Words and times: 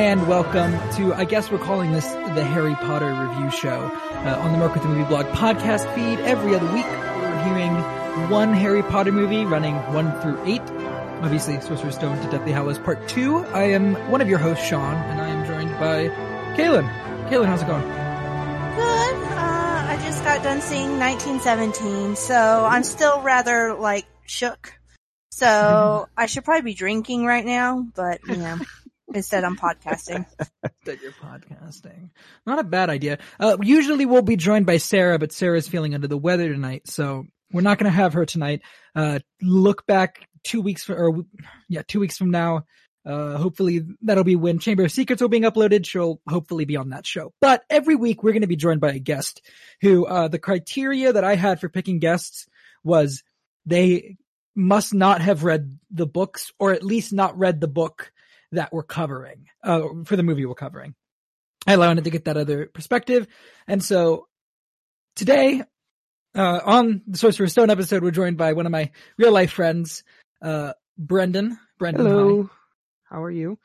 and 0.00 0.26
welcome 0.26 0.72
to, 0.92 1.12
I 1.12 1.26
guess 1.26 1.50
we're 1.50 1.58
calling 1.58 1.92
this 1.92 2.06
the 2.06 2.42
Harry 2.42 2.74
Potter 2.76 3.12
review 3.12 3.50
show 3.50 3.92
uh, 4.24 4.40
on 4.40 4.52
the 4.52 4.56
Merc 4.56 4.72
with 4.72 4.82
the 4.82 4.88
Movie 4.88 5.04
Blog 5.04 5.26
podcast 5.26 5.94
feed. 5.94 6.18
Every 6.20 6.54
other 6.54 6.64
week, 6.72 6.86
we're 6.86 7.36
reviewing 7.36 8.30
one 8.30 8.54
Harry 8.54 8.82
Potter 8.82 9.12
movie, 9.12 9.44
running 9.44 9.74
one 9.92 10.18
through 10.22 10.42
eight. 10.46 10.62
Obviously, 11.20 11.60
Sorcerer's 11.60 11.96
Stone 11.96 12.18
to 12.24 12.30
Deathly 12.30 12.50
Hallows 12.50 12.78
Part 12.78 13.10
2. 13.10 13.44
I 13.48 13.64
am 13.64 13.94
one 14.10 14.22
of 14.22 14.28
your 14.30 14.38
hosts, 14.38 14.66
Sean, 14.66 14.94
and 14.94 15.20
I 15.20 15.28
am 15.28 15.46
joined 15.46 15.72
by 15.72 16.08
Kaylin. 16.56 16.88
Kaylin, 17.28 17.44
how's 17.44 17.60
it 17.60 17.66
going? 17.66 17.82
Good. 17.82 19.28
Uh, 19.36 19.84
I 19.86 20.00
just 20.02 20.24
got 20.24 20.42
done 20.42 20.62
seeing 20.62 20.98
1917, 20.98 22.16
so 22.16 22.64
I'm 22.64 22.84
still 22.84 23.20
rather, 23.20 23.74
like, 23.74 24.06
shook. 24.24 24.72
So 25.30 26.08
I 26.16 26.24
should 26.24 26.46
probably 26.46 26.70
be 26.70 26.74
drinking 26.74 27.26
right 27.26 27.44
now, 27.44 27.86
but, 27.94 28.20
you 28.26 28.36
know, 28.36 28.56
instead 29.14 29.44
I'm 29.44 29.56
podcasting. 29.56 30.26
that 30.84 31.02
you're 31.02 31.12
podcasting. 31.12 32.10
Not 32.46 32.58
a 32.58 32.64
bad 32.64 32.90
idea. 32.90 33.18
Uh, 33.38 33.56
usually 33.62 34.06
we'll 34.06 34.22
be 34.22 34.36
joined 34.36 34.66
by 34.66 34.78
Sarah, 34.78 35.18
but 35.18 35.32
Sarah's 35.32 35.68
feeling 35.68 35.94
under 35.94 36.08
the 36.08 36.18
weather 36.18 36.52
tonight, 36.52 36.88
so 36.88 37.26
we're 37.52 37.62
not 37.62 37.78
going 37.78 37.90
to 37.90 37.96
have 37.96 38.14
her 38.14 38.26
tonight. 38.26 38.62
Uh, 38.94 39.20
look 39.42 39.86
back 39.86 40.28
two 40.44 40.60
weeks 40.60 40.84
from, 40.84 40.96
or 40.96 41.24
yeah, 41.68 41.82
two 41.86 42.00
weeks 42.00 42.16
from 42.16 42.30
now. 42.30 42.64
Uh, 43.04 43.38
hopefully 43.38 43.82
that'll 44.02 44.24
be 44.24 44.36
when 44.36 44.58
Chamber 44.58 44.84
of 44.84 44.92
Secrets 44.92 45.22
will 45.22 45.28
being 45.28 45.44
uploaded. 45.44 45.86
She'll 45.86 46.20
hopefully 46.28 46.66
be 46.66 46.76
on 46.76 46.90
that 46.90 47.06
show. 47.06 47.32
But 47.40 47.64
every 47.70 47.96
week 47.96 48.22
we're 48.22 48.32
going 48.32 48.42
to 48.42 48.46
be 48.46 48.56
joined 48.56 48.80
by 48.80 48.92
a 48.92 48.98
guest 48.98 49.40
who, 49.80 50.04
uh, 50.04 50.28
the 50.28 50.38
criteria 50.38 51.12
that 51.12 51.24
I 51.24 51.34
had 51.34 51.60
for 51.60 51.70
picking 51.70 51.98
guests 51.98 52.46
was 52.84 53.22
they 53.64 54.16
must 54.54 54.92
not 54.92 55.22
have 55.22 55.44
read 55.44 55.78
the 55.90 56.06
books 56.06 56.52
or 56.58 56.72
at 56.72 56.82
least 56.82 57.12
not 57.12 57.38
read 57.38 57.60
the 57.60 57.68
book 57.68 58.12
that 58.52 58.72
we're 58.72 58.82
covering, 58.82 59.46
uh, 59.62 59.88
for 60.04 60.16
the 60.16 60.22
movie 60.22 60.44
we're 60.46 60.54
covering. 60.54 60.94
I 61.66 61.76
wanted 61.76 62.04
to 62.04 62.10
get 62.10 62.24
that 62.24 62.36
other 62.36 62.66
perspective. 62.66 63.26
And 63.68 63.82
so 63.84 64.26
today, 65.16 65.62
uh, 66.34 66.60
on 66.64 67.02
the 67.06 67.18
Sorcerer's 67.18 67.52
Stone 67.52 67.70
episode, 67.70 68.02
we're 68.02 68.10
joined 68.12 68.36
by 68.38 68.52
one 68.54 68.66
of 68.66 68.72
my 68.72 68.90
real 69.18 69.32
life 69.32 69.52
friends, 69.52 70.02
uh, 70.42 70.72
Brendan. 70.98 71.58
Brendan. 71.78 72.06
Hello. 72.06 72.42
hi. 72.44 73.16
How 73.16 73.22
are 73.22 73.30
you? 73.30 73.58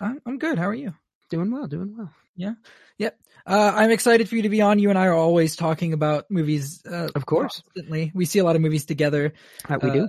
I'm 0.00 0.20
I'm 0.26 0.38
good. 0.38 0.58
How 0.58 0.68
are 0.68 0.74
you? 0.74 0.94
Doing 1.30 1.50
well, 1.50 1.66
doing 1.66 1.94
well. 1.96 2.10
Yeah. 2.36 2.54
Yep. 2.98 3.18
Uh, 3.46 3.72
I'm 3.74 3.90
excited 3.90 4.28
for 4.28 4.36
you 4.36 4.42
to 4.42 4.48
be 4.48 4.60
on. 4.60 4.78
You 4.78 4.90
and 4.90 4.98
I 4.98 5.06
are 5.06 5.14
always 5.14 5.56
talking 5.56 5.92
about 5.92 6.30
movies. 6.30 6.82
Uh, 6.86 7.08
Of 7.14 7.26
course. 7.26 7.62
Constantly. 7.62 8.10
We 8.14 8.24
see 8.24 8.38
a 8.40 8.44
lot 8.44 8.56
of 8.56 8.62
movies 8.62 8.84
together. 8.86 9.32
That 9.68 9.82
we 9.82 9.90
Uh, 9.90 9.92
do. 9.94 10.08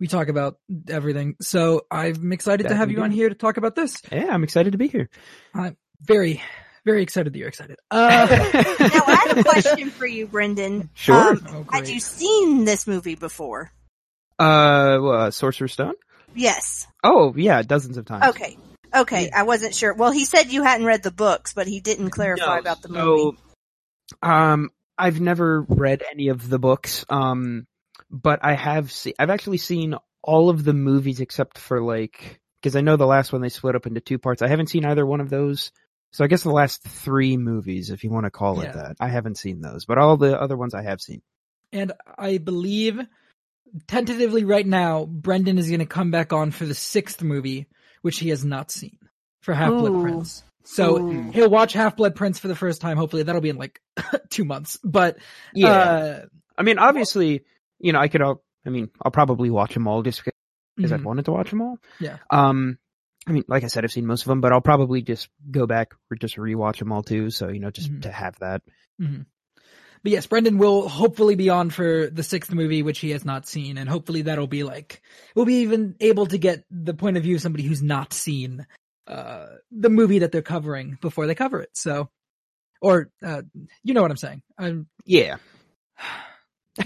We 0.00 0.08
talk 0.08 0.28
about 0.28 0.58
everything. 0.88 1.36
So 1.40 1.82
I'm 1.90 2.32
excited 2.32 2.68
to 2.68 2.74
have 2.74 2.90
you 2.90 3.02
on 3.02 3.10
here 3.10 3.28
to 3.28 3.34
talk 3.34 3.58
about 3.58 3.74
this. 3.76 4.02
Yeah, 4.10 4.28
I'm 4.30 4.42
excited 4.42 4.72
to 4.72 4.78
be 4.78 4.88
here. 4.88 5.10
I'm 5.54 5.76
very, 6.00 6.42
very 6.86 7.02
excited 7.02 7.32
that 7.34 7.38
you're 7.38 7.48
excited. 7.48 7.76
Uh, 7.90 8.26
now, 8.80 9.02
I 9.06 9.24
have 9.28 9.38
a 9.38 9.44
question 9.44 9.90
for 9.90 10.06
you, 10.06 10.26
Brendan. 10.26 10.88
Sure. 10.94 11.32
Um, 11.32 11.46
oh, 11.48 11.66
had 11.70 11.86
you 11.86 12.00
seen 12.00 12.64
this 12.64 12.86
movie 12.86 13.14
before? 13.14 13.70
uh, 14.40 14.42
uh, 14.42 15.30
Sorcerer's 15.30 15.74
Stone? 15.74 15.94
Yes. 16.34 16.86
Oh, 17.04 17.34
yeah, 17.36 17.60
dozens 17.62 17.98
of 17.98 18.06
times. 18.06 18.24
Okay. 18.30 18.56
Okay. 18.94 19.30
I 19.30 19.42
wasn't 19.42 19.74
sure. 19.74 19.92
Well, 19.92 20.12
he 20.12 20.24
said 20.24 20.50
you 20.50 20.62
hadn't 20.62 20.86
read 20.86 21.02
the 21.02 21.10
books, 21.10 21.52
but 21.52 21.66
he 21.66 21.80
didn't 21.80 22.10
clarify 22.10 22.54
No, 22.54 22.58
about 22.58 22.80
the 22.82 22.88
so, 22.88 22.94
movie. 22.94 23.38
Um, 24.22 24.70
I've 24.96 25.20
never 25.20 25.60
read 25.62 26.02
any 26.10 26.28
of 26.28 26.48
the 26.48 26.58
books. 26.58 27.04
Um, 27.08 27.66
but 28.10 28.40
I 28.42 28.54
have 28.54 28.90
seen, 28.92 29.14
I've 29.18 29.30
actually 29.30 29.58
seen 29.58 29.94
all 30.22 30.50
of 30.50 30.64
the 30.64 30.72
movies 30.74 31.20
except 31.20 31.58
for 31.58 31.80
like, 31.82 32.40
cause 32.62 32.76
I 32.76 32.80
know 32.82 32.96
the 32.96 33.06
last 33.06 33.32
one 33.32 33.40
they 33.42 33.48
split 33.48 33.74
up 33.76 33.86
into 33.86 34.00
two 34.00 34.18
parts. 34.18 34.42
I 34.42 34.48
haven't 34.48 34.68
seen 34.68 34.84
either 34.84 35.06
one 35.06 35.20
of 35.20 35.30
those. 35.30 35.72
So 36.12 36.24
I 36.24 36.26
guess 36.26 36.42
the 36.42 36.50
last 36.50 36.82
three 36.82 37.36
movies, 37.36 37.90
if 37.90 38.02
you 38.02 38.10
want 38.10 38.24
to 38.26 38.30
call 38.30 38.56
Yeah. 38.62 38.70
it 38.70 38.72
that, 38.74 38.96
I 39.00 39.08
haven't 39.08 39.38
seen 39.38 39.60
those, 39.60 39.84
but 39.84 39.96
all 39.98 40.16
the 40.16 40.38
other 40.40 40.56
ones 40.56 40.74
I 40.74 40.82
have 40.82 41.00
seen. 41.00 41.22
and 41.72 41.92
I 42.18 42.38
believe 42.38 43.00
tentatively 43.86 44.44
right 44.44 44.66
now, 44.66 45.04
Brendan 45.04 45.58
is 45.58 45.68
going 45.68 45.80
to 45.80 45.86
come 45.86 46.10
back 46.10 46.32
on 46.32 46.50
for 46.50 46.66
the 46.66 46.74
sixth 46.74 47.22
movie, 47.22 47.66
which 48.02 48.18
he 48.18 48.30
has 48.30 48.44
not 48.44 48.70
seen 48.70 48.98
for 49.40 49.54
Half 49.54 49.70
Blood 49.78 50.02
Prince. 50.02 50.42
So 50.64 50.98
Ooh. 51.00 51.30
he'll 51.30 51.48
watch 51.50 51.72
Half 51.72 51.96
Blood 51.96 52.14
Prince 52.14 52.38
for 52.38 52.48
the 52.48 52.56
first 52.56 52.80
time. 52.80 52.96
Hopefully 52.96 53.22
that'll 53.22 53.40
be 53.40 53.48
in 53.48 53.56
like 53.56 53.80
two 54.30 54.44
months. 54.44 54.78
But 54.84 55.18
uh, 55.64 56.20
I 56.58 56.62
mean, 56.62 56.78
obviously, 56.78 57.44
you 57.80 57.92
know, 57.92 57.98
I 58.00 58.08
could, 58.08 58.22
all, 58.22 58.42
I 58.66 58.70
mean, 58.70 58.90
I'll 59.02 59.10
probably 59.10 59.50
watch 59.50 59.74
them 59.74 59.88
all 59.88 60.02
just 60.02 60.22
because 60.76 60.92
I've 60.92 61.00
mhm, 61.00 61.04
wanted 61.04 61.24
to 61.26 61.32
watch 61.32 61.50
them 61.50 61.62
all. 61.62 61.78
Yeah. 61.98 62.18
Um, 62.30 62.78
I 63.26 63.32
mean, 63.32 63.44
like 63.48 63.64
I 63.64 63.68
said, 63.68 63.84
I've 63.84 63.92
seen 63.92 64.06
most 64.06 64.22
of 64.22 64.28
them, 64.28 64.40
but 64.40 64.52
I'll 64.52 64.60
probably 64.60 65.02
just 65.02 65.28
go 65.50 65.66
back 65.66 65.94
or 66.10 66.16
just 66.16 66.36
rewatch 66.36 66.78
them 66.78 66.92
all 66.92 67.02
too. 67.02 67.30
So, 67.30 67.48
you 67.48 67.60
know, 67.60 67.70
just 67.70 67.90
Mhm. 67.92 68.02
to 68.02 68.10
have 68.12 68.38
that. 68.40 68.62
mhm. 69.00 69.26
But 70.02 70.12
yes, 70.12 70.26
Brendan 70.26 70.56
will 70.56 70.88
hopefully 70.88 71.34
be 71.34 71.50
on 71.50 71.68
for 71.68 72.08
the 72.08 72.22
sixth 72.22 72.52
movie, 72.54 72.82
which 72.82 73.00
he 73.00 73.10
has 73.10 73.22
not 73.24 73.46
seen, 73.46 73.76
and 73.76 73.88
hopefully 73.88 74.22
that'll 74.22 74.46
be 74.46 74.62
like 74.62 75.02
we'll 75.34 75.44
be 75.44 75.60
even 75.60 75.94
able 76.00 76.24
to 76.26 76.38
get 76.38 76.64
the 76.70 76.94
point 76.94 77.18
of 77.18 77.22
view 77.22 77.34
of 77.34 77.42
somebody 77.42 77.64
who's 77.64 77.82
not 77.82 78.14
seen 78.14 78.66
uh 79.06 79.46
the 79.70 79.90
movie 79.90 80.20
that 80.20 80.32
they're 80.32 80.40
covering 80.40 80.96
before 81.02 81.26
they 81.26 81.34
cover 81.34 81.60
it. 81.60 81.70
So, 81.74 82.08
or 82.80 83.10
uh 83.22 83.42
you 83.82 83.92
know 83.92 84.00
what 84.00 84.10
I'm 84.10 84.16
saying? 84.16 84.42
I'm 84.58 84.88
Yeah. 85.04 85.36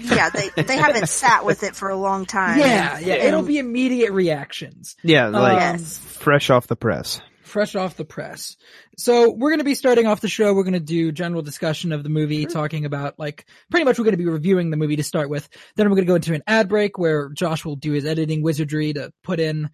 Yeah, 0.01 0.29
they 0.29 0.49
they 0.63 0.77
haven't 0.77 1.07
sat 1.07 1.45
with 1.45 1.63
it 1.63 1.75
for 1.75 1.89
a 1.89 1.95
long 1.95 2.25
time. 2.25 2.59
Yeah, 2.59 2.99
yeah. 2.99 3.13
And- 3.15 3.23
It'll 3.23 3.43
be 3.43 3.57
immediate 3.59 4.11
reactions. 4.11 4.95
Yeah. 5.03 5.27
Like 5.27 5.53
Um, 5.53 5.59
Yes. 5.59 5.97
fresh 5.99 6.49
off 6.49 6.67
the 6.67 6.75
press. 6.75 7.21
Fresh 7.43 7.75
off 7.75 7.95
the 7.95 8.03
press. 8.05 8.57
So 8.97 9.29
we're 9.31 9.51
going 9.51 9.59
to 9.59 9.63
be 9.65 9.75
starting 9.75 10.07
off 10.07 10.19
the 10.19 10.27
show. 10.27 10.53
We're 10.53 10.63
going 10.63 10.73
to 10.73 10.79
do 10.79 11.11
general 11.11 11.41
discussion 11.41 11.91
of 11.93 12.03
the 12.03 12.09
movie, 12.09 12.45
talking 12.47 12.83
about 12.85 13.17
like 13.19 13.45
pretty 13.71 13.85
much 13.85 13.97
we're 13.97 14.03
going 14.03 14.13
to 14.17 14.17
be 14.17 14.25
reviewing 14.25 14.71
the 14.71 14.77
movie 14.77 14.95
to 14.97 15.03
start 15.03 15.29
with. 15.29 15.47
Then 15.75 15.87
we're 15.89 15.95
going 15.95 16.05
to 16.05 16.11
go 16.11 16.15
into 16.15 16.33
an 16.33 16.43
ad 16.47 16.67
break 16.67 16.97
where 16.97 17.29
Josh 17.29 17.63
will 17.63 17.75
do 17.77 17.91
his 17.93 18.05
editing 18.05 18.41
wizardry 18.41 18.91
to 18.93 19.13
put 19.23 19.39
in 19.39 19.69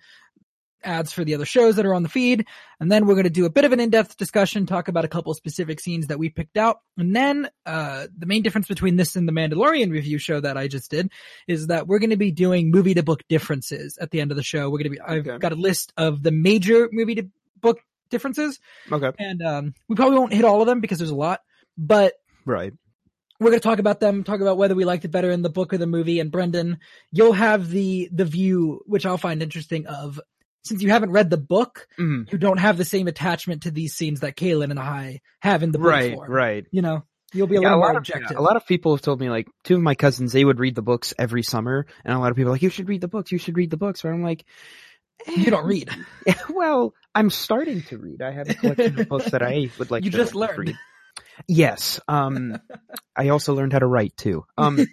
ads 0.83 1.11
for 1.11 1.23
the 1.23 1.35
other 1.35 1.45
shows 1.45 1.75
that 1.75 1.85
are 1.85 1.93
on 1.93 2.03
the 2.03 2.09
feed. 2.09 2.45
And 2.79 2.91
then 2.91 3.05
we're 3.05 3.13
going 3.15 3.25
to 3.25 3.29
do 3.29 3.45
a 3.45 3.49
bit 3.49 3.65
of 3.65 3.71
an 3.73 3.79
in-depth 3.79 4.17
discussion, 4.17 4.65
talk 4.65 4.87
about 4.87 5.05
a 5.05 5.07
couple 5.07 5.33
specific 5.33 5.79
scenes 5.79 6.07
that 6.07 6.19
we 6.19 6.29
picked 6.29 6.57
out. 6.57 6.79
And 6.97 7.15
then, 7.15 7.49
uh, 7.65 8.07
the 8.17 8.25
main 8.25 8.41
difference 8.41 8.67
between 8.67 8.95
this 8.95 9.15
and 9.15 9.27
the 9.27 9.31
Mandalorian 9.31 9.91
review 9.91 10.17
show 10.17 10.39
that 10.39 10.57
I 10.57 10.67
just 10.67 10.89
did 10.91 11.11
is 11.47 11.67
that 11.67 11.87
we're 11.87 11.99
going 11.99 12.09
to 12.09 12.17
be 12.17 12.31
doing 12.31 12.71
movie 12.71 12.93
to 12.95 13.03
book 13.03 13.21
differences 13.29 13.97
at 14.01 14.11
the 14.11 14.21
end 14.21 14.31
of 14.31 14.37
the 14.37 14.43
show. 14.43 14.69
We're 14.69 14.79
going 14.79 14.83
to 14.83 14.89
be, 14.91 15.01
I've 15.01 15.27
Okay. 15.27 15.37
got 15.37 15.51
a 15.51 15.55
list 15.55 15.93
of 15.97 16.23
the 16.23 16.31
major 16.31 16.89
movie 16.91 17.15
to 17.15 17.27
book 17.59 17.79
differences 18.09 18.59
Okay. 18.91 19.11
and, 19.19 19.41
um, 19.41 19.73
we 19.87 19.95
probably 19.95 20.17
won't 20.17 20.33
hit 20.33 20.45
all 20.45 20.61
of 20.61 20.67
them 20.67 20.81
because 20.81 20.97
there's 20.97 21.11
a 21.11 21.15
lot, 21.15 21.41
but 21.77 22.13
Right. 22.45 22.73
we're 23.39 23.51
going 23.51 23.59
to 23.61 23.63
talk 23.67 23.79
about 23.79 23.99
them, 23.99 24.23
talk 24.23 24.41
about 24.41 24.57
whether 24.57 24.75
we 24.75 24.83
liked 24.85 25.05
it 25.05 25.11
better 25.11 25.31
in 25.31 25.41
the 25.43 25.49
book 25.49 25.73
or 25.73 25.77
the 25.77 25.87
movie. 25.87 26.19
And 26.19 26.31
Brendan, 26.31 26.79
you'll 27.11 27.33
have 27.33 27.69
the, 27.69 28.09
the 28.11 28.25
view, 28.25 28.81
which 28.85 29.05
I'll 29.05 29.17
find 29.17 29.41
interesting 29.41 29.87
of 29.87 30.19
since 30.63 30.81
you 30.81 30.89
haven't 30.89 31.11
read 31.11 31.29
the 31.29 31.37
book, 31.37 31.87
Mhm. 31.99 32.31
you 32.31 32.37
don't 32.37 32.59
have 32.59 32.77
the 32.77 32.85
same 32.85 33.07
attachment 33.07 33.63
to 33.63 33.71
these 33.71 33.93
scenes 33.95 34.19
that 34.21 34.35
Kaylin 34.35 34.69
and 34.71 34.79
I 34.79 35.21
have 35.41 35.63
in 35.63 35.71
the 35.71 35.79
book 35.79 35.87
Right. 35.87 36.13
form. 36.15 36.31
Right. 36.31 36.65
You 36.71 36.81
know, 36.81 37.03
you'll 37.33 37.47
be 37.47 37.55
a 37.55 37.61
Yeah, 37.61 37.69
little 37.69 37.77
a 37.79 37.81
more 37.81 37.91
of 37.91 37.97
objective. 37.97 38.31
yeah, 38.31 38.39
a 38.39 38.41
lot 38.43 38.55
of 38.57 38.65
people 38.67 38.93
have 38.95 39.01
told 39.01 39.19
me 39.19 39.29
like 39.29 39.47
two 39.63 39.75
of 39.75 39.81
my 39.81 39.95
cousins 39.95 40.31
they 40.33 40.45
would 40.45 40.59
read 40.59 40.75
the 40.75 40.81
books 40.81 41.13
every 41.17 41.43
summer, 41.43 41.85
and 42.05 42.13
a 42.15 42.19
lot 42.19 42.29
of 42.31 42.37
people 42.37 42.49
are 42.51 42.53
like 42.55 42.61
you 42.61 42.69
should 42.69 42.87
read 42.89 43.01
the 43.01 43.07
books, 43.07 43.31
you 43.31 43.37
should 43.37 43.57
read 43.57 43.69
the 43.71 43.77
books. 43.77 44.01
But 44.01 44.09
I'm 44.09 44.21
like, 44.23 44.45
you 45.27 45.51
don't 45.51 45.65
read. 45.65 45.89
well, 46.49 46.93
I'm 47.15 47.29
starting 47.29 47.81
to 47.83 47.97
read. 47.97 48.21
I 48.21 48.31
have 48.31 48.49
a 48.49 48.53
collection 48.53 48.99
of 48.99 49.07
books 49.09 49.31
that 49.31 49.41
I 49.43 49.69
would 49.79 49.91
like. 49.91 50.03
You 50.05 50.11
to 50.11 50.17
just 50.17 50.35
learned. 50.35 50.57
read. 50.59 50.75
Yes. 51.47 51.99
Um, 52.07 52.57
I 53.15 53.29
also 53.29 53.53
learned 53.55 53.73
how 53.73 53.79
to 53.79 53.87
write 53.87 54.15
too. 54.17 54.45
Um, 54.57 54.85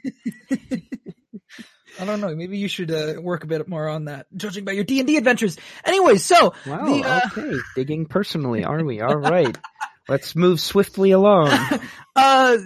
I 1.99 2.05
don't 2.05 2.21
know. 2.21 2.35
Maybe 2.35 2.59
you 2.59 2.69
should 2.69 2.91
uh, 2.91 3.15
work 3.21 3.45
a 3.45 3.47
bit 3.47 3.67
more 3.69 3.89
on 3.89 4.07
that, 4.07 4.27
judging 4.37 4.65
by 4.65 4.73
your 4.73 4.85
D 4.85 5.01
and 5.01 5.07
D 5.07 5.17
adventures. 5.17 5.57
Anyway, 5.85 6.17
so 6.17 6.55
wow. 6.67 6.85
the, 6.85 7.05
uh, 7.05 7.21
okay. 7.27 7.57
Digging 7.75 8.07
personally, 8.07 8.65
are 8.65 8.85
we? 8.85 9.01
All 9.01 9.17
right. 9.17 9.57
Let's 10.09 10.35
move 10.35 10.61
swiftly 10.61 11.11
along. 11.11 11.51
uh, 12.17 12.57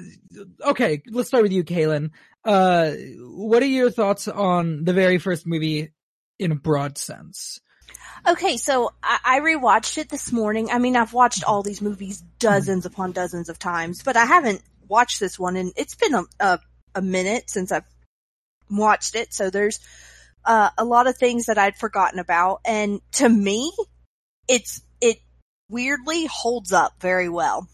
okay, 0.64 1.02
let's 1.08 1.28
start 1.28 1.42
with 1.42 1.52
you, 1.52 1.64
Kaylin. 1.64 2.10
Uh, 2.44 2.92
what 3.18 3.62
are 3.62 3.66
your 3.66 3.90
thoughts 3.90 4.28
on 4.28 4.84
the 4.84 4.92
very 4.92 5.18
first 5.18 5.46
movie 5.46 5.92
in 6.38 6.52
a 6.52 6.56
broad 6.56 6.98
sense? 6.98 7.60
Okay, 8.26 8.56
so 8.56 8.92
I, 9.02 9.18
I 9.24 9.40
rewatched 9.40 9.98
it 9.98 10.08
this 10.08 10.30
morning. 10.30 10.70
I 10.70 10.78
mean, 10.78 10.96
I've 10.96 11.12
watched 11.12 11.42
all 11.42 11.62
these 11.62 11.82
movies 11.82 12.22
dozens 12.38 12.86
upon 12.86 13.12
dozens 13.12 13.48
of 13.48 13.58
times, 13.58 14.02
but 14.04 14.16
I 14.16 14.24
haven't 14.24 14.62
watched 14.86 15.18
this 15.18 15.38
one, 15.38 15.56
and 15.56 15.72
it's 15.76 15.96
been 15.96 16.14
a 16.14 16.22
a, 16.38 16.58
a 16.94 17.02
minute 17.02 17.50
since 17.50 17.72
I've 17.72 17.84
watched 18.78 19.14
it. 19.14 19.32
So 19.32 19.50
there's 19.50 19.80
uh, 20.44 20.70
a 20.76 20.84
lot 20.84 21.06
of 21.06 21.16
things 21.16 21.46
that 21.46 21.58
I'd 21.58 21.76
forgotten 21.76 22.18
about, 22.18 22.60
and 22.64 23.00
to 23.12 23.28
me, 23.28 23.72
it's 24.48 24.82
it 25.00 25.18
weirdly 25.68 26.26
holds 26.26 26.72
up 26.72 26.94
very 27.00 27.28
well. 27.28 27.68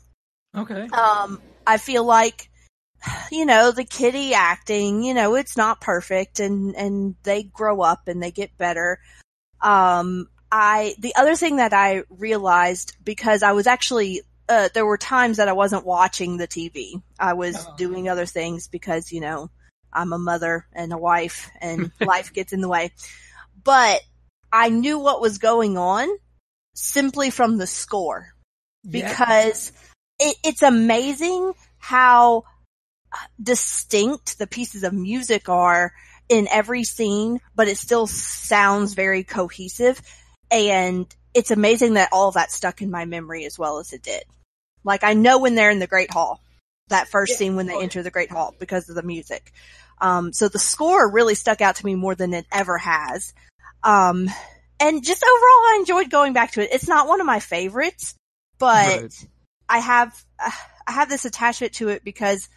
Okay. 0.57 0.89
Um, 0.93 1.41
I 1.67 1.77
feel 1.79 2.05
like, 2.05 2.51
you 3.31 3.45
know, 3.45 3.71
the 3.73 3.85
kitty 3.85 4.35
acting, 4.35 5.03
you 5.03 5.15
know, 5.15 5.35
it's 5.35 5.57
not 5.57 5.81
perfect 5.81 6.41
and, 6.41 6.75
and 6.77 7.15
they 7.23 7.43
grow 7.43 7.81
up 7.81 8.09
and 8.09 8.23
they 8.23 8.31
get 8.31 8.57
better. 8.57 8.99
Um, 9.61 10.29
I, 10.51 10.95
the 10.99 11.15
other 11.17 11.37
thing 11.37 11.57
that 11.57 11.73
I 11.75 12.05
realized 12.09 12.97
because 13.05 13.43
I 13.43 13.53
was 13.53 13.67
actually, 13.67 14.23
uh, 14.49 14.71
there 14.73 14.87
were 14.87 14.97
times 14.97 15.37
that 15.37 15.49
I 15.49 15.53
wasn't 15.53 15.85
watching 15.85 16.39
the 16.39 16.49
TV. 16.49 17.03
I 17.19 17.35
was 17.35 17.67
Oh. 17.69 17.75
doing 17.77 18.09
other 18.09 18.27
things 18.27 18.67
because, 18.69 19.13
you 19.13 19.21
know, 19.21 19.51
I'm 19.93 20.13
a 20.13 20.19
mother 20.19 20.67
and 20.73 20.93
a 20.93 20.99
wife 20.99 21.51
and 21.61 21.91
life 22.01 22.33
gets 22.33 22.53
in 22.53 22.61
the 22.61 22.69
way. 22.69 22.93
But 23.65 24.01
I 24.53 24.69
knew 24.71 24.99
what 24.99 25.21
was 25.21 25.39
going 25.39 25.77
on 25.79 26.09
simply 26.75 27.31
from 27.31 27.59
the 27.59 27.67
score 27.67 28.29
Yeah. 28.85 29.09
because 29.09 29.73
it, 30.19 30.37
it's 30.45 30.63
amazing 30.63 31.53
how 31.79 32.45
distinct 33.43 34.39
the 34.39 34.47
pieces 34.47 34.85
of 34.85 34.93
music 34.93 35.49
are 35.49 35.93
in 36.29 36.47
every 36.49 36.85
scene, 36.85 37.41
but 37.55 37.69
it 37.69 37.79
still 37.79 38.07
sounds 38.07 38.95
very 38.95 39.25
cohesive. 39.25 40.01
And 40.51 41.07
it's 41.35 41.51
amazing 41.51 41.95
that 41.95 42.11
all 42.13 42.29
of 42.29 42.35
that 42.35 42.51
stuck 42.53 42.83
in 42.83 42.91
my 42.91 43.05
memory 43.05 43.45
as 43.45 43.59
well 43.59 43.79
as 43.79 43.93
it 43.93 44.03
did. 44.03 44.23
Like 44.85 45.05
I 45.05 45.15
know 45.15 45.39
when 45.39 45.55
they're 45.55 45.71
in 45.71 45.79
the 45.79 45.87
Great 45.87 46.11
Hall, 46.11 46.41
that 46.89 47.09
first 47.09 47.33
Yeah. 47.33 47.37
scene 47.39 47.57
when 47.57 47.67
they 47.67 47.75
Oh, 47.75 47.81
enter 47.81 48.03
the 48.03 48.11
Great 48.11 48.31
Hall 48.31 48.55
because 48.59 48.89
of 48.89 48.95
the 48.95 49.03
music. 49.03 49.53
Um, 50.01 50.33
so 50.33 50.49
the 50.49 50.59
score 50.59 51.11
really 51.11 51.35
stuck 51.35 51.61
out 51.61 51.77
to 51.77 51.87
me 51.87 51.95
more 51.95 52.15
than 52.15 52.35
it 52.35 52.47
ever 52.53 52.79
has. 52.79 53.35
Um, 53.83 54.29
and 54.81 55.05
just 55.05 55.23
overall, 55.23 55.43
I 55.43 55.77
enjoyed 55.81 56.11
going 56.11 56.33
back 56.33 56.53
to 56.53 56.63
it. 56.63 56.73
It's 56.73 56.89
not 56.89 57.09
one 57.09 57.21
of 57.21 57.27
my 57.27 57.41
favorites, 57.41 58.15
but 58.59 59.01
Right. 59.01 59.27
I 59.69 59.79
have 59.79 60.25
I 60.39 60.93
have 60.93 61.09
this 61.09 61.25
attachment 61.25 61.75
to 61.75 61.89
it 61.89 62.05
because 62.05 62.49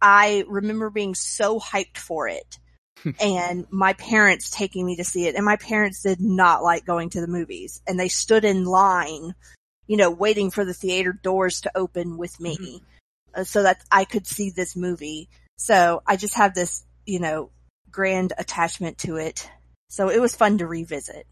I 0.00 0.44
remember 0.48 0.90
being 0.90 1.14
so 1.14 1.60
hyped 1.60 1.98
for 1.98 2.28
it. 2.28 2.58
and 3.20 3.66
my 3.70 3.92
parents 3.92 4.50
taking 4.50 4.86
me 4.86 4.96
to 4.96 5.04
see 5.04 5.26
it 5.26 5.34
and 5.34 5.44
my 5.44 5.56
parents 5.56 6.02
did 6.02 6.20
not 6.20 6.62
like 6.62 6.86
going 6.86 7.10
to 7.10 7.20
the 7.20 7.26
movies 7.26 7.82
and 7.86 8.00
they 8.00 8.08
stood 8.08 8.44
in 8.44 8.64
line, 8.64 9.34
you 9.86 9.96
know, 9.96 10.10
waiting 10.10 10.50
for 10.50 10.64
the 10.64 10.72
theater 10.72 11.12
doors 11.12 11.60
to 11.62 11.76
open 11.76 12.16
with 12.16 12.40
me 12.40 12.82
uh, 12.82 12.93
so 13.42 13.64
that 13.64 13.82
I 13.90 14.04
could 14.04 14.26
see 14.26 14.50
this 14.50 14.76
movie. 14.76 15.28
So 15.56 16.02
I 16.06 16.16
just 16.16 16.34
have 16.34 16.54
this, 16.54 16.84
you 17.06 17.18
know, 17.18 17.50
grand 17.90 18.32
attachment 18.38 18.98
to 18.98 19.16
it. 19.16 19.48
So 19.88 20.08
it 20.10 20.20
was 20.20 20.36
fun 20.36 20.58
to 20.58 20.66
revisit. 20.66 21.26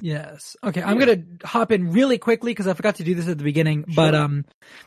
Yes. 0.00 0.56
Okay, 0.62 0.82
I'm 0.82 0.98
gonna 0.98 1.22
hop 1.44 1.72
in 1.72 1.92
really 1.92 2.18
quickly 2.18 2.50
because 2.50 2.66
I 2.66 2.74
forgot 2.74 2.96
to 2.96 3.04
do 3.04 3.14
this 3.14 3.28
at 3.28 3.38
the 3.38 3.44
beginning. 3.44 3.84
But 3.94 4.14
um, 4.14 4.44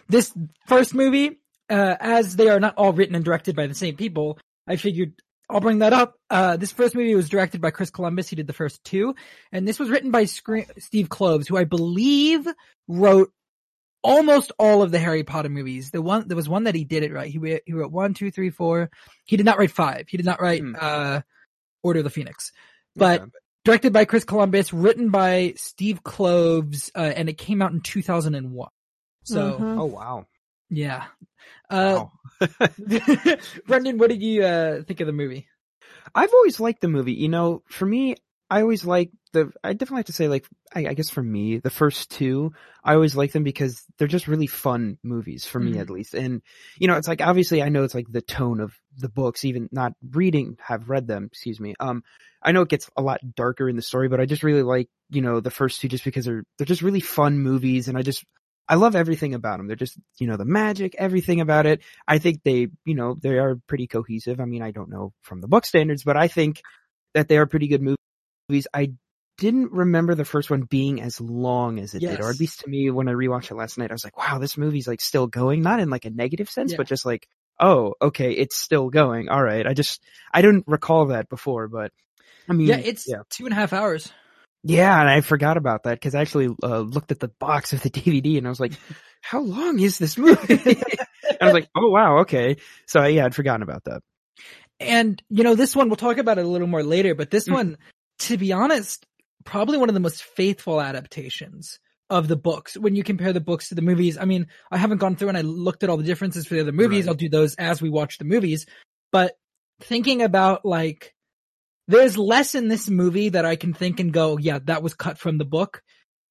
this 0.09 0.33
first 0.67 0.93
movie, 0.93 1.39
uh, 1.69 1.95
as 1.99 2.35
they 2.35 2.49
are 2.49 2.59
not 2.59 2.75
all 2.77 2.93
written 2.93 3.15
and 3.15 3.23
directed 3.23 3.55
by 3.55 3.67
the 3.67 3.73
same 3.73 3.95
people, 3.95 4.37
I 4.67 4.75
figured 4.75 5.13
I'll 5.49 5.61
bring 5.61 5.79
that 5.79 5.93
up. 5.93 6.15
Uh, 6.29 6.57
this 6.57 6.71
first 6.71 6.93
movie 6.93 7.15
was 7.15 7.29
directed 7.29 7.61
by 7.61 7.71
Chris 7.71 7.89
Columbus. 7.89 8.29
He 8.29 8.35
did 8.35 8.47
the 8.47 8.53
first 8.53 8.83
two, 8.83 9.15
and 9.51 9.67
this 9.67 9.79
was 9.79 9.89
written 9.89 10.11
by 10.11 10.25
Scre- 10.25 10.69
Steve 10.77 11.07
Kloves, 11.07 11.47
who 11.47 11.57
I 11.57 11.63
believe 11.63 12.47
wrote 12.87 13.31
almost 14.07 14.51
all 14.57 14.81
of 14.81 14.91
the 14.91 14.99
Harry 14.99 15.23
Potter 15.23 15.49
movies. 15.49 15.91
The 15.91 16.01
one 16.01 16.27
there 16.27 16.35
was 16.37 16.49
one 16.49 16.63
that 16.63 16.75
he 16.75 16.83
did 16.85 17.03
it 17.03 17.13
right. 17.13 17.29
He 17.31 17.37
wrote, 17.37 17.61
he 17.65 17.73
wrote 17.73 17.91
one, 17.91 18.13
two, 18.13 18.31
three, 18.31 18.49
four. 18.49 18.89
He 19.25 19.37
did 19.37 19.45
not 19.45 19.57
write 19.57 19.71
five. 19.71 20.07
He 20.07 20.17
did 20.17 20.25
not 20.25 20.41
write 20.41 20.61
Hmm. 20.61 20.75
uh, 20.79 21.21
Order 21.83 21.99
of 21.99 22.03
the 22.05 22.09
Phoenix. 22.09 22.51
But 22.95 23.21
Okay. 23.21 23.31
directed 23.65 23.93
by 23.93 24.05
Chris 24.05 24.23
Columbus, 24.23 24.73
written 24.73 25.09
by 25.09 25.53
Steve 25.57 26.01
Kloves, 26.03 26.89
uh, 26.95 26.99
and 27.15 27.29
it 27.29 27.37
came 27.37 27.61
out 27.61 27.71
in 27.73 27.81
2001. 27.81 28.69
So, 29.23 29.59
Mhm. 29.59 29.79
oh 29.79 29.85
wow. 29.85 30.25
yeah. 30.69 31.05
Uh, 31.69 32.05
wow. 32.05 32.11
Brendan, 33.67 33.97
what 33.97 34.09
did 34.09 34.21
you, 34.21 34.43
uh, 34.43 34.83
think 34.83 34.99
of 35.01 35.07
the 35.07 35.13
movie? 35.13 35.47
I've 36.15 36.33
always 36.33 36.59
liked 36.59 36.81
the 36.81 36.87
movie. 36.87 37.13
You 37.13 37.29
know, 37.29 37.63
for 37.67 37.85
me, 37.85 38.15
I 38.49 38.61
always 38.61 38.85
like 38.85 39.11
the. 39.33 39.51
I 39.63 39.73
definitely 39.73 39.99
have 39.99 40.05
to 40.05 40.13
say, 40.13 40.27
like, 40.27 40.45
I, 40.73 40.87
I 40.87 40.93
guess 40.93 41.09
for 41.09 41.21
me, 41.21 41.57
the 41.57 41.69
first 41.69 42.09
two, 42.11 42.53
I 42.83 42.93
always 42.93 43.15
like 43.15 43.33
them 43.33 43.43
because 43.43 43.83
they're 43.97 44.07
just 44.07 44.27
really 44.27 44.47
fun 44.47 44.97
movies 45.03 45.45
for 45.45 45.59
me, 45.59 45.73
Mhm. 45.73 45.81
at 45.81 45.89
least. 45.89 46.13
And 46.13 46.41
you 46.79 46.87
know, 46.87 46.95
it's 46.95 47.07
like 47.09 47.21
obviously, 47.21 47.61
I 47.61 47.69
know 47.69 47.83
it's 47.83 47.95
like 47.95 48.07
the 48.09 48.21
tone 48.21 48.59
of 48.61 48.73
the 48.97 49.09
books, 49.09 49.43
even 49.43 49.67
not 49.71 49.93
reading, 50.11 50.57
have 50.61 50.89
read 50.89 51.07
them. 51.07 51.25
Excuse 51.25 51.59
me. 51.59 51.75
Um, 51.79 52.03
I 52.41 52.53
know 52.53 52.61
it 52.61 52.69
gets 52.69 52.89
a 52.95 53.01
lot 53.01 53.19
darker 53.35 53.67
in 53.67 53.75
the 53.75 53.81
story, 53.81 54.07
but 54.07 54.21
I 54.21 54.25
just 54.25 54.43
really 54.43 54.63
like 54.63 54.87
you 55.09 55.21
know 55.21 55.39
the 55.41 55.51
first 55.51 55.81
two 55.81 55.89
just 55.89 56.05
because 56.05 56.25
they're 56.25 56.43
they're 56.57 56.65
just 56.65 56.81
really 56.81 57.01
fun 57.01 57.39
movies, 57.39 57.87
and 57.87 57.97
I 57.97 58.01
just. 58.01 58.23
I 58.69 58.75
love 58.75 58.97
everything 58.97 59.33
about 59.33 59.59
them. 59.59 59.67
They're 59.67 59.77
just, 59.77 59.97
you 60.19 60.27
know, 60.27 60.35
the 60.35 60.43
magic, 60.43 60.93
everything 60.99 61.39
about 61.39 61.65
it. 61.65 61.79
I 62.05 62.17
think 62.17 62.43
they, 62.43 62.67
you 62.83 62.95
know, 62.95 63.13
they 63.17 63.37
are 63.39 63.55
pretty 63.65 63.87
cohesive. 63.87 64.41
I 64.41 64.45
mean, 64.45 64.61
I 64.61 64.71
don't 64.71 64.89
know 64.89 65.13
from 65.21 65.39
the 65.39 65.47
book 65.47 65.65
standards, 65.65 66.03
but 66.03 66.17
I 66.17 66.27
think 66.27 66.61
that 67.13 67.29
they 67.29 67.37
are 67.37 67.45
pretty 67.45 67.67
good 67.69 67.81
movies. 67.81 67.95
I 68.73 68.93
didn't 69.37 69.71
remember 69.71 70.15
the 70.15 70.25
first 70.25 70.49
one 70.49 70.61
being 70.63 71.01
as 71.01 71.21
long 71.21 71.79
as 71.79 71.93
it 71.93 71.99
did, 71.99 72.19
or 72.19 72.29
at 72.29 72.39
least 72.39 72.61
to 72.61 72.69
me 72.69 72.89
when 72.89 73.07
I 73.07 73.11
rewatched 73.11 73.51
it 73.51 73.55
last 73.55 73.77
night, 73.77 73.91
I 73.91 73.93
was 73.93 74.03
like, 74.03 74.17
wow, 74.17 74.39
this 74.39 74.57
movie's 74.57 74.87
like 74.87 75.01
still 75.01 75.27
going. 75.27 75.61
Not 75.61 75.79
in 75.79 75.89
like 75.89 76.05
a 76.05 76.09
negative 76.09 76.49
sense, 76.49 76.71
Yeah. 76.71 76.77
but 76.77 76.87
just 76.87 77.05
like, 77.05 77.27
oh, 77.59 77.93
okay, 78.01 78.31
it's 78.31 78.55
still 78.55 78.89
going. 78.89 79.29
All 79.29 79.43
right. 79.43 79.65
I 79.67 79.73
just, 79.73 80.01
I 80.33 80.41
didn't 80.41 80.65
recall 80.67 81.07
that 81.07 81.29
before, 81.29 81.67
but 81.67 81.91
I 82.49 82.53
mean, 82.53 82.67
Yeah, 82.67 82.77
it's 82.77 83.07
yeah. 83.07 83.21
two 83.29 83.45
and 83.45 83.53
a 83.53 83.55
half 83.55 83.73
hours. 83.73 84.11
Yeah, 84.63 84.99
and 84.99 85.09
I 85.09 85.21
forgot 85.21 85.57
about 85.57 85.83
that 85.83 85.93
because 85.93 86.15
I 86.15 86.21
actually 86.21 86.53
uh, 86.63 86.79
looked 86.79 87.11
at 87.11 87.19
the 87.19 87.29
box 87.39 87.73
of 87.73 87.81
the 87.81 87.89
DVD 87.91 88.37
and 88.37 88.47
I 88.47 88.49
was 88.49 88.59
like, 88.59 88.73
"How 89.21 89.39
long 89.41 89.79
is 89.79 89.97
this 89.97 90.17
movie?" 90.17 90.55
and 90.65 91.37
I 91.39 91.45
was 91.45 91.53
like, 91.53 91.69
"Oh 91.75 91.89
wow, 91.89 92.19
okay." 92.21 92.57
So 92.87 93.03
yeah, 93.05 93.25
I'd 93.25 93.35
forgotten 93.35 93.61
about 93.61 93.83
that. 93.85 94.01
And, 94.79 95.21
you 95.29 95.43
know, 95.43 95.55
this 95.55 95.75
one, 95.75 95.89
we'll 95.89 95.95
talk 95.95 96.17
about 96.17 96.37
it 96.37 96.45
a 96.45 96.47
little 96.47 96.67
more 96.67 96.83
later, 96.83 97.15
but 97.15 97.31
this 97.31 97.47
Mm. 97.47 97.53
one, 97.53 97.77
to 98.19 98.37
be 98.37 98.51
honest, 98.51 99.05
probably 99.43 99.77
one 99.77 99.89
of 99.89 99.93
the 99.93 100.01
most 100.01 100.23
faithful 100.23 100.81
adaptations 100.81 101.79
of 102.09 102.27
the 102.27 102.35
books 102.35 102.77
when 102.77 102.95
you 102.95 103.03
compare 103.03 103.33
the 103.33 103.41
books 103.41 103.69
to 103.69 103.75
the 103.75 103.81
movies. 103.81 104.17
I 104.17 104.25
mean, 104.25 104.47
I 104.71 104.77
haven't 104.77 104.99
gone 104.99 105.15
through 105.15 105.29
and 105.29 105.37
I 105.37 105.41
looked 105.41 105.83
at 105.83 105.89
all 105.89 105.97
the 105.97 106.03
differences 106.03 106.45
for 106.45 106.55
the 106.55 106.61
other 106.61 106.71
movies. 106.71 107.05
Right. 107.05 107.11
I'll 107.11 107.17
do 107.17 107.29
those 107.29 107.55
as 107.55 107.81
we 107.81 107.89
watch 107.89 108.17
the 108.17 108.25
movies. 108.25 108.65
But 109.11 109.33
thinking 109.81 110.21
about 110.21 110.65
like, 110.65 111.13
there's 111.87 112.17
less 112.17 112.55
in 112.55 112.67
this 112.67 112.89
movie 112.89 113.29
that 113.29 113.45
I 113.45 113.55
can 113.55 113.73
think 113.73 113.99
and 113.99 114.11
go, 114.11 114.37
yeah, 114.37 114.59
that 114.65 114.83
was 114.83 114.93
cut 114.93 115.17
from 115.17 115.37
the 115.37 115.45
book 115.45 115.81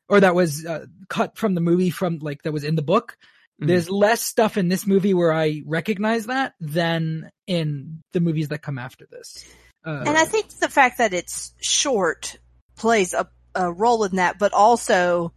or 0.08 0.20
that 0.20 0.34
was 0.34 0.64
uh, 0.64 0.86
cut 1.08 1.36
from 1.36 1.54
the 1.54 1.60
movie 1.60 1.90
from 1.90 2.18
like 2.18 2.42
that 2.42 2.52
was 2.52 2.64
in 2.64 2.76
the 2.76 2.82
book. 2.82 3.16
Mhm. 3.60 3.68
There's 3.68 3.90
less 3.90 4.22
stuff 4.22 4.56
in 4.56 4.68
this 4.68 4.86
movie 4.86 5.14
where 5.14 5.32
I 5.32 5.62
recognize 5.66 6.26
that 6.26 6.54
than 6.60 7.30
in 7.46 8.02
the 8.12 8.20
movies 8.20 8.48
that 8.48 8.62
come 8.62 8.78
after 8.78 9.06
this. 9.10 9.44
Uh, 9.86 10.02
And 10.06 10.18
I 10.18 10.24
think 10.24 10.50
the 10.58 10.68
fact 10.68 10.98
that 10.98 11.14
it's 11.14 11.52
short 11.60 12.38
plays 12.76 13.14
a, 13.14 13.28
a 13.54 13.72
role 13.72 14.04
in 14.04 14.16
that, 14.16 14.38
but 14.38 14.52
also 14.52 15.32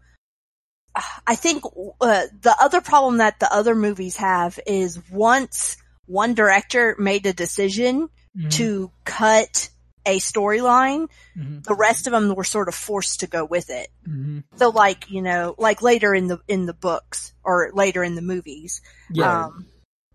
I 1.25 1.35
think 1.35 1.63
uh, 2.01 2.23
the 2.41 2.55
other 2.59 2.81
problem 2.81 3.17
that 3.17 3.39
the 3.39 3.53
other 3.53 3.75
movies 3.75 4.17
have 4.17 4.59
is 4.65 4.99
once 5.11 5.77
one 6.07 6.33
director 6.33 6.95
made 6.97 7.25
a 7.25 7.33
decision 7.33 8.09
mhm, 8.35 8.51
to 8.51 8.91
cut 9.05 9.69
a 10.05 10.19
storyline, 10.19 11.07
mhm, 11.37 11.63
the 11.63 11.75
rest 11.75 12.07
of 12.07 12.13
them 12.13 12.33
were 12.33 12.43
sort 12.43 12.67
of 12.67 12.75
forced 12.75 13.19
to 13.19 13.27
go 13.27 13.45
with 13.45 13.69
it. 13.69 13.89
mhm. 14.07 14.43
So 14.55 14.69
like, 14.69 15.09
you 15.11 15.21
know, 15.21 15.53
like 15.57 15.81
later 15.83 16.15
in 16.15 16.27
the, 16.27 16.39
in 16.47 16.65
the 16.65 16.73
books 16.73 17.33
or 17.43 17.69
later 17.73 18.03
in 18.03 18.15
the 18.15 18.21
movies. 18.23 18.81
yeah, 19.11 19.45
Um, 19.45 19.67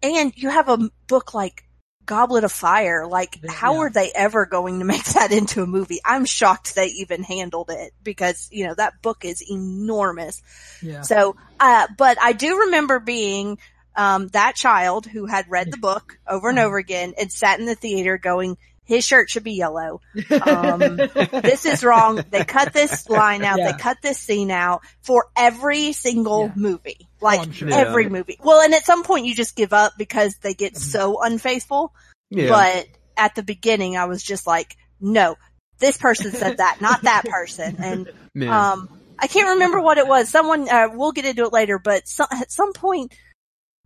and 0.02 0.32
you 0.36 0.50
have 0.50 0.68
a 0.68 0.90
book 1.06 1.32
like 1.32 1.63
Goblet 2.06 2.44
of 2.44 2.52
Fire. 2.52 3.06
Like, 3.06 3.40
Yeah. 3.42 3.50
how 3.52 3.78
are 3.78 3.90
they 3.90 4.10
ever 4.14 4.46
going 4.46 4.78
to 4.80 4.84
make 4.84 5.04
that 5.14 5.32
into 5.32 5.62
a 5.62 5.66
movie? 5.66 6.00
I'm 6.04 6.24
shocked 6.24 6.74
they 6.74 6.86
even 6.86 7.22
handled 7.22 7.70
it 7.70 7.92
because, 8.02 8.48
you 8.52 8.66
know, 8.66 8.74
that 8.74 9.02
book 9.02 9.24
is 9.24 9.42
enormous. 9.48 10.42
yeah, 10.80 11.00
So, 11.02 11.36
uh, 11.60 11.86
but 11.96 12.18
I 12.20 12.32
do 12.32 12.60
remember 12.60 12.98
being, 13.00 13.58
um, 13.96 14.28
that 14.28 14.56
child 14.56 15.06
who 15.06 15.26
had 15.26 15.48
read 15.48 15.70
the 15.70 15.76
book 15.76 16.18
over 16.26 16.48
and 16.50 16.58
Uh-huh. 16.58 16.66
over 16.66 16.78
again 16.78 17.14
and 17.18 17.30
sat 17.30 17.60
in 17.60 17.66
the 17.66 17.74
theater 17.76 18.18
going, 18.18 18.56
his 18.84 19.04
shirt 19.04 19.30
should 19.30 19.44
be 19.44 19.52
yellow. 19.52 20.00
um, 20.46 20.80
This 20.80 21.64
is 21.66 21.82
wrong. 21.82 22.22
They 22.30 22.44
cut 22.44 22.72
this 22.72 23.08
line 23.08 23.42
out. 23.44 23.58
Yeah. 23.58 23.72
They 23.72 23.78
cut 23.78 23.98
this 24.02 24.18
scene 24.18 24.50
out 24.50 24.82
for 25.02 25.26
every 25.36 25.92
single 25.92 26.46
Yeah. 26.46 26.52
movie. 26.56 27.08
Like 27.20 27.52
sure. 27.54 27.72
every 27.72 28.08
movie. 28.08 28.38
Well, 28.42 28.60
and 28.60 28.74
at 28.74 28.84
some 28.84 29.02
point 29.02 29.24
you 29.26 29.34
just 29.34 29.56
give 29.56 29.72
up 29.72 29.94
because 29.96 30.36
they 30.42 30.52
get 30.54 30.74
Mhm. 30.74 30.78
so 30.78 31.22
unfaithful. 31.22 31.94
yeah. 32.30 32.48
But 32.48 32.86
at 33.16 33.34
the 33.34 33.42
beginning 33.42 33.96
I 33.96 34.04
was 34.06 34.22
just 34.22 34.46
like, 34.46 34.76
no, 35.00 35.36
this 35.78 35.96
person 35.96 36.32
said 36.32 36.58
that, 36.58 36.80
not 36.80 37.02
that 37.02 37.24
person. 37.24 37.76
And, 37.78 38.10
yeah. 38.34 38.72
um, 38.72 38.88
I 39.18 39.26
can't 39.28 39.50
remember 39.54 39.80
what 39.80 39.98
it 39.98 40.06
was. 40.06 40.28
Someone, 40.28 40.68
uh, 40.68 40.88
we'll 40.92 41.12
get 41.12 41.24
into 41.24 41.44
it 41.44 41.52
later, 41.52 41.78
but 41.78 42.06
some, 42.08 42.26
at 42.30 42.50
some 42.50 42.72
point, 42.72 43.12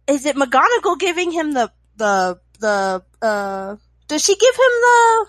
is 0.07 0.25
it 0.27 0.37
McGonagall 0.37 0.99
giving 0.99 1.31
him 1.31 1.53
the, 1.53 1.71
the, 1.97 2.41
the, 2.61 3.03
uh, 3.21 3.77
does 4.09 4.25
she 4.25 4.35
give 4.37 4.55
him 4.55 4.61
the, 4.83 5.27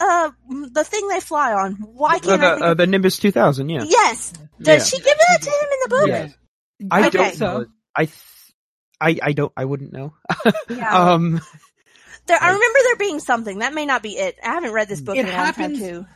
uh, 0.00 0.30
the 0.72 0.84
thing 0.84 1.08
they 1.08 1.20
fly 1.20 1.52
on? 1.52 1.72
Why 1.74 2.18
can't 2.18 2.40
the, 2.40 2.46
I 2.46 2.52
think 2.54 2.62
uh, 2.62 2.70
of- 2.72 2.76
the 2.78 2.86
Nimbus 2.86 3.18
2000, 3.18 3.68
yeah. 3.68 3.84
Yes. 3.86 4.32
Yeah. 4.38 4.46
Does 4.76 4.88
she 4.88 4.96
give 4.98 5.06
that 5.06 5.38
to 5.42 5.50
him 5.50 5.68
in 5.72 5.78
the 5.82 5.88
book? 5.88 6.08
Yeah. 6.08 6.28
I 6.90 7.06
Okay. 7.08 7.18
don't 7.18 7.40
know. 7.40 7.66
I, 7.96 8.04
th- 8.06 8.18
I, 9.00 9.18
I 9.22 9.32
don't, 9.32 9.52
I 9.56 9.64
wouldn't 9.64 9.92
know. 9.92 10.14
Yeah. 10.70 11.12
um, 11.12 11.40
There, 12.26 12.38
I 12.40 12.46
remember 12.52 12.78
there 12.84 12.96
being 12.96 13.20
something. 13.20 13.58
That 13.58 13.74
may 13.74 13.84
not 13.86 14.02
be 14.02 14.10
it. 14.16 14.36
I 14.42 14.48
haven't 14.48 14.72
read 14.72 14.88
this 14.88 15.00
book 15.00 15.16
It 15.16 15.20
in 15.20 15.26
a 15.26 15.28
long 15.30 15.36
time 15.38 15.54
happens- 15.54 15.78
too. 15.78 16.06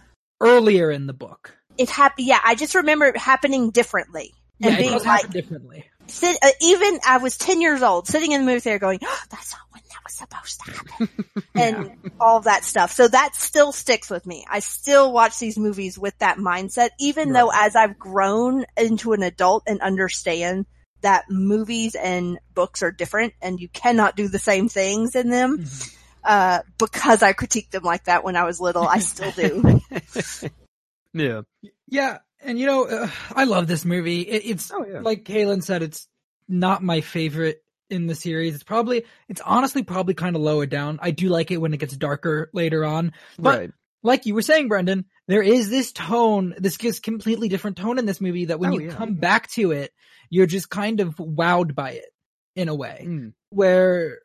Earlier 0.41 0.91
in 0.91 1.07
the 1.09 1.13
book, 1.13 1.57
it 1.77 1.91
happened. 1.91 2.27
Yeah, 2.29 2.39
I 2.45 2.55
just 2.55 2.77
remember 2.77 3.07
it 3.07 3.17
happening 3.17 3.71
differently 3.73 4.33
and 4.63 4.71
Yeah, 4.73 4.79
it 4.79 4.81
being 4.81 4.93
does 4.93 5.05
like, 5.05 5.23
happen 5.23 5.31
differently. 5.33 5.85
sit, 6.07 6.39
uh, 6.43 6.49
even 6.63 7.01
I 7.05 7.19
was 7.19 7.37
10 7.37 7.61
years 7.61 7.83
old 7.83 8.07
sitting 8.07 8.31
in 8.33 8.41
the 8.43 8.47
movie 8.47 8.61
theater 8.61 8.79
going, 8.79 9.01
oh, 9.03 9.23
that's 9.31 9.53
not 9.53 9.61
when 9.73 9.83
that 9.88 9.88
was 10.09 10.15
supposed 10.15 10.61
to 10.65 10.73
happen. 10.73 11.09
and 11.55 12.13
all 12.21 12.41
that 12.41 12.65
stuff. 12.65 12.93
So 12.93 13.09
that 13.09 13.35
still 13.35 13.73
sticks 13.73 14.11
with 14.11 14.27
me. 14.27 14.45
I 14.51 14.61
still 14.61 15.13
watch 15.13 15.39
these 15.39 15.59
movies 15.59 15.99
with 15.99 16.17
that 16.19 16.39
mindset, 16.39 16.91
even 16.99 17.33
though 17.33 17.51
as 17.55 17.77
I've 17.77 17.99
grown 17.99 18.65
into 18.77 19.13
an 19.13 19.23
adult 19.23 19.65
and 19.67 19.81
understand 19.81 20.67
that 21.03 21.25
movies 21.31 21.95
and 21.95 22.39
books 22.55 22.83
are 22.83 22.91
different 22.91 23.35
and 23.41 23.61
you 23.61 23.69
cannot 23.69 24.17
do 24.17 24.29
the 24.29 24.39
same 24.39 24.69
things 24.69 25.15
in 25.15 25.31
them. 25.31 25.59
Mhm. 25.59 25.95
Uh, 26.25 26.61
because 26.79 27.23
I 27.23 27.33
critiqued 27.33 27.71
them 27.71 27.85
like 27.85 28.05
that 28.05 28.25
when 28.25 28.37
I 28.37 28.45
was 28.45 28.61
little, 28.61 28.87
I 28.87 28.99
still 28.99 29.31
do. 29.31 29.81
yeah. 31.13 31.43
Yeah, 31.87 32.19
and 32.43 32.59
you 32.59 32.67
know, 32.67 32.85
uh, 32.85 33.11
I 33.35 33.45
love 33.45 33.67
this 33.67 33.85
movie. 33.85 34.23
It, 34.23 34.43
it's 34.45 34.71
Oh 34.73 34.85
yeah. 34.85 35.01
like 35.01 35.25
Kaylin 35.25 35.63
said, 35.63 35.83
it's 35.83 36.07
not 36.49 36.83
my 36.83 37.01
favorite 37.01 37.63
in 37.91 38.07
the 38.07 38.15
series. 38.15 38.55
It's 38.55 38.65
probably, 38.65 39.05
it's 39.29 39.41
honestly 39.41 39.83
probably 39.83 40.15
kind 40.15 40.37
of 40.37 40.43
lower 40.43 40.67
down. 40.67 40.99
I 41.03 41.11
do 41.11 41.29
like 41.29 41.51
it 41.51 41.57
when 41.59 41.73
it 41.75 41.79
gets 41.81 41.97
darker 41.97 42.51
later 42.53 42.85
on. 42.85 43.13
But 43.39 43.59
right. 43.59 43.71
like 44.03 44.27
you 44.27 44.35
were 44.35 44.43
saying, 44.43 44.69
Brendan, 44.69 45.07
there 45.27 45.43
is 45.43 45.71
this 45.71 45.93
tone, 45.93 46.55
this 46.59 46.77
gives 46.77 47.01
completely 47.01 47.49
different 47.49 47.77
tone 47.77 47.99
in 47.99 48.07
this 48.07 48.21
movie 48.21 48.47
that 48.47 48.61
when 48.61 48.73
Oh, 48.73 48.79
you 48.79 48.87
yeah. 48.89 48.95
come 48.95 49.15
back 49.15 49.51
to 49.53 49.73
it, 49.73 49.93
you're 50.31 50.47
just 50.47 50.69
kind 50.71 51.01
of 51.01 51.17
wowed 51.17 51.75
by 51.75 51.93
it 51.93 52.11
in 52.57 52.69
a 52.69 52.75
way. 52.75 53.05
Mm. 53.07 53.33
Where 53.51 54.19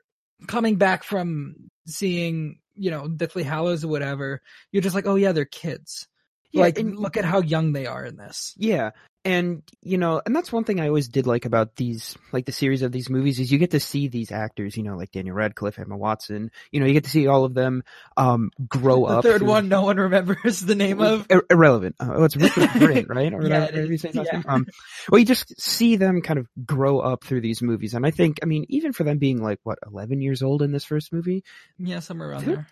coming 0.47 0.75
back 0.75 1.03
from 1.03 1.55
seeing, 1.87 2.59
you 2.75 2.91
know, 2.91 3.07
Deathly 3.07 3.43
Hallows 3.43 3.85
or 3.85 3.87
whatever, 3.87 4.41
you're 4.71 4.81
just 4.81 4.95
like, 4.95 5.05
oh 5.07 5.15
yeah, 5.15 5.31
they're 5.31 5.45
kids. 5.45 6.07
Yeah, 6.51 6.61
like, 6.63 6.77
and- 6.77 6.97
look 6.97 7.17
at 7.17 7.25
how 7.25 7.41
young 7.41 7.73
they 7.73 7.85
are 7.85 8.05
in 8.05 8.17
this. 8.17 8.53
Yeah. 8.57 8.91
And, 9.25 9.63
you 9.81 9.97
know, 9.97 10.21
and 10.25 10.35
that's 10.35 10.51
one 10.51 10.65
thing 10.65 10.81
I 10.81 10.87
always 10.87 11.07
did 11.07 11.25
like 11.25 11.45
about 11.45 11.77
these, 11.77 12.17
like 12.33 12.45
the 12.45 12.51
series 12.51 12.81
of 12.81 12.91
these 12.91 13.09
movies 13.09 13.39
is 13.39 13.49
you 13.49 13.57
get 13.57 13.71
to 13.71 13.79
see 13.79 14.09
these 14.09 14.33
actors, 14.33 14.75
you 14.75 14.83
know, 14.83 14.97
like 14.97 15.11
Daniel 15.13 15.33
Radcliffe, 15.35 15.79
Emma 15.79 15.95
Watson, 15.95 16.51
you 16.71 16.81
know, 16.81 16.85
you 16.85 16.91
get 16.93 17.05
to 17.05 17.09
see 17.09 17.27
all 17.27 17.45
of 17.45 17.53
them, 17.53 17.83
um, 18.17 18.51
grow 18.67 19.05
up. 19.05 19.09
The 19.11 19.17
up. 19.19 19.23
third 19.23 19.39
through- 19.39 19.47
one, 19.47 19.69
no 19.69 19.83
one 19.83 19.95
remembers 19.97 20.59
the 20.59 20.75
name 20.75 20.99
of. 20.99 21.25
Ir- 21.29 21.45
irrelevant. 21.49 21.95
Uh, 22.01 22.09
oh, 22.15 22.23
it's 22.25 22.35
Richard 22.35 22.69
Grant, 22.77 23.07
right? 23.07 23.33
Or 23.33 23.47
Yeah, 23.47 23.61
whatever 23.61 23.81
it 23.83 23.87
you 23.87 23.93
is. 23.93 24.01
say 24.01 24.07
his 24.09 24.17
last 24.17 24.29
Yeah. 24.33 24.41
Um, 24.45 24.67
well, 25.09 25.19
you 25.19 25.25
just 25.25 25.59
see 25.61 25.95
them 25.95 26.21
kind 26.21 26.39
of 26.39 26.47
grow 26.65 26.99
up 26.99 27.23
through 27.23 27.41
these 27.41 27.61
movies. 27.61 27.93
And 27.93 28.05
I 28.05 28.11
think, 28.11 28.39
I 28.43 28.45
mean, 28.45 28.65
even 28.67 28.91
for 28.91 29.05
them 29.05 29.19
being 29.19 29.41
like, 29.41 29.59
what, 29.63 29.79
11 29.87 30.21
years 30.21 30.43
old 30.43 30.61
in 30.61 30.73
this 30.73 30.83
first 30.83 31.13
movie, 31.13 31.45
Yeah, 31.77 31.99
somewhere 31.99 32.31
around 32.31 32.45
there. 32.45 32.67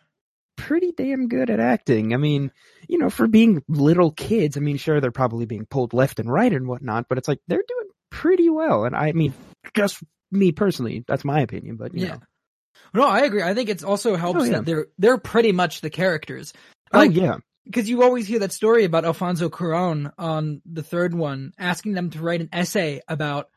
Pretty 0.71 0.93
damn 0.95 1.27
good 1.27 1.49
at 1.49 1.59
acting. 1.59 2.13
I 2.13 2.17
mean, 2.17 2.49
you 2.87 2.97
know, 2.97 3.09
for 3.09 3.27
being 3.27 3.61
little 3.67 4.11
kids, 4.11 4.55
I 4.55 4.61
mean, 4.61 4.77
sure, 4.77 5.01
they're 5.01 5.11
probably 5.11 5.45
being 5.45 5.65
pulled 5.65 5.93
left 5.93 6.19
and 6.19 6.31
right 6.31 6.51
and 6.53 6.65
whatnot, 6.65 7.07
but 7.09 7.17
it's 7.17 7.27
like 7.27 7.39
they're 7.47 7.63
doing 7.67 7.89
pretty 8.09 8.49
well. 8.49 8.85
And 8.85 8.95
I 8.95 9.11
mean, 9.11 9.33
just 9.75 10.01
me 10.31 10.53
personally, 10.53 11.03
that's 11.05 11.25
my 11.25 11.41
opinion, 11.41 11.75
but 11.75 11.93
you 11.93 12.05
Yeah. 12.05 12.13
know. 12.13 12.19
No, 12.93 13.03
I 13.07 13.21
agree. 13.21 13.43
I 13.43 13.53
think 13.53 13.67
it's 13.69 13.83
also 13.83 14.15
helps 14.15 14.39
Oh, 14.41 14.43
yeah. 14.45 14.51
that 14.53 14.65
they're 14.65 14.87
they're 14.97 15.17
pretty 15.17 15.51
much 15.51 15.81
the 15.81 15.89
characters. 15.89 16.53
Oh 16.93 16.99
Like, 16.99 17.13
yeah. 17.13 17.37
because 17.65 17.89
you 17.89 18.01
always 18.03 18.27
hear 18.27 18.39
that 18.39 18.53
story 18.53 18.85
about 18.85 19.03
Alfonso 19.05 19.49
Cuarón 19.49 20.11
on 20.17 20.61
the 20.65 20.83
third 20.83 21.13
one, 21.13 21.51
asking 21.59 21.93
them 21.93 22.09
to 22.11 22.19
write 22.21 22.39
an 22.41 22.49
essay 22.53 23.01
about 23.09 23.49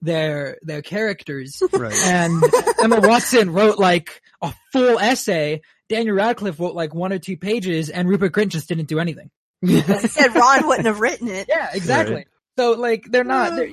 their 0.00 0.58
their 0.62 0.82
characters, 0.82 1.62
Right. 1.72 1.94
and 2.06 2.42
Emma 2.82 3.00
Watson 3.00 3.52
wrote 3.52 3.78
like 3.78 4.20
a 4.42 4.52
full 4.72 4.98
essay. 4.98 5.60
Daniel 5.92 6.16
Radcliffe 6.16 6.58
wrote 6.58 6.74
like 6.74 6.94
one 6.94 7.12
or 7.12 7.18
two 7.18 7.36
pages, 7.36 7.90
and 7.90 8.08
Rupert 8.08 8.32
Grint 8.32 8.48
just 8.48 8.66
didn't 8.66 8.88
do 8.88 8.98
anything. 8.98 9.30
He 9.60 9.80
said 9.82 10.34
Ron 10.34 10.66
wouldn't 10.66 10.86
have 10.86 11.00
written 11.00 11.28
it. 11.28 11.46
Yeah, 11.48 11.68
exactly. 11.72 12.26
So 12.58 12.72
like 12.72 13.04
they're 13.08 13.24
not 13.24 13.54
they're, 13.54 13.68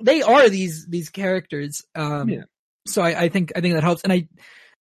they 0.00 0.22
are 0.22 0.48
these 0.48 0.86
these 0.88 1.10
characters. 1.10 1.84
Um 1.94 2.28
Yeah. 2.28 2.42
so 2.86 3.02
I, 3.02 3.24
I 3.24 3.28
think 3.28 3.52
I 3.54 3.60
think 3.60 3.74
that 3.74 3.84
helps 3.84 4.02
and 4.02 4.12
I 4.12 4.28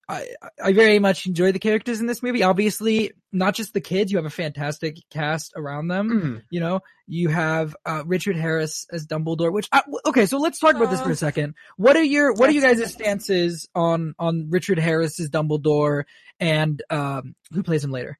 I 0.09 0.27
I 0.63 0.71
very 0.73 0.99
much 0.99 1.25
enjoy 1.27 1.51
the 1.51 1.59
characters 1.59 1.99
in 1.99 2.05
this 2.07 2.23
movie. 2.23 2.41
Obviously, 2.43 3.11
not 3.33 3.55
just 3.55 3.73
the 3.73 3.81
kids, 3.81 4.11
you 4.11 4.17
have 4.17 4.25
a 4.25 4.29
fantastic 4.29 4.97
cast 5.09 5.51
around 5.55 5.89
them. 5.89 6.09
Mhm. 6.09 6.43
You 6.49 6.59
know, 6.61 6.79
you 7.07 7.27
have 7.29 7.75
uh 7.85 8.03
Richard 8.05 8.37
Harris 8.37 8.85
as 8.91 9.05
Dumbledore, 9.05 9.51
which 9.51 9.67
I, 9.71 9.81
okay, 10.05 10.25
so 10.25 10.37
let's 10.37 10.59
talk 10.59 10.75
about 10.75 10.91
this 10.91 11.01
for 11.01 11.09
a 11.09 11.11
Uh, 11.11 11.15
second. 11.15 11.55
What 11.75 11.95
are 11.97 12.03
your 12.03 12.31
what 12.33 12.49
are 12.49 12.53
you 12.53 12.61
guys' 12.61 12.91
stances 12.93 13.67
on 13.75 14.15
on 14.17 14.47
Richard 14.49 14.79
Harris 14.79 15.19
as 15.19 15.29
Dumbledore 15.29 16.03
and 16.39 16.81
um 16.89 17.35
who 17.51 17.63
plays 17.63 17.83
him 17.83 17.91
later? 17.91 18.17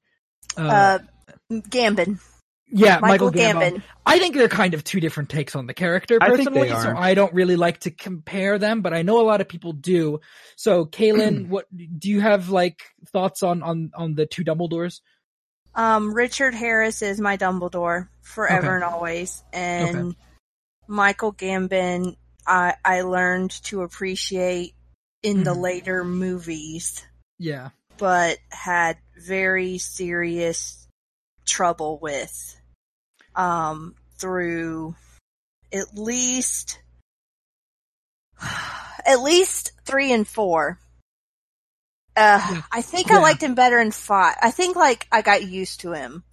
Uh, 0.56 0.98
Gambon. 1.50 2.18
Yeah, 2.70 2.98
Michael, 3.00 3.26
Michael, 3.26 3.32
Gambon. 3.32 3.72
Gambon. 3.76 3.82
I 4.06 4.18
think 4.18 4.34
they're 4.34 4.48
kind 4.48 4.74
of 4.74 4.84
two 4.84 5.00
different 5.00 5.28
takes 5.28 5.54
on 5.54 5.66
the 5.66 5.74
character 5.74 6.18
I 6.20 6.28
think 6.28 6.48
personally, 6.48 6.68
they 6.68 6.74
so. 6.74 6.94
I 6.96 7.14
don't 7.14 7.32
really 7.34 7.56
like 7.56 7.80
to 7.80 7.90
compare 7.90 8.58
them, 8.58 8.82
but 8.82 8.92
I 8.94 9.02
know 9.02 9.20
a 9.20 9.26
lot 9.26 9.40
of 9.40 9.48
people 9.48 9.72
do. 9.72 10.20
So, 10.56 10.84
Kaylin, 10.86 11.48
what 11.48 11.66
do 11.74 12.08
you 12.10 12.20
have 12.20 12.48
like 12.50 12.82
thoughts 13.12 13.42
on 13.42 13.62
on 13.62 13.90
on 13.94 14.14
the 14.14 14.26
two 14.26 14.44
Dumbledores? 14.44 15.00
Um, 15.74 16.12
Richard 16.14 16.54
Harris 16.54 17.02
is 17.02 17.20
my 17.20 17.36
Dumbledore 17.36 18.08
forever 18.22 18.66
Okay. 18.66 18.74
and 18.76 18.84
always, 18.84 19.44
and 19.52 20.16
Michael 20.86 21.32
Gambon, 21.32 22.16
I 22.46 22.74
I 22.84 23.02
learned 23.02 23.50
to 23.64 23.82
appreciate 23.82 24.74
in 25.22 25.42
the 25.44 25.54
Mhm. 25.54 25.60
later 25.62 26.04
movies, 26.04 27.04
Yeah, 27.38 27.70
but 27.98 28.38
had 28.50 28.96
very 29.16 29.78
serious 29.78 30.86
trouble 31.46 31.98
with, 32.00 32.57
um, 33.38 33.94
through 34.18 34.94
at 35.72 35.94
least 35.94 36.78
at 39.06 39.20
least 39.22 39.72
three 39.84 40.12
and 40.12 40.26
four. 40.28 40.78
Uh, 42.16 42.40
Yeah. 42.50 42.62
I 42.72 42.82
think 42.82 43.08
Yeah. 43.08 43.18
I 43.18 43.20
liked 43.20 43.42
him 43.42 43.54
better 43.54 43.78
in 43.78 43.90
five. 43.92 44.36
I 44.42 44.50
think 44.50 44.76
like 44.76 45.06
I 45.12 45.22
got 45.22 45.44
used 45.44 45.80
to 45.80 45.92
him. 45.92 46.24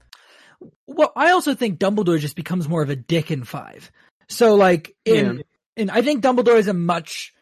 well, 0.88 1.12
I 1.16 1.32
also 1.32 1.54
think 1.54 1.80
Dumbledore 1.80 2.20
just 2.20 2.36
becomes 2.36 2.68
more 2.68 2.82
of 2.82 2.90
a 2.90 2.96
dick 2.96 3.30
in 3.30 3.44
five. 3.44 3.92
So, 4.30 4.56
like 4.56 4.96
in 5.06 5.38
Yeah. 5.38 5.42
in 5.78 5.90
I 5.90 6.02
think 6.02 6.24
Dumbledore 6.24 6.58
is 6.58 6.68
a 6.68 6.74
much 6.74 7.34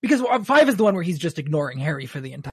because 0.00 0.20
five 0.46 0.68
is 0.68 0.76
the 0.76 0.84
one 0.84 0.94
where 0.94 1.02
he's 1.02 1.18
just 1.18 1.38
ignoring 1.38 1.78
Harry 1.78 2.06
for 2.06 2.20
the 2.20 2.32
entire. 2.32 2.52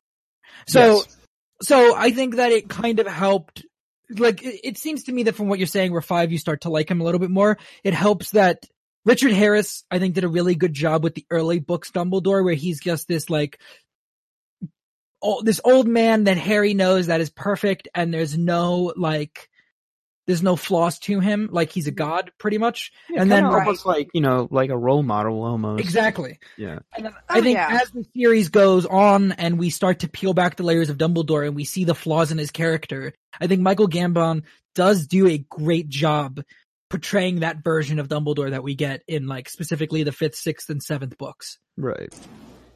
So 0.67 0.97
Yes. 0.97 1.17
so 1.61 1.95
I 1.95 2.11
think 2.11 2.35
that 2.35 2.51
it 2.51 2.67
kind 2.69 2.99
of 2.99 3.07
helped. 3.07 3.63
Like 4.09 4.43
it, 4.43 4.59
it 4.63 4.77
seems 4.77 5.03
to 5.03 5.11
me 5.11 5.23
that 5.23 5.35
from 5.35 5.47
what 5.47 5.59
you're 5.59 5.67
saying, 5.67 5.91
where 5.91 6.01
five 6.01 6.31
you 6.31 6.37
start 6.37 6.61
to 6.61 6.69
like 6.69 6.89
him 6.89 7.01
a 7.01 7.03
little 7.03 7.19
bit 7.19 7.29
more. 7.29 7.57
It 7.83 7.93
helps 7.93 8.31
that 8.31 8.65
Richard 9.05 9.31
Harris, 9.31 9.83
I 9.89 9.99
think, 9.99 10.15
did 10.15 10.23
a 10.23 10.29
really 10.29 10.55
good 10.55 10.73
job 10.73 11.03
with 11.03 11.15
the 11.15 11.25
early 11.31 11.59
books 11.59 11.91
Dumbledore, 11.91 12.43
where 12.43 12.53
he's 12.53 12.79
just 12.79 13.07
this 13.07 13.29
like, 13.29 13.59
oh, 15.21 15.41
this 15.41 15.61
old 15.63 15.87
man 15.87 16.25
that 16.25 16.37
Harry 16.37 16.73
knows 16.73 17.07
that 17.07 17.21
is 17.21 17.29
perfect, 17.29 17.87
and 17.95 18.13
there's 18.13 18.37
no 18.37 18.93
like, 18.95 19.49
there's 20.29 20.43
no 20.43 20.55
flaws 20.55 20.99
to 20.99 21.19
him. 21.19 21.49
Like 21.51 21.71
he's 21.71 21.87
a 21.87 21.89
mm-hmm. 21.91 22.07
god, 22.07 22.31
pretty 22.37 22.59
much. 22.59 22.91
Yeah, 23.09 23.23
and 23.23 23.31
then- 23.31 23.45
almost 23.45 23.83
like, 23.83 24.09
you 24.13 24.21
know, 24.21 24.47
like 24.51 24.69
a 24.69 24.77
role 24.77 25.01
model 25.01 25.43
almost. 25.43 25.81
Exactly. 25.81 26.37
Yeah. 26.55 26.77
And 26.95 27.05
then 27.05 27.13
Oh, 27.15 27.21
I 27.27 27.41
think 27.41 27.57
yeah. 27.57 27.79
as 27.81 27.89
the 27.89 28.05
series 28.15 28.49
goes 28.49 28.85
on 28.85 29.31
and 29.31 29.57
we 29.57 29.71
start 29.71 30.01
to 30.01 30.07
peel 30.07 30.35
back 30.35 30.55
the 30.55 30.61
layers 30.61 30.91
of 30.91 30.99
Dumbledore 30.99 31.47
and 31.47 31.55
we 31.55 31.65
see 31.65 31.83
the 31.83 31.95
flaws 31.95 32.31
in 32.31 32.37
his 32.37 32.51
character, 32.51 33.11
I 33.41 33.47
think 33.47 33.61
Michael 33.61 33.87
Gambon 33.87 34.43
does 34.75 35.07
do 35.07 35.25
a 35.27 35.39
great 35.39 35.89
job 35.89 36.43
portraying 36.91 37.39
that 37.39 37.63
version 37.63 37.97
of 37.97 38.07
Dumbledore 38.07 38.51
that 38.51 38.61
we 38.61 38.75
get 38.75 39.01
in 39.07 39.25
like 39.25 39.49
specifically 39.49 40.03
the 40.03 40.11
fifth, 40.11 40.35
sixth, 40.35 40.69
and 40.69 40.83
seventh 40.83 41.17
books. 41.17 41.57
Right. 41.75 42.13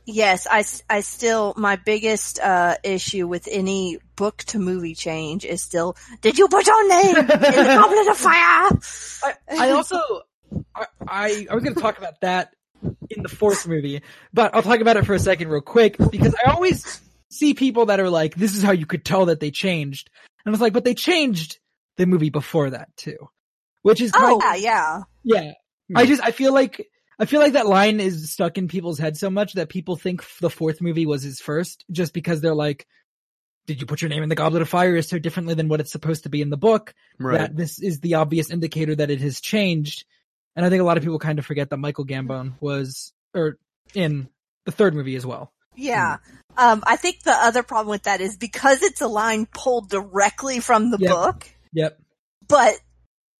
Yes, 0.05 0.47
I, 0.49 0.65
I 0.89 1.01
still, 1.01 1.53
my 1.55 1.77
biggest, 1.77 2.39
uh, 2.39 2.75
issue 2.83 3.27
with 3.27 3.47
any 3.49 3.99
book 4.15 4.37
to 4.45 4.59
movie 4.59 4.95
change 4.95 5.45
is 5.45 5.61
still, 5.61 5.95
did 6.21 6.37
you 6.37 6.47
put 6.49 6.67
your 6.67 6.87
name 6.89 7.15
in 7.17 7.27
the 7.27 7.33
goblet 7.79 8.07
of 8.09 8.17
fire? 8.17 8.77
I, 9.23 9.33
I 9.49 9.69
also, 9.71 9.99
I, 10.75 10.85
I, 11.07 11.47
I 11.49 11.55
was 11.55 11.63
going 11.63 11.75
to 11.75 11.81
talk 11.81 11.97
about 11.97 12.19
that 12.21 12.53
in 13.09 13.23
the 13.23 13.29
fourth 13.29 13.67
movie, 13.67 14.01
but 14.33 14.53
I'll 14.53 14.61
talk 14.61 14.81
about 14.81 14.97
it 14.97 15.05
for 15.05 15.13
a 15.13 15.19
second 15.19 15.47
real 15.47 15.61
quick 15.61 15.97
because 15.97 16.35
I 16.35 16.51
always 16.51 17.01
see 17.31 17.53
people 17.53 17.87
that 17.87 17.99
are 17.99 18.09
like, 18.09 18.35
this 18.35 18.55
is 18.55 18.61
how 18.61 18.71
you 18.71 18.85
could 18.85 19.05
tell 19.05 19.27
that 19.27 19.39
they 19.39 19.51
changed. 19.51 20.09
And 20.45 20.51
I 20.51 20.53
was 20.53 20.61
like, 20.61 20.73
but 20.73 20.83
they 20.83 20.93
changed 20.95 21.59
the 21.97 22.05
movie 22.05 22.29
before 22.29 22.71
that 22.71 22.89
too, 22.97 23.29
which 23.83 24.01
is 24.01 24.11
kind 24.11 24.41
Oh, 24.43 24.53
yeah, 24.55 25.03
yeah. 25.23 25.53
Yeah. 25.87 25.99
I 25.99 26.05
just, 26.05 26.21
I 26.21 26.31
feel 26.31 26.53
like, 26.53 26.87
I 27.19 27.25
feel 27.25 27.39
like 27.39 27.53
that 27.53 27.67
line 27.67 27.99
is 27.99 28.31
stuck 28.31 28.57
in 28.57 28.67
people's 28.67 28.99
heads 28.99 29.19
so 29.19 29.29
much 29.29 29.53
that 29.53 29.69
people 29.69 29.95
think 29.95 30.23
the 30.39 30.49
fourth 30.49 30.81
movie 30.81 31.05
was 31.05 31.21
his 31.23 31.39
first 31.39 31.85
just 31.91 32.13
because 32.13 32.41
they're 32.41 32.55
like, 32.55 32.87
did 33.67 33.79
you 33.79 33.85
put 33.87 34.01
your 34.01 34.09
name 34.09 34.23
in 34.23 34.29
the 34.29 34.35
Goblet 34.35 34.61
of 34.61 34.69
Fire 34.69 34.95
is 34.95 35.07
so 35.07 35.19
differently 35.19 35.53
than 35.53 35.67
what 35.69 35.79
it's 35.79 35.91
supposed 35.91 36.23
to 36.23 36.29
be 36.29 36.41
in 36.41 36.49
the 36.49 36.57
book 36.57 36.93
Right. 37.19 37.37
that 37.37 37.55
this 37.55 37.79
is 37.79 37.99
the 38.01 38.15
obvious 38.15 38.49
indicator 38.49 38.95
that 38.95 39.09
it 39.11 39.21
has 39.21 39.39
changed. 39.39 40.05
And 40.55 40.65
I 40.65 40.69
think 40.69 40.81
a 40.81 40.85
lot 40.85 40.97
of 40.97 41.03
people 41.03 41.19
kind 41.19 41.39
of 41.39 41.45
forget 41.45 41.69
that 41.69 41.77
Michael 41.77 42.05
Gambon 42.05 42.53
was, 42.59 43.13
or 43.33 43.57
in 43.93 44.27
the 44.65 44.71
third 44.71 44.93
movie 44.95 45.15
as 45.15 45.25
well. 45.25 45.53
Yeah. 45.75 46.17
Um, 46.57 46.83
I 46.85 46.97
think 46.97 47.23
the 47.23 47.31
other 47.31 47.63
problem 47.63 47.89
with 47.89 48.03
that 48.03 48.21
is 48.21 48.37
because 48.37 48.83
it's 48.83 49.01
a 49.01 49.07
line 49.07 49.47
pulled 49.47 49.89
directly 49.89 50.59
from 50.59 50.91
the 50.91 50.97
Yep. 50.99 51.09
book, 51.11 51.49
Yep. 51.73 51.99
but 52.47 52.73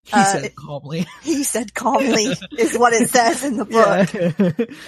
He 0.05 0.11
Uh, 0.13 0.23
said 0.25 0.55
calmly. 0.55 1.07
He 1.23 1.43
said 1.43 1.73
calmly 1.73 2.35
is 2.57 2.77
what 2.77 2.93
it 2.93 3.09
says 3.09 3.43
in 3.43 3.57
the 3.57 3.65
book. 3.65 4.13
Yeah. 4.13 4.31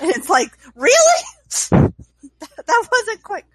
And 0.01 0.11
it's 0.11 0.29
like, 0.29 0.49
really? 0.75 1.23
that 1.71 2.87
wasn't 2.91 3.23
quite, 3.23 3.45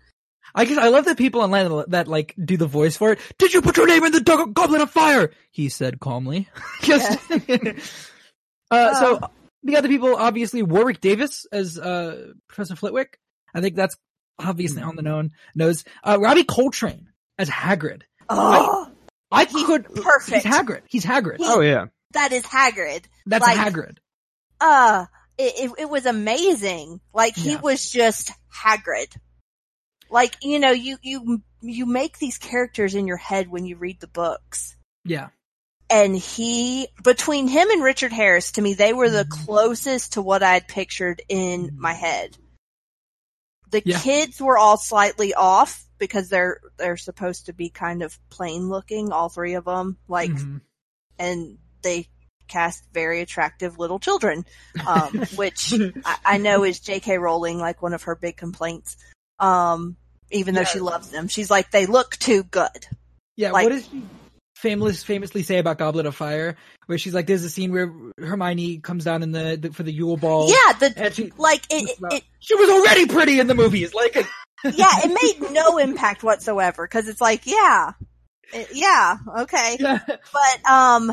I 0.54 0.64
guess 0.64 0.78
I 0.78 0.88
love 0.88 1.04
that 1.04 1.18
people 1.18 1.42
online 1.42 1.84
that 1.88 2.08
like 2.08 2.34
do 2.42 2.56
the 2.56 2.66
voice 2.66 2.96
for 2.96 3.12
it. 3.12 3.18
Did 3.38 3.52
you 3.54 3.62
put 3.62 3.76
your 3.76 3.86
name 3.86 4.04
in 4.04 4.12
the 4.12 4.20
do- 4.20 4.46
goblet 4.52 4.80
of 4.80 4.90
fire? 4.90 5.30
He 5.50 5.68
said 5.68 6.00
calmly. 6.00 6.48
Yes. 6.82 7.18
uh, 8.70 8.94
so 8.94 9.20
the 9.62 9.76
other 9.76 9.88
people, 9.88 10.16
obviously 10.16 10.62
Warwick 10.62 11.00
Davis 11.00 11.46
as 11.52 11.78
uh, 11.78 12.32
Professor 12.48 12.74
Flitwick. 12.76 13.18
I 13.54 13.60
think 13.60 13.74
that's 13.76 13.96
obviously 14.38 14.82
on 14.82 14.96
the 14.96 15.02
known 15.02 15.32
nose. 15.54 15.84
Uh, 16.02 16.18
Robbie 16.20 16.44
Coltrane 16.44 17.08
as 17.38 17.50
Hagrid. 17.50 18.02
oh, 18.28 18.86
I 18.88 18.89
could 19.30 19.94
perfect. 19.94 20.44
He's 20.44 20.52
Hagrid. 20.52 20.82
He's 20.88 21.04
Hagrid. 21.04 21.38
He- 21.38 21.44
Oh 21.46 21.60
yeah. 21.60 21.86
that 22.12 22.32
is 22.32 22.42
Hagrid. 22.44 23.04
That's 23.26 23.46
like- 23.46 23.56
Hagrid. 23.58 23.98
Uh, 24.60 25.06
it, 25.38 25.70
it, 25.70 25.72
it 25.82 25.90
was 25.90 26.04
amazing. 26.06 27.00
Like 27.14 27.34
he 27.36 27.52
Yeah. 27.52 27.60
was 27.60 27.88
just 27.90 28.30
Hagrid. 28.54 29.16
Like, 30.10 30.36
you 30.42 30.58
know, 30.58 30.72
you, 30.72 30.98
you, 31.02 31.42
you 31.62 31.86
make 31.86 32.18
these 32.18 32.36
characters 32.36 32.94
in 32.96 33.06
your 33.06 33.16
head 33.16 33.48
when 33.48 33.64
you 33.64 33.76
read 33.76 34.00
the 34.00 34.08
books. 34.08 34.76
Yeah. 35.04 35.28
and 35.88 36.14
he 36.14 36.86
between 37.02 37.48
him 37.48 37.68
and 37.70 37.82
Richard 37.82 38.12
Harris 38.12 38.52
to 38.52 38.62
me 38.62 38.74
they 38.74 38.92
were 38.92 39.10
the 39.10 39.24
Mhm. 39.24 39.44
closest 39.46 40.12
to 40.12 40.22
what 40.22 40.42
I'd 40.42 40.68
pictured 40.68 41.20
in 41.28 41.70
Mhm. 41.70 41.76
my 41.78 41.94
head. 41.94 42.36
The 43.70 43.82
Yeah. 43.84 43.98
kids 44.00 44.40
were 44.40 44.58
all 44.58 44.76
slightly 44.76 45.32
off 45.34 45.84
because 46.00 46.28
they're 46.28 46.58
they're 46.78 46.96
supposed 46.96 47.46
to 47.46 47.52
be 47.52 47.68
kind 47.70 48.02
of 48.02 48.18
plain 48.30 48.68
looking 48.68 49.12
all 49.12 49.28
three 49.28 49.54
of 49.54 49.64
them 49.64 49.96
like 50.08 50.30
Mhm. 50.32 50.60
and 51.18 51.58
they 51.82 52.08
cast 52.48 52.82
very 52.92 53.20
attractive 53.20 53.78
little 53.78 54.00
children 54.00 54.44
um 54.84 55.12
which 55.36 55.72
I, 56.04 56.16
I 56.24 56.36
know 56.38 56.64
is 56.64 56.80
J.K. 56.80 57.18
Rowling 57.18 57.58
like 57.58 57.80
one 57.80 57.92
of 57.94 58.02
her 58.04 58.16
big 58.16 58.36
complaints 58.36 58.96
um 59.38 59.96
even 60.32 60.54
though 60.56 60.62
Yeah. 60.62 60.66
she 60.66 60.80
loves 60.80 61.10
them 61.10 61.28
she's 61.28 61.50
like 61.50 61.70
they 61.70 61.86
look 61.86 62.16
too 62.16 62.42
good 62.42 62.86
Yeah, 63.36 63.52
Like- 63.52 63.64
what 63.64 63.70
does 63.72 63.86
she 63.86 64.02
famous, 64.56 65.02
famously 65.02 65.42
say 65.42 65.56
about 65.58 65.78
Goblet 65.78 66.04
of 66.04 66.14
Fire? 66.14 66.54
Where 66.84 66.98
she's 66.98 67.14
like, 67.14 67.26
there's 67.26 67.44
a 67.44 67.48
scene 67.48 67.72
where 67.72 67.90
Hermione 68.18 68.78
comes 68.80 69.04
down 69.04 69.22
in 69.22 69.32
the, 69.32 69.56
the 69.58 69.72
for 69.72 69.84
the 69.84 69.92
Yule 69.92 70.18
Ball. 70.18 70.50
yeah 70.50 70.72
the 70.78 71.10
she, 71.14 71.32
like 71.38 71.64
it, 71.70 71.88
it, 71.88 71.98
it 72.12 72.24
she 72.40 72.54
was 72.56 72.68
already 72.68 73.06
pretty 73.06 73.40
in 73.40 73.46
the 73.46 73.54
movies. 73.54 73.94
Like, 73.94 74.16
yeah, 74.64 74.90
it 75.04 75.40
made 75.40 75.50
no 75.52 75.78
impact 75.78 76.22
whatsoever 76.22 76.86
because 76.86 77.08
it's 77.08 77.20
like, 77.20 77.46
yeah, 77.46 77.92
it- 78.52 78.68
yeah, 78.74 79.16
okay, 79.40 79.76
yeah, 79.80 79.98
but 80.06 80.70
um, 80.70 81.12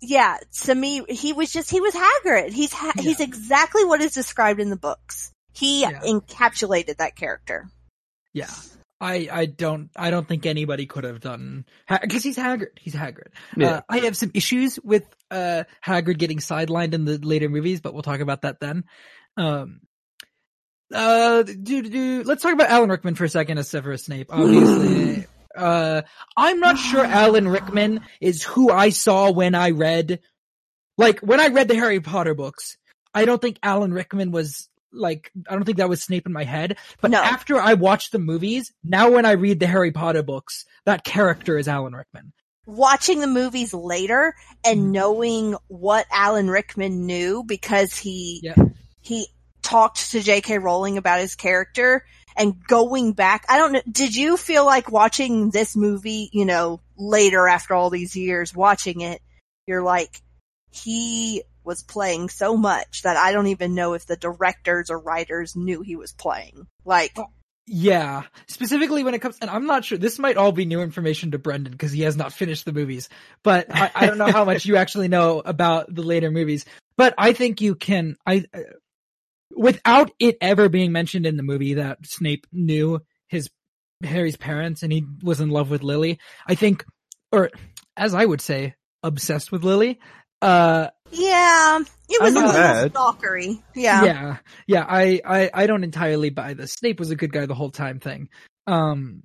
yeah, 0.00 0.38
to 0.64 0.74
me, 0.74 1.02
he 1.08 1.32
was 1.32 1.52
just 1.52 1.70
he 1.70 1.80
was 1.80 1.94
Hagrid. 1.94 2.50
He's 2.50 2.72
ha- 2.72 2.92
he's 2.98 3.20
exactly 3.20 3.84
what 3.84 4.00
is 4.00 4.12
described 4.14 4.60
in 4.60 4.70
the 4.70 4.76
books. 4.76 5.30
He 5.54 5.82
Yeah. 5.82 6.00
encapsulated 6.00 6.96
that 6.96 7.16
character. 7.16 7.68
yeah. 8.32 8.50
I, 9.00 9.28
I 9.32 9.46
don't 9.46 9.90
I 9.96 10.10
don't 10.12 10.28
think 10.28 10.46
anybody 10.46 10.86
could 10.86 11.02
have 11.02 11.18
done 11.18 11.64
because 11.88 12.22
he's 12.22 12.36
Hagrid. 12.36 12.78
He's 12.80 12.94
Hagrid. 12.94 13.32
Yeah. 13.56 13.68
Uh, 13.68 13.80
I 13.88 13.98
have 13.98 14.16
some 14.16 14.30
issues 14.32 14.78
with 14.80 15.02
uh 15.28 15.64
Hagrid 15.84 16.18
getting 16.18 16.38
sidelined 16.38 16.94
in 16.94 17.04
the 17.04 17.18
later 17.18 17.48
movies, 17.48 17.80
but 17.80 17.94
we'll 17.94 18.04
talk 18.04 18.20
about 18.20 18.42
that 18.42 18.60
then. 18.60 18.84
Um, 19.36 19.80
uh, 20.94 21.42
do, 21.42 21.82
do, 21.82 22.22
let's 22.24 22.42
talk 22.42 22.52
about 22.52 22.70
Alan 22.70 22.90
Rickman 22.90 23.14
for 23.14 23.24
a 23.24 23.28
second 23.28 23.58
as 23.58 23.68
Severus 23.68 24.04
Snape. 24.04 24.28
Obviously, 24.30 25.26
uh, 25.56 26.02
I'm 26.36 26.60
not 26.60 26.78
sure 26.78 27.04
Alan 27.04 27.48
Rickman 27.48 28.00
is 28.20 28.42
who 28.42 28.70
I 28.70 28.90
saw 28.90 29.30
when 29.30 29.54
I 29.54 29.70
read, 29.70 30.20
like 30.98 31.20
when 31.20 31.40
I 31.40 31.48
read 31.48 31.68
the 31.68 31.74
Harry 31.74 32.00
Potter 32.00 32.34
books. 32.34 32.76
I 33.14 33.24
don't 33.24 33.40
think 33.42 33.58
Alan 33.62 33.92
Rickman 33.92 34.30
was 34.30 34.68
like 34.94 35.30
I 35.48 35.54
don't 35.54 35.64
think 35.64 35.78
that 35.78 35.88
was 35.88 36.02
Snape 36.02 36.26
in 36.26 36.32
my 36.32 36.44
head. 36.44 36.76
But 37.00 37.10
No. 37.12 37.22
after 37.22 37.58
I 37.60 37.74
watched 37.74 38.12
the 38.12 38.18
movies, 38.18 38.72
now 38.84 39.10
when 39.10 39.24
I 39.26 39.32
read 39.32 39.60
the 39.60 39.66
Harry 39.66 39.90
Potter 39.92 40.22
books, 40.22 40.64
that 40.84 41.04
character 41.04 41.58
is 41.58 41.68
Alan 41.68 41.94
Rickman. 41.94 42.32
Watching 42.66 43.20
the 43.20 43.26
movies 43.26 43.74
later 43.74 44.34
and 44.64 44.80
Mhm. 44.80 44.90
knowing 44.92 45.56
what 45.68 46.06
Alan 46.12 46.48
Rickman 46.48 47.06
knew 47.06 47.42
because 47.44 47.96
he 47.96 48.40
Yeah. 48.42 48.54
he 49.00 49.28
talked 49.62 50.10
to 50.10 50.20
J.K. 50.20 50.58
Rowling 50.58 50.98
about 50.98 51.20
his 51.20 51.34
character 51.34 52.04
and 52.36 52.62
going 52.66 53.12
back. 53.12 53.44
I 53.48 53.58
don't 53.58 53.72
know. 53.72 53.82
Did 53.90 54.14
you 54.14 54.36
feel 54.36 54.64
like 54.64 54.90
watching 54.90 55.50
this 55.50 55.76
movie, 55.76 56.30
you 56.32 56.44
know, 56.44 56.80
later 56.96 57.48
after 57.48 57.74
all 57.74 57.90
these 57.90 58.16
years 58.16 58.54
watching 58.54 59.00
it, 59.00 59.20
you're 59.66 59.82
like, 59.82 60.20
he 60.70 61.42
was 61.64 61.82
playing 61.82 62.28
so 62.28 62.56
much 62.56 63.02
that 63.02 63.16
I 63.16 63.32
don't 63.32 63.48
even 63.48 63.74
know 63.74 63.94
if 63.94 64.06
the 64.06 64.16
directors 64.16 64.90
or 64.90 64.98
writers 64.98 65.54
knew 65.54 65.82
he 65.82 65.96
was 65.96 66.12
playing. 66.12 66.66
Like, 66.84 67.16
Yeah, 67.66 68.24
specifically 68.48 69.04
when 69.04 69.14
it 69.14 69.20
comes, 69.20 69.38
and 69.40 69.48
I'm 69.48 69.66
not 69.66 69.84
sure, 69.84 69.98
this 69.98 70.18
might 70.18 70.36
all 70.36 70.50
be 70.50 70.64
new 70.64 70.80
information 70.80 71.30
to 71.30 71.38
Brendan 71.38 71.72
because 71.72 71.92
he 71.92 72.02
has 72.02 72.16
not 72.16 72.32
finished 72.32 72.64
the 72.64 72.72
movies, 72.72 73.08
but 73.44 73.66
I, 73.70 73.90
I 73.94 74.06
don't 74.06 74.18
know 74.18 74.32
how 74.32 74.44
much 74.44 74.66
you 74.66 74.76
actually 74.78 75.08
know 75.08 75.40
about 75.44 75.94
the 75.94 76.02
later 76.02 76.30
movies, 76.30 76.64
but 76.96 77.14
I 77.16 77.32
think 77.32 77.60
you 77.60 77.76
can, 77.76 78.16
I, 78.26 78.46
without 79.56 80.10
it 80.18 80.36
ever 80.40 80.68
being 80.68 80.92
mentioned 80.92 81.26
in 81.26 81.36
the 81.36 81.42
movie 81.42 81.74
that 81.74 81.98
Snape 82.04 82.46
knew 82.52 83.00
his, 83.28 83.50
Harry's 84.02 84.36
parents 84.36 84.82
and 84.82 84.92
he 84.92 85.04
was 85.22 85.40
in 85.40 85.50
love 85.50 85.70
with 85.70 85.82
Lily, 85.82 86.18
I 86.46 86.54
think, 86.54 86.84
or 87.30 87.50
as 87.96 88.14
I 88.14 88.24
would 88.24 88.40
say, 88.40 88.74
obsessed 89.02 89.52
with 89.52 89.64
Lily, 89.64 89.98
uh, 90.42 90.88
yeah, 91.12 91.78
it 92.08 92.20
was 92.20 92.32
a 92.32 92.34
little 92.34 92.52
that. 92.52 92.92
stalkery. 92.92 93.62
Yeah. 93.76 94.04
yeah, 94.04 94.36
yeah. 94.66 94.84
I, 94.88 95.20
I, 95.24 95.50
I 95.54 95.66
don't 95.66 95.84
entirely 95.84 96.30
buy 96.30 96.54
the 96.54 96.66
Snape 96.66 96.98
was 96.98 97.10
a 97.10 97.16
good 97.16 97.32
guy 97.32 97.46
the 97.46 97.54
whole 97.54 97.70
time 97.70 98.00
thing. 98.00 98.28
Um, 98.66 99.22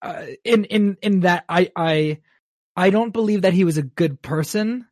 uh, 0.00 0.26
in 0.44 0.64
in 0.64 0.96
in 1.02 1.20
that 1.20 1.44
I 1.48 1.70
I 1.76 2.18
I 2.76 2.90
don't 2.90 3.12
believe 3.12 3.42
that 3.42 3.52
he 3.52 3.64
was 3.64 3.76
a 3.76 3.82
good 3.82 4.22
person, 4.22 4.86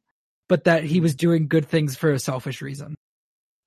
but 0.49 0.65
that 0.65 0.85
he 0.85 1.01
was 1.01 1.15
doing 1.15 1.49
good 1.49 1.67
things 1.67 1.97
for 1.97 2.13
a 2.13 2.19
selfish 2.19 2.61
reason. 2.61 2.97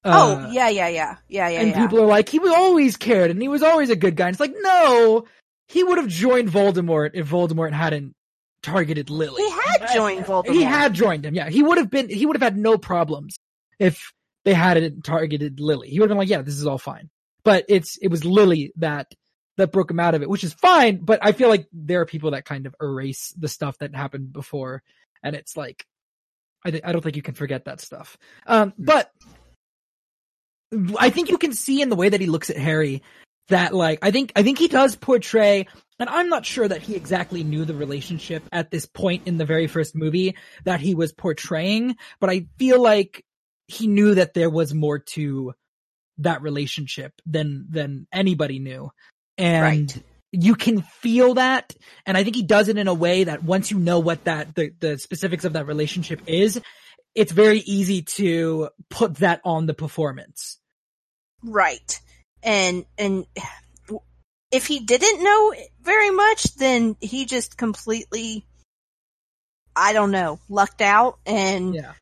Oh, 0.06 0.36
Uh, 0.36 0.50
yeah, 0.52 0.70
yeah, 0.70 0.88
yeah. 0.88 1.16
Yeah, 1.28 1.50
yeah, 1.50 1.60
and 1.62 1.70
yeah. 1.70 1.82
people 1.82 2.02
are 2.02 2.06
like, 2.08 2.30
he 2.30 2.40
was 2.40 2.52
always 2.52 2.98
cared 2.98 3.32
and 3.32 3.42
he 3.42 3.48
was 3.48 3.64
always 3.64 3.90
a 3.90 3.96
good 3.96 4.16
guy. 4.16 4.28
And 4.28 4.34
it's 4.34 4.40
like, 4.40 4.54
no, 4.60 5.26
he 5.68 5.84
would 5.84 5.98
have 5.98 6.08
joined 6.08 6.50
Voldemort 6.50 7.12
if 7.14 7.30
Voldemort 7.30 7.72
hadn't 7.72 8.14
targeted 8.62 9.10
Lily. 9.10 9.44
he 9.44 9.50
had 9.52 9.94
joined 9.94 10.26
Voldemort. 10.26 10.54
He 10.54 10.64
had 10.64 10.94
joined 10.94 11.26
him. 11.26 11.36
Yeah, 11.36 11.50
he 11.50 11.64
would 11.64 11.78
have 11.78 11.90
been. 11.90 12.10
He 12.10 12.26
would 12.26 12.36
have 12.36 12.42
had 12.44 12.58
no 12.58 12.78
problems 12.78 13.38
if 13.80 14.12
they 14.46 14.54
hadn't 14.54 15.04
targeted 15.04 15.60
Lily. 15.60 15.90
He 15.90 16.00
would 16.00 16.06
have 16.10 16.16
been 16.16 16.18
like, 16.18 16.30
"Yeah, 16.30 16.42
this 16.42 16.56
is 16.56 16.66
all 16.68 16.78
fine." 16.78 17.10
But 17.44 17.66
it's 17.70 17.98
it 18.02 18.08
was 18.10 18.24
Lily 18.26 18.72
that 18.78 19.12
that 19.58 19.72
broke 19.72 19.92
him 19.92 20.00
out 20.00 20.16
of 20.16 20.22
it, 20.22 20.30
which 20.30 20.44
is 20.44 20.54
fine. 20.54 20.98
But 20.98 21.20
I 21.22 21.32
feel 21.34 21.50
like 21.50 21.68
there 21.74 22.02
are 22.02 22.06
people 22.06 22.32
that 22.32 22.46
kind 22.46 22.66
of 22.66 22.76
erase 22.82 23.34
the 23.38 23.48
stuff 23.48 23.78
that 23.80 23.96
happened 23.96 24.32
before, 24.34 24.82
and 25.22 25.36
it's 25.36 25.56
like, 25.58 25.86
I 26.66 26.72
th- 26.72 26.84
I 26.86 26.92
don't 26.92 27.02
think 27.02 27.16
you 27.16 27.22
can 27.22 27.36
forget 27.36 27.66
that 27.66 27.82
stuff. 27.82 28.18
Um, 28.48 28.74
but 28.78 29.12
I 30.98 31.10
think 31.10 31.30
you 31.30 31.38
can 31.38 31.54
see 31.54 31.82
in 31.82 31.90
the 31.90 31.96
way 31.96 32.10
that 32.10 32.22
he 32.22 32.28
looks 32.28 32.50
at 32.50 32.58
Harry 32.58 33.04
that 33.50 33.74
like 33.74 34.00
I 34.02 34.12
think 34.12 34.32
I 34.36 34.44
think 34.44 34.58
he 34.58 34.68
does 34.68 34.96
portray 34.96 35.68
and 36.00 36.10
I'm 36.10 36.30
not 36.30 36.46
sure 36.46 36.68
that 36.68 36.82
he 36.82 36.96
exactly 36.96 37.44
knew 37.44 37.66
the 37.66 37.76
relationship 37.76 38.44
at 38.52 38.72
this 38.72 38.86
point 38.86 39.28
in 39.28 39.38
the 39.38 39.46
very 39.46 39.68
first 39.68 39.96
movie 39.96 40.36
that 40.64 40.82
he 40.82 40.96
was 40.96 41.14
portraying, 41.14 41.96
but 42.20 42.30
I 42.30 42.48
feel 42.58 42.82
like 42.82 43.24
he 43.68 43.88
knew 43.88 44.16
that 44.16 44.34
there 44.34 44.50
was 44.50 44.74
more 44.74 45.00
to 45.00 45.54
that 46.20 46.42
relationship 46.42 47.14
than 47.26 47.68
than 47.70 48.08
anybody 48.12 48.60
knew. 48.60 48.92
And 49.38 49.92
Right. 49.92 50.04
you 50.32 50.56
can 50.56 50.82
feel 50.82 51.36
that 51.36 51.76
and 52.06 52.18
I 52.18 52.24
think 52.24 52.36
he 52.36 52.44
does 52.44 52.70
it 52.70 52.78
in 52.78 52.88
a 52.88 52.94
way 52.94 53.26
that 53.26 53.44
once 53.44 53.72
you 53.72 53.80
know 53.80 54.00
what 54.00 54.24
that 54.26 54.56
the, 54.56 54.72
the 54.80 54.98
specifics 54.98 55.46
of 55.46 55.54
that 55.54 55.68
relationship 55.68 56.22
is, 56.28 56.60
it's 57.16 57.32
very 57.32 57.60
easy 57.60 58.02
to 58.02 58.70
put 58.90 59.16
that 59.16 59.42
on 59.44 59.66
the 59.66 59.74
performance. 59.74 60.60
Right. 61.44 62.00
And, 62.42 62.86
and 62.98 63.26
if 64.52 64.68
he 64.68 64.80
didn't 64.80 65.24
know 65.24 65.54
very 65.82 66.10
much, 66.12 66.56
then 66.56 66.96
he 67.02 67.26
just 67.26 67.58
completely, 67.58 68.46
I 69.76 69.94
don't 69.94 70.12
know, 70.12 70.40
lucked 70.50 70.82
out 70.82 71.20
and 71.26 71.74
Yeah. 71.76 71.94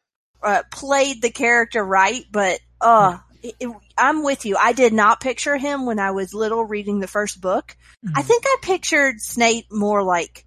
uh, 0.44 0.64
played 0.72 1.22
the 1.22 1.30
character 1.32 1.84
right. 1.84 2.26
But, 2.32 2.60
uh, 2.82 3.20
it, 3.44 3.56
it- 3.60 3.76
I'm 3.98 4.24
with 4.24 4.46
you. 4.46 4.58
I 4.58 4.74
did 4.74 4.94
not 4.94 5.20
picture 5.22 5.58
him 5.58 5.86
when 5.86 6.00
I 6.00 6.12
was 6.12 6.34
little 6.34 6.64
reading 6.64 7.00
the 7.00 7.08
first 7.08 7.40
book. 7.40 7.76
I 8.16 8.22
Mhm. 8.22 8.26
think 8.26 8.44
I 8.48 8.58
pictured 8.64 9.22
Snape 9.22 9.72
more 9.72 10.02
like 10.04 10.46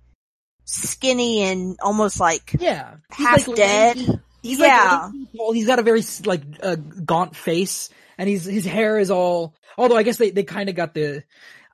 skinny 0.64 1.42
and 1.42 1.76
almost 1.82 2.18
like 2.18 2.56
Yeah, 2.58 2.96
he's 3.16 3.26
half 3.26 3.46
like 3.48 3.56
dead. 3.56 3.96
lanky. 3.96 4.20
He's 4.42 4.58
Yeah. 4.58 5.10
like 5.12 5.54
he's 5.54 5.66
got 5.66 5.78
a 5.78 5.82
very 5.82 6.02
like 6.24 6.42
uh, 6.62 6.74
gaunt 6.76 7.36
face, 7.36 7.90
and 8.18 8.28
he's 8.28 8.44
his 8.44 8.64
hair 8.64 8.98
is 8.98 9.10
all. 9.10 9.54
Although 9.76 9.96
I 9.96 10.02
guess 10.02 10.16
they, 10.16 10.30
they 10.30 10.44
kind 10.44 10.68
of 10.68 10.74
got 10.74 10.94
the. 10.94 11.24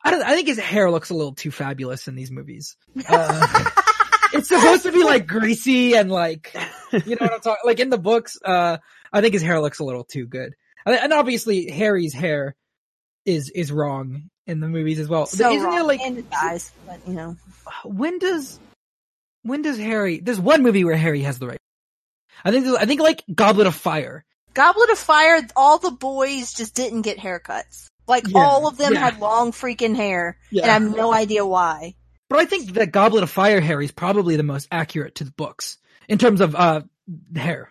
I 0.02 0.10
don't. 0.10 0.22
I 0.22 0.34
think 0.34 0.48
his 0.48 0.58
hair 0.58 0.90
looks 0.90 1.10
a 1.10 1.14
little 1.14 1.34
too 1.34 1.50
fabulous 1.50 2.08
in 2.08 2.14
these 2.14 2.30
movies. 2.30 2.76
Uh, 3.08 3.64
it's 4.32 4.48
supposed 4.48 4.84
to 4.84 4.92
be 4.92 5.04
like 5.04 5.26
greasy 5.26 5.94
and 5.94 6.10
like, 6.10 6.54
you 6.92 7.16
know 7.16 7.16
what 7.20 7.32
I'm 7.32 7.40
talking, 7.40 7.62
like 7.64 7.80
in 7.80 7.90
the 7.90 7.98
books, 7.98 8.38
uh, 8.44 8.78
I 9.12 9.20
think 9.20 9.34
his 9.34 9.42
hair 9.42 9.60
looks 9.60 9.78
a 9.80 9.84
little 9.84 10.04
too 10.04 10.26
good. 10.26 10.54
And 10.86 11.12
obviously 11.12 11.68
Harry's 11.70 12.14
hair 12.14 12.54
is, 13.24 13.50
is 13.50 13.70
wrong 13.70 14.30
in 14.46 14.60
the 14.60 14.68
movies 14.68 14.98
as 14.98 15.08
well. 15.08 15.26
So 15.26 15.50
Isn't 15.50 15.64
wrong. 15.64 15.74
there 15.74 15.84
like, 15.84 16.00
and 16.00 16.16
his 16.16 16.24
eyes, 16.40 16.72
but 16.86 17.00
you 17.06 17.14
know. 17.14 17.36
when 17.84 18.18
does, 18.18 18.58
when 19.42 19.62
does 19.62 19.78
Harry, 19.78 20.20
there's 20.20 20.40
one 20.40 20.62
movie 20.62 20.84
where 20.84 20.96
Harry 20.96 21.22
has 21.22 21.38
the 21.38 21.48
right. 21.48 21.58
I 22.44 22.50
think, 22.50 22.66
I 22.66 22.86
think 22.86 23.00
like 23.00 23.24
Goblet 23.34 23.66
of 23.66 23.74
Fire. 23.74 24.24
Goblet 24.54 24.90
of 24.90 24.98
Fire, 24.98 25.40
all 25.56 25.78
the 25.78 25.90
boys 25.90 26.52
just 26.52 26.74
didn't 26.74 27.02
get 27.02 27.18
haircuts. 27.18 27.86
Like 28.06 28.24
Yeah, 28.26 28.40
all 28.40 28.66
of 28.66 28.76
them 28.76 28.94
yeah. 28.94 29.00
had 29.00 29.20
long 29.20 29.52
freaking 29.52 29.94
hair, 29.94 30.36
Yeah. 30.50 30.62
and 30.62 30.70
I 30.70 30.74
have 30.74 30.96
no 30.96 31.12
idea 31.12 31.46
why. 31.46 31.94
But 32.28 32.40
I 32.40 32.44
think 32.44 32.72
that 32.74 32.92
Goblet 32.92 33.22
of 33.22 33.30
Fire 33.30 33.60
Harry 33.60 33.84
is 33.84 33.92
probably 33.92 34.36
the 34.36 34.42
most 34.42 34.68
accurate 34.70 35.16
to 35.16 35.24
the 35.24 35.32
books 35.32 35.78
in 36.08 36.18
terms 36.18 36.40
of, 36.40 36.54
uh, 36.54 36.82
hair. 37.34 37.70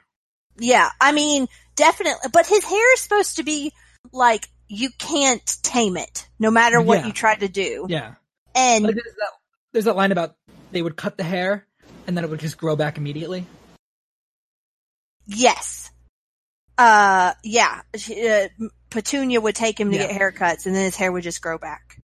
Yeah, 0.58 0.90
I 1.00 1.12
mean, 1.14 1.48
definitely. 1.76 2.30
But 2.34 2.46
his 2.46 2.64
hair 2.64 2.94
is 2.94 3.00
supposed 3.02 3.38
to 3.38 3.44
be 3.44 3.72
like 4.12 4.48
you 4.68 4.90
can't 4.98 5.46
tame 5.64 5.98
it, 5.98 6.28
no 6.40 6.52
matter 6.52 6.82
what 6.82 7.06
you 7.06 7.12
try 7.14 7.36
to 7.36 7.48
do. 7.48 7.86
Yeah. 7.90 8.16
And 8.56 8.84
Like 8.86 8.96
there's 8.96 9.16
that, 9.18 9.32
there's 9.74 9.86
that 9.86 9.96
line 9.96 10.12
about 10.12 10.36
they 10.72 10.82
would 10.82 10.96
cut 10.98 11.18
the 11.18 11.24
hair 11.24 11.66
and 12.08 12.16
then 12.18 12.24
it 12.24 12.30
would 12.30 12.40
just 12.40 12.58
grow 12.58 12.76
back 12.76 12.98
immediately. 12.98 13.46
yes, 15.26 15.92
uh, 16.80 17.34
yeah, 17.44 17.82
she- 17.96 18.28
uh, 18.28 18.48
Petunia 18.90 19.40
would 19.42 19.56
take 19.56 19.80
him 19.80 19.92
to 19.92 19.98
Yeah. 19.98 20.08
get 20.08 20.20
haircuts, 20.20 20.66
and 20.66 20.76
then 20.76 20.86
his 20.86 20.96
hair 20.96 21.12
would 21.12 21.24
just 21.24 21.42
grow 21.42 21.58
back. 21.60 22.02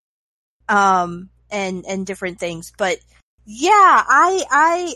Um, 0.70 1.30
and 1.50 1.86
and 1.88 2.06
different 2.06 2.40
things, 2.40 2.72
but 2.78 2.98
yeah, 3.46 3.72
I 3.72 4.44
I 4.52 4.96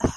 uh. 0.00 0.08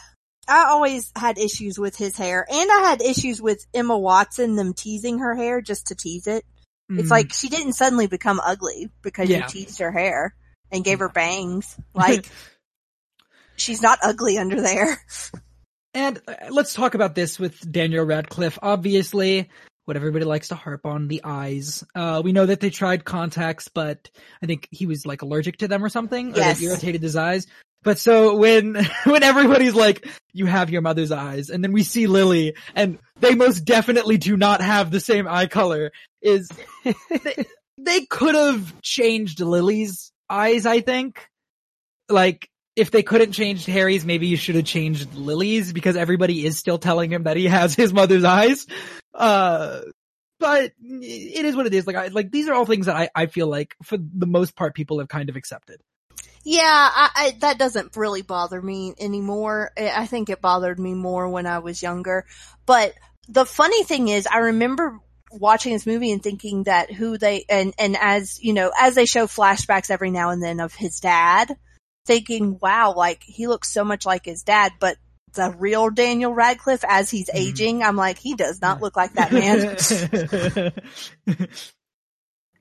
I 0.48 0.66
always 0.66 1.12
had 1.16 1.40
issues 1.40 1.80
with 1.80 1.96
his 1.96 2.16
hair, 2.16 2.46
and 2.48 2.72
I 2.72 2.82
had 2.88 3.02
issues 3.02 3.42
with 3.42 3.66
Emma 3.74 3.98
Watson 3.98 4.56
them 4.56 4.76
teasing 4.76 5.18
her 5.18 5.36
hair 5.36 5.60
just 5.60 5.88
to 5.88 5.96
tease 5.96 6.28
it. 6.28 6.46
It's 6.88 7.08
Mm. 7.08 7.10
like 7.10 7.34
she 7.34 7.50
didn't 7.50 7.74
suddenly 7.74 8.06
become 8.06 8.40
ugly 8.40 8.92
because 9.02 9.28
Yeah. 9.28 9.38
you 9.40 9.48
teased 9.50 9.80
her 9.80 9.92
hair 9.92 10.36
and 10.72 10.84
gave 10.84 11.00
her 11.00 11.10
bangs. 11.10 11.76
Like 11.96 12.30
she's 13.56 13.82
not 13.82 13.98
ugly 14.04 14.38
under 14.38 14.62
there. 14.62 15.04
And 15.96 16.20
uh, 16.28 16.34
let's 16.52 16.74
talk 16.74 16.94
about 16.94 17.16
this 17.16 17.40
with 17.40 17.72
Daniel 17.72 18.06
Radcliffe. 18.06 18.60
Obviously, 18.62 19.50
what 19.86 19.96
everybody 19.96 20.26
likes 20.26 20.50
to 20.50 20.56
harp 20.56 20.86
on 20.86 21.08
the 21.08 21.22
eyes. 21.24 21.84
Uh, 21.96 22.22
we 22.24 22.34
know 22.34 22.46
that 22.46 22.60
they 22.60 22.70
tried 22.70 23.06
contacts, 23.06 23.70
but 23.70 24.10
I 24.44 24.46
think 24.46 24.68
he 24.72 24.86
was 24.86 25.06
like 25.06 25.22
allergic 25.22 25.58
to 25.58 25.68
them 25.68 25.84
or 25.84 25.90
something, 25.90 26.34
or 26.34 26.38
Yes. 26.38 26.60
that 26.60 26.66
irritated 26.66 27.02
his 27.02 27.16
eyes. 27.16 27.48
But 27.84 27.98
so 28.00 28.36
when, 28.36 28.76
when 29.06 29.24
everybody's 29.24 29.76
like, 29.76 30.08
you 30.34 30.48
have 30.48 30.70
your 30.70 30.82
mother's 30.82 31.12
eyes, 31.12 31.50
and 31.50 31.64
then 31.64 31.72
we 31.72 31.84
see 31.84 32.08
Lily, 32.08 32.56
and 32.76 33.00
they 33.20 33.36
most 33.36 33.62
definitely 33.62 34.18
do 34.18 34.36
not 34.36 34.60
have 34.62 34.92
the 34.92 35.00
same 35.00 35.28
eye 35.28 35.46
color, 35.46 35.92
is, 36.22 36.50
they, 36.84 37.46
they 37.78 38.06
could 38.06 38.36
have 38.36 38.82
changed 38.82 39.40
Lily's 39.40 40.12
eyes, 40.30 40.66
I 40.66 40.82
think. 40.82 41.26
Like, 42.10 42.50
if 42.76 42.92
they 42.92 43.04
couldn't 43.04 43.32
change 43.32 43.66
Harry's, 43.66 44.06
maybe 44.06 44.28
you 44.28 44.38
should 44.38 44.56
have 44.56 44.66
changed 44.66 45.14
Lily's 45.16 45.72
because 45.72 45.96
everybody 45.96 46.46
is 46.46 46.58
still 46.58 46.78
telling 46.78 47.12
him 47.12 47.24
that 47.24 47.38
he 47.38 47.46
has 47.46 47.74
his 47.76 47.94
mother's 47.94 48.24
eyes. 48.24 48.68
Uh, 49.14 49.82
but 50.40 50.74
it 50.82 51.46
is 51.46 51.56
what 51.56 51.66
it 51.66 51.74
is. 51.74 51.88
Like, 51.88 51.96
I, 51.96 52.08
like 52.08 52.32
these 52.32 52.50
are 52.50 52.54
all 52.54 52.66
things 52.66 52.88
that 52.88 52.96
I, 52.96 53.10
I 53.16 53.26
feel 53.28 53.48
like 53.48 53.76
for 53.84 53.98
the 53.98 54.28
most 54.28 54.56
part 54.56 54.76
people 54.76 55.00
have 55.00 55.08
kind 55.08 55.30
of 55.30 55.36
accepted. 55.36 55.80
Yeah, 56.44 56.62
I, 56.64 57.10
I, 57.16 57.38
that 57.40 57.58
doesn't 57.58 57.96
really 57.96 58.22
bother 58.22 58.62
me 58.62 58.94
anymore. 59.00 59.72
I 59.78 60.06
think 60.06 60.30
it 60.30 60.42
bothered 60.42 60.80
me 60.80 60.94
more 60.94 61.28
when 61.28 61.48
I 61.48 61.60
was 61.60 61.82
younger. 61.82 62.26
But 62.66 62.94
the 63.28 63.46
funny 63.46 63.84
thing 63.84 64.10
is, 64.10 64.28
I 64.28 64.38
remember 64.38 65.00
watching 65.32 65.74
this 65.74 65.88
movie 65.88 66.12
and 66.12 66.22
thinking 66.22 66.64
that 66.64 66.92
who 66.92 67.18
they 67.18 67.46
and 67.50 67.74
and 67.80 67.98
as 68.00 68.40
you 68.44 68.54
know, 68.54 68.72
as 68.80 68.94
they 68.94 69.06
show 69.06 69.26
flashbacks 69.26 69.90
every 69.90 70.12
now 70.12 70.30
and 70.30 70.44
then 70.44 70.60
of 70.60 70.76
his 70.76 71.00
dad, 71.00 71.56
thinking, 72.06 72.58
wow, 72.62 72.94
like 72.96 73.24
he 73.24 73.48
looks 73.48 73.70
so 73.72 73.84
much 73.84 74.06
like 74.06 74.26
his 74.26 74.44
dad, 74.44 74.74
but 74.80 74.98
the 75.34 75.54
real 75.58 75.90
Daniel 75.90 76.34
Radcliffe 76.34 76.84
as 76.88 77.10
he's 77.10 77.30
Mhm. 77.30 77.36
aging, 77.38 77.84
I'm 77.84 77.96
like, 77.98 78.18
he 78.18 78.36
does 78.36 78.62
not 78.62 78.82
look 78.82 78.96
like 78.96 79.14
that 79.14 79.32
man. 79.34 80.72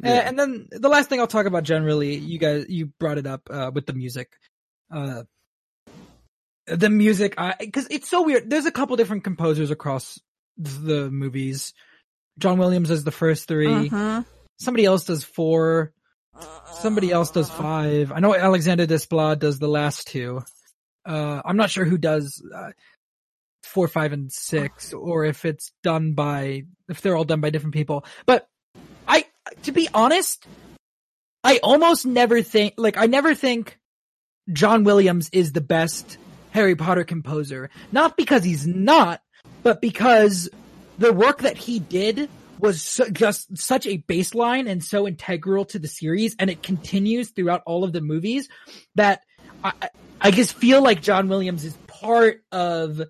Uh, 0.05 0.09
and 0.09 0.39
then 0.39 0.67
the 0.71 0.89
last 0.89 1.09
thing 1.09 1.19
I'll 1.21 1.27
talk 1.27 1.47
about 1.47 1.63
generally, 1.63 2.17
you 2.17 2.39
guys, 2.39 2.67
you 2.69 2.87
brought 3.01 3.17
it 3.17 3.27
up, 3.27 3.43
uh, 3.49 3.71
with 3.73 3.87
the 3.87 3.95
music. 3.95 4.33
Uh, 4.93 5.23
the 6.67 6.91
music, 6.91 7.37
cause 7.37 7.87
it's 7.91 8.11
so 8.11 8.23
weird. 8.23 8.51
There's 8.51 8.67
a 8.67 8.73
couple 8.73 8.97
different 8.97 9.25
composers 9.25 9.71
across 9.71 10.21
the 10.59 11.11
movies. 11.11 11.73
John 12.39 12.59
Williams 12.59 12.89
does 12.89 13.05
the 13.05 13.13
first 13.13 13.47
3 13.49 13.89
Mhm. 13.89 14.27
Somebody 14.59 14.85
else 14.85 15.05
does 15.05 15.25
four. 15.25 15.93
Somebody 16.75 17.11
else 17.11 17.31
does 17.31 17.51
five. 17.51 18.13
I 18.13 18.21
know 18.21 18.35
Alexander 18.35 18.87
Desplat 18.87 19.39
does 19.39 19.59
the 19.59 19.69
last 19.69 20.09
two. 20.09 20.43
Uh, 21.07 21.41
I'm 21.45 21.57
not 21.57 21.71
sure 21.71 21.85
who 21.85 21.99
does, 21.99 22.43
uh, 22.55 22.71
four, 23.63 23.89
five, 23.89 24.13
and 24.13 24.33
six, 24.33 24.93
or 24.93 25.25
if 25.25 25.45
it's 25.45 25.73
done 25.83 26.13
by, 26.13 26.63
if 26.89 27.01
they're 27.01 27.17
all 27.17 27.25
done 27.25 27.41
by 27.41 27.51
different 27.51 27.75
people. 27.75 28.05
But 28.27 28.47
I, 29.09 29.27
to 29.65 29.73
be 29.73 29.89
honest, 29.93 30.47
I 31.43 31.59
almost 31.63 32.07
never 32.07 32.43
think, 32.43 32.75
like, 32.77 32.97
I 32.97 33.07
never 33.07 33.35
think 33.35 33.79
John 34.53 34.85
Williams 34.85 35.31
is 35.33 35.53
the 35.53 35.61
best 35.61 36.19
Harry 36.51 36.77
Potter 36.77 37.05
composer. 37.05 37.71
Not 37.93 38.17
because 38.17 38.45
he's 38.45 38.67
not, 38.67 39.21
but 39.63 39.81
because 39.81 40.49
the 40.99 41.13
work 41.13 41.41
that 41.41 41.57
he 41.57 41.81
did 41.81 42.29
was 42.59 42.83
so, 42.83 43.09
just 43.11 43.57
such 43.57 43.87
a 43.87 43.99
baseline 43.99 44.69
and 44.69 44.83
so 44.83 45.07
integral 45.07 45.65
to 45.67 45.79
the 45.79 45.89
series, 45.89 46.37
and 46.39 46.51
it 46.51 46.63
continues 46.63 47.31
throughout 47.31 47.63
all 47.67 47.85
of 47.85 47.93
the 47.93 48.01
movies 48.01 48.49
that 48.95 49.23
I, 49.63 49.73
I- 50.21 50.31
just 50.31 50.55
feel 50.55 50.83
like 50.83 51.03
John 51.03 51.29
Williams 51.29 51.65
is 51.65 51.75
part 51.87 52.43
of 52.53 53.01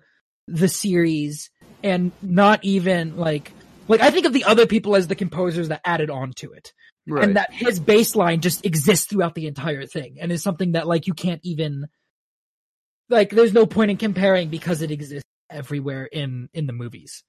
the 0.47 0.67
series 0.67 1.49
and 1.83 2.11
not 2.21 2.63
even 2.63 3.17
like 3.17 3.51
like 3.87 4.01
I 4.01 4.11
think 4.11 4.25
of 4.25 4.33
the 4.33 4.43
other 4.45 4.65
people 4.65 4.95
as 4.95 5.07
the 5.07 5.15
composers 5.15 5.69
that 5.69 5.81
added 5.85 6.09
on 6.09 6.33
to 6.37 6.51
it 6.53 6.73
right. 7.07 7.23
and 7.23 7.35
that 7.35 7.53
his 7.53 7.79
baseline 7.79 8.41
just 8.41 8.65
exists 8.65 9.07
throughout 9.07 9.35
the 9.35 9.47
entire 9.47 9.85
thing 9.85 10.17
and 10.19 10.31
is 10.31 10.43
something 10.43 10.73
that 10.73 10.87
like 10.87 11.07
you 11.07 11.13
can't 11.13 11.41
even 11.43 11.87
like 13.09 13.29
there's 13.29 13.53
no 13.53 13.65
point 13.65 13.91
in 13.91 13.97
comparing 13.97 14.49
because 14.49 14.81
it 14.81 14.91
exists 14.91 15.29
everywhere 15.49 16.05
in 16.05 16.49
in 16.53 16.67
the 16.67 16.73
movies 16.73 17.23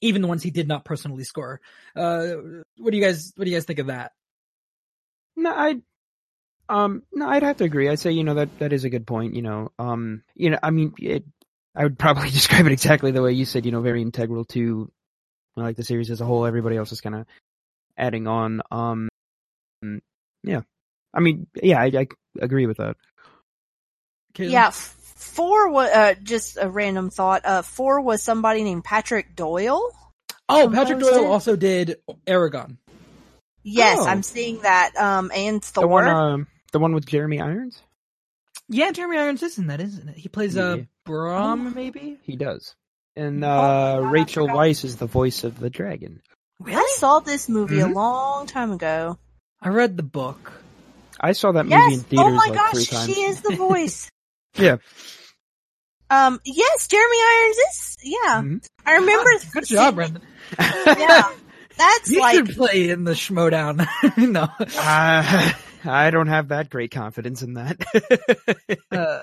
even 0.00 0.22
the 0.22 0.28
ones 0.28 0.42
he 0.42 0.50
did 0.50 0.68
not 0.68 0.84
personally 0.84 1.24
score 1.24 1.60
uh 1.96 2.28
what 2.78 2.90
do 2.92 2.96
you 2.96 3.02
guys 3.02 3.32
what 3.36 3.44
do 3.44 3.50
you 3.50 3.56
guys 3.56 3.64
think 3.64 3.78
of 3.78 3.86
that 3.88 4.12
No, 5.36 5.50
I, 5.50 5.76
um, 6.68 7.02
no, 7.12 7.28
I'd 7.28 7.42
have 7.44 7.58
to 7.58 7.64
agree. 7.64 7.88
I'd 7.88 8.00
say, 8.00 8.10
you 8.12 8.24
know, 8.24 8.34
that, 8.34 8.58
that 8.58 8.72
is 8.72 8.84
a 8.84 8.90
good 8.90 9.06
point, 9.06 9.34
you 9.34 9.42
know, 9.42 9.70
um, 9.78 10.22
you 10.34 10.50
know, 10.50 10.58
I 10.62 10.70
mean, 10.70 10.92
it, 10.98 11.24
I 11.76 11.84
would 11.84 11.98
probably 11.98 12.30
describe 12.38 12.66
it 12.66 12.72
exactly 12.72 13.12
the 13.12 13.22
way 13.22 13.32
you 13.32 13.44
said, 13.44 13.64
you 13.64 13.72
know, 13.72 13.80
very 13.80 14.02
integral 14.02 14.44
to, 14.46 14.90
like, 15.56 15.76
the 15.76 15.84
series 15.84 16.10
as 16.10 16.20
a 16.20 16.24
whole. 16.26 16.44
Everybody 16.44 16.76
else 16.76 16.92
is 16.92 17.00
kind 17.00 17.14
of 17.14 17.26
adding 17.96 18.26
on, 18.26 18.60
um, 18.70 19.08
yeah. 20.42 20.62
I 21.14 21.20
mean, 21.20 21.46
yeah, 21.62 21.80
I, 21.80 21.86
I 21.86 22.06
agree 22.40 22.66
with 22.66 22.78
that. 22.78 22.96
Caitlin? 24.34 24.50
Yeah, 24.50 24.66
f- 24.68 24.96
four 25.18 25.70
was 25.70 25.90
uh, 25.90 26.14
just 26.22 26.56
a 26.60 26.68
random 26.68 27.10
thought. 27.10 27.42
Uh, 27.44 27.62
four 27.62 28.00
was 28.00 28.22
somebody 28.22 28.62
named 28.64 28.84
Patrick 28.84 29.34
Doyle. 29.36 29.90
oh 30.48 30.70
patrick 30.72 31.00
doyle 31.00 31.24
it? 31.24 31.26
also 31.26 31.56
did 31.56 31.96
Eragon 32.26 32.76
Yes, 33.64 33.98
Oh. 34.00 34.06
I'm 34.06 34.22
seeing 34.22 34.62
that. 34.62 34.96
Um, 34.96 35.30
and 35.34 35.62
Thor. 35.62 35.82
The 35.82 35.88
one, 35.88 36.08
um, 36.08 36.46
the 36.72 36.78
one 36.78 36.94
with 36.94 37.06
Jeremy 37.06 37.40
Irons? 37.40 37.82
yeah 38.70 38.90
jeremy 38.92 39.16
irons 39.16 39.42
is 39.42 39.56
in 39.56 39.68
that 39.68 39.80
isn't 39.80 40.08
it 40.10 40.16
he 40.18 40.28
plays 40.28 40.54
uh 40.56 40.76
Yeah. 40.78 40.84
brom 41.06 41.66
Oh. 41.68 41.70
maybe 41.70 42.18
He 42.22 42.36
does. 42.36 42.74
And, 43.16 43.42
Oh, 43.44 43.48
uh, 43.48 44.00
God, 44.00 44.12
Rachel. 44.12 44.46
Weisz 44.48 44.84
is 44.84 44.96
the 44.96 45.06
voice 45.06 45.42
of 45.42 45.58
the 45.58 45.70
dragon. 45.70 46.20
I 46.64 46.86
saw 46.96 47.18
this 47.20 47.48
movie 47.48 47.76
Mhm. 47.78 47.90
a 47.90 47.94
long 47.94 48.46
time 48.46 48.70
ago. 48.72 49.18
i 49.60 49.68
read 49.70 49.96
the 49.96 50.02
book 50.04 50.52
I 51.20 51.32
saw 51.32 51.50
that 51.52 51.64
movie 51.66 51.94
in 51.94 52.00
theaters 52.00 52.26
Oh 52.28 52.30
my 52.30 52.46
like 52.54 52.70
three 52.72 52.84
gosh, 52.84 52.90
times. 52.90 53.12
she 53.14 53.20
is 53.22 53.40
the 53.42 53.56
voice. 53.56 54.08
Yeah. 54.56 54.76
um. 56.10 56.40
Yes, 56.44 56.88
Jeremy 56.88 57.16
Irons 57.16 57.56
is. 57.56 57.96
Yeah, 58.02 58.42
Mhm. 58.42 58.66
I 58.86 58.92
remember. 58.96 59.30
good 59.52 59.66
job 59.66 59.94
brendan 59.96 60.22
Yeah, 60.58 61.30
that's 61.76 62.10
you 62.10 62.20
like. 62.20 62.34
should 62.34 62.56
play 62.56 62.90
in 62.90 63.04
the 63.04 63.12
schmodown 63.12 63.86
no 64.16 64.48
Uh, 64.78 65.52
I 65.84 66.10
don't 66.10 66.28
have 66.28 66.48
that 66.48 66.70
great 66.70 66.90
confidence 66.90 67.42
in 67.42 67.54
that. 67.54 67.76
uh 68.90 69.20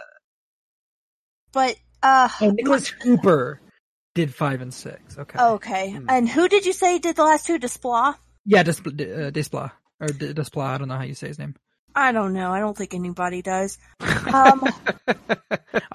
But 1.54 1.76
uh. 2.04 2.30
Oh, 2.42 2.52
Nicholas 2.52 2.88
Hooper 2.90 3.60
did 4.14 4.34
five 4.34 4.62
and 4.62 4.74
six. 4.74 5.18
Okay. 5.18 5.40
Okay. 5.40 5.92
Hmm. 5.92 6.06
And 6.10 6.30
who 6.30 6.48
did 6.48 6.66
you 6.66 6.74
say 6.74 7.00
did 7.00 7.16
the 7.16 7.24
last 7.24 7.46
two? 7.46 7.60
Desplat. 7.60 8.16
Yeah, 8.46 8.64
Des- 8.64 8.72
uh, 8.72 9.32
Desplat. 9.32 9.72
Or 10.00 10.08
D- 10.08 10.34
Desplat, 10.34 10.68
I 10.68 10.78
don't 10.78 10.88
know 10.88 10.96
how 10.98 11.04
you 11.04 11.16
say 11.16 11.28
his 11.28 11.40
name. 11.40 11.56
I 11.96 12.12
don't 12.12 12.34
know. 12.34 12.52
I 12.52 12.60
don't 12.60 12.78
think 12.78 12.94
anybody 12.94 13.42
does. 13.42 13.78
Um, 14.26 14.64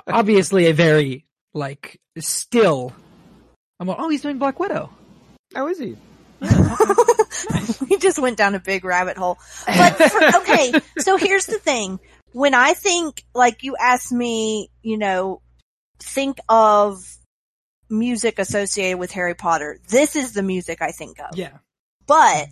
Obviously, 0.06 0.66
a 0.68 0.72
very 0.72 1.26
like 1.52 2.00
still. 2.18 2.94
I'm 3.78 3.86
like, 3.86 3.98
oh, 4.00 4.08
he's 4.08 4.22
doing 4.22 4.38
Black 4.38 4.58
Widow. 4.58 4.88
How 5.54 5.66
is 5.68 5.78
he? 5.78 5.96
we 6.40 7.96
just 7.98 8.18
went 8.18 8.38
down 8.38 8.54
a 8.54 8.60
big 8.60 8.84
rabbit 8.84 9.16
hole. 9.18 9.38
But 9.66 9.96
for, 9.96 10.24
okay, 10.38 10.72
so 10.98 11.16
here's 11.16 11.46
the 11.46 11.58
thing. 11.58 11.98
When 12.32 12.54
I 12.54 12.72
think, 12.74 13.24
like 13.34 13.62
you 13.62 13.76
asked 13.76 14.12
me, 14.12 14.70
you 14.82 14.96
know, 14.96 15.42
think 15.98 16.38
of 16.48 17.04
music 17.90 18.38
associated 18.38 18.98
with 18.98 19.10
Harry 19.10 19.34
Potter. 19.34 19.78
This 19.88 20.16
is 20.16 20.32
the 20.32 20.42
music 20.42 20.80
I 20.80 20.92
think 20.92 21.18
of. 21.18 21.36
Yeah. 21.36 21.58
But 22.06 22.48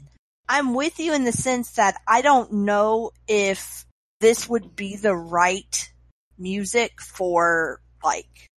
I'm 0.48 0.74
with 0.74 0.98
you 0.98 1.12
in 1.14 1.24
the 1.24 1.32
sense 1.32 1.72
that 1.72 2.00
I 2.06 2.22
don't 2.22 2.52
know 2.52 3.10
if 3.26 3.84
this 4.20 4.48
would 4.48 4.74
be 4.74 4.96
the 4.96 5.14
right 5.14 5.92
music 6.38 7.00
for 7.00 7.80
like 8.02 8.48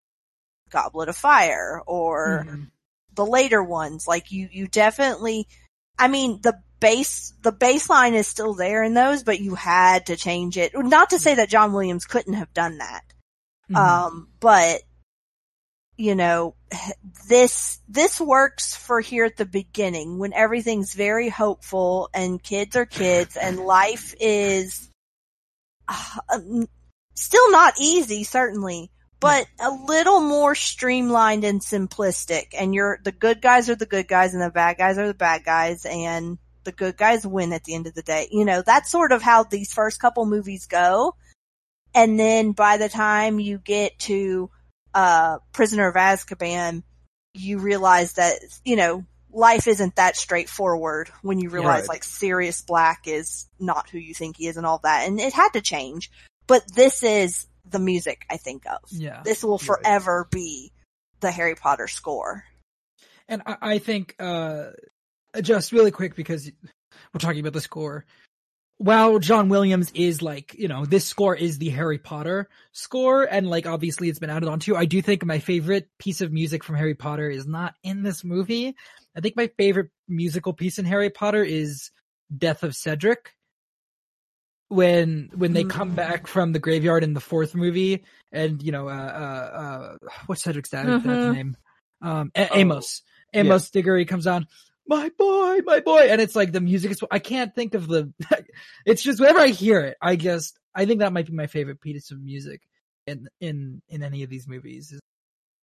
Goblet 0.70 1.08
of 1.08 1.16
Fire 1.16 1.82
or 1.86 2.46
Mhm. 2.46 2.70
the 3.14 3.26
later 3.26 3.62
ones. 3.62 4.06
Like 4.06 4.30
you, 4.30 4.48
you 4.52 4.68
definitely, 4.68 5.48
I 5.98 6.08
mean, 6.08 6.40
the 6.42 6.62
bass, 6.78 7.32
the 7.42 7.52
bass 7.52 7.90
line 7.90 8.14
is 8.14 8.28
still 8.28 8.54
there 8.54 8.82
in 8.84 8.94
those, 8.94 9.22
but 9.22 9.40
you 9.40 9.54
had 9.54 10.06
to 10.06 10.16
change 10.16 10.56
it. 10.56 10.72
Not 10.74 11.10
to 11.10 11.18
say 11.18 11.34
that 11.34 11.50
John 11.50 11.72
Williams 11.72 12.06
couldn't 12.06 12.34
have 12.34 12.54
done 12.54 12.78
that. 12.78 13.04
Mhm. 13.70 13.76
Um, 13.76 14.28
but 14.38 14.82
you 16.00 16.14
know, 16.14 16.54
this, 17.28 17.78
this 17.86 18.18
works 18.18 18.74
for 18.74 19.00
here 19.00 19.26
at 19.26 19.36
the 19.36 19.44
beginning 19.44 20.18
when 20.18 20.32
everything's 20.32 20.94
very 20.94 21.28
hopeful 21.28 22.08
and 22.14 22.42
kids 22.42 22.74
are 22.74 22.86
kids 22.86 23.36
and 23.36 23.58
life 23.66 24.14
is 24.18 24.90
uh, 25.86 26.18
still 27.14 27.50
not 27.52 27.74
easy, 27.78 28.24
certainly, 28.24 28.90
but 29.20 29.46
a 29.60 29.70
little 29.70 30.22
more 30.22 30.54
streamlined 30.54 31.44
and 31.44 31.60
simplistic. 31.60 32.54
And 32.58 32.74
you're, 32.74 32.98
the 33.04 33.12
good 33.12 33.42
guys 33.42 33.68
are 33.68 33.76
the 33.76 33.84
good 33.84 34.08
guys 34.08 34.32
and 34.32 34.42
the 34.42 34.48
bad 34.48 34.78
guys 34.78 34.96
are 34.96 35.06
the 35.06 35.12
bad 35.12 35.44
guys 35.44 35.84
and 35.84 36.38
the 36.64 36.72
good 36.72 36.96
guys 36.96 37.26
win 37.26 37.52
at 37.52 37.64
the 37.64 37.74
end 37.74 37.86
of 37.86 37.94
the 37.94 38.02
day. 38.02 38.28
You 38.30 38.46
know, 38.46 38.62
that's 38.64 38.90
sort 38.90 39.12
of 39.12 39.20
how 39.20 39.44
these 39.44 39.74
first 39.74 40.00
couple 40.00 40.24
movies 40.24 40.66
go. 40.66 41.14
And 41.94 42.18
then 42.18 42.52
by 42.52 42.78
the 42.78 42.88
time 42.88 43.38
you 43.38 43.58
get 43.58 43.98
to, 44.00 44.50
uh, 44.94 45.38
Prisoner 45.52 45.88
of 45.88 45.94
Azkaban, 45.94 46.82
you 47.34 47.58
realize 47.58 48.14
that, 48.14 48.34
you 48.64 48.76
know, 48.76 49.04
life 49.32 49.68
isn't 49.68 49.96
that 49.96 50.16
straightforward 50.16 51.08
when 51.22 51.38
you 51.38 51.50
realize 51.50 51.82
Right. 51.82 51.88
like 51.88 52.04
Sirius 52.04 52.62
Black 52.62 53.06
is 53.06 53.46
not 53.58 53.88
who 53.88 53.98
you 53.98 54.14
think 54.14 54.36
he 54.36 54.48
is 54.48 54.56
and 54.56 54.66
all 54.66 54.78
that. 54.82 55.06
And 55.06 55.20
it 55.20 55.32
had 55.32 55.50
to 55.50 55.60
change. 55.60 56.10
But 56.46 56.64
this 56.74 57.02
is 57.04 57.46
the 57.64 57.78
music 57.78 58.26
I 58.28 58.36
think 58.38 58.66
of. 58.66 58.80
Yeah. 58.90 59.22
This 59.24 59.44
will 59.44 59.58
Right. 59.58 59.66
forever 59.66 60.26
be 60.30 60.72
the 61.20 61.30
Harry 61.30 61.54
Potter 61.54 61.86
score. 61.86 62.44
And 63.28 63.42
I, 63.46 63.56
I 63.60 63.78
think, 63.78 64.16
uh, 64.18 64.70
just 65.40 65.70
really 65.70 65.92
quick 65.92 66.16
because 66.16 66.50
we're 67.14 67.20
talking 67.20 67.38
about 67.40 67.52
the 67.52 67.60
score. 67.60 68.04
While 68.80 69.18
John 69.18 69.50
Williams 69.50 69.90
is 69.94 70.22
like, 70.22 70.54
you 70.54 70.66
know, 70.66 70.86
this 70.86 71.06
score 71.06 71.36
is 71.36 71.58
the 71.58 71.68
Harry 71.68 71.98
Potter 71.98 72.48
score, 72.72 73.24
and 73.24 73.46
like 73.46 73.66
obviously 73.66 74.08
it's 74.08 74.18
been 74.18 74.30
added 74.30 74.46
on 74.46 74.54
onto. 74.54 74.74
I 74.74 74.86
do 74.86 75.02
think 75.02 75.22
my 75.22 75.38
favorite 75.38 75.86
piece 75.98 76.22
of 76.22 76.32
music 76.32 76.64
from 76.64 76.76
Harry 76.76 76.94
Potter 76.94 77.28
is 77.28 77.46
not 77.46 77.74
in 77.82 78.02
this 78.02 78.24
movie. 78.24 78.74
I 79.14 79.20
think 79.20 79.36
my 79.36 79.50
favorite 79.58 79.90
musical 80.08 80.54
piece 80.54 80.78
in 80.78 80.86
Harry 80.86 81.10
Potter 81.10 81.44
is 81.44 81.90
Death 82.34 82.62
of 82.62 82.74
Cedric. 82.74 83.34
When 84.68 85.28
when 85.34 85.52
they 85.52 85.64
come 85.64 85.94
back 85.94 86.26
from 86.26 86.52
the 86.52 86.58
graveyard 86.58 87.04
in 87.04 87.12
the 87.12 87.20
fourth 87.20 87.54
movie, 87.54 88.04
and 88.32 88.62
you 88.62 88.72
know, 88.72 88.88
uh, 88.88 88.92
uh, 88.92 89.56
uh 89.58 90.08
what's 90.24 90.42
Cedric's 90.42 90.70
dad, 90.70 90.86
dad's 90.86 91.04
Mhm. 91.04 91.34
name? 91.34 91.56
Um, 92.00 92.32
Oh. 92.34 92.48
Amos. 92.54 93.02
Amos 93.34 93.70
Diggory 93.70 94.06
comes 94.06 94.26
on, 94.26 94.46
my 94.90 95.10
boy, 95.16 95.60
my 95.64 95.80
boy, 95.80 96.08
and 96.10 96.20
it's 96.20 96.34
like 96.36 96.52
the 96.52 96.60
music 96.60 96.90
is. 96.90 97.00
I 97.10 97.20
can't 97.20 97.54
think 97.54 97.74
of 97.74 97.88
the. 97.88 98.12
it's 98.84 99.02
just 99.02 99.20
whenever 99.20 99.38
I 99.38 99.48
hear 99.48 99.80
it, 99.80 99.96
I 100.02 100.16
just 100.16 100.58
I 100.74 100.84
think 100.84 100.98
that 101.00 101.12
might 101.12 101.26
be 101.26 101.32
my 101.32 101.46
favorite 101.46 101.80
piece 101.80 102.10
of 102.10 102.20
music 102.20 102.60
in 103.06 103.28
in 103.40 103.80
in 103.88 104.02
any 104.02 104.24
of 104.24 104.28
these 104.30 104.46
movies. 104.48 104.92
Is, 104.92 105.00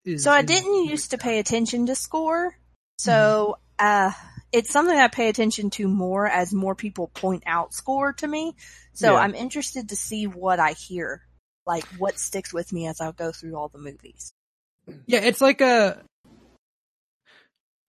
is- 0.06 0.24
So 0.24 0.32
I 0.32 0.42
didn't 0.42 0.86
used 0.86 1.12
to 1.12 1.18
pay 1.18 1.40
attention 1.40 1.86
to 1.88 1.96
score. 1.96 2.58
So, 3.00 3.60
uh, 3.78 4.12
it's 4.52 4.72
something 4.72 4.98
I 4.98 5.08
pay 5.08 5.30
attention 5.30 5.70
to 5.72 5.88
more 5.88 6.26
as 6.28 6.52
more 6.52 6.74
people 6.74 7.10
point 7.10 7.44
out 7.46 7.74
score 7.76 8.14
to 8.14 8.28
me. 8.28 8.56
So 8.94 9.12
Yeah. 9.14 9.20
I'm 9.20 9.36
interested 9.36 9.90
to 9.90 9.96
see 9.96 10.26
what 10.26 10.60
I 10.60 10.72
hear, 10.72 11.22
like 11.68 11.86
what 12.00 12.18
sticks 12.18 12.52
with 12.52 12.74
me 12.74 12.88
as 12.88 13.00
I 13.00 13.12
go 13.12 13.32
through 13.32 13.56
all 13.56 13.68
the 13.68 13.78
movies. 13.78 14.32
Yeah, 15.06 15.20
it's 15.20 15.42
like 15.42 15.62
a. 15.62 16.02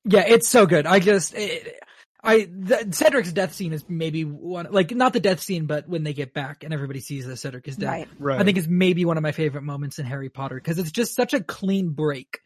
Yeah, 0.08 0.24
it's 0.26 0.48
so 0.48 0.66
good. 0.66 0.86
I 0.86 0.98
just, 1.00 1.34
it, 1.34 1.80
I 2.22 2.48
the, 2.50 2.88
Cedric's 2.90 3.32
death 3.32 3.54
scene 3.54 3.72
is 3.72 3.84
maybe 3.88 4.24
one, 4.24 4.68
like 4.70 4.90
not 4.90 5.12
the 5.12 5.20
death 5.20 5.40
scene, 5.40 5.66
but 5.66 5.88
when 5.88 6.02
they 6.02 6.12
get 6.12 6.34
back 6.34 6.64
and 6.64 6.74
everybody 6.74 7.00
sees 7.00 7.26
that 7.26 7.36
Cedric 7.36 7.68
is 7.68 7.76
dead. 7.76 7.88
Right. 7.88 8.08
Right. 8.18 8.40
I 8.40 8.44
think 8.44 8.58
is 8.58 8.68
maybe 8.68 9.04
one 9.04 9.16
of 9.16 9.22
my 9.22 9.32
favorite 9.32 9.62
moments 9.62 9.98
in 9.98 10.06
Harry 10.06 10.28
Potter 10.28 10.56
because 10.56 10.78
it's 10.78 10.90
just 10.90 11.14
such 11.14 11.32
a 11.34 11.40
clean 11.40 11.90
break. 11.90 12.40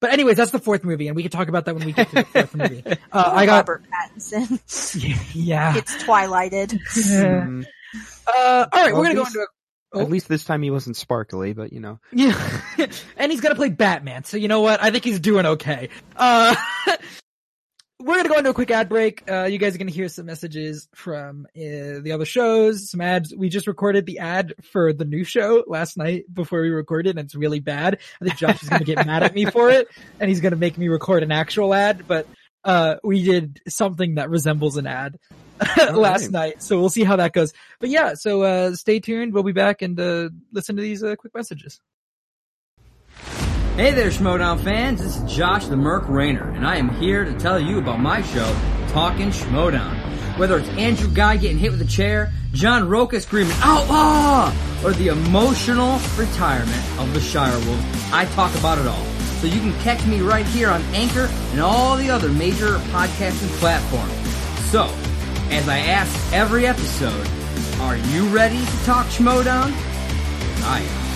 But 0.00 0.12
anyways, 0.12 0.36
that's 0.36 0.52
the 0.52 0.60
fourth 0.60 0.84
movie, 0.84 1.08
and 1.08 1.16
we 1.16 1.22
can 1.22 1.32
talk 1.32 1.48
about 1.48 1.64
that 1.64 1.74
when 1.74 1.84
we 1.84 1.92
get 1.92 2.08
to 2.10 2.14
the 2.16 2.24
fourth 2.24 2.54
movie. 2.56 2.84
Uh, 2.86 2.94
I 3.12 3.46
got 3.46 3.68
Robert 3.68 3.84
Pattinson 3.90 5.30
yeah. 5.34 5.76
it's 5.76 5.96
twilighted. 6.02 6.70
Mm, 6.70 7.66
Uh, 8.26 8.66
all 8.70 8.82
right, 8.82 8.92
Well, 8.92 9.00
we're 9.00 9.04
gonna 9.04 9.14
go 9.14 9.24
into 9.24 9.40
a 9.40 9.46
Oh. 9.92 10.00
At 10.00 10.10
least 10.10 10.28
this 10.28 10.44
time 10.44 10.62
he 10.62 10.70
wasn't 10.70 10.96
sparkly, 10.96 11.54
but 11.54 11.72
you 11.72 11.80
know. 11.80 11.98
Yeah. 12.12 12.60
and 13.16 13.32
he's 13.32 13.40
gonna 13.40 13.54
play 13.54 13.70
Batman, 13.70 14.24
so 14.24 14.36
you 14.36 14.48
know 14.48 14.60
what? 14.60 14.82
I 14.82 14.90
think 14.90 15.04
he's 15.04 15.20
doing 15.20 15.46
okay. 15.46 15.88
Uh, 16.14 16.54
we're 18.00 18.16
gonna 18.16 18.28
go 18.28 18.36
into 18.36 18.50
a 18.50 18.54
quick 18.54 18.70
ad 18.70 18.90
break. 18.90 19.28
Uh, 19.30 19.44
you 19.44 19.58
guys 19.58 19.74
are 19.74 19.78
gonna 19.78 19.90
hear 19.90 20.08
some 20.08 20.26
messages 20.26 20.88
from 20.94 21.46
uh, 21.56 22.00
the 22.02 22.12
other 22.12 22.26
shows, 22.26 22.90
some 22.90 23.00
ads. 23.00 23.34
We 23.34 23.48
just 23.48 23.66
recorded 23.66 24.04
the 24.04 24.18
ad 24.18 24.54
for 24.72 24.92
the 24.92 25.06
new 25.06 25.24
show 25.24 25.64
last 25.66 25.96
night 25.96 26.24
before 26.32 26.60
we 26.60 26.68
recorded, 26.68 27.16
and 27.16 27.24
it's 27.24 27.34
really 27.34 27.60
bad. 27.60 27.98
I 28.20 28.24
think 28.24 28.36
Josh 28.36 28.62
is 28.62 28.68
gonna 28.68 28.84
get 28.84 29.06
mad 29.06 29.22
at 29.22 29.34
me 29.34 29.46
for 29.46 29.70
it, 29.70 29.88
and 30.20 30.28
he's 30.28 30.40
gonna 30.40 30.56
make 30.56 30.76
me 30.76 30.88
record 30.88 31.22
an 31.22 31.32
actual 31.32 31.72
ad, 31.72 32.06
but 32.06 32.26
uh, 32.62 32.96
we 33.02 33.22
did 33.22 33.60
something 33.68 34.16
that 34.16 34.28
resembles 34.28 34.76
an 34.76 34.86
ad 34.86 35.16
last 35.92 36.22
right. 36.22 36.30
night, 36.30 36.62
so 36.62 36.78
we'll 36.78 36.88
see 36.88 37.04
how 37.04 37.16
that 37.16 37.32
goes. 37.32 37.52
But 37.80 37.90
yeah, 37.90 38.14
so 38.14 38.42
uh, 38.42 38.74
stay 38.74 39.00
tuned. 39.00 39.32
We'll 39.32 39.42
be 39.42 39.52
back 39.52 39.82
and 39.82 39.98
uh, 39.98 40.30
listen 40.52 40.76
to 40.76 40.82
these 40.82 41.02
uh, 41.02 41.16
quick 41.16 41.34
messages. 41.34 41.80
Hey 43.76 43.92
there, 43.92 44.10
Schmodown 44.10 44.62
fans. 44.62 45.02
This 45.02 45.16
is 45.16 45.36
Josh 45.36 45.66
the 45.66 45.76
Merc 45.76 46.08
Rainer, 46.08 46.50
and 46.50 46.66
I 46.66 46.76
am 46.76 46.88
here 46.88 47.24
to 47.24 47.32
tell 47.38 47.60
you 47.60 47.78
about 47.78 48.00
my 48.00 48.22
show, 48.22 48.56
Talking 48.88 49.30
Schmodown. 49.30 49.96
Whether 50.36 50.58
it's 50.58 50.68
Andrew 50.70 51.08
Guy 51.12 51.36
getting 51.36 51.58
hit 51.58 51.70
with 51.70 51.80
a 51.80 51.86
chair, 51.86 52.32
John 52.52 52.88
Rocha 52.88 53.20
screaming 53.20 53.56
"Outlaw!" 53.60 54.52
or 54.84 54.92
the 54.92 55.08
emotional 55.08 56.00
retirement 56.16 56.98
of 56.98 57.12
the 57.14 57.20
Shire 57.20 57.58
Wolf, 57.66 58.12
I 58.12 58.24
talk 58.34 58.52
about 58.56 58.78
it 58.78 58.86
all. 58.86 59.04
So 59.40 59.46
you 59.46 59.60
can 59.60 59.72
catch 59.82 60.04
me 60.06 60.20
right 60.22 60.46
here 60.46 60.70
on 60.70 60.82
Anchor 60.94 61.28
and 61.52 61.60
all 61.60 61.96
the 61.96 62.10
other 62.10 62.28
major 62.28 62.78
podcasting 62.90 63.48
platforms. 63.60 64.12
So, 64.70 64.92
as 65.50 65.68
I 65.68 65.78
ask 65.78 66.32
every 66.32 66.66
episode, 66.66 67.26
are 67.80 67.96
you 67.96 68.26
ready 68.28 68.58
to 68.64 68.84
talk 68.84 69.06
Schmodown? 69.06 69.72
I 70.64 70.80
am. 70.80 71.08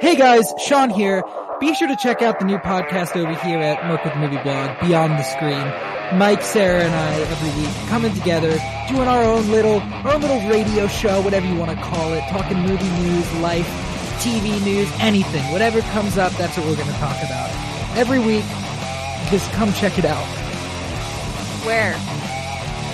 Hey 0.00 0.16
guys, 0.16 0.52
Sean 0.58 0.90
here. 0.90 1.24
Be 1.60 1.74
sure 1.74 1.88
to 1.88 1.96
check 1.96 2.20
out 2.20 2.38
the 2.38 2.44
new 2.44 2.58
podcast 2.58 3.16
over 3.16 3.34
here 3.34 3.58
at 3.58 3.86
Merc 3.86 4.04
with 4.04 4.14
Movie 4.16 4.42
Blog, 4.42 4.78
Beyond 4.80 5.18
the 5.18 5.22
Screen. 5.22 6.18
Mike, 6.18 6.42
Sarah, 6.42 6.84
and 6.84 6.94
I 6.94 7.20
every 7.22 7.62
week 7.62 7.74
coming 7.88 8.12
together, 8.14 8.50
doing 8.88 9.08
our 9.08 9.22
own 9.24 9.50
little, 9.50 9.80
our 9.80 10.14
own 10.14 10.20
little 10.20 10.46
radio 10.48 10.86
show, 10.86 11.20
whatever 11.22 11.46
you 11.46 11.56
want 11.56 11.70
to 11.70 11.82
call 11.82 12.12
it, 12.12 12.22
talking 12.28 12.58
movie 12.58 12.90
news, 13.02 13.32
life, 13.36 13.66
TV 14.14 14.62
news, 14.64 14.90
anything, 15.00 15.42
whatever 15.52 15.80
comes 15.92 16.18
up, 16.18 16.32
that's 16.32 16.56
what 16.56 16.66
we're 16.66 16.76
going 16.76 16.88
to 16.88 16.98
talk 16.98 17.16
about. 17.22 17.50
Every 17.96 18.18
week, 18.18 18.44
just 19.30 19.50
come 19.52 19.72
check 19.72 19.98
it 19.98 20.04
out. 20.04 20.24
Where? 21.64 21.94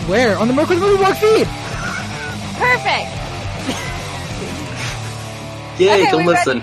Where? 0.07 0.39
On 0.39 0.49
the 0.49 0.55
Merc 0.55 0.69
with 0.69 0.81
the 0.81 0.87
Movie 0.87 0.99
Blog 0.99 1.17
feed. 1.17 1.47
Perfect. 2.57 3.11
Yay 5.81 6.03
Okay, 6.03 6.11
to 6.11 6.17
we 6.19 6.25
listen. 6.25 6.63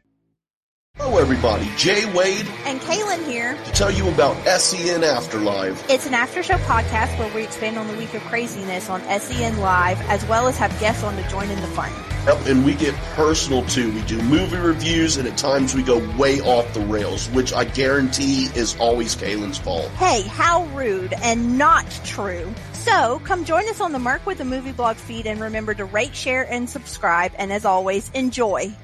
Hello 1.03 1.17
everybody, 1.17 1.67
Jay 1.77 2.05
Wade 2.13 2.47
And 2.65 2.79
Kaylin 2.81 3.25
here. 3.25 3.57
to 3.65 3.71
tell 3.71 3.89
you 3.89 4.07
about 4.09 4.35
SEN 4.45 5.03
Afterlife. 5.03 5.89
It's 5.89 6.05
an 6.05 6.13
after 6.13 6.43
show 6.43 6.57
podcast 6.57 7.17
where 7.17 7.33
we 7.33 7.43
expand 7.43 7.79
on 7.79 7.87
the 7.87 7.95
week 7.95 8.13
of 8.13 8.21
craziness 8.25 8.87
on 8.87 9.01
SEN 9.19 9.57
Live, 9.57 9.99
as 10.01 10.23
well 10.27 10.47
as 10.47 10.57
have 10.59 10.69
guests 10.79 11.03
on 11.03 11.15
to 11.15 11.27
join 11.27 11.49
in 11.49 11.59
the 11.59 11.67
fun. 11.67 11.91
Yep, 12.27 12.45
and 12.45 12.63
we 12.63 12.75
get 12.75 12.93
personal 13.15 13.65
too. 13.65 13.91
We 13.91 14.03
do 14.03 14.21
movie 14.21 14.57
reviews 14.57 15.17
and 15.17 15.27
at 15.27 15.37
times 15.39 15.73
we 15.73 15.81
go 15.81 15.97
way 16.17 16.39
off 16.39 16.71
the 16.75 16.81
rails, 16.81 17.27
which 17.29 17.51
I 17.51 17.63
guarantee 17.63 18.45
is 18.55 18.79
always 18.79 19.15
Kaylin's 19.15 19.57
fault. 19.57 19.87
Hey, 19.97 20.21
how 20.21 20.65
rude 20.67 21.13
and 21.13 21.57
not 21.57 21.89
true. 22.05 22.53
So 22.73 23.19
come 23.25 23.43
join 23.43 23.67
us 23.69 23.81
on 23.81 23.91
the 23.91 23.99
Merc 23.99 24.23
with 24.27 24.37
the 24.37 24.45
Movie 24.45 24.71
Blog 24.71 24.97
feed 24.97 25.25
and 25.25 25.41
remember 25.41 25.73
to 25.73 25.83
rate, 25.83 26.15
share, 26.15 26.43
and 26.49 26.69
subscribe. 26.69 27.31
And 27.39 27.51
as 27.51 27.65
always, 27.65 28.11
enjoy. 28.13 28.75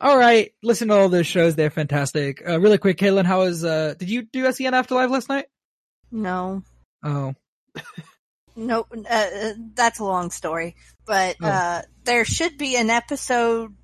All 0.00 0.16
right, 0.16 0.52
listen 0.62 0.88
to 0.88 0.94
all 0.94 1.08
those 1.08 1.26
shows; 1.26 1.56
they're 1.56 1.70
fantastic. 1.70 2.42
Uh, 2.48 2.60
really 2.60 2.78
quick, 2.78 2.98
Caitlin, 2.98 3.24
how 3.24 3.40
was? 3.40 3.64
Uh, 3.64 3.94
did 3.98 4.08
you 4.08 4.22
do 4.22 4.50
SEN 4.52 4.74
Afterlife 4.74 5.10
last 5.10 5.28
night? 5.28 5.46
No, 6.12 6.62
Oh, 7.04 7.34
no, 8.56 8.86
uh, 8.96 9.08
uh, 9.10 9.52
that's 9.74 9.98
a 9.98 10.04
long 10.04 10.30
story, 10.30 10.76
but, 11.06 11.36
Oh. 11.42 11.46
uh, 11.48 11.82
there 12.04 12.24
should 12.24 12.58
be 12.58 12.76
an 12.76 12.90
episode 12.90 13.74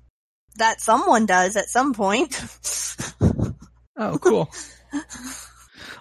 that 0.55 0.79
someone 0.81 1.25
does 1.25 1.55
at 1.57 1.67
some 1.67 1.93
point. 1.93 2.41
oh, 3.97 4.17
cool. 4.19 4.49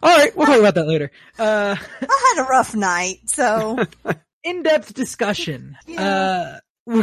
all 0.03 0.17
right, 0.19 0.35
we'll 0.37 0.47
talk 0.47 0.59
about 0.61 0.77
that 0.77 0.87
later. 0.87 1.11
Uh, 1.39 1.75
I 2.01 2.35
had 2.37 2.45
a 2.45 2.49
rough 2.49 2.75
night, 2.75 3.19
so 3.27 3.79
in-depth 4.45 4.95
discussion. 4.95 5.77
Yeah. 5.87 6.59
Uh, 6.87 7.03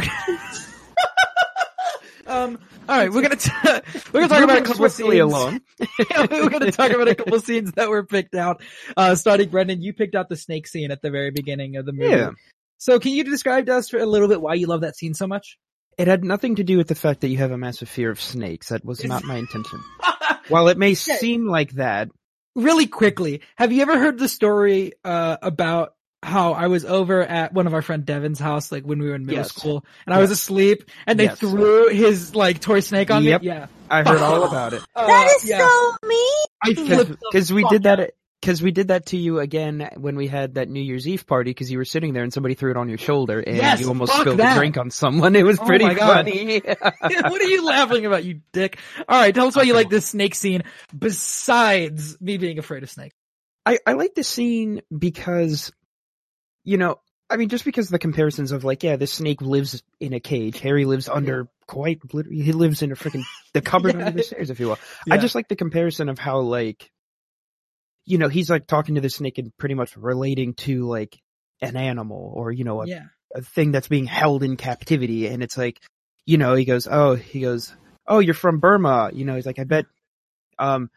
um, 2.26 2.58
all 2.88 2.96
right, 2.96 3.12
we're 3.12 3.22
gonna 3.22 3.36
t- 3.36 3.50
we're 4.12 4.20
gonna 4.20 4.28
talk 4.28 4.44
about 4.44 4.58
a 4.58 4.62
couple 4.62 4.84
of 4.84 4.92
scenes. 4.92 5.20
along. 5.20 5.60
We're 6.08 6.48
to 6.48 6.72
talk 6.72 6.90
about 6.92 7.08
a 7.08 7.14
couple 7.14 7.38
scenes 7.40 7.72
that 7.72 7.88
were 7.88 8.04
picked 8.04 8.34
out. 8.34 8.62
Uh, 8.96 9.14
starting 9.14 9.48
Brendan, 9.48 9.82
you 9.82 9.92
picked 9.92 10.14
out 10.14 10.28
the 10.28 10.36
snake 10.36 10.66
scene 10.66 10.90
at 10.90 11.02
the 11.02 11.10
very 11.10 11.30
beginning 11.30 11.76
of 11.76 11.86
the 11.86 11.92
movie. 11.92 12.10
Yeah. 12.10 12.30
So 12.78 12.98
can 12.98 13.12
you 13.12 13.24
describe 13.24 13.66
to 13.66 13.76
us 13.76 13.88
for 13.88 13.98
a 13.98 14.06
little 14.06 14.28
bit 14.28 14.40
why 14.40 14.54
you 14.54 14.66
love 14.66 14.80
that 14.80 14.96
scene 14.96 15.14
so 15.14 15.26
much? 15.26 15.58
It 15.98 16.08
had 16.08 16.24
nothing 16.24 16.56
to 16.56 16.64
do 16.64 16.78
with 16.78 16.88
the 16.88 16.94
fact 16.94 17.20
that 17.20 17.28
you 17.28 17.38
have 17.38 17.50
a 17.50 17.58
massive 17.58 17.88
fear 17.88 18.10
of 18.10 18.20
snakes. 18.20 18.70
That 18.70 18.84
was 18.84 19.04
not 19.04 19.24
my 19.24 19.36
intention. 19.36 19.80
While 20.48 20.68
it 20.68 20.78
may 20.78 20.94
seem 20.94 21.46
like 21.46 21.72
that, 21.72 22.08
really 22.56 22.86
quickly, 22.86 23.42
have 23.56 23.72
you 23.72 23.82
ever 23.82 23.98
heard 23.98 24.18
the 24.18 24.28
story 24.28 24.92
uh, 25.04 25.36
about 25.42 25.94
how 26.22 26.52
I 26.52 26.68
was 26.68 26.84
over 26.84 27.22
at 27.22 27.52
one 27.52 27.66
of 27.66 27.74
our 27.74 27.82
friend 27.82 28.04
Devin's 28.06 28.38
house, 28.38 28.70
like 28.70 28.84
when 28.84 28.98
we 29.00 29.08
were 29.08 29.14
in 29.14 29.26
middle 29.26 29.40
Yes. 29.42 29.52
school, 29.54 29.84
and 30.06 30.14
I 30.14 30.18
was 30.18 30.30
asleep, 30.30 30.84
and 31.06 31.18
they 31.18 31.24
Yes. 31.24 31.38
threw 31.38 31.88
his 31.88 32.34
like 32.34 32.60
toy 32.60 32.80
snake 32.80 33.10
on 33.10 33.24
Yep. 33.24 33.40
me? 33.42 33.48
Yeah, 33.48 33.66
I 33.90 34.02
heard 34.02 34.20
all 34.22 34.44
about 34.44 34.72
it. 34.74 34.82
Uh, 34.94 35.06
that 35.06 35.36
is 35.42 35.48
yeah. 35.48 35.68
so 35.68 35.96
mean. 36.06 36.28
I 36.64 36.68
Because 36.74 37.52
we 37.52 37.64
did 37.64 37.86
out. 37.86 37.98
that, 37.98 38.10
because 38.40 38.62
we 38.62 38.70
did 38.70 38.88
that 38.88 39.06
to 39.06 39.16
you 39.16 39.40
again 39.40 39.88
when 39.96 40.14
we 40.16 40.28
had 40.28 40.54
that 40.54 40.68
New 40.68 40.80
Year's 40.80 41.08
Eve 41.08 41.26
party, 41.26 41.50
because 41.50 41.70
you 41.72 41.78
were 41.78 41.84
sitting 41.84 42.12
there 42.12 42.22
and 42.22 42.32
somebody 42.32 42.54
threw 42.54 42.70
it 42.70 42.76
on 42.76 42.88
your 42.88 42.98
shoulder 42.98 43.40
and 43.40 43.56
Yes, 43.56 43.80
you 43.80 43.88
almost 43.88 44.16
spilled 44.16 44.38
that. 44.38 44.52
a 44.56 44.58
drink 44.58 44.76
on 44.78 44.90
someone. 44.90 45.34
It 45.34 45.44
was 45.44 45.58
Oh 45.58 45.64
pretty 45.64 45.92
funny. 45.94 46.60
what 47.00 47.40
are 47.40 47.44
you 47.48 47.64
laughing 47.66 48.06
about, 48.06 48.24
you 48.24 48.40
dick? 48.52 48.78
All 49.08 49.20
right, 49.20 49.34
tell 49.34 49.46
us 49.48 49.56
why 49.56 49.62
you 49.62 49.74
like 49.74 49.90
this 49.90 50.06
snake 50.06 50.34
scene. 50.36 50.62
Besides 50.96 52.20
me 52.20 52.36
being 52.36 52.58
afraid 52.58 52.82
of 52.84 52.90
snakes. 52.90 53.14
I, 53.66 53.78
I 53.86 53.92
like 53.92 54.14
this 54.14 54.28
scene 54.28 54.82
because, 54.96 55.72
you 56.64 56.76
know, 56.76 57.00
I 57.30 57.36
mean, 57.36 57.48
just 57.48 57.64
because 57.64 57.86
of 57.86 57.92
the 57.92 57.98
comparisons 57.98 58.52
of 58.52 58.62
like, 58.62 58.82
yeah, 58.82 58.96
this 58.96 59.12
snake 59.12 59.40
lives 59.40 59.82
in 60.00 60.12
a 60.12 60.20
cage. 60.20 60.60
Harry 60.60 60.84
lives 60.84 61.08
under 61.08 61.48
quite 61.66 62.00
literally, 62.12 62.42
he 62.42 62.52
lives 62.52 62.82
in 62.82 62.92
a 62.92 62.94
freaking, 62.94 63.24
the 63.54 63.62
cupboard 63.62 63.94
Yeah. 63.98 64.06
under 64.06 64.18
the 64.18 64.22
stairs, 64.22 64.50
if 64.50 64.60
you 64.60 64.68
will. 64.68 64.78
Yeah. 65.06 65.14
I 65.14 65.18
just 65.18 65.34
like 65.34 65.48
the 65.48 65.56
comparison 65.56 66.08
of 66.08 66.18
how 66.18 66.40
like, 66.40 66.90
you 68.04 68.18
know, 68.18 68.28
he's 68.28 68.50
like 68.50 68.66
talking 68.66 68.96
to 68.96 69.00
the 69.00 69.08
snake 69.08 69.38
and 69.38 69.56
pretty 69.56 69.74
much 69.74 69.96
relating 69.96 70.54
to 70.54 70.86
like 70.86 71.18
an 71.62 71.76
animal 71.76 72.32
or, 72.34 72.52
you 72.52 72.64
know, 72.64 72.82
a, 72.82 72.86
yeah. 72.86 73.04
a 73.34 73.40
thing 73.40 73.72
that's 73.72 73.88
being 73.88 74.06
held 74.06 74.42
in 74.42 74.56
captivity. 74.56 75.28
And 75.28 75.42
it's 75.42 75.56
like, 75.56 75.80
you 76.26 76.36
know, 76.36 76.54
he 76.54 76.64
goes, 76.64 76.86
oh, 76.90 77.14
he 77.14 77.40
goes, 77.40 77.74
oh, 78.06 78.18
you're 78.18 78.34
from 78.34 78.58
Burma. 78.58 79.10
You 79.14 79.24
know, 79.24 79.36
he's 79.36 79.46
like, 79.46 79.58
I 79.58 79.64
bet, 79.64 79.86
um, 80.58 80.90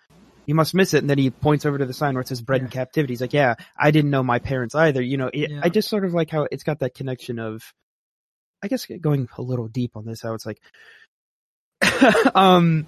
you 0.46 0.56
must 0.56 0.74
miss 0.76 0.94
it. 0.94 1.00
And 1.00 1.10
then 1.10 1.18
he 1.18 1.30
points 1.30 1.66
over 1.66 1.78
to 1.78 1.86
the 1.86 1.94
sign 1.94 2.14
where 2.14 2.22
it 2.22 2.28
says 2.28 2.42
bred 2.42 2.62
in 2.62 2.68
captivity. 2.70 3.14
He's 3.14 3.22
like, 3.22 3.34
yeah, 3.34 3.56
I 3.78 3.92
didn't 3.92 4.12
know 4.12 4.24
my 4.24 4.40
parents 4.40 4.76
either. 4.76 5.02
You 5.02 5.18
know, 5.18 5.30
it, 5.34 5.52
Yeah. 5.52 5.62
I 5.64 5.70
just 5.70 5.90
sort 5.90 6.06
of 6.06 6.14
like 6.14 6.30
how 6.30 6.48
it's 6.52 6.64
got 6.64 6.80
that 6.80 6.94
connection 6.96 7.40
of, 7.40 7.64
I 8.64 8.68
guess 8.68 8.86
going 8.86 9.28
a 9.38 9.42
little 9.42 9.68
deep 9.68 9.92
on 9.96 10.06
this, 10.06 10.22
how 10.22 10.34
it's 10.34 10.46
like, 10.46 10.60
um, 12.36 12.88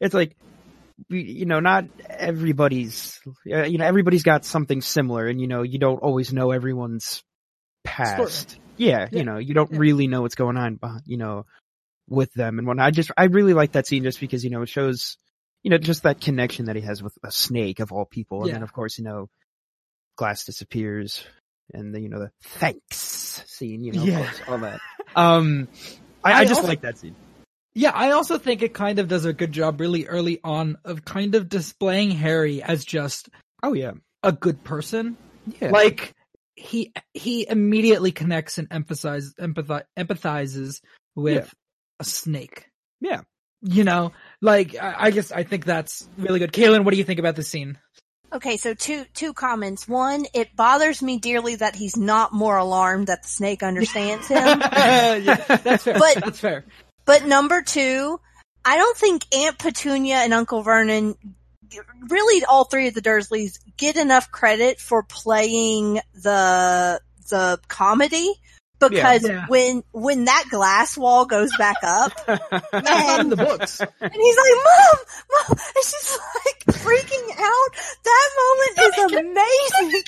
it's 0.00 0.14
like, 0.14 0.36
we- 1.10 1.22
you 1.22 1.46
know, 1.46 1.60
not 1.60 1.84
everybody's, 2.08 3.20
uh, 3.50 3.64
you 3.64 3.78
know, 3.78 3.84
everybody's 3.86 4.22
got 4.22 4.44
something 4.44 4.80
similar 4.80 5.26
and, 5.26 5.40
you 5.40 5.46
know, 5.46 5.62
you 5.62 5.78
don't 5.78 5.98
always 5.98 6.32
know 6.32 6.50
everyone's 6.50 7.22
past. 7.84 8.58
Yeah, 8.76 9.08
Yeah. 9.10 9.18
you 9.18 9.24
know, 9.24 9.38
you 9.38 9.54
don't 9.54 9.72
Yeah. 9.72 9.78
really 9.78 10.06
know 10.06 10.22
what's 10.22 10.34
going 10.34 10.56
on, 10.56 10.76
behind, 10.76 11.02
you 11.06 11.16
know, 11.16 11.46
with 12.08 12.32
them 12.34 12.58
and 12.58 12.66
whatnot. 12.66 12.86
I 12.86 12.90
just, 12.90 13.10
I 13.16 13.24
really 13.24 13.54
like 13.54 13.72
that 13.72 13.86
scene 13.86 14.02
just 14.04 14.20
because, 14.20 14.44
you 14.44 14.50
know, 14.50 14.62
it 14.62 14.68
shows, 14.68 15.16
you 15.62 15.70
know, 15.70 15.78
just 15.78 16.02
that 16.04 16.20
connection 16.20 16.66
that 16.66 16.76
he 16.76 16.82
has 16.82 17.02
with 17.02 17.16
a 17.24 17.30
snake 17.32 17.80
of 17.80 17.92
all 17.92 18.04
people. 18.04 18.38
And 18.40 18.48
Yeah. 18.48 18.54
then 18.54 18.62
of 18.62 18.72
course, 18.72 18.98
you 18.98 19.04
know, 19.04 19.28
Glass 20.16 20.44
disappears 20.44 21.24
and 21.72 21.94
the, 21.94 22.00
you 22.00 22.08
know, 22.08 22.18
the 22.18 22.30
thanks 22.42 23.42
scene, 23.46 23.84
you 23.84 23.92
know, 23.92 24.04
Yeah. 24.04 24.30
all 24.48 24.58
that. 24.58 24.80
Um, 25.16 25.68
I, 26.22 26.32
I, 26.32 26.38
I 26.40 26.44
just 26.44 26.56
also- 26.58 26.68
like 26.68 26.82
that 26.82 26.98
scene. 26.98 27.14
Yeah, 27.74 27.92
I 27.94 28.10
also 28.10 28.38
think 28.38 28.62
it 28.62 28.74
kind 28.74 28.98
of 28.98 29.08
does 29.08 29.24
a 29.24 29.32
good 29.32 29.52
job 29.52 29.80
really 29.80 30.06
early 30.06 30.38
on 30.44 30.76
of 30.84 31.04
kind 31.04 31.34
of 31.34 31.48
displaying 31.48 32.10
Harry 32.10 32.62
as 32.62 32.84
just 32.84 33.28
Oh 33.62 33.72
yeah. 33.72 33.92
a 34.22 34.32
good 34.32 34.64
person. 34.64 35.16
Yeah. 35.60 35.70
Like 35.70 36.12
he 36.56 36.92
he 37.14 37.48
immediately 37.48 38.10
connects 38.12 38.58
and 38.58 38.68
emphasizes 38.70 39.32
empathize, 39.40 39.84
empathizes 39.96 40.80
with 41.14 41.44
Yeah. 41.46 41.50
a 42.00 42.04
snake. 42.04 42.66
Yeah. 43.00 43.20
You 43.62 43.84
know, 43.84 44.12
like 44.40 44.76
I, 44.80 45.10
guess 45.10 45.32
I 45.32 45.42
think 45.42 45.64
that's 45.64 46.08
really 46.16 46.38
good. 46.38 46.52
Kaylin, 46.52 46.84
what 46.84 46.92
do 46.92 46.98
you 46.98 47.04
think 47.04 47.18
about 47.20 47.36
the 47.36 47.42
scene? 47.42 47.78
Okay, 48.32 48.58
so 48.58 48.74
two 48.74 49.04
two 49.14 49.32
comments. 49.32 49.88
One, 49.88 50.26
it 50.34 50.54
bothers 50.54 51.02
me 51.02 51.18
dearly 51.18 51.56
that 51.56 51.74
he's 51.74 51.96
not 51.96 52.32
more 52.32 52.58
alarmed 52.58 53.06
that 53.06 53.22
the 53.22 53.28
snake 53.28 53.62
understands 53.62 54.28
him. 54.28 54.36
yeah, 54.60 55.22
that's 55.46 55.84
fair. 55.84 55.98
But- 55.98 56.24
that's 56.24 56.40
fair. 56.40 56.64
But 57.06 57.24
number 57.24 57.62
two, 57.62 58.20
I 58.66 58.76
don't 58.76 58.96
think 58.98 59.24
Aunt 59.34 59.58
Petunia 59.58 60.16
and 60.16 60.34
Uncle 60.34 60.60
Vernon, 60.60 61.14
really 62.06 62.44
all 62.44 62.64
three 62.64 62.88
of 62.88 62.92
the 62.92 63.00
Dursleys, 63.00 63.58
get 63.78 63.96
enough 63.96 64.30
credit 64.30 64.78
for 64.78 65.02
playing 65.02 66.00
the 66.12 67.00
the 67.30 67.58
comedy. 67.68 68.34
Because 68.80 69.26
Yeah. 69.28 69.46
when 69.48 69.82
when 69.92 70.26
that 70.26 70.44
glass 70.50 70.96
wall 70.96 71.24
goes 71.26 71.50
back 71.56 71.76
up, 71.82 72.12
That's 72.26 72.72
not 72.72 73.20
in 73.20 73.28
the 73.30 73.36
books. 73.36 73.80
and 73.80 73.90
he's 74.12 74.36
like, 74.36 74.52
"Mom, 74.64 74.98
mom," 75.30 75.58
and 75.58 75.84
she's 75.84 76.18
like 76.44 76.64
freaking 76.78 77.30
out. 77.38 77.70
That 78.04 78.30
moment 78.38 78.78
is 78.78 79.20
amazing. 79.20 80.02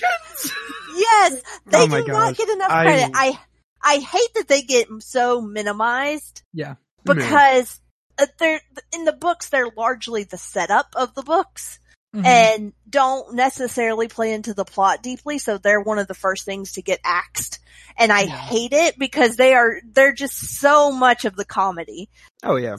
yes, 0.96 1.42
they 1.66 1.78
Oh 1.82 1.86
my 1.88 2.00
do 2.02 2.06
not 2.08 2.36
get 2.36 2.48
enough 2.48 2.68
credit. 2.70 3.10
I 3.14 3.38
I 3.82 3.96
hate 3.96 4.34
that 4.34 4.46
they 4.48 4.62
get 4.62 4.88
so 5.00 5.40
minimized 5.40 6.42
Yeah. 6.52 6.74
because 7.04 7.80
uh, 8.18 8.26
they're 8.38 8.60
in 8.94 9.04
the 9.04 9.12
books. 9.12 9.48
They're 9.48 9.70
largely 9.76 10.24
the 10.24 10.36
setup 10.38 10.88
of 10.94 11.14
the 11.14 11.22
books 11.22 11.78
Mhm. 12.14 12.26
and 12.26 12.72
don't 12.88 13.34
necessarily 13.34 14.08
play 14.08 14.32
into 14.32 14.52
the 14.52 14.64
plot 14.64 15.02
deeply. 15.02 15.38
So 15.38 15.58
they're 15.58 15.80
one 15.80 15.98
of 15.98 16.08
the 16.08 16.14
first 16.14 16.44
things 16.44 16.72
to 16.72 16.82
get 16.82 17.00
axed, 17.04 17.60
and 17.96 18.12
I 18.12 18.22
Yeah. 18.22 18.36
hate 18.36 18.72
it 18.72 18.98
because 18.98 19.36
they 19.36 19.54
are 19.54 19.80
they're 19.92 20.12
just 20.12 20.36
so 20.60 20.92
much 20.92 21.24
of 21.24 21.36
the 21.36 21.44
comedy. 21.44 22.08
Oh 22.42 22.56
yeah. 22.56 22.76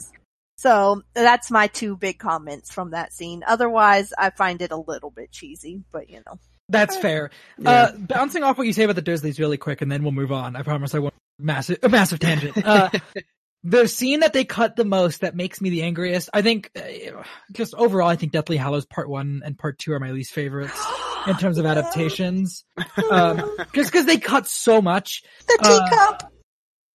So 0.56 1.02
that's 1.14 1.50
my 1.50 1.66
two 1.66 1.96
big 1.96 2.18
comments 2.18 2.72
from 2.72 2.92
that 2.92 3.12
scene. 3.12 3.42
Otherwise, 3.46 4.12
I 4.16 4.30
find 4.30 4.62
it 4.62 4.70
a 4.70 4.76
little 4.76 5.10
bit 5.10 5.32
cheesy, 5.32 5.82
but 5.90 6.08
you 6.08 6.22
know. 6.26 6.38
That's 6.68 6.96
fair. 6.96 7.30
Yeah. 7.58 7.70
Uh, 7.70 7.92
bouncing 7.96 8.44
off 8.44 8.56
what 8.56 8.66
you 8.66 8.72
say 8.72 8.84
about 8.84 8.96
the 8.96 9.02
Dursleys 9.02 9.38
really 9.38 9.58
quick, 9.58 9.82
and 9.82 9.90
then 9.90 10.02
we'll 10.04 10.12
move 10.12 10.32
on. 10.32 10.54
I 10.56 10.62
promise 10.62 10.94
I 10.94 11.00
won't 11.00 11.14
massive 11.38 11.78
a 11.82 11.88
massive 11.90 12.20
tangent. 12.20 12.64
Uh, 12.64 12.90
the 13.64 13.88
scene 13.88 14.20
that 14.20 14.32
they 14.32 14.44
cut 14.44 14.76
the 14.76 14.84
most 14.84 15.22
that 15.22 15.34
makes 15.34 15.60
me 15.60 15.70
the 15.70 15.82
angriest, 15.82 16.30
I 16.32 16.42
think, 16.42 16.70
uh, 16.76 17.22
just 17.52 17.74
overall, 17.74 18.08
I 18.08 18.16
think 18.16 18.32
Deathly 18.32 18.56
Hallows 18.56 18.86
Part 18.86 19.08
One 19.08 19.42
and 19.44 19.58
Part 19.58 19.78
Two 19.78 19.92
are 19.92 20.00
my 20.00 20.12
least 20.12 20.32
favorites 20.32 20.72
in 21.26 21.36
terms 21.36 21.58
of 21.58 21.66
adaptations. 21.66 22.64
Um, 23.10 23.56
just 23.74 23.90
because 23.92 24.06
they 24.06 24.18
cut 24.18 24.46
so 24.46 24.80
much. 24.82 25.22
The 25.46 25.58
Uh, 25.62 25.88
teacup. 25.90 26.32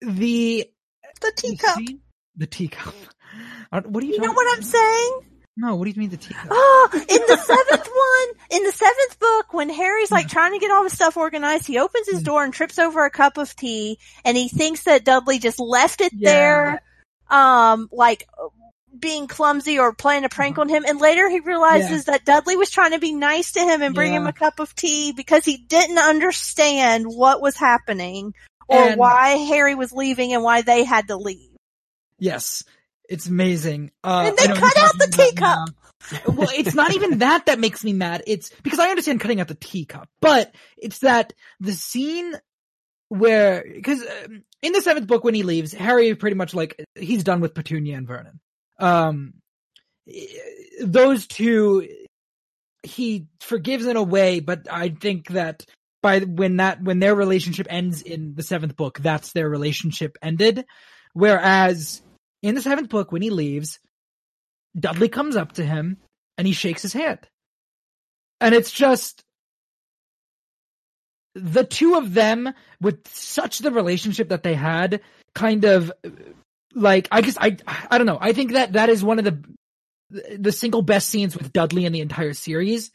The 0.02 0.08
The 0.10 0.68
The 1.22 1.32
teacup. 1.36 1.76
scene- 1.78 2.02
The 2.36 2.48
teacup. 2.48 2.94
Uh, 3.72 3.82
What 3.82 4.04
are 4.04 4.08
you? 4.08 4.14
You 4.14 4.22
know 4.22 4.32
what 4.34 4.56
I'm 4.58 4.64
saying? 4.64 5.20
No, 5.60 5.76
what 5.76 5.86
do 5.86 5.90
you 5.90 6.00
mean 6.00 6.10
the 6.12 6.18
teacup? 6.18 6.48
Oh, 6.52 6.90
in 6.94 7.00
the 7.08 7.36
seventh 7.38 7.88
one, 7.90 8.60
in 8.60 8.64
the 8.64 8.72
seventh 8.72 9.20
book, 9.20 9.54
when 9.54 9.70
Harry's 9.70 10.12
like 10.12 10.28
trying 10.30 10.54
to 10.54 10.60
get 10.60 10.70
all 10.70 10.84
his 10.84 10.94
stuff 10.94 11.18
organized, 11.18 11.66
he 11.66 11.80
opens 11.80 12.08
his 12.08 12.22
Mm. 12.22 12.26
door 12.26 12.44
and 12.44 12.54
trips 12.54 12.78
over 12.78 13.04
a 13.06 13.10
cup 13.10 13.38
of 13.40 13.56
tea, 13.56 13.98
and 14.24 14.38
he 14.38 14.50
thinks 14.50 14.84
that 14.84 15.04
Dudley 15.04 15.40
just 15.40 15.60
left 15.60 16.02
it 16.02 16.12
Yeah. 16.16 16.30
there, 16.32 16.82
um, 17.32 17.90
like 17.92 18.28
being 19.00 19.28
clumsy 19.28 19.80
or 19.80 19.94
playing 19.94 20.24
a 20.24 20.30
prank 20.30 20.58
on 20.58 20.70
him. 20.70 20.84
And 20.88 21.00
later 21.00 21.30
he 21.30 21.40
realizes 21.40 22.06
that 22.06 22.26
Dudley 22.26 22.56
was 22.56 22.70
trying 22.70 22.92
to 22.92 23.00
be 23.00 23.14
nice 23.14 23.54
to 23.54 23.60
him 23.60 23.82
and 23.82 23.96
bring 23.96 24.14
him 24.14 24.28
a 24.28 24.34
cup 24.34 24.60
of 24.60 24.74
tea 24.76 25.12
because 25.12 25.46
he 25.46 25.58
didn't 25.58 25.98
understand 25.98 27.06
what 27.06 27.42
was 27.42 27.56
happening 27.56 28.34
or 28.68 28.78
And- 28.78 29.00
why 29.00 29.30
Harry 29.30 29.76
was 29.76 29.92
leaving 29.92 30.34
and 30.34 30.44
why 30.44 30.62
they 30.62 30.84
had 30.84 31.08
to 31.08 31.16
leave. 31.18 31.52
Yes, 32.20 32.64
it's 33.10 33.28
amazing. 33.28 33.92
Uh, 34.04 34.26
And 34.28 34.38
they 34.38 34.48
cut 34.48 34.78
out 34.78 34.98
the 34.98 35.08
teacup. 35.08 35.70
well, 36.28 36.50
it's 36.54 36.76
not 36.76 36.94
even 36.94 37.20
that 37.20 37.48
that 37.48 37.60
makes 37.60 37.84
me 37.84 37.94
mad. 37.94 38.24
It's 38.28 38.52
because 38.64 38.80
I 38.80 38.90
understand 38.90 39.20
cutting 39.20 39.40
out 39.40 39.48
the 39.48 39.56
teacup, 39.56 40.10
but 40.22 40.54
it's 40.78 41.00
that 41.00 41.34
the 41.60 41.74
scene 41.74 42.34
where 43.10 43.64
because 43.74 44.02
um, 44.02 44.44
in 44.62 44.74
the 44.74 44.82
seventh 44.82 45.08
book 45.08 45.24
when 45.24 45.34
he 45.34 45.44
leaves, 45.44 45.74
Harry 45.74 46.14
pretty 46.16 46.36
much 46.36 46.54
like 46.54 46.84
he's 46.96 47.24
done 47.24 47.40
with 47.40 47.54
Petunia 47.54 47.98
and 47.98 48.08
Vernon. 48.08 48.40
Um, 48.80 49.34
those 50.82 51.28
two 51.28 51.88
he 52.84 53.28
forgives 53.42 53.86
in 53.86 53.98
a 53.98 54.04
way, 54.04 54.40
but 54.40 54.68
I 54.72 54.90
think 54.90 55.30
that 55.30 55.66
by 56.02 56.20
when 56.20 56.58
that 56.58 56.82
when 56.82 57.00
their 57.00 57.16
relationship 57.16 57.68
ends 57.70 58.02
in 58.02 58.36
the 58.36 58.44
seventh 58.44 58.76
book, 58.76 59.00
that's 59.00 59.34
their 59.34 59.50
relationship 59.50 60.18
ended. 60.22 60.66
Whereas 61.14 62.02
in 62.42 62.56
the 62.56 62.62
seventh 62.62 62.90
book, 62.90 63.12
when 63.12 63.22
he 63.22 63.30
leaves, 63.30 63.80
Dudley 64.80 65.10
comes 65.10 65.36
up 65.36 65.54
to 65.54 65.66
him 65.66 65.98
and 66.38 66.46
he 66.46 66.54
shakes 66.54 66.82
his 66.82 66.94
hand. 66.94 67.20
And 68.40 68.54
it's 68.54 68.72
just 68.72 69.24
the 71.34 71.64
two 71.64 71.96
of 71.96 72.14
them 72.14 72.54
with 72.80 73.08
such 73.08 73.60
the 73.60 73.72
relationship 73.72 74.30
that 74.30 74.44
they 74.44 74.54
had 74.54 75.02
kind 75.34 75.66
of 75.66 75.92
like 76.78 77.08
I 77.12 77.22
guess 77.22 77.38
I 77.40 77.58
I 77.90 77.98
don't 77.98 78.08
know. 78.08 78.18
I 78.20 78.34
think 78.34 78.54
that 78.54 78.74
that 78.74 78.90
is 78.90 79.04
one 79.04 79.20
of 79.20 79.26
the 79.26 79.44
the 80.40 80.52
single 80.52 80.82
best 80.82 81.10
scenes 81.10 81.36
with 81.36 81.52
Dudley 81.52 81.86
in 81.86 81.92
the 81.92 82.02
entire 82.02 82.34
series. 82.34 82.92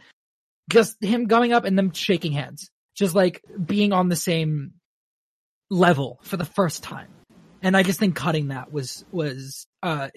Just 0.70 1.02
him 1.02 1.26
going 1.26 1.52
up 1.52 1.64
and 1.64 1.76
them 1.76 1.92
shaking 1.92 2.32
hands. 2.32 2.70
Just 2.96 3.14
like 3.14 3.42
being 3.64 3.92
on 3.92 4.08
the 4.08 4.16
same 4.16 4.72
level 5.70 6.20
for 6.22 6.36
the 6.36 6.44
first 6.44 6.82
time. 6.82 7.08
And 7.62 7.76
I 7.76 7.82
just 7.82 7.98
think 7.98 8.16
cutting 8.16 8.48
that 8.48 8.72
was 8.72 9.04
was 9.10 9.66
uh 9.82 10.08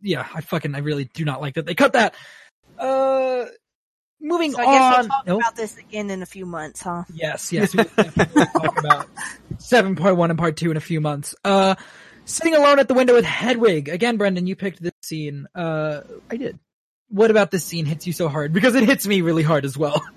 yeah, 0.00 0.26
I 0.34 0.40
fucking 0.42 0.74
I 0.74 0.78
really 0.78 1.04
do 1.04 1.24
not 1.24 1.40
like 1.40 1.54
that 1.54 1.66
they 1.66 1.74
cut 1.74 1.94
that. 1.94 2.14
Uh 2.78 3.46
moving 4.20 4.52
So 4.52 4.60
I 4.60 4.64
guess 4.64 4.94
on. 4.94 5.00
we'll 5.00 5.08
talk 5.08 5.26
Nope. 5.26 5.40
about 5.40 5.56
this 5.56 5.78
again 5.78 6.10
in 6.10 6.22
a 6.22 6.26
few 6.26 6.46
months, 6.46 6.82
huh? 6.82 7.04
Yes, 7.14 7.52
yes. 7.52 7.74
We 7.74 7.84
will 8.34 8.46
talk 8.46 8.78
about 8.78 9.08
7.1 9.58 10.30
and 10.30 10.38
part 10.38 10.56
2 10.56 10.70
in 10.70 10.76
a 10.76 10.80
few 10.80 11.00
months. 11.00 11.34
Uh, 11.44 11.74
sitting 12.26 12.54
alone 12.54 12.78
at 12.78 12.88
the 12.88 12.94
window 12.94 13.14
with 13.14 13.24
Hedwig. 13.24 13.88
Again, 13.88 14.18
Brendan, 14.18 14.46
you 14.46 14.54
picked 14.56 14.82
this 14.82 14.92
scene. 15.02 15.46
Uh, 15.54 16.02
I 16.30 16.36
did. 16.36 16.58
what 17.08 17.30
about 17.30 17.50
this 17.50 17.64
scene 17.64 17.86
hits 17.86 18.06
you 18.06 18.12
so 18.12 18.28
hard? 18.28 18.52
Because 18.52 18.74
it 18.74 18.84
hits 18.84 19.06
me 19.06 19.22
really 19.22 19.42
hard 19.42 19.64
as 19.64 19.76
well. 19.78 20.04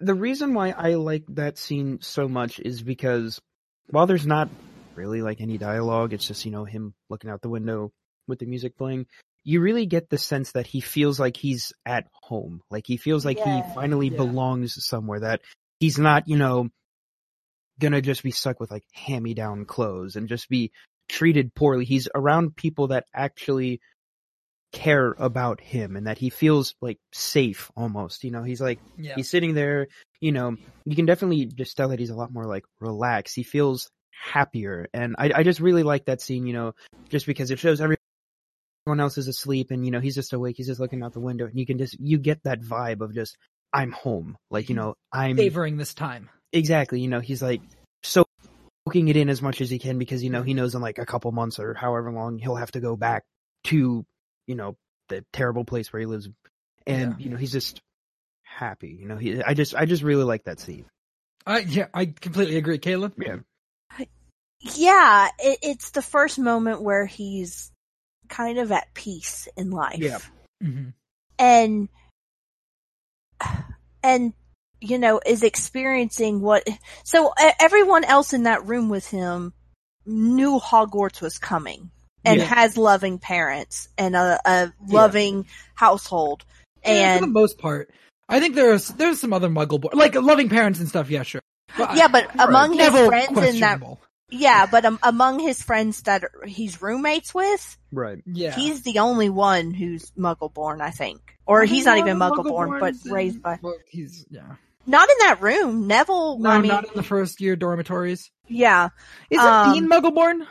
The 0.00 0.12
reason 0.12 0.52
why 0.52 0.70
I 0.70 0.94
like 0.94 1.24
that 1.30 1.56
scene 1.56 2.00
so 2.02 2.28
much 2.28 2.58
is 2.58 2.82
because 2.82 3.40
while 3.88 4.06
there's 4.06 4.26
not 4.26 4.50
really 4.96 5.22
like 5.22 5.40
any 5.40 5.56
dialogue, 5.56 6.12
it's 6.12 6.26
just, 6.26 6.44
you 6.44 6.50
know, 6.50 6.64
him 6.64 6.92
looking 7.08 7.30
out 7.30 7.40
the 7.40 7.48
window 7.48 7.90
with 8.26 8.40
the 8.40 8.44
music 8.46 8.76
playing. 8.76 9.06
You 9.44 9.60
really 9.62 9.86
get 9.86 10.10
the 10.10 10.18
sense 10.18 10.52
that 10.52 10.66
he 10.66 10.80
feels 10.80 11.18
like 11.20 11.36
he's 11.38 11.72
at 11.86 12.06
home. 12.12 12.60
Like 12.70 12.84
he 12.86 12.96
feels 12.98 13.24
like 13.24 13.38
Yeah. 13.38 13.62
he 13.68 13.74
finally 13.74 14.08
Yeah. 14.08 14.16
belongs 14.18 14.84
somewhere 14.84 15.20
that 15.20 15.40
he's 15.78 15.98
not, 15.98 16.28
you 16.28 16.36
know, 16.36 16.68
gonna 17.80 18.02
just 18.02 18.24
be 18.24 18.32
stuck 18.32 18.60
with 18.60 18.72
like 18.72 18.84
hand-me-down 18.92 19.64
clothes 19.64 20.16
and 20.16 20.28
just 20.28 20.48
be 20.48 20.72
treated 21.08 21.54
poorly. 21.54 21.84
He's 21.84 22.08
around 22.14 22.56
people 22.56 22.88
that 22.88 23.06
actually 23.14 23.80
care 24.72 25.14
about 25.18 25.60
him 25.60 25.94
and 25.96 26.08
that 26.08 26.18
he 26.18 26.30
feels 26.30 26.74
like 26.80 26.98
safe 27.12 27.70
almost. 27.76 28.24
You 28.24 28.32
know, 28.32 28.42
he's 28.42 28.60
like 28.60 28.80
Yeah. 28.98 29.14
he's 29.14 29.30
sitting 29.30 29.54
there, 29.54 29.86
you 30.20 30.32
know, 30.32 30.56
you 30.84 30.96
can 30.96 31.06
definitely 31.06 31.46
just 31.46 31.76
tell 31.76 31.90
that 31.90 32.00
he's 32.00 32.10
a 32.10 32.16
lot 32.16 32.32
more 32.32 32.44
like 32.44 32.64
relaxed. 32.80 33.36
He 33.36 33.44
feels 33.44 33.88
happier. 34.10 34.88
And 34.92 35.14
I, 35.18 35.30
I 35.36 35.42
just 35.44 35.60
really 35.60 35.84
like 35.84 36.06
that 36.06 36.20
scene, 36.20 36.46
you 36.46 36.52
know, 36.52 36.74
just 37.08 37.26
because 37.26 37.50
it 37.50 37.58
shows 37.60 37.80
everyone 37.80 37.98
else 39.00 39.16
is 39.16 39.28
asleep 39.28 39.70
and, 39.70 39.84
you 39.84 39.92
know, 39.92 40.00
he's 40.00 40.16
just 40.16 40.32
awake. 40.32 40.56
He's 40.56 40.66
just 40.66 40.80
looking 40.80 41.02
out 41.02 41.12
the 41.12 41.20
window 41.20 41.46
and 41.46 41.58
you 41.58 41.66
can 41.66 41.78
just, 41.78 41.96
you 42.00 42.18
get 42.18 42.42
that 42.42 42.60
vibe 42.60 43.00
of 43.00 43.14
just, 43.14 43.36
I'm 43.72 43.92
home. 43.92 44.36
Like, 44.50 44.68
you 44.68 44.74
mm-hmm. 44.74 44.86
know, 44.86 44.94
I'm 45.12 45.36
favoring 45.36 45.76
this 45.76 45.94
time. 45.94 46.30
exactly, 46.52 47.00
you 47.00 47.08
know, 47.08 47.20
he's 47.20 47.42
like 47.42 47.60
soaking 48.86 49.08
it 49.08 49.16
in 49.16 49.28
as 49.28 49.40
much 49.40 49.60
as 49.60 49.70
he 49.70 49.78
can 49.78 49.98
because, 49.98 50.22
you 50.22 50.30
know, 50.30 50.42
he 50.42 50.54
knows 50.54 50.74
in 50.74 50.82
like 50.82 50.98
a 50.98 51.06
couple 51.06 51.32
months 51.32 51.58
or 51.58 51.74
however 51.74 52.10
long 52.12 52.38
he'll 52.38 52.56
have 52.56 52.72
to 52.72 52.80
go 52.80 52.96
back 52.96 53.24
to, 53.64 54.04
you 54.46 54.54
know, 54.54 54.76
the 55.08 55.24
terrible 55.32 55.64
place 55.64 55.92
where 55.92 56.00
he 56.00 56.06
lives. 56.06 56.28
And, 56.86 57.12
Yeah. 57.12 57.24
you 57.24 57.30
know, 57.30 57.36
he's 57.36 57.52
just 57.52 57.80
happy. 58.42 58.96
You 59.00 59.08
know, 59.08 59.16
he, 59.16 59.42
I 59.42 59.54
just, 59.54 59.74
I 59.74 59.86
just 59.86 60.02
really 60.02 60.24
like 60.24 60.44
that 60.44 60.60
scene. 60.60 60.84
I, 61.46 61.60
yeah, 61.60 61.86
I 61.94 62.06
completely 62.06 62.56
agree, 62.56 62.78
Caleb. 62.78 63.14
Yeah. 63.18 63.36
Yeah, 64.60 65.28
it, 65.38 65.58
it's 65.62 65.90
the 65.90 66.00
first 66.00 66.38
moment 66.38 66.80
where 66.80 67.04
he's 67.04 67.70
kind 68.28 68.58
of 68.58 68.72
at 68.72 68.94
peace 68.94 69.46
in 69.56 69.70
life. 69.70 69.98
Yeah. 69.98 70.18
mm-hmm. 70.62 70.90
And, 71.38 71.88
and, 74.02 74.32
you 74.84 74.98
know, 74.98 75.20
is 75.24 75.42
experiencing 75.42 76.40
what, 76.40 76.66
so 77.04 77.32
e- 77.42 77.50
everyone 77.60 78.04
else 78.04 78.32
in 78.32 78.44
that 78.44 78.66
room 78.66 78.88
with 78.88 79.08
him 79.08 79.52
knew 80.06 80.58
Hogwarts 80.60 81.20
was 81.20 81.38
coming 81.38 81.90
and 82.24 82.40
Yeah. 82.40 82.46
has 82.46 82.76
loving 82.76 83.18
parents 83.18 83.88
and 83.98 84.14
a, 84.14 84.38
a 84.44 84.72
loving 84.86 85.46
household. 85.74 86.44
And 86.82 87.20
for 87.20 87.26
the 87.26 87.32
most 87.32 87.58
part, 87.58 87.90
I 88.28 88.40
think 88.40 88.54
there's 88.54 88.88
there's 88.88 89.20
some 89.20 89.32
other 89.32 89.48
Muggle 89.48 89.80
boy, 89.80 89.90
like 89.92 90.14
loving 90.14 90.48
parents 90.48 90.78
and 90.80 90.88
stuff. 90.88 91.10
Yeah, 91.10 91.22
sure. 91.22 91.40
But 91.76 91.96
yeah, 91.96 92.08
but 92.08 92.30
among 92.38 92.70
his 92.72 92.78
Neville 92.78 93.08
friends 93.08 93.38
in 93.54 93.60
that, 93.60 93.80
yeah, 94.30 94.66
but 94.66 94.84
um, 94.84 94.98
among 95.02 95.38
his 95.40 95.62
friends 95.62 96.02
that 96.02 96.24
are- 96.24 96.46
he's 96.46 96.80
roommates 96.82 97.34
with, 97.34 97.76
Right. 97.92 98.22
Yeah, 98.26 98.54
He's 98.54 98.82
the 98.82 98.98
only 98.98 99.30
one 99.30 99.72
who's 99.72 100.10
Muggle 100.12 100.52
born, 100.52 100.80
I 100.80 100.90
think. 100.90 101.20
Or 101.46 101.64
he's 101.64 101.84
not 101.84 101.98
even 101.98 102.18
Muggle 102.18 102.44
born, 102.44 102.80
but 102.80 102.94
raised 103.06 103.42
by. 103.42 103.58
Well, 103.62 103.76
he's 103.88 104.24
yeah. 104.30 104.56
Not 104.86 105.08
in 105.08 105.16
that 105.20 105.40
room. 105.40 105.86
Neville, 105.86 106.38
No, 106.38 106.50
I 106.50 106.58
mean, 106.58 106.68
not 106.68 106.84
in 106.86 106.90
the 106.94 107.02
first 107.02 107.40
year 107.40 107.56
dormitories. 107.56 108.30
yeah. 108.48 108.88
Is 109.30 109.38
Um, 109.38 109.70
it 109.70 109.74
Dean 109.74 109.88
Muggleborn? 109.88 110.46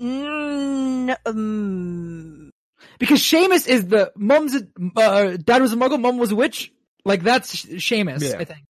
Mm, 0.00 1.16
um, 1.26 2.50
Because 2.98 3.20
Seamus 3.20 3.66
is 3.68 3.86
the 3.88 4.12
mom's 4.16 4.54
uh, 4.96 5.36
dad 5.42 5.60
was 5.62 5.72
a 5.72 5.76
Muggle, 5.76 6.00
mom 6.00 6.16
was 6.18 6.32
a 6.32 6.36
witch. 6.36 6.72
Like 7.04 7.22
that's 7.22 7.54
Sh- 7.54 7.66
Seamus, 7.76 8.22
Yeah. 8.22 8.36
I 8.38 8.44
think, 8.44 8.64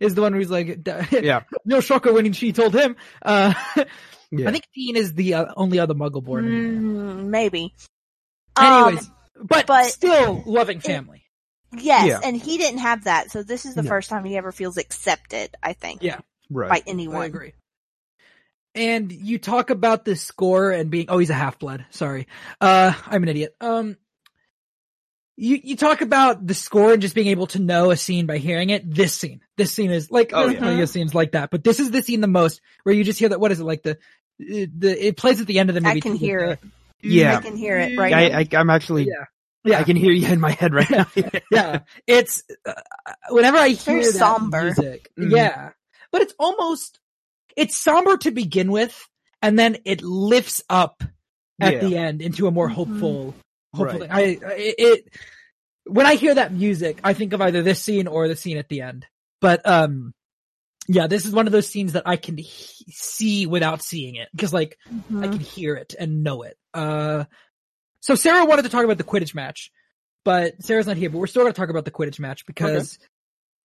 is 0.00 0.14
the 0.14 0.22
one 0.22 0.32
who's 0.32 0.50
like, 0.50 0.86
Yeah. 1.12 1.42
no 1.64 1.80
shocker 1.80 2.12
when 2.12 2.32
she 2.32 2.52
told 2.52 2.74
him. 2.74 2.96
Uh, 3.22 3.52
Yeah. 4.32 4.48
I 4.48 4.52
think 4.52 4.62
Dean 4.72 4.94
is 4.96 5.12
the 5.14 5.34
uh, 5.34 5.46
only 5.56 5.80
other 5.80 5.94
Muggleborn. 5.94 6.44
mm, 6.44 7.24
maybe. 7.24 7.74
Anyways, 8.56 9.08
Um, 9.08 9.14
but, 9.42 9.66
but- 9.66 9.86
still 9.86 10.44
loving 10.46 10.78
family. 10.78 11.24
Yes, 11.76 12.06
Yeah. 12.08 12.20
and 12.22 12.36
he 12.36 12.58
didn't 12.58 12.80
have 12.80 13.04
that, 13.04 13.30
so 13.30 13.42
this 13.42 13.64
is 13.66 13.74
the 13.74 13.82
No. 13.82 13.88
first 13.88 14.08
time 14.10 14.24
he 14.24 14.36
ever 14.36 14.52
feels 14.52 14.76
accepted, 14.76 15.54
I 15.62 15.72
think. 15.74 16.02
Yeah. 16.02 16.18
right. 16.50 16.68
By 16.70 16.82
anyone. 16.86 17.22
I 17.22 17.26
agree. 17.26 17.52
And 18.74 19.10
you 19.10 19.38
talk 19.38 19.70
about 19.70 20.04
the 20.04 20.14
score 20.16 20.70
and 20.70 20.90
being, 20.90 21.06
oh, 21.08 21.18
he's 21.18 21.30
a 21.30 21.34
half 21.34 21.58
blood. 21.58 21.84
Sorry. 21.90 22.28
Uh, 22.60 22.92
I'm 23.06 23.22
an 23.24 23.28
idiot. 23.28 23.56
Um, 23.60 23.96
you, 25.36 25.58
you 25.62 25.74
talk 25.76 26.02
about 26.02 26.46
the 26.46 26.54
score 26.54 26.92
and 26.92 27.02
just 27.02 27.14
being 27.14 27.28
able 27.28 27.46
to 27.48 27.58
know 27.58 27.90
a 27.90 27.96
scene 27.96 28.26
by 28.26 28.38
hearing 28.38 28.70
it. 28.70 28.88
This 28.88 29.14
scene, 29.14 29.40
this 29.56 29.72
scene 29.72 29.90
is 29.90 30.10
like, 30.10 30.30
Oh, 30.34 30.42
there's 30.42 30.54
yeah. 30.54 30.60
plenty 30.60 30.82
of 30.82 30.88
scenes 30.88 31.14
like 31.14 31.32
that, 31.32 31.50
but 31.50 31.64
this 31.64 31.80
is 31.80 31.90
the 31.90 32.02
scene 32.02 32.20
the 32.20 32.26
most 32.28 32.60
where 32.84 32.94
you 32.94 33.02
just 33.04 33.18
hear 33.18 33.30
that, 33.30 33.40
what 33.40 33.50
is 33.52 33.58
it, 33.58 33.64
like 33.64 33.82
the, 33.82 33.98
the, 34.38 35.06
it 35.06 35.16
plays 35.16 35.40
at 35.40 35.46
the 35.46 35.58
end 35.58 35.70
of 35.70 35.74
the 35.74 35.80
movie. 35.80 35.96
I 35.96 36.00
can 36.00 36.14
hear 36.14 36.40
the- 36.46 36.52
it. 36.52 36.58
Yeah. 37.02 37.38
I 37.38 37.40
can 37.40 37.56
hear 37.56 37.78
it 37.78 37.96
right 37.98 38.12
I, 38.12 38.40
I 38.40 38.48
I'm 38.60 38.68
actually, 38.70 39.04
Yeah. 39.08 39.24
Yeah. 39.64 39.78
I 39.78 39.84
can 39.84 39.96
hear 39.96 40.12
you 40.12 40.26
in 40.26 40.40
my 40.40 40.52
head 40.52 40.72
right 40.72 40.90
now. 40.90 41.06
yeah, 41.50 41.80
it's 42.06 42.42
uh, 42.66 42.72
whenever 43.30 43.58
I 43.58 43.68
hear 43.68 43.94
Very 44.00 44.04
that 44.06 44.12
somber. 44.14 44.62
music, 44.64 45.10
Mhm. 45.18 45.30
yeah, 45.32 45.70
but 46.12 46.22
it's 46.22 46.34
almost 46.38 46.98
it's 47.56 47.76
somber 47.76 48.16
to 48.18 48.30
begin 48.30 48.70
with, 48.72 48.98
and 49.42 49.58
then 49.58 49.78
it 49.84 50.02
lifts 50.02 50.62
up 50.70 51.02
at 51.60 51.74
Yeah. 51.74 51.80
the 51.80 51.96
end 51.96 52.22
into 52.22 52.46
a 52.46 52.50
more 52.50 52.68
hopeful, 52.68 53.34
hopeful. 53.74 54.00
Right. 54.00 54.10
I 54.10 54.20
I- 54.20 54.52
it, 54.54 54.74
it 54.78 55.14
when 55.84 56.06
I 56.06 56.14
hear 56.14 56.34
that 56.34 56.52
music, 56.52 57.00
I 57.04 57.12
think 57.14 57.32
of 57.32 57.40
either 57.42 57.62
this 57.62 57.82
scene 57.82 58.06
or 58.06 58.28
the 58.28 58.36
scene 58.36 58.56
at 58.58 58.68
the 58.68 58.80
end. 58.82 59.06
But 59.40 59.66
um, 59.68 60.14
Yeah, 60.88 61.06
this 61.06 61.24
is 61.26 61.32
one 61.32 61.46
of 61.46 61.52
those 61.52 61.66
scenes 61.68 61.92
that 61.92 62.02
I 62.06 62.16
can 62.16 62.36
he- 62.38 62.84
see 62.90 63.46
without 63.46 63.82
seeing 63.82 64.14
it 64.16 64.28
because 64.32 64.52
like 64.52 64.76
I 64.88 64.92
Mhm. 65.12 65.32
can 65.32 65.40
hear 65.40 65.74
it 65.76 65.94
and 65.98 66.22
know 66.24 66.42
it. 66.42 66.56
Uh, 66.74 67.24
so 68.00 68.14
Sarah 68.14 68.44
wanted 68.44 68.62
to 68.62 68.68
talk 68.68 68.84
about 68.84 68.98
the 68.98 69.04
Quidditch 69.04 69.34
match, 69.34 69.70
but 70.24 70.62
Sarah's 70.62 70.86
not 70.86 70.96
here. 70.96 71.10
But 71.10 71.18
we're 71.18 71.26
still 71.26 71.42
going 71.42 71.52
to 71.52 71.58
talk 71.60 71.70
about 71.70 71.84
the 71.84 71.90
Quidditch 71.90 72.18
match 72.18 72.46
because, 72.46 72.98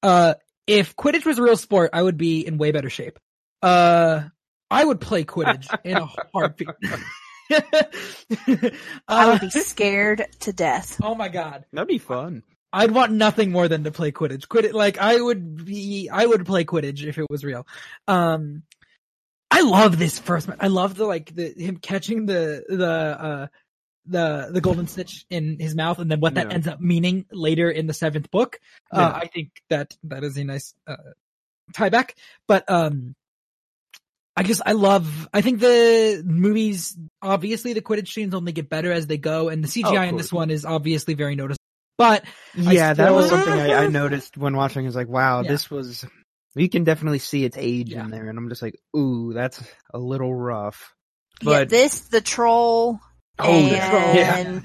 uh, 0.03 0.35
if 0.67 0.95
Quidditch 0.95 1.25
was 1.25 1.37
a 1.37 1.43
real 1.43 1.57
sport, 1.57 1.91
I 1.93 2.01
would 2.01 2.17
be 2.17 2.45
in 2.45 2.57
way 2.57 2.71
better 2.71 2.89
shape. 2.89 3.19
Uh, 3.61 4.23
I 4.69 4.83
would 4.83 4.99
play 5.01 5.23
Quidditch 5.23 5.67
in 5.83 5.97
a 5.97 6.05
heartbeat. 6.33 6.69
I 7.51 8.71
Uh, 9.07 9.37
would 9.41 9.51
be 9.53 9.59
scared 9.61 10.25
to 10.41 10.53
death. 10.53 10.99
oh 11.03 11.15
my 11.15 11.29
god. 11.29 11.65
That'd 11.71 11.87
be 11.87 11.97
fun. 11.97 12.43
I'd 12.73 12.91
want 12.91 13.13
nothing 13.13 13.51
more 13.51 13.67
than 13.67 13.83
to 13.85 13.91
play 13.91 14.11
Quidditch. 14.11 14.47
Quidditch, 14.47 14.73
like 14.73 14.97
I 14.97 15.19
would 15.19 15.63
be, 15.65 16.09
I 16.11 16.25
would 16.25 16.45
play 16.45 16.65
Quidditch 16.65 17.05
if 17.05 17.17
it 17.17 17.25
was 17.29 17.43
real. 17.45 17.65
Um, 18.07 18.63
I 19.49 19.61
love 19.61 19.97
this 19.97 20.19
first 20.19 20.47
match. 20.47 20.57
I 20.59 20.67
love 20.67 20.95
the 20.95 21.05
like 21.05 21.33
the 21.33 21.53
him 21.55 21.77
catching 21.77 22.25
the 22.25 22.65
the 22.67 22.85
uh 22.89 23.47
the 24.07 24.49
the 24.51 24.61
golden 24.61 24.87
snitch 24.87 25.25
in 25.29 25.57
his 25.59 25.75
mouth 25.75 25.99
and 25.99 26.09
then 26.11 26.19
what 26.19 26.35
that 26.35 26.47
Yeah. 26.49 26.53
ends 26.55 26.67
up 26.67 26.79
meaning 26.79 27.25
later 27.31 27.69
in 27.69 27.87
the 27.87 27.93
seventh 27.93 28.29
book. 28.31 28.59
Uh, 28.91 28.99
Yeah. 28.99 29.19
I 29.23 29.27
think 29.27 29.49
that 29.69 29.95
that 30.03 30.23
is 30.23 30.37
a 30.37 30.43
nice 30.43 30.73
uh 30.87 30.95
tie 31.73 31.89
back. 31.89 32.15
But 32.47 32.69
um, 32.69 33.15
I 34.37 34.43
just 34.43 34.61
I 34.65 34.73
love. 34.73 35.29
I 35.33 35.41
think 35.41 35.59
the 35.59 36.21
movies 36.25 36.97
obviously 37.21 37.73
the 37.73 37.81
Quidditch 37.81 38.09
scenes 38.13 38.33
only 38.33 38.51
get 38.51 38.69
better 38.69 38.91
as 38.91 39.07
they 39.07 39.17
go, 39.17 39.49
and 39.49 39.63
the 39.63 39.67
CGI 39.67 40.09
in 40.09 40.17
this 40.17 40.31
one 40.33 40.49
is 40.51 40.65
obviously 40.65 41.13
very 41.13 41.35
noticeable. 41.35 41.61
But 41.97 42.25
Yeah, 42.53 42.93
that 42.93 43.13
was 43.13 43.29
something 43.29 43.53
I, 43.53 43.85
I 43.85 43.87
noticed 44.01 44.37
when 44.37 44.57
watching. 44.57 44.83
I 44.83 44.87
was 44.87 44.95
like, 44.95 45.07
wow, 45.07 45.41
Yeah. 45.41 45.47
this 45.51 45.71
was. 45.71 46.05
You 46.57 46.69
can 46.69 46.83
definitely 46.85 47.19
see 47.19 47.43
its 47.45 47.57
age 47.57 47.91
Yeah. 47.91 48.03
in 48.03 48.11
there, 48.11 48.27
and 48.29 48.37
I'm 48.37 48.49
just 48.49 48.61
like, 48.61 48.77
ooh, 48.95 49.31
that's 49.33 49.61
a 49.93 49.97
little 49.99 50.33
rough. 50.33 50.93
yeah, 51.41 51.49
But 51.59 51.69
this, 51.69 52.01
the 52.01 52.21
troll, 52.21 52.99
oh, 53.39 53.51
and. 53.51 54.55
Yeah. 54.55 54.59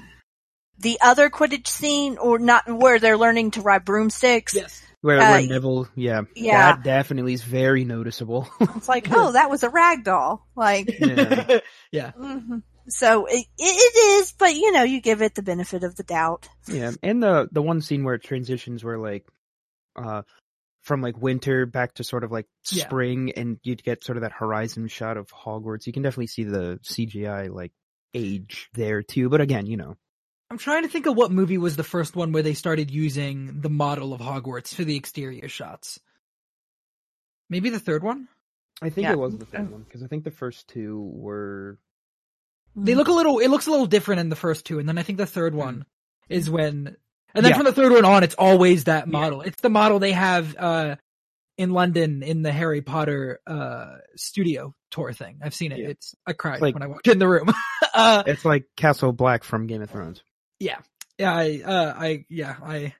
the 0.79 0.99
other 1.01 1.29
Quidditch 1.29 1.67
scene, 1.67 2.17
or 2.17 2.39
not, 2.39 2.63
where 2.71 2.99
they're 2.99 3.17
learning 3.17 3.51
to 3.51 3.61
ride 3.61 3.85
broomsticks. 3.85 4.55
yes, 4.55 4.81
Where, 5.01 5.19
Uh, 5.19 5.31
where 5.31 5.47
Neville, 5.47 5.87
yeah, 5.95 6.21
yeah. 6.35 6.73
that 6.73 6.83
definitely 6.83 7.33
is 7.33 7.43
very 7.43 7.85
noticeable. 7.85 8.47
It's 8.75 8.89
like, 8.89 9.07
oh, 9.11 9.33
that 9.33 9.49
was 9.49 9.63
a 9.63 9.69
rag 9.69 10.03
doll. 10.03 10.47
Like, 10.55 10.87
yeah. 10.99 11.59
yeah. 11.91 12.11
mhm. 12.17 12.63
so 12.87 13.25
it, 13.27 13.45
it 13.59 14.21
is, 14.21 14.33
but 14.37 14.55
you 14.55 14.71
know, 14.71 14.83
you 14.83 15.01
give 15.01 15.21
it 15.21 15.35
the 15.35 15.43
benefit 15.43 15.83
of 15.83 15.95
the 15.95 16.03
doubt. 16.03 16.49
Yeah, 16.67 16.91
and 17.03 17.21
the 17.21 17.47
the 17.51 17.61
one 17.61 17.81
scene 17.81 18.03
where 18.03 18.15
it 18.15 18.23
transitions 18.23 18.83
where 18.83 18.97
like 18.97 19.25
uh 19.95 20.23
from 20.81 21.01
like 21.01 21.15
winter 21.21 21.67
back 21.67 21.93
to 21.95 22.03
sort 22.03 22.23
of 22.23 22.31
like 22.31 22.47
Yeah. 22.71 22.85
spring 22.85 23.33
and 23.35 23.59
you'd 23.63 23.83
get 23.83 24.03
sort 24.03 24.17
of 24.17 24.23
that 24.23 24.31
horizon 24.31 24.87
shot 24.87 25.15
of 25.17 25.27
Hogwarts. 25.27 25.85
You 25.85 25.93
can 25.93 26.01
definitely 26.01 26.27
see 26.27 26.43
the 26.43 26.79
CGI 26.83 27.53
like 27.53 27.71
age 28.13 28.69
there 28.73 29.01
too. 29.03 29.29
But 29.29 29.41
again, 29.41 29.65
you 29.65 29.77
know. 29.77 29.97
I'm 30.49 30.57
trying 30.57 30.83
to 30.83 30.89
think 30.89 31.05
of 31.05 31.15
what 31.15 31.31
movie 31.31 31.57
was 31.57 31.75
the 31.77 31.83
first 31.83 32.15
one 32.15 32.31
where 32.33 32.43
they 32.43 32.53
started 32.53 32.91
using 32.91 33.61
the 33.61 33.69
model 33.69 34.13
of 34.13 34.19
Hogwarts 34.19 34.73
for 34.75 34.83
the 34.83 34.97
exterior 34.97 35.47
shots. 35.47 35.99
Maybe 37.49 37.69
the 37.69 37.79
third 37.79 38.03
one. 38.03 38.27
I 38.81 38.89
think 38.89 39.05
Yeah. 39.05 39.13
it 39.13 39.19
was 39.19 39.37
the 39.37 39.45
third 39.45 39.69
one 39.71 39.83
because 39.83 40.03
I 40.03 40.07
think 40.07 40.23
the 40.23 40.31
first 40.31 40.67
two 40.67 40.99
were 41.13 41.77
They 42.75 42.95
look 42.95 43.09
a 43.09 43.13
little. 43.13 43.39
It 43.39 43.49
looks 43.49 43.67
a 43.67 43.71
little 43.71 43.85
different 43.85 44.21
in 44.21 44.29
the 44.29 44.35
first 44.37 44.65
two, 44.65 44.79
and 44.79 44.87
then 44.87 44.97
I 44.97 45.03
think 45.03 45.17
the 45.17 45.25
third 45.25 45.53
one 45.53 45.85
is 46.29 46.49
when. 46.49 46.95
And 47.33 47.43
then 47.43 47.43
Hmm. 47.43 47.49
Yeah. 47.49 47.55
from 47.57 47.65
the 47.65 47.73
third 47.73 47.91
one 47.91 48.05
on, 48.05 48.23
it's 48.23 48.35
always 48.35 48.85
that 48.85 49.07
Yeah. 49.07 49.11
model. 49.11 49.41
It's 49.41 49.59
the 49.61 49.69
model 49.69 49.99
they 49.99 50.13
have 50.13 50.55
uh 50.57 50.95
in 51.61 51.69
London 51.71 52.23
in 52.23 52.41
the 52.41 52.51
Harry 52.51 52.81
Potter 52.81 53.39
uh 53.47 53.95
studio 54.15 54.73
tour 54.89 55.13
thing. 55.13 55.39
I've 55.43 55.53
seen 55.53 55.71
it. 55.71 55.79
Yeah. 55.79 55.87
It's 55.89 56.15
I 56.25 56.33
cried 56.33 56.55
It's 56.55 56.61
like- 56.63 56.73
when 56.73 56.83
I 56.83 56.87
walked 56.87 57.07
in 57.07 57.19
the 57.19 57.27
room. 57.27 57.51
uh 57.93 58.23
it's 58.25 58.43
like 58.45 58.65
Castle 58.75 59.13
Black 59.13 59.43
from 59.43 59.67
Game 59.67 59.81
of 59.81 59.89
Thrones. 59.89 60.23
yeah. 60.59 60.79
Yeah, 61.17 61.33
I 61.35 61.61
uh 61.63 61.93
I 61.97 62.25
yeah, 62.29 62.55
I 62.63 62.93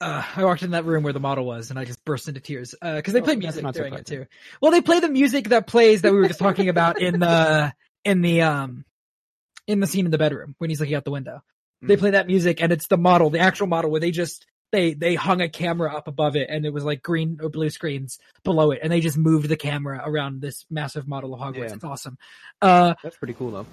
uh 0.00 0.22
I 0.36 0.44
walked 0.44 0.62
in 0.62 0.70
that 0.70 0.84
room 0.86 1.02
where 1.04 1.12
the 1.12 1.20
model 1.20 1.44
was 1.44 1.68
and 1.70 1.78
I 1.78 1.84
just 1.84 2.02
burst 2.04 2.26
into 2.28 2.40
tears. 2.40 2.74
Uh 2.80 3.00
cuz 3.02 3.12
they 3.12 3.20
Oh, 3.20 3.24
play 3.24 3.36
music 3.36 3.62
not 3.62 3.74
during 3.74 3.92
it 3.94 4.06
too. 4.06 4.26
Well, 4.62 4.70
they 4.72 4.80
play 4.80 5.00
the 5.00 5.08
music 5.10 5.48
that 5.50 5.66
plays 5.66 6.02
that 6.02 6.12
we 6.12 6.18
were 6.18 6.28
just 6.28 6.38
talking 6.40 6.68
about 6.70 7.00
in 7.00 7.20
the 7.20 7.72
in 8.04 8.22
the 8.22 8.42
um 8.42 8.84
in 9.66 9.80
the 9.80 9.86
scene 9.86 10.04
in 10.06 10.10
the 10.10 10.18
bedroom 10.18 10.54
when 10.58 10.70
he's 10.70 10.80
looking 10.80 10.94
out 10.94 11.04
the 11.04 11.10
window. 11.10 11.42
They 11.82 11.96
Mm. 11.96 12.00
play 12.00 12.10
that 12.12 12.26
music 12.26 12.62
and 12.62 12.72
it's 12.72 12.86
the 12.88 12.96
model, 12.96 13.28
the 13.30 13.40
actual 13.40 13.66
model 13.66 13.90
where 13.90 14.00
they 14.00 14.10
just 14.10 14.46
they 14.74 14.94
they 14.94 15.14
hung 15.14 15.40
a 15.40 15.48
camera 15.48 15.94
up 15.94 16.08
above 16.08 16.34
it 16.36 16.48
and 16.50 16.66
it 16.66 16.72
was 16.72 16.84
like 16.84 17.02
green 17.02 17.38
or 17.40 17.48
blue 17.48 17.70
screens 17.70 18.18
below 18.42 18.72
it 18.72 18.80
and 18.82 18.92
they 18.92 19.00
just 19.00 19.16
moved 19.16 19.48
the 19.48 19.56
camera 19.56 20.02
around 20.04 20.40
this 20.40 20.66
massive 20.70 21.06
model 21.06 21.32
of 21.32 21.40
Hogwarts. 21.40 21.68
Yeah. 21.68 21.74
It's 21.74 21.84
awesome. 21.84 22.18
Uh 22.60 22.94
That's 23.02 23.16
pretty 23.16 23.34
cool 23.34 23.52
though. 23.52 23.66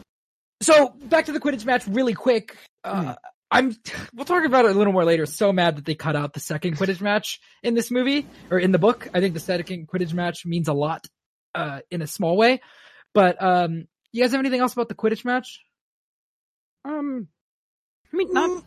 so 0.62 0.90
back 1.06 1.26
to 1.26 1.32
the 1.32 1.40
Quidditch 1.40 1.66
match 1.66 1.88
really 1.88 2.14
quick. 2.14 2.58
Uh, 2.84 3.16
I'm, 3.54 3.76
we'll 4.14 4.26
talk 4.26 4.46
about 4.46 4.64
it 4.66 4.72
a 4.72 4.78
little 4.78 4.94
more 4.94 5.04
later. 5.04 5.26
So 5.26 5.52
mad 5.52 5.76
that 5.76 5.86
they 5.86 5.94
cut 5.96 6.16
out 6.16 6.32
the 6.34 6.40
second 6.40 6.78
Quidditch 6.78 7.02
match 7.02 7.42
in 7.64 7.74
this 7.74 7.92
movie 7.92 8.26
or 8.50 8.58
in 8.60 8.72
the 8.72 8.80
book. 8.80 9.10
I 9.14 9.20
think 9.20 9.34
the 9.34 9.42
second 9.42 9.90
Quidditch 9.90 10.14
match 10.14 10.46
means 10.46 10.70
a 10.70 10.74
lot, 10.74 11.06
uh, 11.54 11.82
in 11.92 12.02
a 12.02 12.08
small 12.08 12.38
way. 12.38 12.62
But, 13.14 13.44
um, 13.44 13.88
you 14.14 14.24
guys 14.24 14.32
have 14.32 14.40
anything 14.40 14.62
else 14.62 14.72
about 14.72 14.88
the 14.88 14.96
Quidditch 14.96 15.26
match? 15.26 15.60
Um, 16.86 17.28
I 18.14 18.16
mean, 18.16 18.32
not 18.34 18.64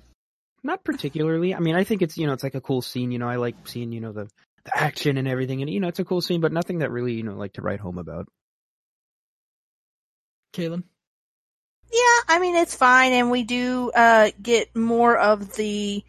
not 0.64 0.82
particularly. 0.84 1.54
I 1.54 1.60
mean, 1.60 1.76
I 1.76 1.84
think 1.84 2.02
it's 2.02 2.16
you 2.16 2.26
know 2.26 2.32
it's 2.32 2.42
like 2.42 2.54
a 2.54 2.60
cool 2.60 2.82
scene. 2.82 3.12
You 3.12 3.18
know, 3.18 3.28
I 3.28 3.36
like 3.36 3.54
seeing 3.66 3.92
you 3.92 4.00
know 4.00 4.12
the 4.12 4.28
the 4.64 4.76
action 4.76 5.18
and 5.18 5.28
everything, 5.28 5.60
and 5.60 5.70
you 5.70 5.78
know 5.80 5.88
it's 5.88 6.00
a 6.00 6.04
cool 6.04 6.22
scene, 6.22 6.40
but 6.40 6.52
nothing 6.52 6.78
that 6.78 6.90
really 6.90 7.12
you 7.12 7.22
know 7.22 7.34
like 7.34 7.52
to 7.54 7.62
write 7.62 7.80
home 7.80 7.98
about. 7.98 8.26
Kaylin? 10.54 10.84
Yeah, 11.92 12.18
I 12.28 12.38
mean 12.40 12.56
it's 12.56 12.74
fine, 12.74 13.12
and 13.12 13.30
we 13.30 13.44
do 13.44 13.90
uh 13.94 14.30
get 14.42 14.74
more 14.74 15.16
of 15.16 15.54
the 15.54 16.02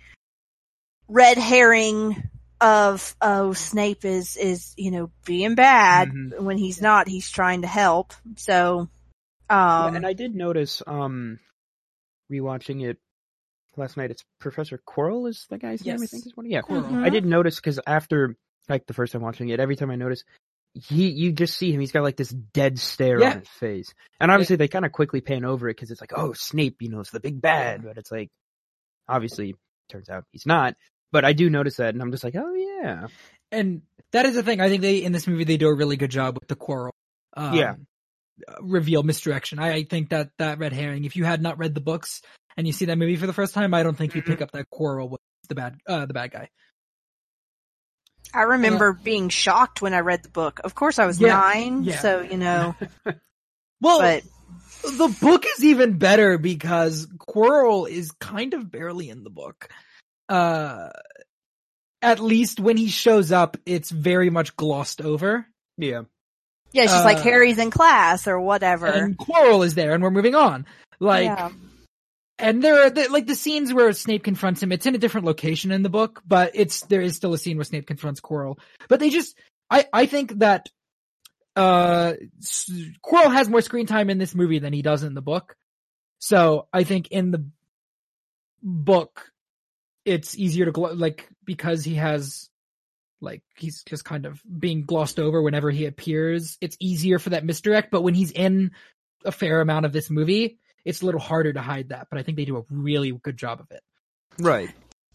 red 1.07 1.37
herring 1.37 2.29
of 2.61 3.15
oh 3.21 3.53
Snape 3.53 4.05
is 4.05 4.37
is 4.37 4.73
you 4.77 4.91
know 4.91 5.11
being 5.25 5.55
bad 5.55 6.09
Mhm. 6.09 6.39
when 6.41 6.57
he's 6.57 6.81
not. 6.81 7.07
He's 7.07 7.29
trying 7.29 7.61
to 7.63 7.67
help. 7.67 8.13
So, 8.37 8.89
Yeah, 9.49 9.87
um, 9.87 9.95
and 9.95 10.05
I 10.05 10.13
did 10.13 10.33
notice, 10.33 10.81
um, 10.87 11.39
rewatching 12.31 12.83
it 12.83 12.97
last 13.77 13.97
night. 13.97 14.11
It's 14.11 14.23
Professor 14.39 14.79
Quirrell 14.87 15.29
is 15.29 15.45
the 15.49 15.57
guy's 15.57 15.85
name. 15.85 15.95
I 15.95 16.05
think 16.05 16.25
is 16.25 16.35
one. 16.35 16.45
Of 16.45 16.51
yeah, 16.51 16.61
Quirrell. 16.61 16.89
Mhm. 16.89 17.03
I 17.03 17.09
did 17.09 17.25
notice 17.25 17.55
because 17.55 17.79
after 17.85 18.35
like 18.69 18.85
the 18.87 18.93
first 18.93 19.13
time 19.13 19.21
watching 19.21 19.49
it, 19.49 19.59
every 19.59 19.75
time 19.75 19.91
I 19.91 19.95
notice, 19.95 20.23
he 20.73 21.09
you 21.09 21.31
just 21.31 21.57
see 21.57 21.71
him. 21.71 21.79
He's 21.79 21.91
got 21.91 22.03
like 22.03 22.17
this 22.17 22.29
dead 22.29 22.79
stare 22.79 23.19
Yeah. 23.21 23.31
on 23.31 23.39
his 23.39 23.47
face, 23.49 23.93
and 24.19 24.31
obviously 24.31 24.55
they 24.57 24.67
kind 24.67 24.85
of 24.85 24.91
quickly 24.91 25.21
pan 25.21 25.45
over 25.45 25.69
it 25.69 25.75
because 25.75 25.91
it's 25.91 26.01
like, 26.01 26.11
oh, 26.15 26.33
Snape, 26.33 26.77
you 26.81 26.89
know, 26.89 26.99
it's 26.99 27.11
the 27.11 27.19
big 27.19 27.39
bad, 27.41 27.83
but 27.83 27.97
it's 27.97 28.11
like, 28.11 28.29
obviously, 29.07 29.55
turns 29.89 30.09
out 30.09 30.25
he's 30.31 30.45
not. 30.45 30.75
But 31.11 31.23
I 31.25 31.33
do 31.33 31.49
notice 31.49 31.77
that, 31.77 31.93
and 31.93 32.01
I'm 32.01 32.11
just 32.11 32.23
like, 32.23 32.35
oh 32.35 32.53
yeah, 32.53 33.07
And 33.51 33.83
that 34.11 34.25
is 34.25 34.35
the 34.35 34.43
thing. 34.43 34.59
I 34.59 34.67
think 34.69 34.81
they, 34.81 34.97
in 35.03 35.11
this 35.13 35.27
movie, 35.27 35.43
they 35.45 35.57
do 35.57 35.67
a 35.69 35.73
really 35.75 35.95
good 35.97 36.11
job 36.11 36.35
with 36.35 36.47
the 36.47 36.55
Quirrell. 36.55 36.91
Um, 37.37 37.53
Yeah. 37.55 37.75
uh, 38.47 38.55
Reveal 38.61 39.03
misdirection. 39.03 39.59
I, 39.59 39.73
I 39.75 39.83
think 39.83 40.09
that 40.09 40.31
that 40.39 40.57
red 40.59 40.73
herring, 40.73 41.05
if 41.05 41.15
you 41.15 41.23
had 41.23 41.41
not 41.41 41.57
read 41.57 41.73
the 41.75 41.79
books 41.81 42.21
and 42.57 42.65
you 42.67 42.73
see 42.73 42.85
that 42.85 42.97
movie 42.97 43.15
for 43.15 43.27
the 43.27 43.33
first 43.33 43.53
time, 43.53 43.73
I 43.73 43.83
don't 43.83 43.97
think 43.97 44.15
you 44.15 44.21
Mm-hmm. 44.21 44.31
pick 44.31 44.41
up 44.41 44.51
that 44.51 44.67
Quirrell 44.73 45.09
with 45.09 45.21
the 45.49 45.55
bad, 45.55 45.77
uh, 45.87 46.05
the 46.05 46.13
bad 46.13 46.31
guy. 46.31 46.49
I 48.33 48.41
remember 48.41 48.91
being 48.93 49.29
shocked 49.29 49.81
when 49.81 49.93
I 49.93 49.99
read 49.99 50.23
the 50.23 50.29
book. 50.29 50.59
Of 50.63 50.75
course, 50.75 50.99
I 50.99 51.05
was 51.05 51.19
Yeah, 51.21 51.29
nine, 51.29 51.83
yeah. 51.83 51.99
so 51.99 52.21
you 52.21 52.37
know, 52.37 52.75
Well, 53.81 53.99
but 53.99 54.23
the 54.83 55.15
book 55.21 55.45
is 55.57 55.63
even 55.63 55.97
better 55.97 56.37
because 56.37 57.07
Quirrell 57.17 57.89
is 57.89 58.11
kind 58.11 58.53
of 58.53 58.69
barely 58.71 59.09
in 59.09 59.23
the 59.23 59.29
book. 59.29 59.69
Uh, 60.27 60.89
at 62.01 62.19
least 62.19 62.59
when 62.59 62.77
he 62.77 62.87
shows 62.89 63.31
up, 63.31 63.57
it's 63.65 63.89
very 63.89 64.29
much 64.29 64.55
glossed 64.57 65.01
over. 65.01 65.45
yeah, 65.77 66.01
yeah, 66.71 66.83
she's 66.83 66.91
just 66.91 67.05
like 67.05 67.17
Uh, 67.17 67.23
Harry's 67.23 67.57
in 67.57 67.71
class 67.71 68.27
or 68.27 68.39
whatever. 68.39 68.87
And 68.87 69.17
Quirrell 69.17 69.65
is 69.65 69.75
there, 69.75 69.93
and 69.93 70.03
we're 70.03 70.09
moving 70.11 70.35
on. 70.35 70.65
Like, 70.99 71.25
yeah. 71.25 71.51
And 72.37 72.63
there 72.63 72.83
are 72.83 72.89
like 73.09 73.27
the 73.27 73.35
scenes 73.35 73.73
where 73.73 73.91
Snape 73.93 74.23
confronts 74.23 74.61
him. 74.61 74.71
It's 74.71 74.85
in 74.85 74.95
a 74.95 74.99
different 74.99 75.25
location 75.25 75.71
in 75.71 75.83
the 75.83 75.89
book, 75.89 76.21
but 76.27 76.51
it's 76.53 76.81
there 76.81 77.01
is 77.01 77.15
still 77.15 77.33
a 77.33 77.37
scene 77.37 77.57
where 77.57 77.63
Snape 77.63 77.87
confronts 77.87 78.19
Quirrell. 78.19 78.59
But 78.89 78.99
they 78.99 79.09
just, 79.09 79.37
I 79.69 79.85
I 79.93 80.05
think 80.05 80.39
that 80.39 80.69
uh 81.55 82.13
Quirrell 83.03 83.33
has 83.33 83.47
more 83.47 83.61
screen 83.61 83.85
time 83.85 84.09
in 84.09 84.17
this 84.17 84.35
movie 84.35 84.59
than 84.59 84.73
he 84.73 84.81
does 84.81 85.03
in 85.03 85.13
the 85.13 85.21
book. 85.21 85.55
So 86.19 86.67
I 86.73 86.83
think 86.83 87.09
in 87.09 87.31
the 87.31 87.45
book, 88.61 89.31
it's 90.03 90.37
easier 90.37 90.65
to 90.65 90.71
glo- 90.71 90.93
like 90.93 91.29
because 91.45 91.83
he 91.85 91.95
has 91.95 92.49
like 93.21 93.43
he's 93.55 93.83
just 93.83 94.03
kind 94.03 94.25
of 94.25 94.41
being 94.59 94.85
glossed 94.85 95.19
over 95.19 95.41
whenever 95.41 95.71
he 95.71 95.85
appears. 95.85 96.57
It's 96.59 96.75
easier 96.81 97.17
for 97.17 97.29
that 97.29 97.45
misdirect, 97.45 97.91
but 97.91 98.01
when 98.01 98.13
he's 98.13 98.31
in 98.31 98.71
a 99.23 99.31
fair 99.31 99.61
amount 99.61 99.85
of 99.85 99.93
this 99.93 100.09
movie, 100.09 100.59
it's 100.85 101.01
a 101.01 101.05
little 101.05 101.19
harder 101.19 101.51
to 101.51 101.61
hide 101.61 101.89
that. 101.89 102.07
But 102.09 102.19
I 102.19 102.23
think 102.23 102.37
they 102.37 102.45
do 102.45 102.57
a 102.57 102.63
really 102.69 103.11
good 103.11 103.37
job 103.37 103.59
of 103.59 103.67
it. 103.71 103.81
right. 104.39 104.69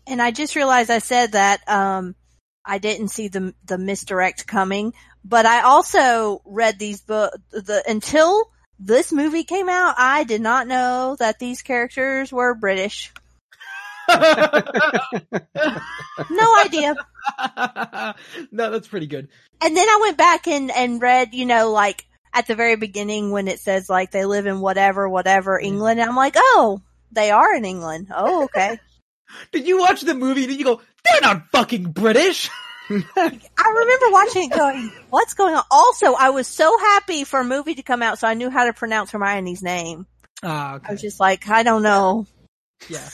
And 0.07 0.21
I 0.21 0.33
just 0.33 0.57
realized 0.57 0.91
I 0.91 0.99
said 0.99 1.33
that, 1.33 1.61
um, 1.69 2.17
I 2.65 2.79
didn't 2.79 3.09
see 3.09 3.29
the 3.29 3.55
the 3.65 3.79
misdirect 3.79 4.47
coming, 4.47 4.93
but 5.25 5.47
I 5.47 5.63
also 5.63 6.43
read 6.45 6.79
these 6.79 7.01
book 7.01 7.33
the 7.51 7.83
until 7.87 8.51
this 8.79 9.13
movie 9.13 9.45
came 9.45 9.69
out, 9.69 9.95
I 9.99 10.25
did 10.25 10.41
not 10.41 10.67
know 10.67 11.17
that 11.19 11.39
these 11.39 11.63
characters 11.63 12.33
were 12.33 12.55
British. 12.55 13.13
No 16.31 16.57
idea. 16.59 16.95
no, 18.51 18.71
that's 18.71 18.89
pretty 18.89 19.07
good. 19.07 19.29
And 19.63 19.77
then 19.77 19.89
I 19.89 19.99
went 20.03 20.17
back 20.17 20.47
and, 20.47 20.71
and 20.71 21.01
read, 21.01 21.35
you 21.35 21.47
know, 21.47 21.71
like 21.71 22.05
at 22.33 22.47
the 22.47 22.55
very 22.55 22.77
beginning 22.77 23.31
when 23.31 23.49
it 23.49 23.61
says 23.61 23.89
like 23.89 24.11
they 24.11 24.25
live 24.25 24.47
in 24.47 24.61
whatever, 24.61 25.09
whatever 25.09 25.59
England. 25.59 26.01
And 26.01 26.09
I'm 26.09 26.17
like, 26.17 26.35
oh, 26.37 26.81
they 27.13 27.31
are 27.31 27.55
in 27.55 27.65
England. 27.65 28.09
Oh, 28.15 28.45
okay. 28.45 28.79
Did 29.53 29.67
you 29.67 29.79
watch 29.79 30.01
the 30.03 30.15
movie? 30.15 30.47
Did 30.47 30.59
you 30.59 30.65
go? 30.65 30.81
They're 31.05 31.21
not 31.21 31.49
fucking 31.51 31.93
British. 31.93 32.51
I 32.91 33.75
remember 33.77 34.11
watching 34.11 34.51
it 34.51 34.57
going, 34.57 34.91
what's 35.11 35.35
going 35.35 35.55
on? 35.55 35.63
Also, 35.71 36.15
I 36.15 36.31
was 36.31 36.49
so 36.49 36.77
happy 36.79 37.23
for 37.25 37.41
a 37.41 37.45
movie 37.45 37.77
to 37.77 37.83
come 37.83 38.03
out 38.03 38.19
so 38.19 38.27
I 38.27 38.35
knew 38.35 38.51
how 38.51 38.65
to 38.65 38.73
pronounce 38.73 39.13
Hermione's 39.13 39.63
name. 39.63 40.07
Ah, 40.43 40.81
I 40.83 40.93
was 40.93 41.01
just 41.01 41.21
like, 41.21 41.49
I 41.49 41.63
don't 41.63 41.83
know. 41.83 42.27
Yeah. 42.89 43.09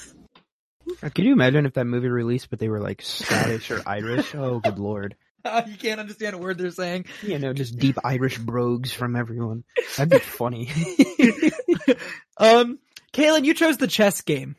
Could 1.03 1.25
you 1.25 1.33
imagine 1.33 1.67
if 1.67 1.75
that 1.75 1.85
movie 1.85 2.09
released, 2.09 2.49
but 2.49 2.59
they 2.59 2.69
were 2.69 2.81
like 2.81 3.03
Scottish 3.03 3.71
or 3.71 3.83
Irish? 3.85 4.35
Oh, 4.35 4.61
good 4.61 4.79
lord! 4.79 5.17
you 5.67 5.77
can't 5.77 6.01
understand 6.01 6.35
a 6.35 6.39
word 6.39 6.59
they're 6.59 6.71
saying. 6.71 7.07
You 7.23 7.39
know, 7.39 7.53
just 7.53 7.79
deep 7.79 7.97
Irish 8.05 8.39
brogues 8.39 8.93
from 8.93 9.17
everyone. 9.17 9.65
That'd 9.97 10.11
be 10.11 10.19
funny. 10.19 10.71
um, 12.39 12.79
Kaylin, 13.13 13.45
you 13.45 13.55
chose 13.55 13.77
the 13.79 13.87
chess 13.87 14.21
game. 14.23 14.57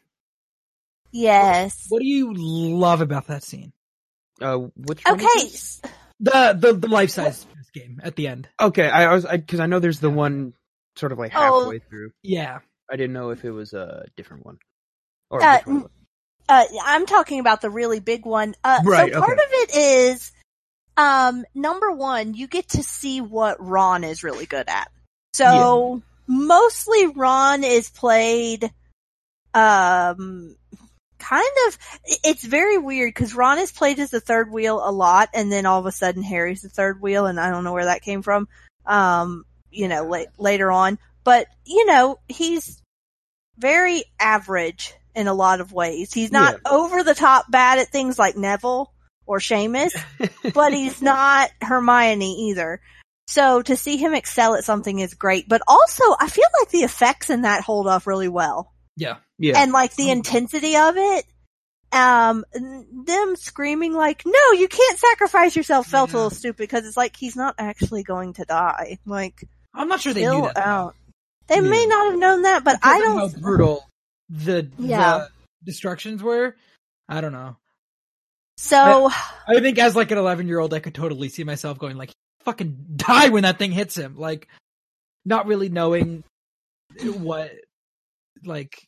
Yes. 1.11 1.85
What 1.89 1.99
do 1.99 2.05
you 2.07 2.33
love 2.33 3.01
about 3.01 3.27
that 3.27 3.43
scene? 3.43 3.73
uh, 4.41 4.57
which 4.75 5.01
Okay. 5.07 5.23
this? 5.35 5.81
The 6.19 6.55
the, 6.59 6.73
the 6.73 6.87
life 6.87 7.09
size 7.09 7.43
chess 7.45 7.69
game 7.73 7.99
at 8.03 8.15
the 8.15 8.27
end. 8.27 8.47
Okay, 8.59 8.87
I, 8.87 9.05
I 9.05 9.13
was 9.13 9.25
because 9.25 9.59
I, 9.59 9.65
know 9.65 9.79
there's 9.79 9.99
the 9.99 10.09
one 10.09 10.53
sort 10.95 11.11
of 11.11 11.17
like 11.19 11.31
Oh. 11.35 11.61
halfway 11.61 11.79
through. 11.79 12.11
Yeah. 12.23 12.59
I 12.91 12.95
didn't 12.95 13.13
know 13.13 13.31
if 13.31 13.43
it 13.43 13.51
was 13.51 13.73
a 13.73 14.05
different 14.15 14.45
one. 14.45 14.57
Or 15.29 15.43
Uh, 15.43 15.57
which 15.57 15.65
one. 15.67 15.89
Uh, 16.49 16.63
I'm 16.83 17.05
talking 17.05 17.39
about 17.39 17.61
the 17.61 17.69
really 17.69 17.99
big 17.99 18.25
one. 18.25 18.55
Uh, 18.63 18.79
Right, 18.85 19.11
so 19.11 19.19
part 19.19 19.37
okay. 19.37 19.43
of 19.43 19.49
it 19.51 19.75
is, 19.75 20.31
um, 20.97 21.45
number 21.53 21.91
one, 21.91 22.33
you 22.33 22.47
get 22.47 22.69
to 22.69 22.83
see 22.83 23.21
what 23.21 23.63
Ron 23.63 24.03
is 24.03 24.23
really 24.23 24.47
good 24.47 24.67
at. 24.67 24.91
So 25.33 26.01
mostly 26.25 27.07
Ron 27.07 27.63
is 27.63 27.89
played, 27.89 28.71
um, 29.53 30.55
kind 31.19 31.45
of, 31.67 31.77
it's 32.03 32.43
very 32.43 32.79
weird 32.79 33.13
because 33.13 33.35
Ron 33.35 33.59
is 33.59 33.71
played 33.71 33.99
as 33.99 34.09
the 34.09 34.19
third 34.19 34.51
wheel 34.51 34.81
a 34.83 34.91
lot 34.91 35.29
and 35.35 35.51
then 35.51 35.67
all 35.67 35.79
of 35.79 35.85
a 35.85 35.91
sudden 35.91 36.23
Harry's 36.23 36.63
the 36.63 36.69
third 36.69 36.99
wheel 36.99 37.27
and 37.27 37.39
I 37.39 37.51
don't 37.51 37.63
know 37.63 37.73
where 37.73 37.85
that 37.85 38.01
came 38.01 38.23
from. 38.23 38.47
Um, 38.85 39.45
you 39.69 39.87
know, 39.87 40.05
la- 40.05 40.23
later 40.39 40.71
on, 40.71 40.97
but 41.23 41.47
you 41.65 41.85
know, 41.85 42.17
he's 42.27 42.81
very 43.57 44.03
average 44.19 44.93
in 45.13 45.27
a 45.27 45.33
lot 45.33 45.61
of 45.61 45.73
ways. 45.73 46.13
He's 46.13 46.31
not 46.31 46.59
over 46.65 47.03
the 47.03 47.13
top 47.13 47.51
bad 47.51 47.79
at 47.79 47.89
things 47.89 48.17
like 48.17 48.37
Neville 48.37 48.91
or 49.27 49.39
Seamus, 49.39 49.91
but 50.53 50.73
he's 50.73 51.01
not 51.01 51.49
Hermione 51.61 52.49
either. 52.49 52.81
So 53.27 53.61
to 53.61 53.75
see 53.75 53.97
him 53.97 54.13
excel 54.13 54.55
at 54.55 54.63
something 54.63 54.99
is 54.99 55.13
great, 55.13 55.47
but 55.49 55.61
also 55.67 56.03
I 56.19 56.29
feel 56.29 56.45
like 56.61 56.69
the 56.71 56.79
effects 56.83 57.29
in 57.29 57.41
that 57.41 57.61
hold 57.63 57.87
up 57.87 58.07
really 58.07 58.29
well. 58.29 58.73
Yeah. 58.95 59.17
Yeah, 59.37 59.61
And 59.61 59.71
like 59.71 59.95
the 59.95 60.09
intensity 60.09 60.75
of 60.77 60.95
it, 60.97 61.25
um, 61.91 62.43
them 62.53 63.35
screaming 63.35 63.93
like, 63.93 64.23
no, 64.25 64.51
you 64.53 64.67
can't 64.67 64.97
sacrifice 64.97 65.55
yourself 65.55 65.87
felt 65.87 66.11
a 66.11 66.15
little 66.15 66.29
stupid 66.31 66.57
because 66.57 66.85
it's 66.87 66.97
like 66.97 67.15
he's 67.15 67.35
not 67.35 67.55
actually 67.59 68.03
going 68.03 68.33
to 68.33 68.45
die. 68.45 68.97
Like, 69.05 69.43
I'm 69.75 69.87
not 69.87 70.01
sure 70.01 70.13
they 70.13 70.21
knew 70.25 70.41
that. 70.41 70.57
out. 70.57 70.95
They 71.47 71.61
may 71.61 71.85
not 71.85 72.11
have 72.11 72.19
known 72.19 72.41
that, 72.41 72.63
but 72.63 72.77
Because 72.77 72.91
I 72.93 72.99
don't. 72.99 73.17
how 73.17 73.39
brutal 73.39 73.85
the 74.29 74.69
Yeah. 74.79 75.17
the 75.19 75.29
destructions 75.63 76.23
were. 76.23 76.55
I 77.07 77.21
don't 77.21 77.31
know. 77.31 77.55
So, 78.57 79.09
I 79.47 79.59
think 79.59 79.77
as 79.77 79.95
like 79.95 80.11
an 80.11 80.17
11 80.17 80.47
year 80.47 80.59
old, 80.59 80.73
I 80.73 80.79
could 80.79 80.95
totally 80.95 81.29
see 81.29 81.43
myself 81.43 81.77
going 81.77 81.95
like, 81.97 82.11
fucking 82.43 82.85
die 82.95 83.29
when 83.29 83.43
that 83.43 83.59
thing 83.59 83.71
hits 83.71 83.95
him. 83.95 84.17
Like, 84.17 84.47
not 85.25 85.45
really 85.45 85.69
knowing 85.69 86.23
what, 87.03 87.51
like, 88.43 88.83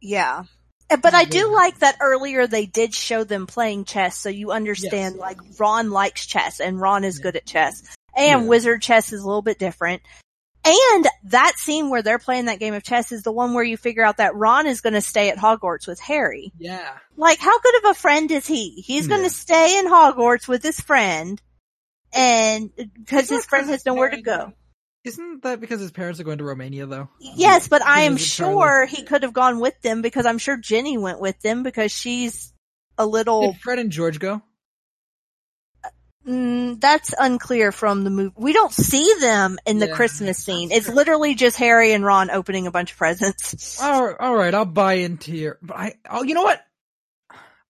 Yeah. 0.00 0.44
But 0.88 1.12
I 1.12 1.24
do 1.24 1.52
like 1.54 1.80
that 1.80 1.96
earlier 2.00 2.46
they 2.46 2.64
did 2.64 2.94
show 2.94 3.22
them 3.22 3.46
playing 3.46 3.84
chess, 3.84 4.16
so 4.16 4.30
you 4.30 4.52
understand 4.52 5.16
Yes. 5.16 5.20
like 5.20 5.38
Ron 5.58 5.90
likes 5.90 6.24
chess 6.24 6.60
and 6.60 6.80
Ron 6.80 7.04
is 7.04 7.18
good 7.18 7.36
at 7.36 7.44
chess. 7.44 7.82
And 8.16 8.42
Yeah. 8.42 8.48
wizard 8.48 8.80
chess 8.80 9.12
is 9.12 9.20
a 9.20 9.26
little 9.26 9.42
bit 9.42 9.58
different. 9.58 10.00
And 10.64 11.06
that 11.24 11.54
scene 11.56 11.88
where 11.88 12.02
they're 12.02 12.18
playing 12.18 12.46
that 12.46 12.58
game 12.58 12.74
of 12.74 12.82
chess 12.82 13.10
is 13.12 13.22
the 13.22 13.32
one 13.32 13.54
where 13.54 13.64
you 13.64 13.76
figure 13.76 14.04
out 14.04 14.18
that 14.18 14.34
Ron 14.34 14.66
is 14.66 14.80
going 14.82 14.92
to 14.94 15.00
stay 15.00 15.30
at 15.30 15.38
Hogwarts 15.38 15.86
with 15.86 15.98
Harry. 16.00 16.52
yeah. 16.58 16.98
Like, 17.16 17.38
how 17.38 17.58
good 17.60 17.76
of 17.84 17.90
a 17.90 17.94
friend 17.94 18.30
is 18.30 18.46
he? 18.46 18.70
He's 18.82 19.06
going 19.06 19.22
Yeah. 19.22 19.28
to 19.28 19.34
stay 19.34 19.78
in 19.78 19.86
Hogwarts 19.86 20.46
with 20.46 20.62
his 20.62 20.78
friend, 20.80 21.40
and 22.12 22.70
because 22.76 23.28
his 23.28 23.44
friend 23.46 23.68
has 23.70 23.84
nowhere 23.86 24.10
to 24.10 24.20
go. 24.22 24.52
Isn't 25.04 25.42
that 25.44 25.60
because 25.60 25.80
his 25.80 25.90
parents 25.92 26.20
are 26.20 26.24
going 26.24 26.38
to 26.38 26.44
Romania 26.44 26.84
though? 26.86 27.08
Yes, 27.20 27.68
but 27.68 27.82
I 27.82 28.02
am 28.02 28.16
sure 28.18 28.84
he 28.84 29.04
could 29.04 29.22
have 29.22 29.32
gone 29.32 29.60
with 29.60 29.80
them 29.80 30.02
because 30.02 30.26
I'm 30.26 30.38
sure 30.38 30.56
Ginny 30.56 30.98
went 30.98 31.20
with 31.20 31.40
them 31.40 31.62
because 31.62 31.92
she's 31.92 32.52
a 32.98 33.06
little. 33.06 33.52
Did 33.52 33.60
Fred 33.60 33.78
and 33.78 33.90
George 33.90 34.18
go? 34.18 34.42
Mm, 36.26 36.80
that's 36.80 37.14
unclear 37.18 37.72
from 37.72 38.04
the 38.04 38.10
movie. 38.10 38.34
We 38.36 38.52
don't 38.52 38.72
see 38.72 39.14
them 39.20 39.58
in 39.66 39.78
the 39.78 39.86
Yeah. 39.86 39.94
Christmas 39.94 40.38
scene. 40.38 40.70
It's 40.72 40.88
literally 40.88 41.34
just 41.34 41.56
Harry 41.56 41.92
and 41.92 42.04
Ron 42.04 42.30
opening 42.30 42.66
a 42.66 42.70
bunch 42.70 42.92
of 42.92 42.98
presents. 42.98 43.80
All 43.82 44.14
all 44.18 44.34
right, 44.34 44.52
I'll 44.54 44.64
buy 44.64 44.94
into 44.94 45.32
your. 45.32 45.58
But 45.62 45.76
I, 45.76 45.94
oh, 46.10 46.22
you 46.24 46.34
know 46.34 46.42
what? 46.42 46.60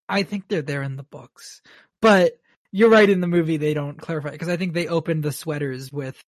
I 0.09 0.23
think 0.23 0.49
they're 0.49 0.63
there 0.63 0.83
in 0.83 0.97
the 0.97 1.03
books, 1.03 1.61
but 2.01 2.33
you're 2.73 2.89
right. 2.91 3.09
In 3.09 3.21
the 3.21 3.27
movie, 3.27 3.59
they 3.59 3.75
don't 3.75 4.01
clarify 4.01 4.31
because 4.31 4.49
I 4.49 4.57
think 4.57 4.73
they 4.73 4.89
opened 4.89 5.23
the 5.23 5.33
sweaters 5.33 5.93
with 5.93 6.19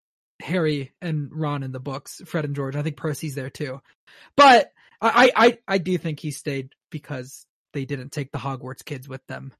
Harry 0.40 0.92
and 1.00 1.30
Ron 1.32 1.62
in 1.62 1.72
the 1.72 1.80
books. 1.80 2.20
Fred 2.26 2.44
and 2.44 2.54
George. 2.54 2.76
I 2.76 2.82
think 2.82 2.96
Percy's 2.96 3.34
there 3.34 3.50
too, 3.50 3.80
but 4.36 4.70
I, 5.00 5.32
I, 5.34 5.46
I, 5.46 5.58
I 5.66 5.78
do 5.78 5.96
think 5.98 6.20
he 6.20 6.30
stayed 6.30 6.74
because 6.90 7.46
they 7.72 7.86
didn't 7.86 8.12
take 8.12 8.30
the 8.32 8.38
Hogwarts 8.38 8.84
kids 8.84 9.08
with 9.08 9.26
them. 9.26 9.52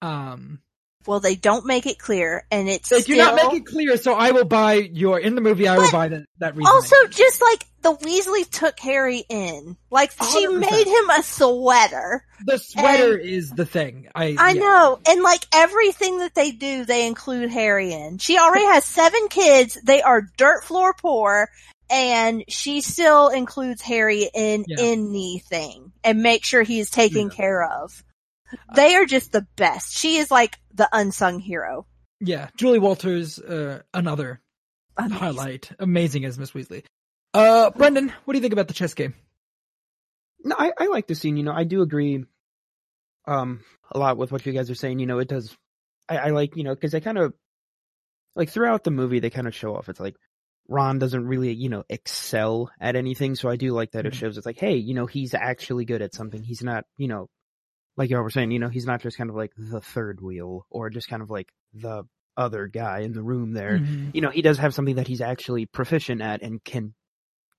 Um, 0.00 0.60
Well, 1.06 1.20
they 1.20 1.34
don't 1.36 1.66
make 1.66 1.86
it 1.86 1.98
clear, 1.98 2.46
and 2.50 2.68
it's 2.68 2.88
they 2.88 3.02
do 3.02 3.16
not 3.16 3.34
make 3.34 3.60
it 3.62 3.66
clear, 3.66 3.96
so 3.96 4.14
I 4.14 4.30
will 4.30 4.44
buy 4.44 4.74
your 4.74 5.18
in 5.18 5.34
the 5.34 5.40
movie. 5.40 5.68
I 5.68 5.78
will 5.78 5.90
buy 5.90 6.08
that 6.08 6.24
that 6.38 6.56
reason. 6.56 6.72
Also, 6.72 6.96
just 7.08 7.40
like 7.42 7.64
the 7.82 7.94
Weasley 7.96 8.48
took 8.50 8.78
Harry 8.80 9.24
in, 9.28 9.76
like 9.90 10.12
she 10.12 10.46
100%. 10.46 10.60
made 10.60 10.86
him 10.86 11.10
a 11.10 11.22
sweater. 11.22 12.24
the 12.46 12.58
sweater 12.58 13.16
is 13.16 13.50
the 13.50 13.66
thing. 13.66 14.08
I, 14.14 14.36
I 14.38 14.50
yeah. 14.50 14.60
know, 14.60 15.00
and 15.08 15.22
like 15.22 15.44
everything 15.52 16.18
that 16.18 16.34
they 16.34 16.50
do, 16.52 16.84
they 16.84 17.06
include 17.06 17.50
Harry 17.50 17.92
in. 17.92 18.18
She 18.18 18.38
already 18.38 18.64
has 18.64 18.84
seven 18.84 19.28
kids. 19.28 19.78
They 19.84 20.02
are 20.02 20.22
dirt 20.36 20.64
floor 20.64 20.94
poor, 21.00 21.48
and 21.90 22.44
she 22.48 22.80
still 22.80 23.28
includes 23.28 23.82
Harry 23.82 24.28
in 24.34 24.64
Yeah. 24.66 24.76
anything 24.80 25.92
and 26.02 26.22
make 26.22 26.44
sure 26.44 26.62
he's 26.62 26.90
taken 26.90 27.28
Yeah. 27.28 27.36
care 27.36 27.62
of. 27.64 28.02
They 28.74 28.94
are 28.96 29.06
just 29.06 29.32
the 29.32 29.46
best. 29.56 29.96
She 29.96 30.16
is 30.16 30.30
like 30.30 30.58
the 30.72 30.88
unsung 30.92 31.38
hero. 31.40 31.86
Yeah, 32.20 32.48
Julie 32.56 32.78
Walters, 32.78 33.38
uh, 33.38 33.82
another 33.92 34.40
Amazing. 34.96 35.18
highlight. 35.18 35.70
Amazing 35.78 36.24
as 36.24 36.38
Miss 36.38 36.52
Weasley. 36.52 36.84
Uh, 37.32 37.70
Brendan, 37.70 38.12
what 38.24 38.32
do 38.34 38.38
you 38.38 38.42
think 38.42 38.52
about 38.52 38.68
the 38.68 38.74
chess 38.74 38.94
game? 38.94 39.14
No, 40.44 40.54
I, 40.58 40.72
I 40.78 40.86
like 40.86 41.06
the 41.06 41.14
scene. 41.14 41.36
You 41.36 41.42
know, 41.42 41.52
I 41.52 41.64
do 41.64 41.82
agree, 41.82 42.24
um, 43.26 43.60
a 43.90 43.98
lot 43.98 44.16
with 44.16 44.30
what 44.30 44.44
you 44.46 44.52
guys 44.52 44.70
are 44.70 44.74
saying. 44.74 44.98
You 44.98 45.06
know, 45.06 45.18
it 45.18 45.28
does. 45.28 45.56
I, 46.08 46.16
I 46.18 46.28
like, 46.30 46.56
you 46.56 46.64
know, 46.64 46.74
because 46.74 46.92
they 46.92 47.00
kind 47.00 47.18
of 47.18 47.32
like 48.36 48.50
throughout 48.50 48.84
the 48.84 48.90
movie 48.90 49.20
they 49.20 49.30
kind 49.30 49.46
of 49.46 49.54
show 49.54 49.74
off. 49.74 49.88
It's 49.88 50.00
like 50.00 50.16
Ron 50.68 50.98
doesn't 50.98 51.26
really, 51.26 51.52
you 51.52 51.68
know, 51.68 51.84
excel 51.88 52.70
at 52.80 52.96
anything. 52.96 53.34
So 53.34 53.48
I 53.48 53.56
do 53.56 53.72
like 53.72 53.92
that 53.92 54.06
it 54.06 54.12
Mhm. 54.12 54.16
shows. 54.16 54.36
It's 54.36 54.46
like, 54.46 54.58
hey, 54.58 54.76
you 54.76 54.94
know, 54.94 55.06
he's 55.06 55.34
actually 55.34 55.84
good 55.86 56.02
at 56.02 56.14
something. 56.14 56.42
He's 56.42 56.62
not, 56.62 56.84
you 56.98 57.08
know, 57.08 57.28
like 57.96 58.10
y'all 58.10 58.22
were 58.22 58.30
saying, 58.30 58.50
you 58.50 58.58
know, 58.58 58.68
he's 58.68 58.86
not 58.86 59.00
just 59.02 59.16
kind 59.16 59.30
of 59.30 59.36
like 59.36 59.52
the 59.56 59.80
third 59.80 60.20
wheel 60.20 60.66
or 60.70 60.90
just 60.90 61.08
kind 61.08 61.22
of 61.22 61.30
like 61.30 61.52
the 61.72 62.04
other 62.36 62.66
guy 62.66 63.00
in 63.00 63.12
the 63.12 63.22
room 63.22 63.52
there 63.52 63.78
mm-hmm. 63.78 64.10
you 64.12 64.20
know, 64.20 64.30
he 64.30 64.42
does 64.42 64.58
have 64.58 64.74
something 64.74 64.96
that 64.96 65.06
he's 65.06 65.20
actually 65.20 65.66
proficient 65.66 66.20
at 66.20 66.42
and 66.42 66.62
can 66.64 66.92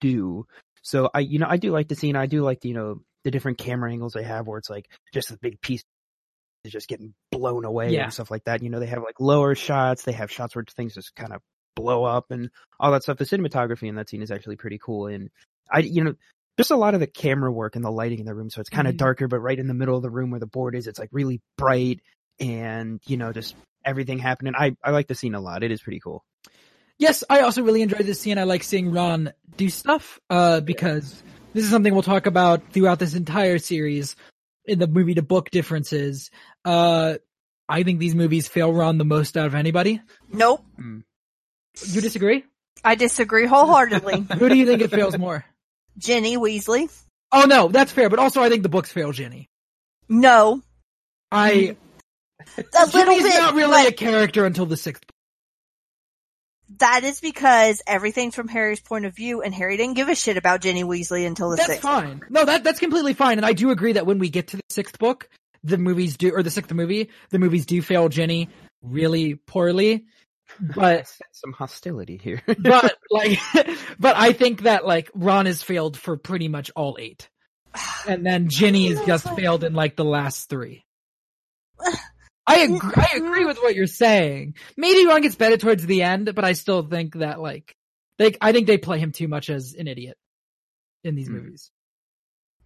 do. 0.02 0.46
So 0.82 1.10
I, 1.14 1.20
you 1.20 1.40
know, 1.40 1.48
I 1.50 1.58
do 1.58 1.72
like 1.72 1.88
the 1.88 1.96
scene. 1.96 2.16
I 2.16 2.26
do 2.26 2.42
like, 2.42 2.60
the, 2.62 2.70
you 2.70 2.76
know, 2.76 3.02
the 3.24 3.32
different 3.32 3.58
camera 3.58 3.92
angles 3.92 4.14
they 4.14 4.24
have 4.24 4.48
where 4.48 4.60
it's 4.60 4.70
like 4.70 4.90
just 5.14 5.32
a 5.32 5.38
big 5.42 5.62
piece 5.62 5.84
is 6.64 6.72
just 6.72 6.88
getting 6.88 7.14
blown 7.32 7.66
away 7.66 7.92
Yeah. 7.92 8.04
and 8.04 8.14
stuff 8.14 8.30
like 8.30 8.44
that. 8.46 8.62
You 8.62 8.70
know, 8.70 8.80
they 8.80 8.86
have 8.88 9.02
like 9.02 9.20
lower 9.20 9.56
shots. 9.56 10.04
They 10.04 10.12
have 10.12 10.32
shots 10.32 10.56
where 10.56 10.66
things 10.76 10.94
just 10.94 11.16
kind 11.16 11.34
of 11.34 11.42
blow 11.76 12.04
up 12.04 12.32
and 12.32 12.50
all 12.80 12.92
that 12.92 13.04
stuff. 13.04 13.18
The 13.18 13.26
cinematography 13.26 13.88
in 13.88 13.96
that 13.96 14.10
scene 14.10 14.22
is 14.22 14.32
actually 14.32 14.58
pretty 14.58 14.80
cool. 14.84 15.08
And 15.08 15.30
I, 15.72 15.80
you 15.80 16.04
know, 16.04 16.16
just 16.58 16.72
a 16.72 16.76
lot 16.76 16.94
of 16.94 17.00
the 17.00 17.08
camera 17.08 17.52
work 17.52 17.76
and 17.76 17.84
the 17.84 17.92
lighting 17.92 18.20
in 18.20 18.26
the 18.26 18.34
room. 18.34 18.50
So 18.50 18.62
it's 18.62 18.70
kind 18.70 18.88
of 18.88 18.94
Mhm. 18.96 18.98
darker, 19.00 19.28
but 19.28 19.40
right 19.40 19.58
in 19.60 19.68
the 19.68 19.74
middle 19.74 19.96
of 19.98 20.04
the 20.04 20.10
room 20.10 20.32
where 20.32 20.40
the 20.40 20.46
board 20.48 20.76
is, 20.76 20.88
it's 20.88 21.00
like 21.00 21.10
really 21.12 21.42
bright 21.58 22.00
and 22.40 23.00
you 23.08 23.18
know 23.18 23.32
just 23.34 23.56
everything 23.84 24.20
happening. 24.20 24.54
I 24.58 24.76
I 24.84 24.92
like 24.92 25.08
the 25.08 25.16
scene 25.16 25.36
a 25.36 25.40
lot. 25.42 25.64
It 25.64 25.72
is 25.72 25.82
pretty 25.82 26.00
cool. 26.00 26.24
Yes, 26.98 27.24
I 27.30 27.42
also 27.42 27.62
really 27.62 27.82
enjoyed 27.82 28.06
this 28.06 28.22
scene. 28.22 28.38
I 28.38 28.44
like 28.44 28.64
seeing 28.64 28.92
Ron 28.92 29.34
do 29.58 29.70
stuff, 29.70 30.20
uh, 30.30 30.62
because 30.62 31.22
this 31.54 31.66
is 31.66 31.70
something 31.70 31.94
we'll 31.94 32.04
talk 32.04 32.26
about 32.26 32.72
throughout 32.72 33.00
this 33.00 33.16
entire 33.16 33.58
series 33.60 34.16
in 34.64 34.80
the 34.80 34.88
movie 34.88 35.14
to 35.16 35.22
book 35.22 35.50
differences. 35.50 36.32
Uh, 36.64 37.16
I 37.68 37.84
think 37.84 38.00
these 38.00 38.16
movies 38.16 38.48
fail 38.48 38.72
Ron 38.72 38.98
the 38.98 39.04
most 39.06 39.36
out 39.36 39.46
of 39.46 39.56
anybody. 39.56 40.02
Nope. 40.32 40.64
You 40.78 41.04
disagree? 42.02 42.46
I 42.84 42.96
disagree 42.96 43.46
wholeheartedly. 43.46 44.22
Who 44.40 44.48
do 44.50 44.56
you 44.56 44.66
think 44.66 44.82
it 44.82 44.90
fails 44.92 45.18
more? 45.18 45.44
Ginny 45.98 46.38
Weasley. 46.38 46.90
Oh 47.32 47.46
no, 47.46 47.68
that's 47.70 47.92
fair, 47.92 48.10
but 48.10 48.20
also 48.20 48.42
I 48.42 48.50
think 48.50 48.64
the 48.64 48.70
books 48.70 48.92
fail 48.92 49.12
Ginny. 49.12 49.48
No. 50.10 50.62
I, 51.32 51.76
A 52.58 52.86
little 52.94 53.16
bit. 53.18 53.34
not 53.36 53.56
really 53.56 53.84
but 53.86 53.90
a 53.90 53.96
character 53.96 54.46
until 54.46 54.66
the 54.66 54.78
sixth. 54.78 55.04
that 56.78 57.04
is 57.04 57.20
because 57.20 57.82
everything's 57.88 58.36
from 58.36 58.48
Harry's 58.48 58.80
point 58.82 59.06
of 59.06 59.16
view 59.16 59.42
and 59.42 59.54
Harry 59.54 59.78
didn't 59.78 59.96
give 59.96 60.10
a 60.10 60.16
shit 60.16 60.38
about 60.38 60.62
Ginny 60.62 60.84
Weasley 60.84 61.26
until 61.26 61.50
the 61.50 61.56
That's 61.58 61.68
sixth. 61.68 61.82
fine. 61.84 62.22
No, 62.30 62.46
that, 62.46 62.64
that's 62.64 62.80
completely 62.80 63.14
fine. 63.14 63.38
And 63.38 63.46
I 63.46 63.54
do 63.54 63.72
agree 63.72 63.94
that 63.94 64.06
when 64.06 64.20
we 64.20 64.30
get 64.30 64.48
to 64.50 64.58
the 64.58 64.64
sixth 64.70 65.00
book, 65.00 65.30
the 65.64 65.78
movies 65.78 66.18
do, 66.18 66.32
or 66.36 66.44
the 66.44 66.52
sixth 66.52 66.72
movie, 66.74 67.10
the 67.30 67.40
movies 67.40 67.66
do 67.66 67.82
fail 67.82 68.10
Ginny 68.10 68.50
really 68.84 69.36
poorly. 69.36 70.06
But 70.60 71.08
Some 71.32 71.54
hostility 71.54 72.18
here. 72.18 72.42
but 72.60 72.98
like, 73.10 73.40
but 74.00 74.16
I 74.16 74.34
think 74.34 74.64
that 74.64 74.86
like 74.86 75.12
Ron 75.14 75.46
has 75.46 75.62
failed 75.62 75.98
for 75.98 76.18
pretty 76.18 76.48
much 76.48 76.72
all 76.76 76.98
eight, 77.00 77.30
and 78.08 78.26
then 78.26 78.50
Ginny 78.50 78.88
has 78.88 79.06
just 79.06 79.28
failed 79.36 79.64
in 79.64 79.74
like 79.74 79.96
the 79.96 80.06
last 80.06 80.50
three. 80.50 80.86
I 82.48 82.60
agree. 82.60 82.94
I 82.96 83.18
agree 83.18 83.46
with 83.46 83.58
what 83.58 83.76
you're 83.76 83.88
saying. 83.88 84.56
Maybe 84.78 85.08
Ron 85.08 85.22
gets 85.22 85.36
better 85.36 85.58
towards 85.58 85.86
the 85.86 86.04
end, 86.04 86.34
but 86.36 86.46
I 86.46 86.54
still 86.54 86.84
think 86.84 87.16
that 87.16 87.42
like, 87.42 87.76
they, 88.20 88.36
I 88.40 88.52
think 88.52 88.68
they 88.68 88.78
play 88.78 89.00
him 89.00 89.12
too 89.12 89.28
much 89.28 89.50
as 89.50 89.74
an 89.74 89.88
idiot 89.88 90.16
in 91.04 91.16
these 91.16 91.28
Hmm. 91.28 91.38
movies, 91.38 91.72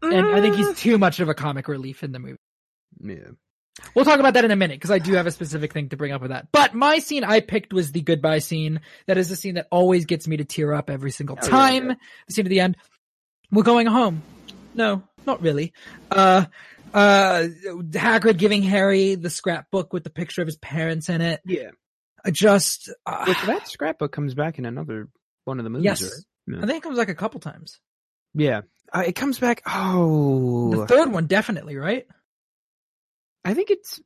and 0.01 0.13
I 0.13 0.41
think 0.41 0.55
Mm, 0.55 0.57
he's 0.57 0.79
too 0.79 0.97
much 0.97 1.19
of 1.21 1.29
a 1.29 1.33
comic 1.33 1.67
relief 1.69 2.03
in 2.03 2.11
the 2.11 2.19
movie. 2.19 2.37
yeah. 3.01 3.31
We'll 3.95 4.05
talk 4.05 4.19
about 4.19 4.33
that 4.35 4.45
in 4.45 4.51
a 4.51 4.55
minute 4.55 4.75
because 4.75 4.91
I 4.91 4.99
do 4.99 5.13
have 5.13 5.27
a 5.27 5.31
specific 5.31 5.73
thing 5.73 5.89
to 5.89 5.97
bring 5.97 6.11
up 6.11 6.21
with 6.21 6.31
that. 6.31 6.47
But 6.51 6.73
my 6.73 6.99
scene 6.99 7.23
I 7.23 7.39
picked 7.39 7.73
was 7.73 7.91
the 7.91 8.01
goodbye 8.01 8.39
scene. 8.39 8.81
That 9.07 9.17
is 9.17 9.29
the 9.29 9.35
scene 9.35 9.55
that 9.55 9.67
always 9.71 10.05
gets 10.05 10.27
me 10.27 10.37
to 10.37 10.45
tear 10.45 10.73
up 10.73 10.89
every 10.89 11.11
single 11.11 11.37
Oh, 11.41 11.47
time. 11.47 11.89
yeah. 11.89 11.95
The 12.27 12.33
scene 12.33 12.45
at 12.45 12.49
the 12.49 12.59
end. 12.59 12.77
We're 13.51 13.63
going 13.63 13.87
home. 13.87 14.21
No, 14.75 15.03
not 15.25 15.41
really. 15.41 15.73
Uh, 16.11 16.45
uh, 16.93 17.47
Hagrid 17.91 18.37
giving 18.37 18.61
Harry 18.63 19.15
the 19.15 19.29
scrapbook 19.29 19.91
with 19.93 20.03
the 20.03 20.09
picture 20.09 20.41
of 20.41 20.47
his 20.47 20.57
parents 20.57 21.09
in 21.09 21.21
it. 21.21 21.41
Yeah. 21.45 21.71
I 22.23 22.31
just, 22.31 22.89
uh, 23.05 23.25
Which 23.25 23.41
that 23.43 23.67
scrapbook 23.67 24.11
comes 24.11 24.33
back 24.35 24.59
in 24.59 24.65
another 24.65 25.07
one 25.45 25.59
of 25.59 25.63
the 25.63 25.69
movies. 25.69 25.85
Yes. 25.85 26.23
right? 26.47 26.63
I 26.63 26.67
think 26.67 26.77
it 26.77 26.83
comes 26.83 26.97
like 26.97 27.09
a 27.09 27.15
couple 27.15 27.39
times. 27.39 27.79
Yeah. 28.35 28.61
Uh, 28.93 29.03
it 29.07 29.13
comes 29.15 29.39
back. 29.39 29.61
Oh, 29.65 30.71
The 30.75 30.87
third 30.87 31.11
one 31.11 31.27
definitely, 31.27 31.75
right? 31.77 32.05
I 33.49 33.53
think 33.53 33.69
it's 33.71 33.99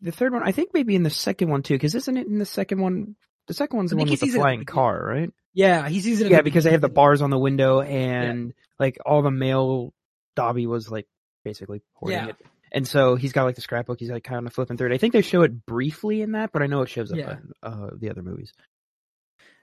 the 0.00 0.12
third 0.12 0.32
one. 0.32 0.42
I 0.42 0.52
think 0.52 0.70
maybe 0.74 0.94
in 0.94 1.02
the 1.02 1.10
second 1.10 1.48
one 1.48 1.62
too, 1.62 1.74
because 1.74 1.94
isn't 1.94 2.16
it 2.16 2.26
in 2.26 2.38
the 2.38 2.46
second 2.46 2.80
one? 2.80 3.16
The 3.48 3.54
second 3.54 3.76
one's 3.76 3.90
the 3.90 3.96
one 3.96 4.08
with 4.08 4.20
the 4.20 4.26
sees 4.26 4.34
it 4.34 4.38
flying 4.38 4.64
car, 4.64 5.04
right? 5.04 5.30
Yeah, 5.54 5.88
he 5.88 6.00
sees 6.00 6.20
it. 6.20 6.30
Yeah, 6.30 6.38
the 6.38 6.42
because 6.42 6.64
they 6.64 6.72
have 6.72 6.80
the 6.80 6.88
bars 6.88 7.22
on 7.22 7.30
the 7.30 7.38
window 7.38 7.80
and 7.80 8.52
like 8.78 8.98
all 9.06 9.22
the 9.22 9.30
mail 9.30 9.92
Dobby 10.34 10.66
was 10.66 10.90
like 10.90 11.06
basically 11.44 11.82
hoarding 11.94 12.18
Yeah. 12.18 12.28
it. 12.28 12.36
And 12.72 12.86
so 12.86 13.14
he's 13.14 13.32
got 13.32 13.44
like 13.44 13.54
the 13.54 13.60
scrapbook. 13.62 14.00
He's 14.00 14.10
like 14.10 14.24
kind 14.24 14.46
of 14.46 14.52
flipping 14.52 14.76
through 14.76 14.90
it. 14.90 14.94
I 14.94 14.98
think 14.98 15.12
they 15.12 15.22
show 15.22 15.42
it 15.42 15.64
briefly 15.64 16.20
in 16.20 16.32
that, 16.32 16.50
but 16.52 16.62
I 16.62 16.66
know 16.66 16.82
it 16.82 16.88
shows 16.88 17.12
up 17.12 17.18
Yeah. 17.18 17.32
in 17.32 17.52
uh, 17.62 17.90
the 17.96 18.10
other 18.10 18.22
movies. 18.22 18.52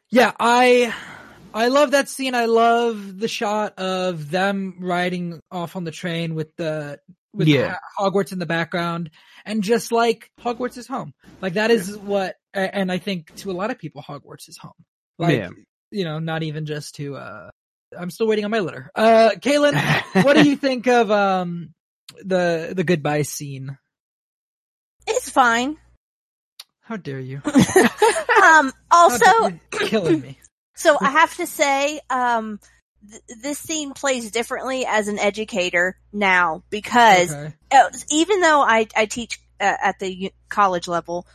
Yeah, 0.10 0.32
I 0.40 0.94
I 1.54 1.68
love 1.68 1.92
that 1.92 2.10
scene. 2.10 2.34
I 2.34 2.46
love 2.46 3.20
the 3.20 3.28
shot 3.28 3.78
of 3.78 4.32
them 4.32 4.78
riding 4.80 5.42
off 5.52 5.76
on 5.76 5.84
the 5.84 5.92
train 5.92 6.34
with 6.34 6.56
the 6.56 7.00
with 7.34 7.48
Yeah. 7.48 7.78
Hogwarts 8.00 8.32
in 8.32 8.40
the 8.40 8.46
background 8.46 9.10
and 9.46 9.64
just 9.64 9.92
like 9.92 10.30
Hogwarts 10.40 10.78
is 10.78 10.88
home. 10.88 11.14
Like 11.42 11.54
that 11.54 11.72
is 11.72 11.98
what 11.98 12.36
and 12.54 12.92
I 12.92 12.98
think 13.00 13.34
to 13.38 13.52
a 13.52 13.54
lot 13.54 13.72
of 13.72 13.80
people 13.80 14.02
Hogwarts 14.04 14.48
is 14.50 14.58
home. 14.58 14.72
Like 15.18 15.38
Yeah. 15.38 15.50
you 15.92 16.04
know, 16.06 16.20
not 16.20 16.44
even 16.44 16.66
just 16.66 16.96
to 16.96 17.16
uh 17.16 17.50
I'm 17.98 18.10
still 18.10 18.28
waiting 18.28 18.46
on 18.46 18.52
my 18.52 18.60
letter. 18.60 18.90
Uh 18.96 19.32
Kaylin, 19.36 19.76
what 20.24 20.36
do 20.36 20.48
you 20.48 20.56
think 20.68 20.88
of 20.88 21.10
um 21.12 21.74
the 22.24 22.74
the 22.76 22.84
goodbye 22.84 23.24
scene? 23.24 23.78
It's 25.08 25.30
fine. 25.30 25.78
How 26.82 26.98
dare 26.98 27.20
you? 27.20 27.42
um, 28.44 28.72
also, 28.92 29.26
dare- 29.50 29.60
you're 29.80 29.88
killing 29.90 30.22
me. 30.22 30.40
so 30.76 30.98
I 31.00 31.12
have 31.12 31.36
to 31.38 31.48
say, 31.48 32.00
um, 32.10 32.60
th- 33.10 33.22
this 33.42 33.60
scene 33.60 33.94
plays 33.94 34.32
differently 34.32 34.86
as 34.86 35.08
an 35.08 35.20
educator 35.20 35.98
now 36.12 36.64
because 36.70 37.32
Okay. 37.34 37.54
uh, 37.72 37.90
even 38.12 38.42
though 38.42 38.62
I, 38.62 38.88
I 38.96 39.06
teach 39.06 39.40
uh, 39.60 39.76
at 39.82 40.00
the 40.00 40.32
college 40.50 40.88
level, 40.88 41.26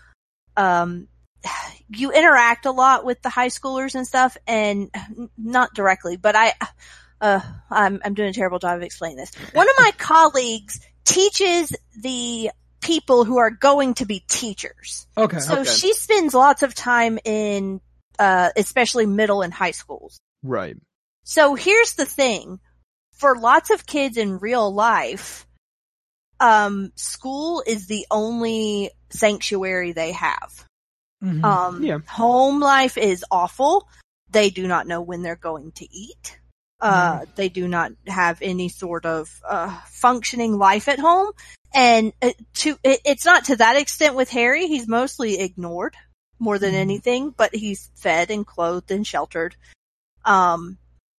um, 0.57 1.09
you 1.89 2.13
interact 2.13 2.67
a 2.67 2.71
lot 2.71 3.05
with 3.05 3.23
the 3.23 3.29
high 3.31 3.49
schoolers 3.49 3.95
and 3.95 4.07
stuff, 4.07 4.37
and 4.47 4.91
not 5.39 5.75
directly, 5.75 6.17
but 6.17 6.37
I, 6.37 6.53
uh, 7.21 7.41
I'm 7.71 8.01
I'm 8.05 8.15
doing 8.15 8.31
a 8.31 8.33
terrible 8.35 8.59
job 8.59 8.77
of 8.77 8.83
explaining 8.83 9.17
this. 9.19 9.35
One 9.53 9.69
of 9.69 9.75
my 9.79 9.93
colleagues 9.99 10.81
teaches 11.05 11.75
the 12.01 12.51
people 12.81 13.25
who 13.25 13.39
are 13.39 13.51
going 13.51 13.95
to 13.95 14.07
be 14.07 14.21
teachers. 14.29 15.07
Okay. 15.17 15.39
So 15.39 15.61
Okay. 15.61 15.65
she 15.65 15.95
spends 15.95 16.33
lots 16.35 16.63
of 16.63 16.75
time 16.75 17.19
in, 17.25 17.81
uh, 18.19 18.51
especially 18.57 19.05
middle 19.07 19.43
and 19.43 19.53
high 19.53 19.73
schools. 19.73 20.21
right. 20.43 20.77
So 21.29 21.55
here's 21.55 21.93
the 21.93 22.07
thing. 22.07 22.59
For 23.13 23.37
lots 23.39 23.69
of 23.69 23.85
kids 23.85 24.17
in 24.17 24.39
real 24.39 24.73
life, 24.73 25.47
um, 26.41 26.91
school 26.95 27.63
is 27.67 27.87
the 27.87 28.07
only 28.11 28.93
sanctuary 29.11 29.93
they 29.93 30.13
have. 30.13 30.65
Mhm. 31.23 31.45
Um, 31.45 31.83
Yeah. 31.85 31.99
home 32.09 32.61
life 32.61 32.97
is 32.97 33.27
awful. 33.31 33.87
They 34.31 34.49
do 34.49 34.67
not 34.67 34.87
know 34.87 35.03
when 35.03 35.21
they're 35.21 35.37
going 35.37 35.73
to 35.73 35.95
eat. 35.95 36.39
Uh, 36.81 37.27
they 37.35 37.51
do 37.51 37.69
not 37.69 37.93
have 38.07 38.39
any 38.41 38.71
sort 38.71 39.05
of, 39.05 39.43
uh, 39.47 39.79
functioning 39.89 40.57
life 40.57 40.89
at 40.89 40.99
home. 40.99 41.33
And 41.75 42.15
uh, 42.23 42.31
to, 42.55 42.79
it, 42.83 43.01
it's 43.05 43.27
not 43.27 43.45
to 43.47 43.57
that 43.57 43.77
extent 43.77 44.15
with 44.15 44.31
Harry. 44.31 44.67
He's 44.67 44.89
mostly 44.89 45.41
ignored 45.41 45.95
more 46.39 46.59
than 46.59 46.73
Mhm. 46.73 46.79
anything, 46.87 47.31
but 47.37 47.55
he's 47.55 47.91
fed 47.97 48.31
and 48.31 48.47
clothed 48.47 48.91
and 48.91 49.07
sheltered. 49.07 49.57
Um, 50.25 50.79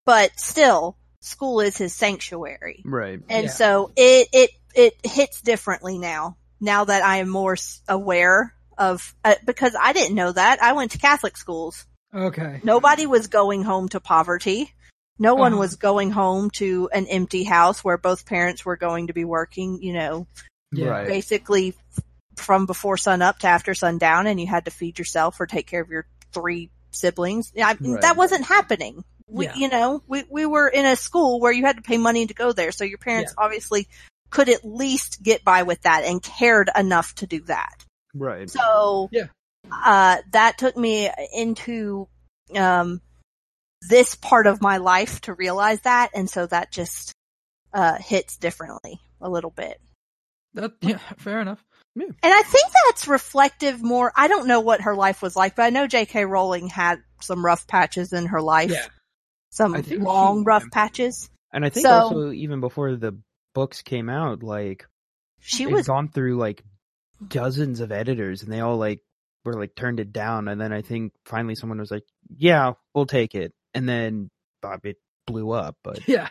but 0.10 0.40
still, 0.40 0.98
school 1.20 1.60
is 1.60 1.78
his 1.78 1.94
sanctuary. 1.94 2.82
Right. 2.84 3.20
And 3.30 3.46
Yeah. 3.46 3.52
so 3.52 3.92
it, 3.96 4.28
it, 4.34 4.50
it 4.74 4.96
hits 5.04 5.40
differently 5.42 6.00
now, 6.00 6.36
now 6.60 6.86
that 6.86 7.04
I 7.04 7.18
am 7.18 7.30
more 7.30 7.56
aware 7.88 8.56
of, 8.76 9.14
uh, 9.24 9.36
because 9.46 9.76
I 9.80 9.94
didn't 9.94 10.16
know 10.16 10.32
that. 10.32 10.64
I 10.64 10.74
went 10.74 10.94
to 10.94 10.98
Catholic 10.98 11.38
schools. 11.38 11.86
Okay. 12.12 12.60
Nobody 12.64 13.06
was 13.06 13.28
going 13.28 13.62
home 13.62 13.88
to 13.90 14.00
poverty. 14.00 14.74
No 15.20 15.36
one 15.36 15.52
Uh-huh. 15.54 15.60
was 15.60 15.76
going 15.76 16.10
home 16.10 16.50
to 16.56 16.90
an 16.92 17.06
empty 17.06 17.44
house 17.44 17.84
where 17.84 18.00
both 18.00 18.26
parents 18.26 18.66
were 18.66 18.78
going 18.78 19.08
to 19.08 19.14
be 19.14 19.26
working, 19.26 19.80
you 19.84 19.94
know, 19.94 20.26
Yeah. 20.72 20.88
Right. 20.88 21.08
basically 21.08 21.76
from 22.36 22.66
before 22.66 22.98
sun 22.98 23.22
up 23.22 23.38
to 23.40 23.48
after 23.48 23.76
sundown 23.76 24.26
and 24.26 24.42
you 24.42 24.48
had 24.48 24.66
to 24.66 24.72
feed 24.72 24.98
yourself 24.98 25.40
or 25.40 25.46
take 25.46 25.68
care 25.68 25.82
of 25.82 25.90
your 25.90 26.08
three 26.34 26.72
siblings. 26.90 27.52
I, 27.56 27.78
Right. 27.80 28.02
That 28.02 28.18
wasn't 28.18 28.46
happening. 28.46 29.04
We, 29.30 29.46
Yeah. 29.46 29.56
you 29.56 29.70
know, 29.70 30.04
we, 30.08 30.24
we 30.30 30.46
were 30.46 30.68
in 30.68 30.86
a 30.86 30.96
school 30.96 31.40
where 31.40 31.52
you 31.52 31.66
had 31.66 31.78
to 31.78 31.82
pay 31.82 31.98
money 31.98 32.26
to 32.28 32.34
go 32.34 32.52
there. 32.52 32.72
So 32.72 32.84
your 32.84 32.98
parents 32.98 33.34
obviously 33.38 33.88
could 34.30 34.50
at 34.50 34.66
least 34.66 35.22
get 35.24 35.44
by 35.44 35.64
with 35.64 35.82
that 35.84 36.04
and 36.04 36.22
cared 36.22 36.70
enough 36.76 37.16
to 37.16 37.28
do 37.28 37.42
that. 37.42 37.86
Right. 38.14 38.50
So, 38.50 39.10
Yeah. 39.12 39.28
uh, 39.72 40.18
that 40.32 40.58
took 40.58 40.76
me 40.78 41.10
into, 41.34 42.08
um, 42.56 43.02
this 43.88 44.16
part 44.16 44.46
of 44.48 44.62
my 44.62 44.78
life 44.78 45.22
to 45.22 45.34
realize 45.34 45.82
that. 45.82 46.12
And 46.14 46.30
so 46.30 46.46
that 46.48 46.72
just, 46.72 47.14
uh, 47.74 47.98
hits 47.98 48.38
differently 48.38 49.00
a 49.22 49.30
little 49.30 49.52
bit. 49.52 49.80
That 50.56 50.74
yeah, 50.82 50.98
fair 51.18 51.40
enough. 51.42 51.64
And 51.96 52.16
I 52.24 52.42
think 52.44 52.66
that's 52.88 53.08
reflective 53.08 53.82
more. 53.84 54.12
I 54.16 54.28
don't 54.28 54.48
know 54.48 54.62
what 54.62 54.82
her 54.82 54.96
life 54.96 55.22
was 55.22 55.36
like, 55.36 55.56
but 55.56 55.64
I 55.64 55.70
know 55.70 55.86
J.K. 55.86 56.26
Rowling 56.26 56.68
had 56.68 57.04
some 57.22 57.44
rough 57.46 57.68
patches 57.68 58.14
in 58.14 58.28
her 58.28 58.42
life. 58.42 58.72
Yeah. 58.72 58.88
Some 59.52 59.74
long, 59.74 60.42
she- 60.42 60.46
rough 60.46 60.66
patches. 60.72 61.30
And 61.52 61.66
I 61.66 61.70
think 61.70 61.86
So- 61.86 61.92
also 61.92 62.32
even 62.32 62.60
before 62.60 62.96
the 62.96 63.18
books 63.56 63.82
came 63.82 64.10
out, 64.10 64.44
like 64.44 64.86
She 65.40 65.64
it 65.64 65.72
was, 65.72 65.88
gone 65.88 66.10
through 66.10 66.38
like 66.38 66.64
dozens 67.28 67.80
of 67.80 67.92
editors, 67.92 68.44
and 68.44 68.52
they 68.52 68.60
all 68.60 68.78
like 68.78 69.02
were 69.44 69.54
like 69.60 69.76
turned 69.76 70.00
it 70.00 70.14
down. 70.14 70.48
And 70.48 70.60
then 70.60 70.72
I 70.74 70.82
think 70.82 71.14
finally 71.26 71.56
someone 71.56 71.80
was 71.80 71.92
like, 71.92 72.04
"Yeah, 72.38 72.74
we'll 72.94 73.06
take 73.06 73.36
it." 73.36 73.54
And 73.74 73.88
then 73.88 74.30
Bob, 74.62 74.86
it 74.86 74.98
blew 75.26 75.52
up. 75.52 75.76
But 75.84 76.00
Yeah. 76.08 76.30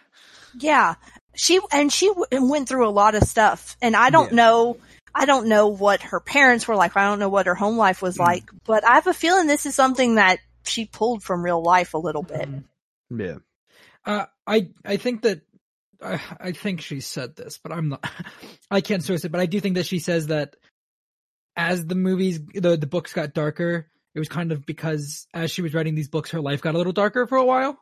yeah, 0.58 0.94
she, 1.34 1.60
and 1.72 1.92
she 1.92 2.08
w- 2.08 2.26
went 2.50 2.68
through 2.68 2.86
a 2.86 2.90
lot 2.90 3.14
of 3.14 3.22
stuff. 3.24 3.76
And 3.82 3.96
I 3.96 4.10
don't 4.10 4.30
Yeah. 4.30 4.36
know, 4.36 4.76
I 5.14 5.24
don't 5.24 5.48
know 5.48 5.68
what 5.68 6.02
her 6.02 6.20
parents 6.20 6.66
were 6.68 6.76
like. 6.76 6.96
I 6.96 7.06
don't 7.06 7.18
know 7.18 7.28
what 7.28 7.46
her 7.46 7.54
home 7.54 7.76
life 7.76 8.02
was 8.02 8.16
Mm. 8.18 8.26
like, 8.26 8.50
but 8.64 8.84
I 8.84 8.94
have 8.94 9.06
a 9.06 9.14
feeling 9.14 9.46
this 9.46 9.66
is 9.66 9.74
something 9.74 10.16
that 10.16 10.38
she 10.64 10.84
pulled 10.86 11.22
from 11.22 11.42
real 11.44 11.62
life 11.62 11.94
a 11.94 11.98
little 11.98 12.22
bit. 12.22 12.48
Mhm. 12.50 12.64
Yeah. 13.10 13.36
Uh, 14.04 14.26
I 14.46 14.70
I 14.84 14.96
think 14.96 15.22
that 15.22 15.42
I, 16.02 16.20
I 16.40 16.52
think 16.52 16.80
she 16.80 17.00
said 17.00 17.36
this, 17.36 17.58
but 17.62 17.72
I'm 17.72 17.90
not. 17.90 18.08
I 18.70 18.80
can't 18.80 19.02
source 19.02 19.24
it, 19.24 19.32
but 19.32 19.40
I 19.40 19.46
do 19.46 19.60
think 19.60 19.76
that 19.76 19.86
she 19.86 19.98
says 19.98 20.28
that 20.28 20.56
as 21.56 21.84
the 21.86 21.94
movies, 21.94 22.40
the 22.54 22.76
the 22.76 22.86
books 22.86 23.12
got 23.12 23.34
darker, 23.34 23.90
it 24.14 24.18
was 24.18 24.28
kind 24.28 24.52
of 24.52 24.64
because 24.64 25.26
as 25.34 25.50
she 25.50 25.62
was 25.62 25.74
writing 25.74 25.94
these 25.94 26.08
books, 26.08 26.30
her 26.30 26.40
life 26.40 26.60
got 26.60 26.74
a 26.74 26.78
little 26.78 26.92
darker 26.92 27.26
for 27.26 27.36
a 27.36 27.44
while, 27.44 27.78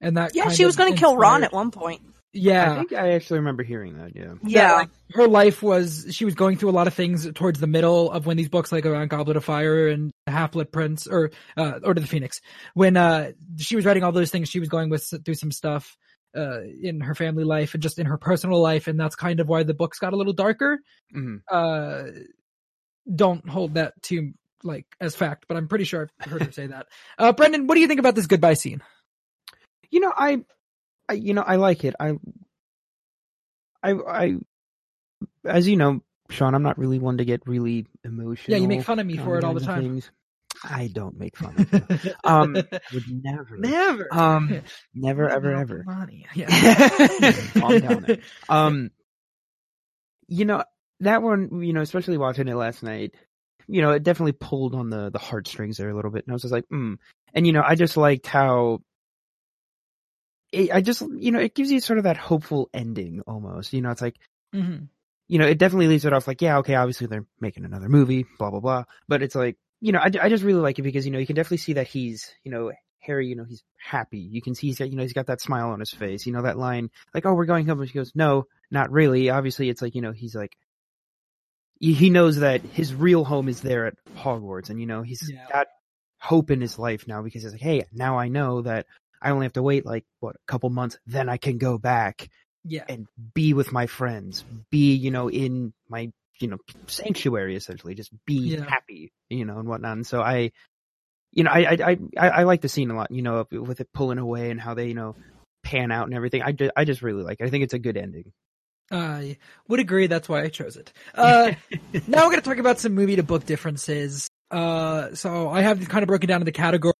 and 0.00 0.16
that 0.16 0.34
Yeah, 0.34 0.50
she 0.50 0.64
was 0.64 0.76
going 0.76 0.92
to 0.92 0.98
kill 0.98 1.16
Ron 1.16 1.44
at 1.44 1.52
one 1.52 1.70
point. 1.70 2.02
Yeah, 2.32 2.72
I 2.72 2.76
think 2.76 2.92
I 2.92 3.12
actually 3.12 3.40
remember 3.40 3.62
hearing 3.64 3.98
that. 3.98 4.14
Yeah. 4.14 4.34
Yeah. 4.44 4.72
like, 4.74 4.90
her 5.14 5.26
life 5.26 5.62
was 5.62 6.06
she 6.10 6.24
was 6.24 6.34
going 6.34 6.56
through 6.56 6.70
a 6.70 6.72
lot 6.72 6.86
of 6.86 6.94
things 6.94 7.28
towards 7.32 7.58
the 7.58 7.66
middle 7.66 8.10
of 8.12 8.24
when 8.26 8.36
these 8.36 8.48
books 8.48 8.70
like 8.70 8.86
around 8.86 9.08
Goblet 9.10 9.36
of 9.36 9.44
Fire 9.44 9.88
and 9.88 10.12
Half 10.28 10.52
Blood 10.52 10.70
Prince 10.70 11.08
or 11.08 11.32
uh 11.56 11.80
Order 11.82 11.98
of 11.98 12.04
the 12.04 12.06
Phoenix 12.06 12.40
when 12.74 12.96
uh 12.96 13.32
she 13.58 13.74
was 13.74 13.84
writing 13.84 14.04
all 14.04 14.12
those 14.12 14.30
things 14.30 14.48
she 14.48 14.60
was 14.60 14.68
going 14.68 14.90
with 14.90 15.12
through 15.24 15.34
some 15.34 15.50
stuff 15.50 15.96
uh 16.36 16.60
in 16.80 17.00
her 17.00 17.16
family 17.16 17.42
life 17.42 17.74
and 17.74 17.82
just 17.82 17.98
in 17.98 18.06
her 18.06 18.16
personal 18.18 18.60
life 18.60 18.86
and 18.86 19.00
that's 19.00 19.16
kind 19.16 19.40
of 19.40 19.48
why 19.48 19.64
the 19.64 19.74
books 19.74 19.98
got 19.98 20.12
a 20.12 20.16
little 20.16 20.32
darker 20.32 20.78
Mhm. 21.12 21.40
uh 21.50 22.04
don't 23.12 23.48
hold 23.48 23.74
that 23.74 24.00
to 24.04 24.32
like 24.62 24.86
as 25.00 25.16
fact 25.16 25.46
but 25.48 25.56
I'm 25.56 25.66
pretty 25.66 25.84
sure 25.84 26.08
I've 26.20 26.30
heard 26.30 26.42
her 26.44 26.52
say 26.52 26.68
that 26.68 26.86
uh 27.18 27.32
Brendan 27.32 27.66
what 27.66 27.74
do 27.74 27.80
you 27.80 27.88
think 27.88 27.98
about 27.98 28.14
this 28.14 28.26
goodbye 28.28 28.54
scene 28.54 28.82
You 29.90 29.98
know, 29.98 30.12
I, 30.16 30.44
I, 31.10 31.14
you 31.14 31.34
know, 31.34 31.42
I 31.42 31.56
like 31.56 31.84
it. 31.84 31.94
I, 31.98 32.12
I, 33.82 33.92
I, 33.92 34.34
as 35.44 35.66
you 35.66 35.76
know, 35.76 36.00
Sean, 36.30 36.54
I'm 36.54 36.62
not 36.62 36.78
really 36.78 36.98
one 36.98 37.18
to 37.18 37.24
get 37.24 37.42
really 37.46 37.86
emotional. 38.04 38.56
yeah 38.56 38.62
you 38.62 38.68
make 38.68 38.84
fun 38.84 38.98
of 39.00 39.06
me 39.06 39.16
for 39.16 39.36
it 39.38 39.44
all 39.44 39.54
the 39.54 39.60
time 39.60 39.82
things. 39.82 40.10
I 40.62 40.88
don't 40.92 41.18
make 41.18 41.36
fun 41.36 41.54
of 41.58 42.04
you. 42.04 42.12
Um, 42.24 42.52
Would 42.54 43.04
never. 43.10 43.56
never 43.56 44.08
Um, 44.12 44.60
never, 44.94 45.28
ever, 45.28 45.54
ever. 45.54 45.82
money. 45.86 46.26
Yeah. 46.34 46.48
Calm 47.54 47.80
down 47.80 48.04
there. 48.06 48.18
Um, 48.48 48.90
you 50.28 50.44
know, 50.44 50.62
that 51.00 51.22
one, 51.22 51.62
you 51.62 51.72
know, 51.72 51.80
especially 51.80 52.18
watching 52.18 52.46
it 52.46 52.54
last 52.54 52.82
night, 52.82 53.14
you 53.66 53.80
know, 53.82 53.92
it 53.92 54.02
definitely 54.02 54.32
pulled 54.32 54.74
on 54.74 54.90
the, 54.90 55.10
the 55.10 55.18
heartstrings 55.18 55.78
there 55.78 55.88
a 55.90 55.94
little 55.96 56.10
bit. 56.10 56.24
And 56.26 56.32
I 56.32 56.34
was 56.34 56.42
just 56.42 56.52
like, 56.52 56.66
hmm. 56.68 56.94
And, 57.32 57.46
you 57.46 57.52
know, 57.52 57.62
I 57.64 57.74
just 57.74 57.96
liked 57.96 58.26
how 58.26 58.80
it, 60.52 60.70
I 60.72 60.80
just, 60.80 61.02
you 61.16 61.30
know, 61.32 61.38
it 61.40 61.54
gives 61.54 61.70
you 61.70 61.80
sort 61.80 61.98
of 61.98 62.04
that 62.04 62.16
hopeful 62.16 62.68
ending 62.74 63.22
almost. 63.26 63.72
You 63.72 63.82
know, 63.82 63.90
it's 63.90 64.02
like, 64.02 64.16
Mhm. 64.54 64.88
you 65.28 65.38
know, 65.38 65.46
it 65.46 65.58
definitely 65.58 65.86
leaves 65.88 66.04
it 66.04 66.12
off 66.12 66.26
like, 66.26 66.42
yeah, 66.42 66.58
okay, 66.58 66.74
obviously 66.74 67.06
they're 67.06 67.26
making 67.40 67.64
another 67.64 67.88
movie, 67.88 68.26
blah, 68.38 68.50
blah, 68.50 68.60
blah. 68.60 68.84
But 69.08 69.22
it's 69.22 69.34
like, 69.34 69.56
you 69.80 69.92
know, 69.92 70.00
I, 70.00 70.10
I 70.20 70.28
just 70.28 70.44
really 70.44 70.60
like 70.60 70.78
it 70.78 70.82
because, 70.82 71.06
you 71.06 71.12
know, 71.12 71.18
you 71.18 71.26
can 71.26 71.36
definitely 71.36 71.58
see 71.58 71.74
that 71.74 71.86
he's, 71.86 72.34
you 72.44 72.50
know, 72.50 72.72
Harry, 72.98 73.28
you 73.28 73.36
know, 73.36 73.44
he's 73.44 73.62
happy. 73.78 74.18
You 74.18 74.42
can 74.42 74.54
see 74.54 74.66
he's 74.66 74.78
got, 74.78 74.90
you 74.90 74.96
know, 74.96 75.02
he's 75.02 75.14
got 75.14 75.26
that 75.28 75.40
smile 75.40 75.70
on 75.70 75.80
his 75.80 75.90
face. 75.90 76.26
You 76.26 76.32
know, 76.32 76.42
that 76.42 76.58
line, 76.58 76.90
like, 77.14 77.24
oh, 77.24 77.32
we're 77.34 77.46
going 77.46 77.66
home. 77.66 77.80
And 77.80 77.88
she 77.88 77.94
goes, 77.94 78.12
no, 78.14 78.46
not 78.70 78.90
really. 78.90 79.30
Obviously, 79.30 79.68
it's 79.70 79.80
like, 79.80 79.94
you 79.94 80.02
know, 80.02 80.12
he's 80.12 80.34
like, 80.34 80.54
he 81.78 81.94
he 81.94 82.10
knows 82.10 82.40
that 82.40 82.60
his 82.60 82.94
real 82.94 83.24
home 83.24 83.48
is 83.48 83.62
there 83.62 83.86
at 83.86 83.94
Hogwarts. 84.16 84.68
And, 84.68 84.78
you 84.78 84.86
know, 84.86 85.00
he's 85.02 85.30
Yeah. 85.30 85.46
got 85.50 85.68
hope 86.18 86.50
in 86.50 86.60
his 86.60 86.78
life 86.78 87.08
now 87.08 87.22
because 87.22 87.42
he's 87.42 87.52
like, 87.52 87.60
hey, 87.62 87.86
now 87.92 88.18
I 88.18 88.28
know 88.28 88.60
that 88.62 88.86
I 89.22 89.30
only 89.30 89.44
have 89.46 89.52
to 89.54 89.62
wait 89.62 89.84
like, 89.86 90.04
what, 90.20 90.36
a 90.36 90.50
couple 90.50 90.70
months, 90.70 90.98
then 91.06 91.28
I 91.28 91.36
can 91.36 91.58
go 91.58 91.78
back 91.78 92.28
Yeah. 92.64 92.84
and 92.88 93.06
be 93.34 93.54
with 93.54 93.72
my 93.72 93.86
friends, 93.86 94.44
be, 94.70 94.94
you 94.94 95.10
know, 95.10 95.28
in 95.28 95.72
my, 95.88 96.10
you 96.40 96.48
know, 96.48 96.58
sanctuary 96.88 97.56
essentially, 97.56 97.94
just 97.94 98.10
be 98.26 98.54
Yeah. 98.56 98.64
happy, 98.68 99.12
you 99.28 99.44
know, 99.44 99.58
and 99.58 99.68
whatnot. 99.68 99.92
And 99.92 100.06
so 100.06 100.20
I, 100.22 100.52
you 101.32 101.44
know, 101.44 101.50
I, 101.50 101.60
I, 101.74 101.98
I, 102.18 102.28
I 102.28 102.42
like 102.44 102.60
the 102.60 102.68
scene 102.68 102.90
a 102.90 102.96
lot, 102.96 103.10
you 103.10 103.22
know, 103.22 103.46
with 103.50 103.80
it 103.80 103.88
pulling 103.92 104.18
away 104.18 104.50
and 104.50 104.60
how 104.60 104.74
they, 104.74 104.88
you 104.88 104.94
know, 104.94 105.16
pan 105.62 105.92
out 105.92 106.06
and 106.06 106.14
everything. 106.14 106.42
I 106.42 106.52
just, 106.52 106.72
I 106.76 106.84
just 106.84 107.02
really 107.02 107.22
like 107.22 107.40
it. 107.40 107.44
I 107.44 107.50
think 107.50 107.64
it's 107.64 107.74
a 107.74 107.78
good 107.78 107.96
ending. 107.96 108.32
I 108.90 109.36
would 109.68 109.78
agree. 109.78 110.08
That's 110.08 110.28
why 110.28 110.42
I 110.42 110.48
chose 110.48 110.76
it. 110.76 110.92
Uh, 111.14 111.52
now 112.08 112.24
we're 112.24 112.30
going 112.32 112.36
to 112.36 112.48
talk 112.48 112.58
about 112.58 112.80
some 112.80 112.94
movie 112.94 113.16
to 113.16 113.22
book 113.22 113.44
differences. 113.46 114.28
Uh, 114.50 115.14
so 115.14 115.48
I 115.48 115.60
have 115.60 115.88
kind 115.88 116.02
of 116.02 116.08
broken 116.08 116.28
down 116.28 116.40
into 116.40 116.50
category 116.50 116.94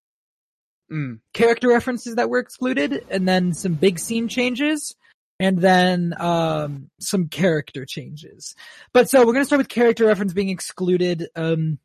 Mm. 0.91 1.19
character 1.33 1.69
references 1.69 2.15
that 2.15 2.29
were 2.29 2.39
excluded, 2.39 3.05
and 3.09 3.25
then 3.27 3.53
some 3.53 3.75
big 3.75 3.97
scene 3.97 4.27
changes, 4.27 4.93
and 5.39 5.57
then 5.57 6.13
um, 6.19 6.89
some 6.99 7.29
character 7.29 7.85
changes. 7.85 8.55
But 8.93 9.09
so 9.09 9.25
we're 9.25 9.33
to 9.35 9.45
start 9.45 9.59
with 9.59 9.69
character 9.69 10.05
reference 10.05 10.33
being 10.33 10.49
excluded. 10.49 11.29
Um, 11.35 11.79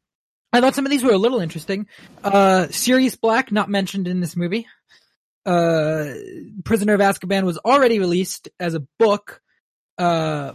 I 0.52 0.60
thought 0.60 0.74
some 0.74 0.86
of 0.86 0.90
these 0.90 1.04
were 1.04 1.12
a 1.12 1.18
little 1.18 1.40
interesting. 1.40 1.86
Uh, 2.24 2.66
Sirius 2.70 3.14
Black 3.14 3.52
not 3.52 3.68
mentioned 3.68 4.08
in 4.08 4.20
this 4.20 4.36
movie. 4.36 4.66
Uh, 5.44 6.14
Prisoner 6.64 6.94
of 6.94 7.00
Azkaban 7.00 7.44
was 7.44 7.58
already 7.58 8.00
released 8.00 8.48
as 8.58 8.74
a 8.74 8.84
book, 8.98 9.40
uh, 9.98 10.52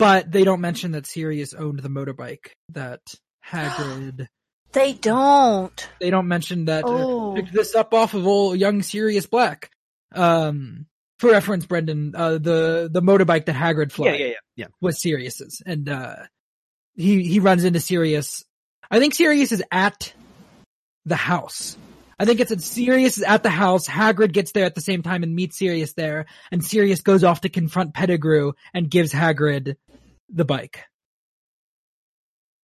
but 0.00 0.32
they 0.32 0.42
don't 0.42 0.60
mention 0.60 0.92
that 0.92 1.06
Sirius 1.06 1.54
owned 1.54 1.78
the 1.78 1.88
motorbike 1.88 2.48
that 2.70 3.02
Hagrid. 3.48 4.26
They 4.74 4.92
don't. 4.92 5.88
they 6.00 6.10
don't 6.10 6.28
mention 6.28 6.66
that 6.66 6.84
uh, 6.84 6.88
Oh. 6.88 7.34
picked 7.34 7.52
this 7.52 7.74
up 7.74 7.94
off 7.94 8.14
of 8.14 8.26
old 8.26 8.58
young 8.58 8.82
Sirius 8.82 9.26
Black. 9.26 9.70
Um, 10.14 10.86
for 11.18 11.30
reference, 11.30 11.64
Brendan, 11.66 12.14
uh, 12.14 12.32
the 12.38 12.88
the 12.92 13.00
motorbike 13.00 13.46
that 13.46 13.54
Hagrid 13.54 13.92
fly 13.92 14.06
Yeah, 14.08 14.12
yeah, 14.14 14.26
yeah, 14.26 14.32
yeah. 14.56 14.66
was 14.80 15.00
Sirius's, 15.00 15.62
and 15.64 15.88
uh, 15.88 16.16
he 16.96 17.22
he 17.22 17.38
runs 17.40 17.64
into 17.64 17.80
Sirius. 17.80 18.44
I 18.90 18.98
think 18.98 19.14
Sirius 19.14 19.52
is 19.52 19.62
at 19.70 20.12
the 21.06 21.16
house. 21.16 21.76
I 22.18 22.24
think 22.26 22.40
it's 22.40 22.52
at 22.52 22.60
Sirius 22.60 23.16
is 23.18 23.24
at 23.24 23.42
the 23.42 23.50
house. 23.50 23.86
Hagrid 23.88 24.32
gets 24.32 24.52
there 24.52 24.64
at 24.66 24.74
the 24.74 24.80
same 24.80 25.02
time 25.02 25.22
and 25.22 25.34
meets 25.34 25.56
Sirius 25.58 25.94
there, 25.94 26.26
and 26.52 26.64
Sirius 26.64 27.00
goes 27.00 27.24
off 27.24 27.40
to 27.42 27.48
confront 27.48 27.94
Pettigrew 27.94 28.52
and 28.72 28.90
gives 28.90 29.12
Hagrid 29.12 29.76
the 30.30 30.44
bike. 30.44 30.84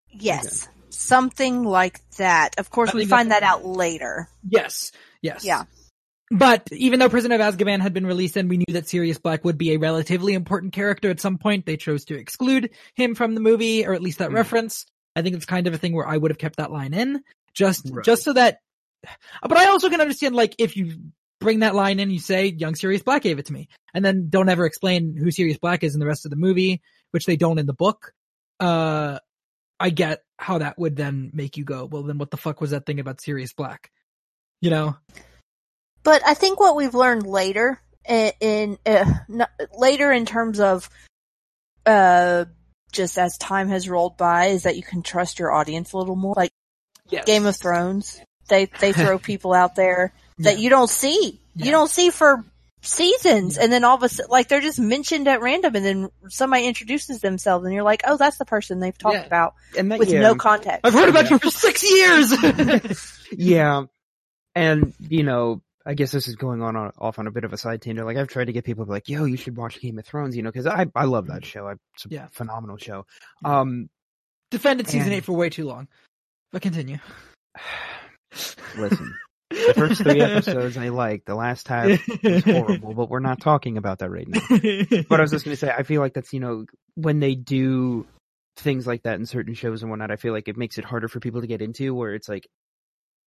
Yes. 0.09 0.67
Something 1.01 1.63
like 1.63 1.99
that. 2.17 2.59
Of 2.59 2.69
course, 2.69 2.93
we 2.93 3.05
find 3.05 3.31
that 3.31 3.43
out 3.43 3.65
later. 3.65 4.29
Yes, 4.47 4.91
yes, 5.21 5.43
Yeah. 5.43 5.63
But 6.33 6.69
even 6.71 6.99
though 6.99 7.09
Prisoner 7.09 7.35
of 7.35 7.41
Azkaban 7.41 7.81
had 7.81 7.91
been 7.93 8.05
released 8.05 8.37
and 8.37 8.49
we 8.49 8.55
knew 8.57 8.73
that 8.73 8.87
Sirius 8.87 9.17
Black 9.17 9.43
would 9.43 9.57
be 9.57 9.73
a 9.73 9.77
relatively 9.79 10.33
important 10.33 10.71
character 10.71 11.09
at 11.09 11.19
some 11.19 11.37
point, 11.37 11.65
they 11.65 11.75
chose 11.75 12.05
to 12.05 12.15
exclude 12.15 12.69
him 12.95 13.15
from 13.15 13.35
the 13.35 13.41
movie, 13.41 13.85
or 13.85 13.93
at 13.93 14.01
least 14.01 14.19
that 14.19 14.29
Hmm. 14.29 14.35
reference. 14.35 14.85
I 15.15 15.23
think 15.23 15.35
it's 15.35 15.45
kind 15.45 15.67
of 15.67 15.73
a 15.73 15.77
thing 15.77 15.93
where 15.93 16.07
I 16.07 16.15
would 16.15 16.31
have 16.31 16.37
kept 16.37 16.55
that 16.55 16.71
line 16.71 16.93
in, 16.93 17.21
just, 17.53 17.89
Right. 17.91 18.05
just 18.05 18.23
so 18.23 18.31
that, 18.33 18.59
but 19.41 19.57
I 19.57 19.65
also 19.65 19.89
can 19.89 19.99
understand, 19.99 20.33
like, 20.35 20.55
if 20.57 20.77
you 20.77 20.99
bring 21.41 21.59
that 21.59 21.75
line 21.75 21.99
in, 21.99 22.11
you 22.11 22.19
say, 22.19 22.45
young 22.45 22.75
Sirius 22.75 23.03
Black 23.03 23.23
gave 23.23 23.37
it 23.39 23.47
to 23.47 23.53
me, 23.53 23.67
and 23.93 24.05
then 24.05 24.29
don't 24.29 24.47
ever 24.47 24.65
explain 24.65 25.17
who 25.17 25.31
Sirius 25.31 25.57
Black 25.57 25.83
is 25.83 25.95
in 25.95 25.99
the 25.99 26.05
rest 26.07 26.23
of 26.25 26.29
the 26.29 26.37
movie, 26.37 26.81
which 27.09 27.25
they 27.25 27.35
don't 27.35 27.59
in 27.59 27.65
the 27.65 27.73
book. 27.73 28.13
Uh, 28.59 29.19
I 29.81 29.89
get 29.89 30.23
how 30.37 30.59
that 30.59 30.77
would 30.77 30.95
then 30.95 31.31
make 31.33 31.57
you 31.57 31.63
go, 31.63 31.85
well, 31.85 32.03
then 32.03 32.17
what 32.17 32.31
the 32.31 32.37
fuck 32.37 32.61
was 32.61 32.71
that 32.71 32.85
thing 32.85 32.99
about 32.99 33.19
Sirius 33.21 33.53
Black? 33.53 33.91
You 34.61 34.69
know? 34.69 34.95
But 36.03 36.21
I 36.25 36.33
think 36.35 36.59
what 36.59 36.75
we've 36.75 36.93
learned 36.95 37.25
later 37.25 37.81
in, 38.07 38.31
in 38.39 38.77
uh, 38.85 39.05
n- 39.29 39.67
later 39.77 40.11
in 40.11 40.25
terms 40.25 40.59
of 40.59 40.89
uh 41.85 42.45
just 42.91 43.17
as 43.17 43.37
time 43.37 43.69
has 43.69 43.89
rolled 43.89 44.17
by 44.17 44.47
is 44.47 44.63
that 44.63 44.75
you 44.75 44.83
can 44.83 45.01
trust 45.01 45.39
your 45.39 45.51
audience 45.51 45.93
a 45.93 45.97
little 45.97 46.15
more. 46.15 46.33
Like 46.35 46.51
Yes. 47.09 47.25
Game 47.25 47.45
of 47.45 47.57
Thrones, 47.57 48.21
they 48.47 48.65
they 48.79 48.93
throw 48.93 49.17
people 49.31 49.53
out 49.53 49.75
there 49.75 50.13
that 50.39 50.55
Yeah. 50.57 50.61
you 50.63 50.69
don't 50.69 50.89
see. 50.89 51.39
Yeah. 51.55 51.65
You 51.65 51.71
don't 51.71 51.89
see 51.89 52.09
for 52.09 52.43
seasons 52.81 53.57
and 53.57 53.71
then 53.71 53.83
all 53.83 53.95
of 53.95 54.03
a 54.03 54.09
sudden 54.09 54.29
like 54.31 54.47
they're 54.47 54.59
just 54.61 54.79
mentioned 54.79 55.27
at 55.27 55.39
random 55.41 55.75
and 55.75 55.85
then 55.85 56.09
somebody 56.29 56.65
introduces 56.65 57.19
themselves 57.21 57.63
and 57.65 57.73
you're 57.73 57.83
like, 57.83 58.01
"Oh, 58.05 58.17
that's 58.17 58.37
the 58.37 58.45
person 58.45 58.79
they've 58.79 58.97
talked 58.97 59.15
Yeah. 59.15 59.25
about 59.25 59.53
And 59.77 59.91
that, 59.91 59.99
with 59.99 60.09
yeah, 60.09 60.21
no 60.21 60.35
context." 60.35 60.79
I've 60.83 60.93
heard 60.93 61.09
about 61.09 61.25
Yeah. 61.25 61.31
you 61.31 61.39
for 61.39 61.49
six 61.51 61.83
years. 61.83 63.21
yeah. 63.31 63.83
And, 64.55 64.93
you 64.99 65.23
know, 65.23 65.61
I 65.85 65.93
guess 65.93 66.11
this 66.11 66.27
is 66.27 66.35
going 66.35 66.61
on, 66.61 66.75
on 66.75 66.91
off 66.97 67.17
on 67.19 67.27
a 67.27 67.31
bit 67.31 67.43
of 67.43 67.53
a 67.53 67.57
side 67.57 67.81
tangent. 67.81 68.05
Like 68.05 68.17
I've 68.17 68.27
tried 68.27 68.45
to 68.45 68.51
get 68.53 68.65
people 68.65 68.85
to 68.85 68.89
be 68.89 68.93
like, 68.93 69.09
yo, 69.09 69.25
you 69.25 69.37
should 69.37 69.55
watch 69.57 69.79
Game 69.79 69.97
of 69.99 70.05
Thrones, 70.05 70.35
you 70.35 70.43
know, 70.43 70.51
cause 70.51 70.67
I, 70.67 70.87
I 70.95 71.05
love 71.05 71.27
that 71.27 71.45
show. 71.45 71.67
I, 71.67 71.73
it's 71.95 72.05
a 72.05 72.09
Yeah. 72.09 72.27
phenomenal 72.31 72.77
show. 72.77 73.05
Um, 73.45 73.89
Defended 74.49 74.87
season 74.87 75.07
And- 75.07 75.13
eight 75.13 75.23
for 75.25 75.33
way 75.33 75.49
too 75.49 75.65
long. 75.65 75.87
But 76.51 76.61
continue. 76.61 76.97
listen, 78.77 79.13
the 79.51 79.73
first 79.75 80.01
three 80.01 80.21
episodes 80.21 80.77
I 80.77 80.89
liked, 80.89 81.25
the 81.25 81.35
last 81.35 81.67
half 81.67 82.07
was 82.23 82.43
horrible, 82.43 82.93
but 82.93 83.09
we're 83.09 83.19
not 83.19 83.41
talking 83.41 83.77
about 83.77 83.99
that 83.99 84.09
right 84.09 84.27
now. 84.27 84.41
But 85.09 85.19
I 85.19 85.21
was 85.21 85.31
just 85.31 85.45
gonna 85.45 85.55
say, 85.55 85.69
I 85.69 85.83
feel 85.83 86.01
like 86.01 86.13
that's, 86.13 86.33
you 86.33 86.39
know, 86.39 86.65
when 86.95 87.19
they 87.19 87.35
do 87.35 88.05
things 88.57 88.85
like 88.85 89.03
that 89.03 89.19
in 89.19 89.25
certain 89.25 89.53
shows 89.53 89.81
and 89.81 89.89
whatnot, 89.89 90.11
I 90.11 90.15
feel 90.15 90.33
like 90.33 90.47
it 90.47 90.57
makes 90.57 90.77
it 90.77 90.85
harder 90.85 91.07
for 91.07 91.19
people 91.19 91.41
to 91.41 91.47
get 91.47 91.61
into 91.61 91.93
where 91.93 92.13
it's 92.13 92.29
like, 92.29 92.47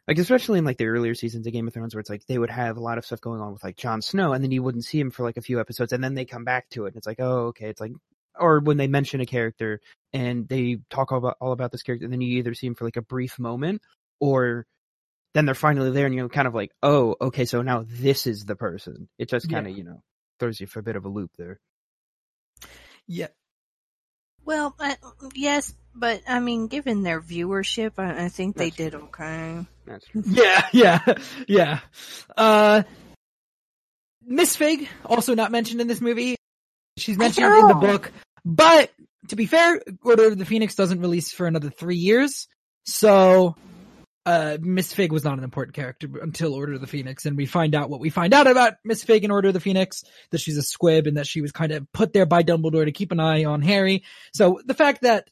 like 0.07 0.19
especially 0.19 0.59
in 0.59 0.65
like 0.65 0.77
the 0.77 0.87
earlier 0.87 1.15
seasons 1.15 1.47
of 1.47 1.53
Game 1.53 1.67
of 1.67 1.73
Thrones 1.73 1.95
where 1.95 2.01
it's 2.01 2.11
like 2.11 2.27
they 2.27 2.39
would 2.39 2.51
have 2.51 2.77
a 2.77 2.81
lot 2.81 2.99
of 2.99 3.07
stuff 3.07 3.21
going 3.21 3.41
on 3.41 3.53
with 3.53 3.65
like 3.65 3.77
Jon 3.77 4.03
Snow 4.03 4.33
and 4.33 4.45
then 4.45 4.51
you 4.51 4.63
wouldn't 4.63 4.85
see 4.85 5.01
him 5.01 5.11
for 5.11 5.23
like 5.23 5.39
a 5.39 5.43
few 5.43 5.61
episodes 5.61 5.93
and 5.93 6.05
then 6.05 6.15
they 6.15 6.27
come 6.27 6.45
back 6.45 6.69
to 6.71 6.85
it 6.85 6.89
and 6.89 6.97
it's 6.97 7.07
like, 7.07 7.21
oh, 7.21 7.47
okay. 7.47 7.71
It's 7.71 7.81
like, 7.81 7.93
or 8.39 8.61
when 8.61 8.77
they 8.77 8.87
mention 8.87 9.21
a 9.21 9.27
character 9.27 9.81
and 10.13 10.49
they 10.49 10.79
talk 10.91 11.13
all 11.13 11.19
about 11.19 11.37
all 11.41 11.53
about 11.53 11.73
this 11.73 11.83
character, 11.83 12.05
and 12.05 12.13
then 12.13 12.21
you 12.21 12.39
either 12.39 12.55
see 12.55 12.67
him 12.67 12.75
for 12.75 12.85
like 12.85 12.97
a 12.97 13.03
brief 13.03 13.39
moment, 13.39 13.83
or 14.21 14.67
then 15.35 15.45
they're 15.47 15.55
finally 15.55 15.91
there, 15.91 16.07
and 16.07 16.15
you're 16.15 16.29
kind 16.29 16.49
of 16.49 16.55
like, 16.55 16.71
oh, 16.83 17.17
okay, 17.21 17.45
so 17.45 17.61
now 17.63 17.85
this 17.87 18.27
is 18.27 18.45
the 18.45 18.57
person. 18.57 19.09
It 19.19 19.29
just 19.29 19.51
kind 19.51 19.67
of 19.67 19.73
Yeah. 19.73 19.79
you 19.79 19.85
know 19.85 20.03
throws 20.41 20.61
you 20.61 20.67
for 20.67 20.81
a 20.81 20.83
bit 20.83 20.97
of 20.97 21.05
a 21.05 21.09
loop 21.09 21.31
there. 21.37 21.61
Yeah. 23.07 23.29
Well, 24.45 24.75
uh, 24.79 24.95
yes, 25.35 25.75
but 25.95 26.23
I 26.29 26.39
mean, 26.41 26.67
given 26.67 27.03
their 27.03 27.21
viewership, 27.21 27.93
I, 27.99 28.25
I 28.25 28.29
think 28.29 28.57
they 28.57 28.67
That's 28.71 28.77
did 28.77 28.95
okay. 28.95 29.67
That's 29.87 30.07
true. 30.07 30.23
Yeah, 30.27 30.67
yeah, 30.73 31.01
yeah. 31.49 31.81
Uh, 32.37 32.83
Miss 34.27 34.57
Figg 34.57 34.89
also 35.05 35.35
not 35.35 35.51
mentioned 35.53 35.81
in 35.81 35.87
this 35.87 36.01
movie. 36.01 36.37
She's 36.97 37.19
mentioned 37.19 37.47
in 37.47 37.69
the 37.69 37.75
book, 37.75 38.13
but 38.45 38.91
to 39.29 39.37
be 39.37 39.47
fair, 39.47 39.81
Order 40.03 40.29
of 40.29 40.39
the 40.39 40.45
Phoenix 40.45 40.75
doesn't 40.75 41.01
release 41.01 41.33
for 41.33 41.47
another 41.47 41.71
three 41.71 41.97
years, 41.97 42.47
so 42.85 43.57
uh, 44.27 44.57
Miss 44.61 44.93
Figg 44.93 45.13
was 45.13 45.25
not 45.25 45.39
an 45.39 45.45
important 45.45 45.75
character 45.75 46.09
until 46.23 46.55
Order 46.55 46.75
of 46.75 46.81
the 46.81 46.87
Phoenix, 46.87 47.27
and 47.27 47.37
we 47.37 47.47
find 47.47 47.75
out 47.75 47.91
what 47.91 48.01
we 48.01 48.11
find 48.11 48.33
out 48.33 48.47
about 48.47 48.75
Miss 48.85 49.05
Figg 49.05 49.25
in 49.25 49.31
Order 49.31 49.49
of 49.49 49.55
the 49.55 49.61
Phoenix, 49.61 50.03
that 50.31 50.39
she's 50.41 50.57
a 50.57 50.63
squib 50.63 51.07
and 51.07 51.17
that 51.17 51.27
she 51.27 51.41
was 51.41 51.53
kind 51.53 51.73
of 51.73 51.91
put 51.93 52.13
there 52.13 52.27
by 52.27 52.43
Dumbledore 52.43 52.85
to 52.87 52.93
keep 52.93 53.13
an 53.13 53.21
eye 53.21 53.45
on 53.45 53.61
Harry. 53.63 54.05
So 54.33 54.61
the 54.65 54.75
fact 54.75 55.03
that 55.03 55.29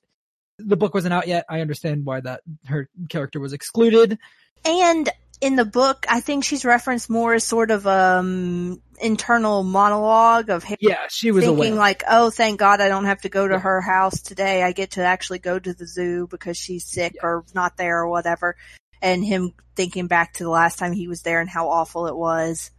the 0.59 0.77
book 0.77 0.95
wasn't 0.95 1.15
out 1.15 1.27
yet, 1.27 1.47
I 1.49 1.61
understand 1.61 2.05
why 2.05 2.21
that 2.21 2.43
her 2.67 2.89
character 3.09 3.41
was 3.41 3.53
excluded. 3.53 4.19
And 4.65 5.09
in 5.41 5.57
the 5.57 5.65
book, 5.65 6.07
I 6.09 6.21
think 6.21 6.45
she's 6.45 6.65
referenced 6.65 7.11
more 7.11 7.35
as 7.35 7.43
sort 7.45 7.71
of 7.73 7.87
um 7.87 8.81
internal 9.01 9.65
monologue 9.65 10.51
of 10.51 10.63
him 10.63 10.77
Yeah, 10.81 10.99
she 11.09 11.33
was 11.33 11.45
thinking 11.45 11.73
away. 11.73 11.73
like, 11.73 12.05
"Oh, 12.09 12.31
thank 12.31 12.61
God, 12.61 12.81
I 12.81 12.87
don't 12.87 13.07
have 13.07 13.23
to 13.23 13.29
go 13.29 13.49
to 13.49 13.55
Yeah. 13.55 13.61
her 13.61 13.81
house 13.81 14.21
today. 14.21 14.63
I 14.63 14.71
get 14.71 14.93
to 14.93 15.03
actually 15.03 15.41
go 15.41 15.59
to 15.59 15.75
the 15.75 15.87
zoo 15.87 16.29
because 16.31 16.57
she's 16.57 16.85
sick 16.85 17.17
or 17.25 17.45
not 17.55 17.77
there 17.77 17.99
or 18.03 18.09
whatever." 18.09 18.55
And 19.03 19.25
him 19.25 19.53
thinking 19.75 20.07
back 20.07 20.35
to 20.35 20.45
the 20.45 20.51
last 20.51 20.79
time 20.79 20.93
he 20.93 21.09
was 21.09 21.23
there 21.23 21.41
and 21.41 21.51
how 21.51 21.69
awful 21.69 22.07
it 22.07 22.17
was, 22.17 22.71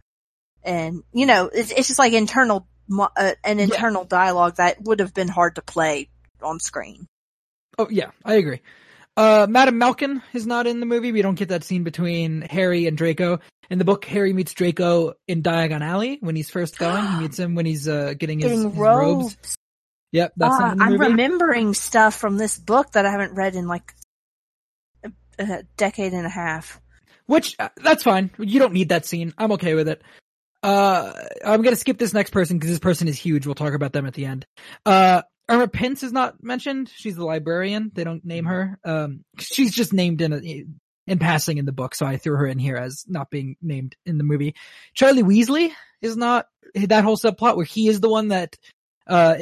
and 0.64 1.02
you 1.12 1.26
know, 1.26 1.50
it's, 1.52 1.70
it's 1.70 1.86
just 1.86 1.98
like 1.98 2.14
internal 2.14 2.66
uh, 2.98 3.32
an 3.44 3.58
Yeah. 3.58 3.64
internal 3.64 4.04
dialogue 4.04 4.56
that 4.56 4.82
would 4.82 5.00
have 5.00 5.14
been 5.14 5.28
hard 5.28 5.56
to 5.56 5.62
play 5.62 6.08
on 6.42 6.60
screen. 6.60 7.06
Oh 7.78 7.88
yeah, 7.90 8.10
I 8.24 8.34
agree. 8.34 8.60
Uh, 9.16 9.46
Madam 9.48 9.78
Malkin 9.78 10.22
is 10.32 10.46
not 10.46 10.66
in 10.66 10.80
the 10.80 10.86
movie. 10.86 11.12
We 11.12 11.22
don't 11.22 11.36
get 11.36 11.50
that 11.50 11.62
scene 11.62 11.84
between 11.84 12.42
Harry 12.42 12.86
and 12.86 12.96
Draco. 12.96 13.38
In 13.70 13.78
the 13.78 13.84
book, 13.84 14.04
Harry 14.06 14.32
meets 14.32 14.52
Draco 14.54 15.14
in 15.28 15.42
Diagon 15.42 15.82
Alley 15.82 16.18
when 16.20 16.34
he's 16.36 16.50
first 16.50 16.78
going. 16.78 17.06
He 17.06 17.18
meets 17.20 17.38
him 17.38 17.54
when 17.54 17.66
he's 17.66 17.86
uh, 17.86 18.14
getting 18.18 18.40
his, 18.40 18.50
his 18.50 18.64
robes. 18.64 19.36
robes. 19.36 19.56
Yep, 20.12 20.32
that's 20.36 20.58
the 20.58 20.64
I'm 20.64 21.00
remembering 21.00 21.74
stuff 21.74 22.14
from 22.14 22.36
this 22.36 22.58
book 22.58 22.92
that 22.92 23.04
I 23.06 23.10
haven't 23.10 23.34
read 23.34 23.56
in 23.56 23.66
like 23.66 23.94
a, 25.38 25.64
decade 25.76 26.12
and 26.12 26.26
a 26.26 26.30
half. 26.30 26.80
Which 27.26 27.56
uh, 27.58 27.70
that's 27.76 28.02
fine. 28.02 28.30
You 28.38 28.58
don't 28.58 28.72
need 28.72 28.90
that 28.90 29.06
scene. 29.06 29.32
I'm 29.38 29.52
okay 29.52 29.74
with 29.74 29.88
it. 29.88 30.02
Uh, 30.62 31.12
I'm 31.44 31.62
gonna 31.62 31.76
skip 31.76 31.98
this 31.98 32.14
next 32.14 32.30
person 32.30 32.58
because 32.58 32.70
this 32.70 32.78
person 32.78 33.08
is 33.08 33.18
huge. 33.18 33.46
We'll 33.46 33.54
talk 33.54 33.74
about 33.74 33.92
them 33.92 34.06
at 34.06 34.14
the 34.14 34.26
end. 34.26 34.46
Uh, 34.84 35.22
Irma 35.48 35.68
Pince 35.68 36.02
is 36.02 36.12
not 36.12 36.42
mentioned. 36.42 36.90
She's 36.94 37.16
the 37.16 37.24
librarian. 37.24 37.90
They 37.94 38.04
don't 38.04 38.24
name 38.24 38.46
her. 38.46 38.78
Um, 38.84 39.24
she's 39.38 39.74
just 39.74 39.92
named 39.92 40.22
in 40.22 40.32
a, 40.32 40.64
in 41.06 41.18
passing 41.18 41.58
in 41.58 41.66
the 41.66 41.72
book, 41.72 41.94
so 41.94 42.06
I 42.06 42.16
threw 42.16 42.36
her 42.36 42.46
in 42.46 42.58
here 42.58 42.76
as 42.76 43.04
not 43.06 43.30
being 43.30 43.56
named 43.60 43.96
in 44.06 44.16
the 44.18 44.24
movie. 44.24 44.54
Charlie 44.94 45.22
Weasley 45.22 45.72
is 46.00 46.16
not 46.16 46.46
that 46.74 47.04
whole 47.04 47.16
subplot 47.16 47.56
where 47.56 47.66
he 47.66 47.88
is 47.88 48.00
the 48.00 48.08
one 48.08 48.28
that 48.28 48.56
uh 49.06 49.36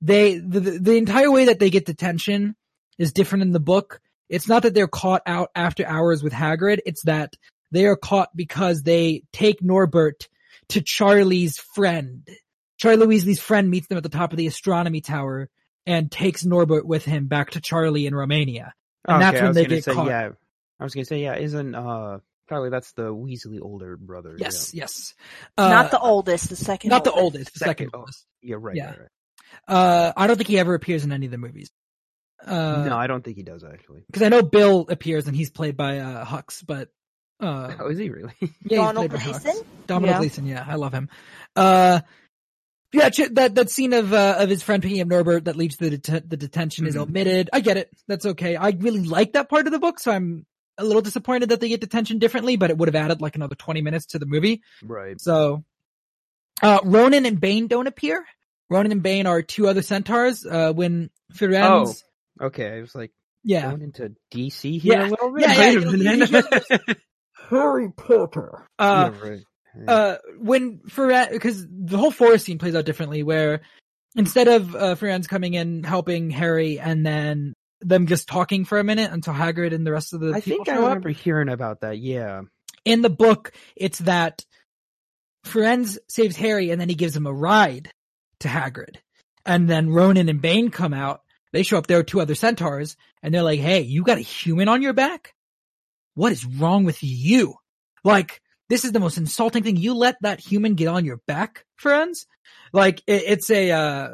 they 0.00 0.38
the 0.38 0.60
the 0.60 0.78
the 0.78 0.96
entire 0.96 1.30
way 1.30 1.46
that 1.46 1.58
they 1.58 1.70
get 1.70 1.86
detention 1.86 2.56
is 2.98 3.12
different 3.12 3.42
in 3.42 3.52
the 3.52 3.60
book. 3.60 4.00
It's 4.28 4.48
not 4.48 4.62
that 4.62 4.74
they're 4.74 4.88
caught 4.88 5.22
out 5.26 5.50
after 5.54 5.86
hours 5.86 6.22
with 6.22 6.32
Hagrid. 6.32 6.78
It's 6.86 7.02
that 7.04 7.34
they 7.70 7.86
are 7.86 7.96
caught 7.96 8.34
because 8.36 8.82
they 8.82 9.24
take 9.32 9.62
Norbert 9.62 10.28
to 10.70 10.80
Charlie's 10.80 11.58
friend. 11.58 12.26
Charlie 12.78 13.06
Weasley's 13.06 13.40
friend 13.40 13.70
meets 13.70 13.86
them 13.88 13.98
at 13.98 14.02
the 14.02 14.08
top 14.08 14.32
of 14.32 14.36
the 14.38 14.46
astronomy 14.46 15.00
tower 15.00 15.48
and 15.86 16.10
takes 16.10 16.44
Norbert 16.44 16.86
with 16.86 17.04
him 17.04 17.26
back 17.26 17.50
to 17.50 17.60
Charlie 17.60 18.06
in 18.06 18.14
Romania. 18.14 18.72
And 19.06 19.20
that's 19.20 19.36
Okay, 19.36 19.38
I 19.38 19.42
when 19.42 19.48
was 19.50 19.54
they 19.56 19.62
gonna 19.64 19.74
get 19.76 19.84
say, 19.84 19.92
caught. 19.94 20.06
Yeah, 20.06 20.30
I 20.80 20.84
was 20.84 20.94
gonna 20.94 21.04
say 21.04 21.22
yeah. 21.22 21.36
Isn't 21.36 21.74
uh 21.74 22.18
Charlie? 22.48 22.70
That's 22.70 22.92
the 22.92 23.14
Weasley 23.14 23.60
older 23.60 23.96
brother. 23.96 24.36
Yes, 24.38 24.72
yes. 24.74 25.14
not 25.58 25.86
Uh, 25.86 25.88
the 25.88 26.00
oldest, 26.00 26.48
the 26.48 26.56
second. 26.56 26.90
not 26.90 27.04
the 27.04 27.12
oldest. 27.12 27.22
oldest, 27.40 27.52
the 27.54 27.58
second 27.58 27.70
Second, 27.86 27.90
oh. 27.94 27.98
oldest. 28.00 28.26
yeah. 28.42 28.50
Yeah, 28.50 28.56
right. 28.60 28.76
Yeah. 28.76 28.86
right, 28.90 28.98
right. 29.00 29.08
Uh, 29.68 30.12
I 30.16 30.26
don't 30.26 30.36
think 30.36 30.48
he 30.48 30.58
ever 30.58 30.74
appears 30.74 31.04
in 31.04 31.12
any 31.12 31.26
of 31.26 31.32
the 31.32 31.38
movies. 31.38 31.70
Uh, 32.46 32.84
no, 32.86 32.96
I 32.96 33.06
don't 33.06 33.24
think 33.24 33.36
he 33.36 33.42
does 33.42 33.64
actually. 33.64 34.02
because 34.06 34.22
I 34.22 34.28
know 34.28 34.42
Bill 34.42 34.86
appears 34.88 35.26
and 35.26 35.36
he's 35.36 35.50
played 35.50 35.76
by 35.76 35.98
uh 35.98 36.24
Hux, 36.24 36.64
but 36.66 36.88
uh, 37.40 37.72
Oh, 37.80 37.88
is 37.88 37.98
he 37.98 38.10
really? 38.10 38.32
yeah, 38.64 38.78
Donald 38.78 38.96
played 39.10 39.12
by 39.12 39.26
Hux. 39.32 39.42
Gleeson? 39.42 39.62
Donald 39.86 40.10
Yeah. 40.10 40.18
Gleeson, 40.18 40.46
yeah, 40.46 40.64
I 40.66 40.74
love 40.76 40.92
him. 40.92 41.08
Uh, 41.56 42.00
yeah, 42.92 43.08
that 43.32 43.56
that 43.56 43.70
scene 43.70 43.92
of 43.92 44.12
uh, 44.12 44.36
of 44.38 44.48
his 44.48 44.62
friend 44.62 44.82
picking 44.82 45.00
up 45.00 45.08
Norbert 45.08 45.46
that 45.46 45.56
leads 45.56 45.76
to 45.78 45.90
the 45.90 45.98
det- 45.98 46.30
the 46.30 46.36
detention 46.36 46.86
is 46.86 46.94
Mhm. 46.94 47.00
omitted. 47.08 47.50
I 47.52 47.60
get 47.60 47.76
it. 47.76 47.90
That's 48.06 48.24
okay. 48.24 48.54
I 48.56 48.70
really 48.78 49.02
like 49.02 49.32
that 49.32 49.48
part 49.48 49.66
of 49.66 49.72
the 49.72 49.80
book, 49.80 49.98
so 49.98 50.12
I'm 50.12 50.46
a 50.78 50.84
little 50.84 51.02
disappointed 51.02 51.48
that 51.48 51.60
they 51.60 51.68
get 51.68 51.80
detention 51.80 52.18
differently, 52.18 52.56
but 52.56 52.70
it 52.70 52.76
would 52.78 52.88
have 52.88 52.94
added 52.94 53.20
like 53.20 53.34
another 53.36 53.54
20 53.56 53.80
minutes 53.82 54.06
to 54.06 54.18
the 54.18 54.26
movie. 54.26 54.62
right. 54.84 55.20
So, 55.20 55.64
uh, 56.62 56.80
Ronan 56.84 57.26
and 57.26 57.40
Bane 57.40 57.66
don't 57.68 57.86
appear. 57.88 58.24
Ronan 58.70 58.92
and 58.92 59.02
Bane 59.02 59.26
are 59.26 59.42
two 59.42 59.66
other 59.68 59.82
centaurs. 59.82 60.44
Uh, 60.46 60.72
when 60.72 61.10
Firenze, 61.32 62.02
Okay, 62.40 62.76
I 62.76 62.80
was 62.80 62.94
like 62.94 63.12
yeah, 63.42 63.68
going 63.70 63.82
into 63.82 64.14
DC 64.32 64.80
here 64.80 64.94
Yeah. 64.94 65.08
a 65.08 65.10
little 65.10 65.32
bit. 65.32 65.42
Yeah, 65.42 65.52
yeah, 65.52 65.78
Wait 65.78 65.84
a 65.86 66.26
you- 66.26 66.42
you- 66.88 66.94
Harry 67.50 67.90
Potter. 67.96 68.66
Uh, 68.78 69.10
yeah, 69.12 69.28
right. 69.28 69.40
Yeah. 69.76 69.92
uh, 69.92 70.18
when 70.38 70.78
Firenze, 70.88 71.30
because 71.32 71.66
the 71.68 71.98
whole 71.98 72.10
forest 72.10 72.46
scene 72.46 72.58
plays 72.58 72.74
out 72.74 72.84
differently, 72.86 73.22
where 73.22 73.60
instead 74.16 74.48
of 74.48 74.74
uh, 74.74 74.94
Firenze 74.94 75.28
coming 75.28 75.54
in 75.54 75.82
helping 75.84 76.30
Harry 76.30 76.78
and 76.80 77.04
then 77.04 77.52
them 77.80 78.06
just 78.06 78.28
talking 78.28 78.64
for 78.64 78.78
a 78.78 78.84
minute 78.84 79.10
until 79.12 79.34
Hagrid 79.34 79.74
and 79.74 79.86
the 79.86 79.92
rest 79.92 80.14
of 80.14 80.20
the 80.20 80.32
I 80.32 80.40
think 80.40 80.68
I 80.68 80.74
show 80.76 80.80
up, 80.84 80.88
remember 80.88 81.10
hearing 81.10 81.48
about 81.50 81.80
that. 81.80 81.98
Yeah. 81.98 82.42
in 82.86 83.02
the 83.02 83.10
book, 83.10 83.52
it's 83.76 83.98
that 84.00 84.42
Firenze 85.44 85.98
saves 86.08 86.36
Harry 86.36 86.70
and 86.70 86.80
then 86.80 86.88
he 86.88 86.94
gives 86.94 87.14
him 87.14 87.26
a 87.26 87.32
ride 87.32 87.90
to 88.40 88.48
Hagrid. 88.48 88.96
And 89.44 89.68
then 89.68 89.90
Ronan 89.90 90.30
and 90.30 90.40
Bane 90.40 90.70
come 90.70 90.94
out. 90.94 91.20
They 91.54 91.62
show 91.62 91.78
up. 91.78 91.86
There 91.86 91.98
are 92.00 92.02
two 92.02 92.20
other 92.20 92.34
centaurs 92.34 92.96
and 93.22 93.32
they're 93.32 93.42
like, 93.44 93.60
Hey, 93.60 93.80
you 93.82 94.02
got 94.02 94.18
a 94.18 94.22
human 94.22 94.68
on 94.68 94.82
your 94.82 94.92
back? 94.92 95.34
What 96.14 96.32
is 96.32 96.44
wrong 96.44 96.84
with 96.84 96.98
you? 97.00 97.54
Like, 98.02 98.42
this 98.68 98.84
is 98.84 98.90
the 98.92 99.00
most 99.00 99.18
insulting 99.18 99.62
thing. 99.62 99.76
You 99.76 99.94
let 99.94 100.16
that 100.22 100.40
human 100.40 100.74
get 100.74 100.88
on 100.88 101.04
your 101.04 101.20
back, 101.28 101.64
friends? 101.76 102.26
Like, 102.72 103.02
it, 103.06 103.22
it's 103.26 103.50
a, 103.50 103.70
uh, 103.70 104.08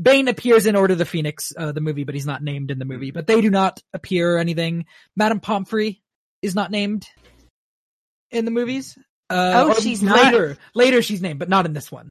Bane 0.00 0.26
appears 0.26 0.66
in 0.66 0.74
Order 0.74 0.92
of 0.92 0.98
the 0.98 1.04
Phoenix, 1.04 1.52
uh, 1.56 1.70
the 1.70 1.80
movie, 1.80 2.02
but 2.04 2.14
he's 2.16 2.26
not 2.26 2.42
named 2.42 2.70
in 2.72 2.78
the 2.80 2.84
movie, 2.84 3.10
but 3.12 3.26
they 3.28 3.40
do 3.40 3.50
not 3.50 3.80
appear 3.92 4.34
or 4.36 4.38
anything. 4.38 4.86
Madame 5.16 5.38
Pomfrey 5.40 6.02
is 6.42 6.54
not 6.54 6.70
named 6.72 7.06
in 8.32 8.44
the 8.44 8.50
movies. 8.50 8.98
Uh, 9.30 9.52
Oh, 9.66 9.70
or 9.70 9.80
she's 9.80 10.02
not? 10.02 10.32
later. 10.32 10.56
Later, 10.74 11.00
she's 11.02 11.22
named, 11.22 11.38
but 11.38 11.48
not 11.48 11.66
in 11.66 11.74
this 11.74 11.92
one. 11.92 12.08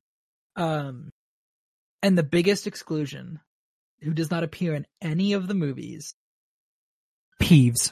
Um, 0.55 1.09
and 2.01 2.17
the 2.17 2.24
biggest 2.24 2.67
exclusion, 2.67 3.39
who 4.02 4.14
does 4.14 4.32
not 4.32 4.43
appear 4.43 4.74
in 4.76 4.86
any 5.02 5.34
of 5.34 5.47
the 5.47 5.54
movies, 5.54 6.14
Peeves. 7.41 7.91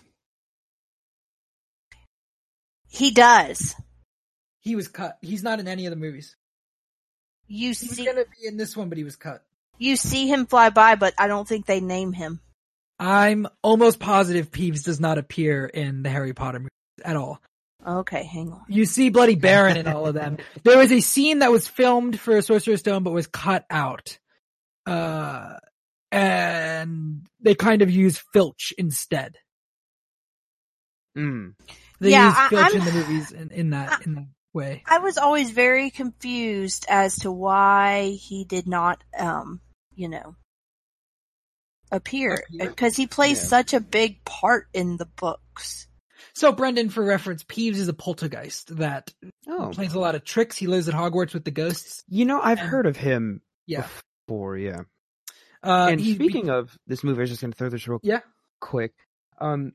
He 2.88 3.12
does. 3.12 3.76
He 4.62 4.76
was 4.76 4.88
cut. 4.88 5.18
He's 5.22 5.44
not 5.44 5.60
in 5.60 5.68
any 5.68 5.86
of 5.86 5.92
the 5.92 5.96
movies. 5.96 6.36
You 7.48 7.66
He 7.74 7.88
was 7.88 7.96
see, 7.96 8.06
gonna 8.06 8.26
be 8.26 8.48
in 8.48 8.58
this 8.58 8.76
one, 8.76 8.90
but 8.90 8.98
he 8.98 9.04
was 9.04 9.16
cut. 9.16 9.44
you 9.78 9.96
see 9.96 10.28
him 10.28 10.46
fly 10.46 10.70
by, 10.70 10.96
but 10.96 11.14
I 11.18 11.28
don't 11.28 11.48
think 11.48 11.66
they 11.66 11.80
name 11.80 12.14
him. 12.14 12.40
I'm 13.00 13.48
almost 13.64 14.00
positive 14.00 14.52
Peeves 14.52 14.84
does 14.84 15.00
not 15.00 15.18
appear 15.18 15.66
in 15.66 16.04
the 16.04 16.10
Harry 16.10 16.34
Potter 16.34 16.60
movies 16.60 16.70
at 17.06 17.16
all. 17.16 17.42
Okay, 17.88 18.24
hang 18.26 18.52
on. 18.52 18.66
You 18.68 18.86
see 18.86 19.10
Bloody 19.10 19.36
Baron 19.36 19.78
in 19.78 19.88
all 19.88 20.06
of 20.06 20.14
them. 20.14 20.38
There 20.64 20.78
was 20.78 20.92
a 20.92 21.00
scene 21.00 21.40
that 21.40 21.50
was 21.52 21.66
filmed 21.66 22.20
for 22.20 22.42
Sorcerer's 22.42 22.82
Stone, 22.82 23.04
but 23.04 23.12
was 23.14 23.28
cut 23.28 23.66
out. 23.70 24.20
Uh, 24.86 25.56
and 26.12 27.26
they 27.40 27.56
kind 27.56 27.82
of 27.82 27.92
use 27.92 28.22
Filch 28.34 28.74
instead. 28.78 29.36
Mm. 31.18 31.56
They 32.00 32.12
Yeah, 32.12 32.28
used 32.28 32.38
I- 32.38 32.50
Filch 32.50 32.74
in 32.76 32.82
I'm- 32.82 32.86
the 32.86 32.94
movies 33.00 33.32
in, 33.32 33.52
in 33.52 33.70
that 33.72 34.06
in 34.06 34.16
that 34.16 34.28
way. 34.54 34.84
I 34.86 35.00
was 35.00 35.18
always 35.18 35.52
very 35.52 35.90
confused 35.92 36.86
as 36.90 37.16
to 37.20 37.32
why 37.32 38.12
he 38.12 38.46
did 38.46 38.68
not, 38.68 39.04
um, 39.18 39.62
you 39.96 40.10
know, 40.10 40.36
appear 41.92 42.34
Appear? 42.36 42.70
because 42.70 42.96
he 42.96 43.08
plays 43.08 43.38
Yeah. 43.42 43.48
such 43.48 43.74
a 43.74 43.80
big 43.80 44.24
part 44.24 44.68
in 44.74 44.98
the 44.98 45.06
books. 45.06 45.88
So, 46.34 46.52
Brendan, 46.52 46.90
for 46.90 47.04
reference, 47.04 47.44
Peeves 47.44 47.76
is 47.76 47.88
a 47.88 47.94
poltergeist 47.94 48.78
that 48.78 49.14
Oh, 49.48 49.72
plays 49.74 49.94
a 49.94 50.00
lot 50.00 50.16
of 50.16 50.24
tricks. 50.24 50.58
He 50.58 50.68
lives 50.68 50.88
at 50.88 50.94
Hogwarts 50.96 51.34
with 51.34 51.44
the 51.44 51.52
ghosts. 51.52 52.04
you 52.08 52.26
know, 52.26 52.40
I've 52.42 52.60
And- 52.60 52.70
heard 52.70 52.86
of 52.86 52.96
him 52.98 53.42
Yeah. 53.66 53.88
before. 54.28 54.56
Yeah. 54.58 54.82
Uh, 55.64 55.88
and 55.92 56.00
he- 56.00 56.16
speaking 56.16 56.50
of 56.50 56.78
this 56.88 57.04
movie, 57.04 57.20
I 57.20 57.22
was 57.22 57.30
just 57.30 57.42
going 57.42 57.52
to 57.52 57.58
throw 57.58 57.70
this 57.70 57.88
real 57.88 58.00
Yeah. 58.04 58.22
quick. 58.62 58.94
Um, 59.40 59.74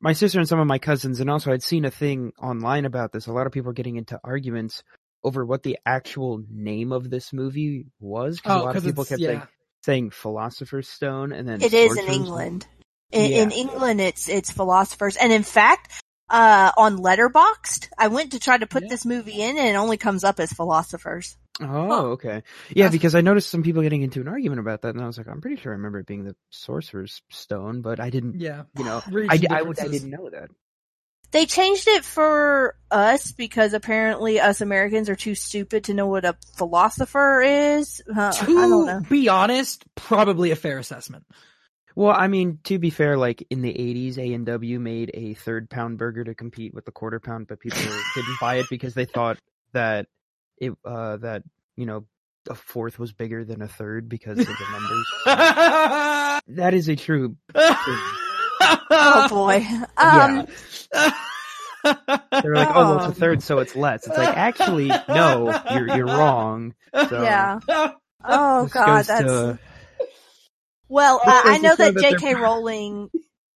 my 0.00 0.12
sister 0.12 0.38
and 0.38 0.48
some 0.48 0.60
of 0.60 0.66
my 0.66 0.78
cousins, 0.78 1.20
and 1.20 1.30
also 1.30 1.52
I'd 1.52 1.62
seen 1.62 1.84
a 1.84 1.90
thing 1.90 2.32
online 2.40 2.84
about 2.84 3.12
this. 3.12 3.26
A 3.26 3.32
lot 3.32 3.46
of 3.46 3.52
people 3.52 3.70
are 3.70 3.74
getting 3.74 3.96
into 3.96 4.20
arguments 4.22 4.82
over 5.24 5.44
what 5.44 5.62
the 5.62 5.78
actual 5.86 6.42
name 6.50 6.92
of 6.92 7.10
this 7.10 7.32
movie 7.32 7.86
was. 7.98 8.36
Because 8.36 8.60
oh, 8.60 8.62
a 8.62 8.66
lot 8.66 8.76
of 8.76 8.84
people 8.84 9.04
kept 9.04 9.20
yeah. 9.20 9.28
saying, 9.28 9.42
saying 9.84 10.10
Philosopher's 10.10 10.88
Stone, 10.88 11.32
and 11.32 11.48
then 11.48 11.62
It 11.62 11.72
is 11.74 11.96
in 11.96 12.06
England. 12.06 12.66
In, 13.10 13.32
in 13.32 13.50
England, 13.50 14.02
it's 14.02 14.28
it's 14.28 14.52
philosophers, 14.52 15.16
and 15.16 15.32
in 15.32 15.42
fact, 15.42 15.90
uh, 16.28 16.72
on 16.76 16.98
Letterboxd, 16.98 17.88
I 17.96 18.08
went 18.08 18.32
to 18.32 18.38
try 18.38 18.58
to 18.58 18.66
put 18.66 18.82
Yeah. 18.82 18.90
this 18.90 19.06
movie 19.06 19.40
in, 19.40 19.56
and 19.56 19.66
it 19.68 19.76
only 19.76 19.96
comes 19.96 20.24
up 20.24 20.38
as 20.40 20.52
philosophers. 20.52 21.38
Oh, 21.60 22.12
okay. 22.12 22.42
Yeah, 22.68 22.84
That's- 22.84 22.92
because 22.92 23.14
I 23.14 23.20
noticed 23.20 23.50
some 23.50 23.62
people 23.62 23.82
getting 23.82 24.02
into 24.02 24.20
an 24.20 24.28
argument 24.28 24.60
about 24.60 24.82
that, 24.82 24.94
and 24.94 25.02
I 25.02 25.06
was 25.06 25.18
like, 25.18 25.28
I'm 25.28 25.40
pretty 25.40 25.60
sure 25.60 25.72
I 25.72 25.76
remember 25.76 25.98
it 25.98 26.06
being 26.06 26.24
the 26.24 26.36
Sorcerer's 26.50 27.22
Stone, 27.30 27.82
but 27.82 28.00
I 28.00 28.10
didn't. 28.10 28.40
Yeah. 28.40 28.64
You 28.76 28.84
know, 28.84 29.02
Region 29.10 29.52
I, 29.52 29.60
I, 29.60 29.68
I 29.68 29.88
didn't 29.88 30.10
know 30.10 30.30
that. 30.30 30.50
They 31.30 31.44
changed 31.44 31.88
it 31.88 32.04
for 32.04 32.74
us 32.90 33.32
because 33.32 33.74
apparently 33.74 34.40
us 34.40 34.62
Americans 34.62 35.10
are 35.10 35.16
too 35.16 35.34
stupid 35.34 35.84
to 35.84 35.94
know 35.94 36.06
what 36.06 36.24
a 36.24 36.36
philosopher 36.56 37.42
is. 37.42 38.02
Uh, 38.08 38.32
I 38.40 38.44
don't 38.46 38.86
know. 38.86 39.00
To 39.00 39.10
be 39.10 39.28
honest, 39.28 39.84
probably 39.94 40.52
a 40.52 40.56
fair 40.56 40.78
assessment. 40.78 41.26
Well, 41.94 42.14
I 42.16 42.28
mean, 42.28 42.60
to 42.64 42.78
be 42.78 42.88
fair, 42.90 43.18
like 43.18 43.46
in 43.50 43.60
the 43.60 43.74
'80s, 43.74 44.16
A 44.16 44.32
and 44.32 44.46
W 44.46 44.78
made 44.78 45.10
a 45.12 45.34
third 45.34 45.68
pound 45.68 45.98
burger 45.98 46.24
to 46.24 46.34
compete 46.34 46.72
with 46.72 46.86
the 46.86 46.92
quarter 46.92 47.20
pound, 47.20 47.48
but 47.48 47.60
people 47.60 47.78
didn't 48.14 48.40
buy 48.40 48.56
it 48.56 48.66
because 48.70 48.94
they 48.94 49.04
thought 49.04 49.36
that 49.72 50.06
it 50.60 50.72
uh 50.84 51.16
that 51.18 51.42
you 51.76 51.86
know 51.86 52.04
a 52.50 52.54
fourth 52.54 52.98
was 52.98 53.12
bigger 53.12 53.44
than 53.44 53.60
a 53.62 53.68
third 53.68 54.08
because 54.08 54.38
of 54.38 54.46
the 54.46 54.66
numbers. 54.72 55.06
that 56.56 56.74
is 56.74 56.88
a 56.88 56.96
true. 56.96 57.36
Oh 57.54 59.26
boy. 59.28 59.64
Um, 59.96 60.46
They 61.84 62.42
were 62.48 62.56
like, 62.56 62.68
oh, 62.74 62.96
well, 62.96 63.08
it's 63.08 63.16
a 63.16 63.20
third, 63.20 63.42
so 63.42 63.58
it's 63.60 63.76
less. 63.76 64.06
It's 64.06 64.18
like, 64.18 64.36
actually, 64.36 64.88
no, 65.08 65.58
you're 65.72 65.96
you're 65.96 66.06
wrong. 66.06 66.74
So, 67.08 67.22
yeah. 67.22 67.60
Oh 68.24 68.66
god, 68.66 69.04
that's 69.04 69.22
to- 69.22 69.58
well. 70.88 71.20
This 71.24 71.34
I, 71.34 71.42
goes 71.42 71.52
I 71.52 71.56
to 71.56 71.62
know 71.62 71.68
show 71.70 71.76
that 71.76 71.94
that 71.94 72.00
they're- 72.00 72.10
J.K. 72.18 72.34
Rowling 72.34 73.10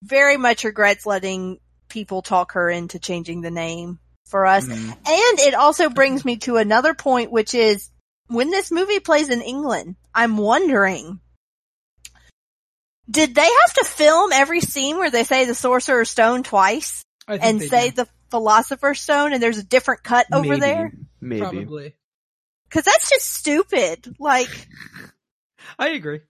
very 0.05 0.37
much 0.37 0.63
regrets 0.65 1.05
letting 1.05 1.59
people 1.89 2.23
talk 2.23 2.53
her 2.53 2.71
into 2.71 2.99
changing 3.01 3.41
the 3.41 3.51
name 3.51 3.99
for 4.33 4.47
us. 4.47 4.67
Mhm. 4.67 4.89
And 4.89 5.39
it 5.41 5.55
also 5.55 5.89
brings 5.91 6.25
me 6.25 6.39
to 6.39 6.57
another 6.57 6.95
point, 6.95 7.31
which 7.31 7.55
is 7.55 7.89
when 8.27 8.51
this 8.51 8.73
movie 8.73 8.99
plays 8.99 9.29
in 9.29 9.43
England, 9.43 9.95
I'm 10.15 10.37
wondering, 10.39 11.21
did 13.11 13.35
they 13.35 13.43
have 13.43 13.75
to 13.75 13.85
film 13.85 14.33
every 14.33 14.61
scene 14.61 14.97
where 14.97 15.11
they 15.11 15.25
say 15.25 15.45
the 15.45 15.55
Sorcerer's 15.55 16.11
Stone 16.11 16.45
twice 16.45 17.05
and 17.29 17.61
say 17.63 17.91
do. 17.91 17.97
the 17.97 18.09
Philosopher's 18.31 19.01
Stone 19.01 19.35
and 19.35 19.43
there's 19.43 19.59
a 19.59 19.63
different 19.63 20.03
cut 20.03 20.27
over 20.33 20.49
maybe, 20.49 20.61
there? 20.61 20.93
Maybe. 21.21 21.41
probably. 21.41 21.95
Cause 22.71 22.85
that's 22.85 23.11
just 23.11 23.31
stupid. 23.31 24.17
Like, 24.19 24.49
I 25.79 25.89
agree. 25.91 26.21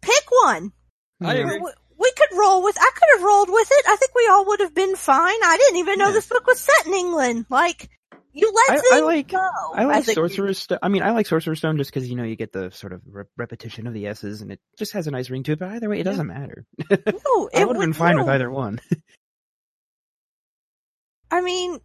pick 0.00 0.24
one. 0.30 0.72
I 1.20 1.36
Yeah. 1.36 1.40
agree. 1.54 1.72
We, 2.02 2.12
could 2.16 2.36
roll 2.38 2.62
with, 2.64 2.76
I 2.78 2.90
could 2.94 3.08
have 3.18 3.22
rolled 3.22 3.48
with 3.50 3.68
it. 3.70 3.84
I 3.88 3.96
think 3.96 4.14
we 4.14 4.28
all 4.30 4.46
would 4.48 4.60
have 4.60 4.74
been 4.74 4.96
fine. 4.96 5.18
I 5.44 5.56
didn't 5.58 5.78
even 5.78 5.98
know 5.98 6.06
Yeah. 6.08 6.12
this 6.12 6.26
book 6.28 6.46
was 6.46 6.58
set 6.60 6.86
in 6.86 6.92
England. 6.94 7.46
Like, 7.48 7.88
you 8.32 8.50
let 8.52 8.78
I- 8.92 8.96
I 8.96 9.00
like- 9.00 9.28
go. 9.28 9.38
I 9.74 9.84
like 9.84 10.04
Sorcerer's 10.04 10.58
Stone. 10.58 10.78
I 10.82 10.88
mean, 10.88 11.02
I 11.02 11.10
like 11.12 11.26
Sorcerer's 11.26 11.58
Stone 11.58 11.76
just 11.76 11.90
because 11.92 12.08
you 12.10 12.16
know 12.16 12.24
you 12.24 12.34
get 12.36 12.52
the 12.52 12.70
sort 12.70 12.92
of 12.94 13.02
re- 13.06 13.24
repetition 13.36 13.86
of 13.86 13.92
the 13.94 14.06
S's, 14.06 14.40
and 14.42 14.50
it 14.50 14.60
just 14.78 14.92
has 14.92 15.06
a 15.06 15.10
nice 15.10 15.28
ring 15.30 15.42
to 15.44 15.52
it. 15.52 15.58
But 15.58 15.68
either 15.70 15.88
way, 15.88 15.96
it 15.96 16.06
Yeah. 16.06 16.12
doesn't 16.12 16.26
matter. 16.26 16.64
No, 16.90 17.50
I 17.54 17.60
it 17.60 17.66
would 17.66 17.76
have 17.76 17.80
been 17.82 17.92
fine 17.92 18.16
with 18.18 18.28
either 18.28 18.50
one. 18.50 18.80
I 21.30 21.40
mean, 21.40 21.78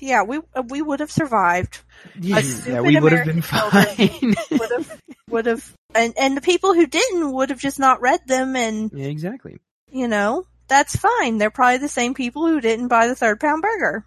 yeah, 0.00 0.22
we 0.22 0.40
we 0.68 0.80
would 0.80 1.00
have 1.00 1.10
survived. 1.10 1.80
yeah, 2.18 2.40
stupid 2.40 2.82
we 2.82 2.98
would 2.98 3.12
have 3.12 3.26
been 3.26 3.42
fine. 3.42 4.34
Would 4.50 4.70
have 4.70 5.02
would 5.28 5.46
have, 5.46 5.72
and 5.94 6.14
and 6.18 6.36
the 6.36 6.40
people 6.40 6.72
who 6.74 6.86
didn't 6.86 7.32
would 7.32 7.50
have 7.50 7.58
just 7.58 7.78
not 7.78 8.00
read 8.00 8.20
them, 8.26 8.56
and 8.56 8.90
yeah, 8.94 9.06
exactly. 9.06 9.58
You 9.94 10.08
know 10.08 10.44
that's 10.68 10.96
fine. 10.96 11.38
They're 11.38 11.50
probably 11.50 11.78
the 11.78 11.88
same 11.88 12.14
people 12.14 12.46
who 12.46 12.60
didn't 12.60 12.88
buy 12.88 13.06
the 13.06 13.14
third 13.14 13.40
pound 13.40 13.62
burger. 13.62 14.04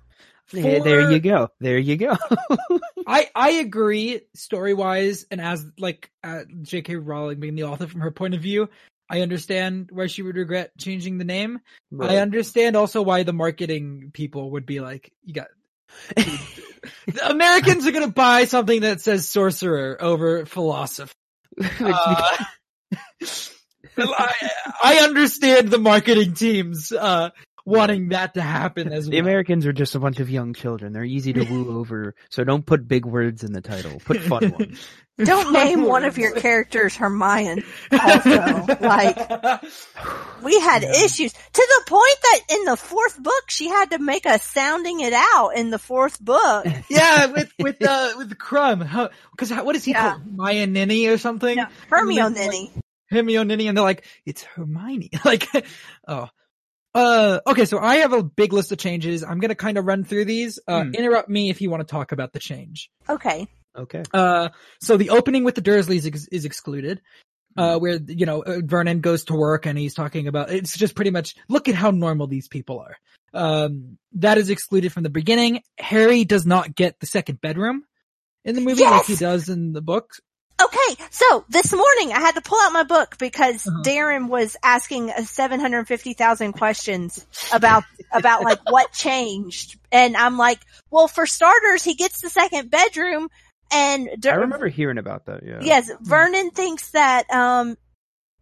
Yeah, 0.52 0.80
there 0.80 1.12
you 1.12 1.20
go. 1.20 1.50
There 1.60 1.78
you 1.78 1.98
go. 1.98 2.16
I 3.08 3.30
I 3.36 3.50
agree 3.52 4.22
story 4.34 4.74
wise, 4.74 5.26
and 5.30 5.42
as 5.42 5.66
like 5.78 6.10
uh, 6.24 6.44
J.K. 6.62 6.96
Rowling 6.96 7.40
being 7.40 7.56
the 7.56 7.64
author 7.64 7.88
from 7.88 8.02
her 8.02 8.12
point 8.12 8.34
of 8.34 8.42
view, 8.42 8.70
I 9.10 9.22
understand 9.22 9.90
why 9.92 10.08
she 10.08 10.22
would 10.22 10.38
regret 10.38 10.72
changing 10.78 11.18
the 11.18 11.26
name. 11.26 11.60
I 12.00 12.18
understand 12.18 12.76
also 12.76 13.02
why 13.02 13.24
the 13.24 13.34
marketing 13.34 14.12
people 14.14 14.52
would 14.52 14.66
be 14.66 14.80
like, 14.80 15.12
"You 15.24 15.34
got." 15.34 15.48
Americans 17.24 17.86
are 17.86 17.92
gonna 17.92 18.08
buy 18.08 18.46
something 18.46 18.82
that 18.82 19.02
says 19.02 19.28
sorcerer 19.28 20.02
over 20.02 20.46
philosopher. 20.46 21.14
Uh, 21.80 22.46
I, 23.98 24.34
I 24.84 24.96
understand 25.00 25.70
the 25.70 25.78
marketing 25.80 26.34
teams 26.34 26.92
uh, 26.92 27.30
wanting 27.66 28.10
that 28.10 28.36
to 28.36 28.42
happen 28.42 28.92
as 28.94 29.08
the. 29.08 29.18
Americans 29.18 29.66
are 29.66 29.74
just 29.74 29.96
a 29.96 30.00
bunch 30.00 30.20
of 30.20 30.30
young 30.30 30.54
children. 30.54 30.94
They're 30.94 31.04
easy 31.04 31.34
to 31.34 31.44
woo 31.44 31.78
over, 31.80 32.16
so 32.30 32.44
don't 32.44 32.66
put 32.66 32.88
big 32.88 33.06
words 33.06 33.44
in 33.44 33.54
the 33.54 33.62
title. 33.62 34.00
Put 34.06 34.22
fun 34.22 34.52
ones. 34.58 34.88
Don't 35.18 35.52
name 35.52 35.82
one 35.82 36.06
of 36.06 36.20
your 36.20 36.34
characters 36.36 36.96
Hermione. 36.96 37.64
Also, 37.92 38.66
like 38.82 39.18
we 40.44 40.60
had 40.60 40.84
Yeah. 40.84 40.92
issues 41.06 41.34
to 41.34 41.40
the 41.54 41.84
point 41.88 42.18
that 42.22 42.40
in 42.52 42.66
the 42.66 42.78
fourth 42.78 43.18
book 43.24 43.50
she 43.50 43.68
had 43.68 43.90
to 43.92 43.98
make 44.00 44.28
us 44.28 44.44
sounding 44.44 45.00
it 45.00 45.14
out 45.14 45.54
in 45.56 45.72
the 45.72 45.80
fourth 45.80 46.20
book. 46.22 46.68
yeah, 46.92 47.26
with 47.26 47.52
with 47.60 47.84
uh, 47.84 48.12
with 48.18 48.38
Krum, 48.38 49.10
because 49.32 49.52
what 49.52 49.76
is 49.76 49.84
he 49.84 49.92
Yeah. 49.94 50.12
called? 50.12 50.38
Maya 50.38 50.68
Ninny 50.68 51.08
or 51.08 51.18
something? 51.18 51.58
Yeah, 51.58 51.70
Hermione. 51.90 52.72
Hermione, 53.10 53.68
and 53.68 53.78
they're 53.78 53.84
like, 53.84 54.06
it's 54.26 54.44
Hermione. 54.44 55.10
like, 55.26 55.48
oh. 56.08 56.28
Uh, 56.96 57.40
okay, 57.46 57.66
so 57.66 57.78
I 57.78 57.98
have 57.98 58.14
a 58.14 58.24
big 58.24 58.54
list 58.54 58.72
of 58.72 58.80
changes. 58.80 59.24
I'm 59.24 59.40
gonna 59.40 59.54
kind 59.56 59.78
of 59.78 59.86
run 59.86 60.04
through 60.04 60.26
these. 60.26 60.58
Uh, 60.68 60.84
Hmm. 60.86 60.94
interrupt 60.96 61.30
me 61.30 61.50
if 61.50 61.62
you 61.62 61.70
want 61.70 61.82
to 61.88 61.92
talk 61.92 62.12
about 62.12 62.34
the 62.34 62.40
change. 62.40 62.90
Okay. 63.08 63.48
Okay. 63.76 64.02
Uh, 64.14 64.50
so 64.82 64.98
the 64.98 65.12
opening 65.12 65.44
with 65.44 65.54
the 65.56 65.62
Dursleys 65.62 66.12
is, 66.12 66.28
is 66.30 66.46
excluded. 66.46 67.02
Uh, 67.56 67.80
where, 67.80 68.00
you 68.08 68.28
know, 68.28 68.44
uh, 68.44 68.60
Vernon 68.64 69.02
goes 69.02 69.24
to 69.26 69.34
work 69.34 69.66
and 69.66 69.80
he's 69.80 69.96
talking 69.96 70.28
about, 70.28 70.52
it's 70.52 70.78
just 70.78 70.94
pretty 70.96 71.10
much, 71.10 71.34
look 71.50 71.68
at 71.68 71.74
how 71.74 71.90
normal 71.90 72.28
these 72.28 72.48
people 72.48 72.80
are. 72.80 72.96
Um, 73.34 73.98
that 74.14 74.38
is 74.38 74.52
excluded 74.52 74.94
from 74.94 75.02
the 75.02 75.10
beginning. 75.10 75.64
Harry 75.80 76.24
does 76.24 76.46
not 76.46 76.76
get 76.76 77.00
the 77.00 77.08
second 77.08 77.42
bedroom 77.42 77.84
in 78.46 78.54
the 78.54 78.62
movie 78.62 78.84
like 78.84 79.06
he 79.06 79.16
does 79.16 79.50
in 79.50 79.74
the 79.74 79.82
books. 79.82 80.20
Okay, 80.60 81.04
so 81.12 81.46
this 81.50 81.72
morning 81.72 82.14
I 82.14 82.20
had 82.20 82.34
to 82.36 82.42
pull 82.42 82.60
out 82.62 82.74
my 82.74 82.84
book 82.84 83.18
because 83.20 83.68
Uh-huh. 83.68 83.82
Darren 83.84 84.28
was 84.28 84.58
asking 84.64 85.12
uh, 85.12 85.22
750,000 85.24 86.54
questions 86.54 87.26
about, 87.54 87.84
about 88.12 88.44
like 88.44 88.60
what 88.68 88.92
changed. 88.92 89.78
And 89.92 90.18
I'm 90.18 90.38
like, 90.38 90.60
well, 90.90 91.08
for 91.08 91.28
starters, 91.28 91.84
he 91.84 91.94
gets 91.94 92.22
the 92.22 92.30
second 92.30 92.72
bedroom 92.72 93.30
and 93.72 94.10
I 94.26 94.36
remember 94.36 94.68
hearing 94.68 94.98
about 94.98 95.26
that. 95.28 95.44
Yeah. 95.46 95.60
yes, 95.62 95.92
Vernon 96.02 96.50
thinks 96.52 96.90
that, 96.92 97.30
um, 97.32 97.76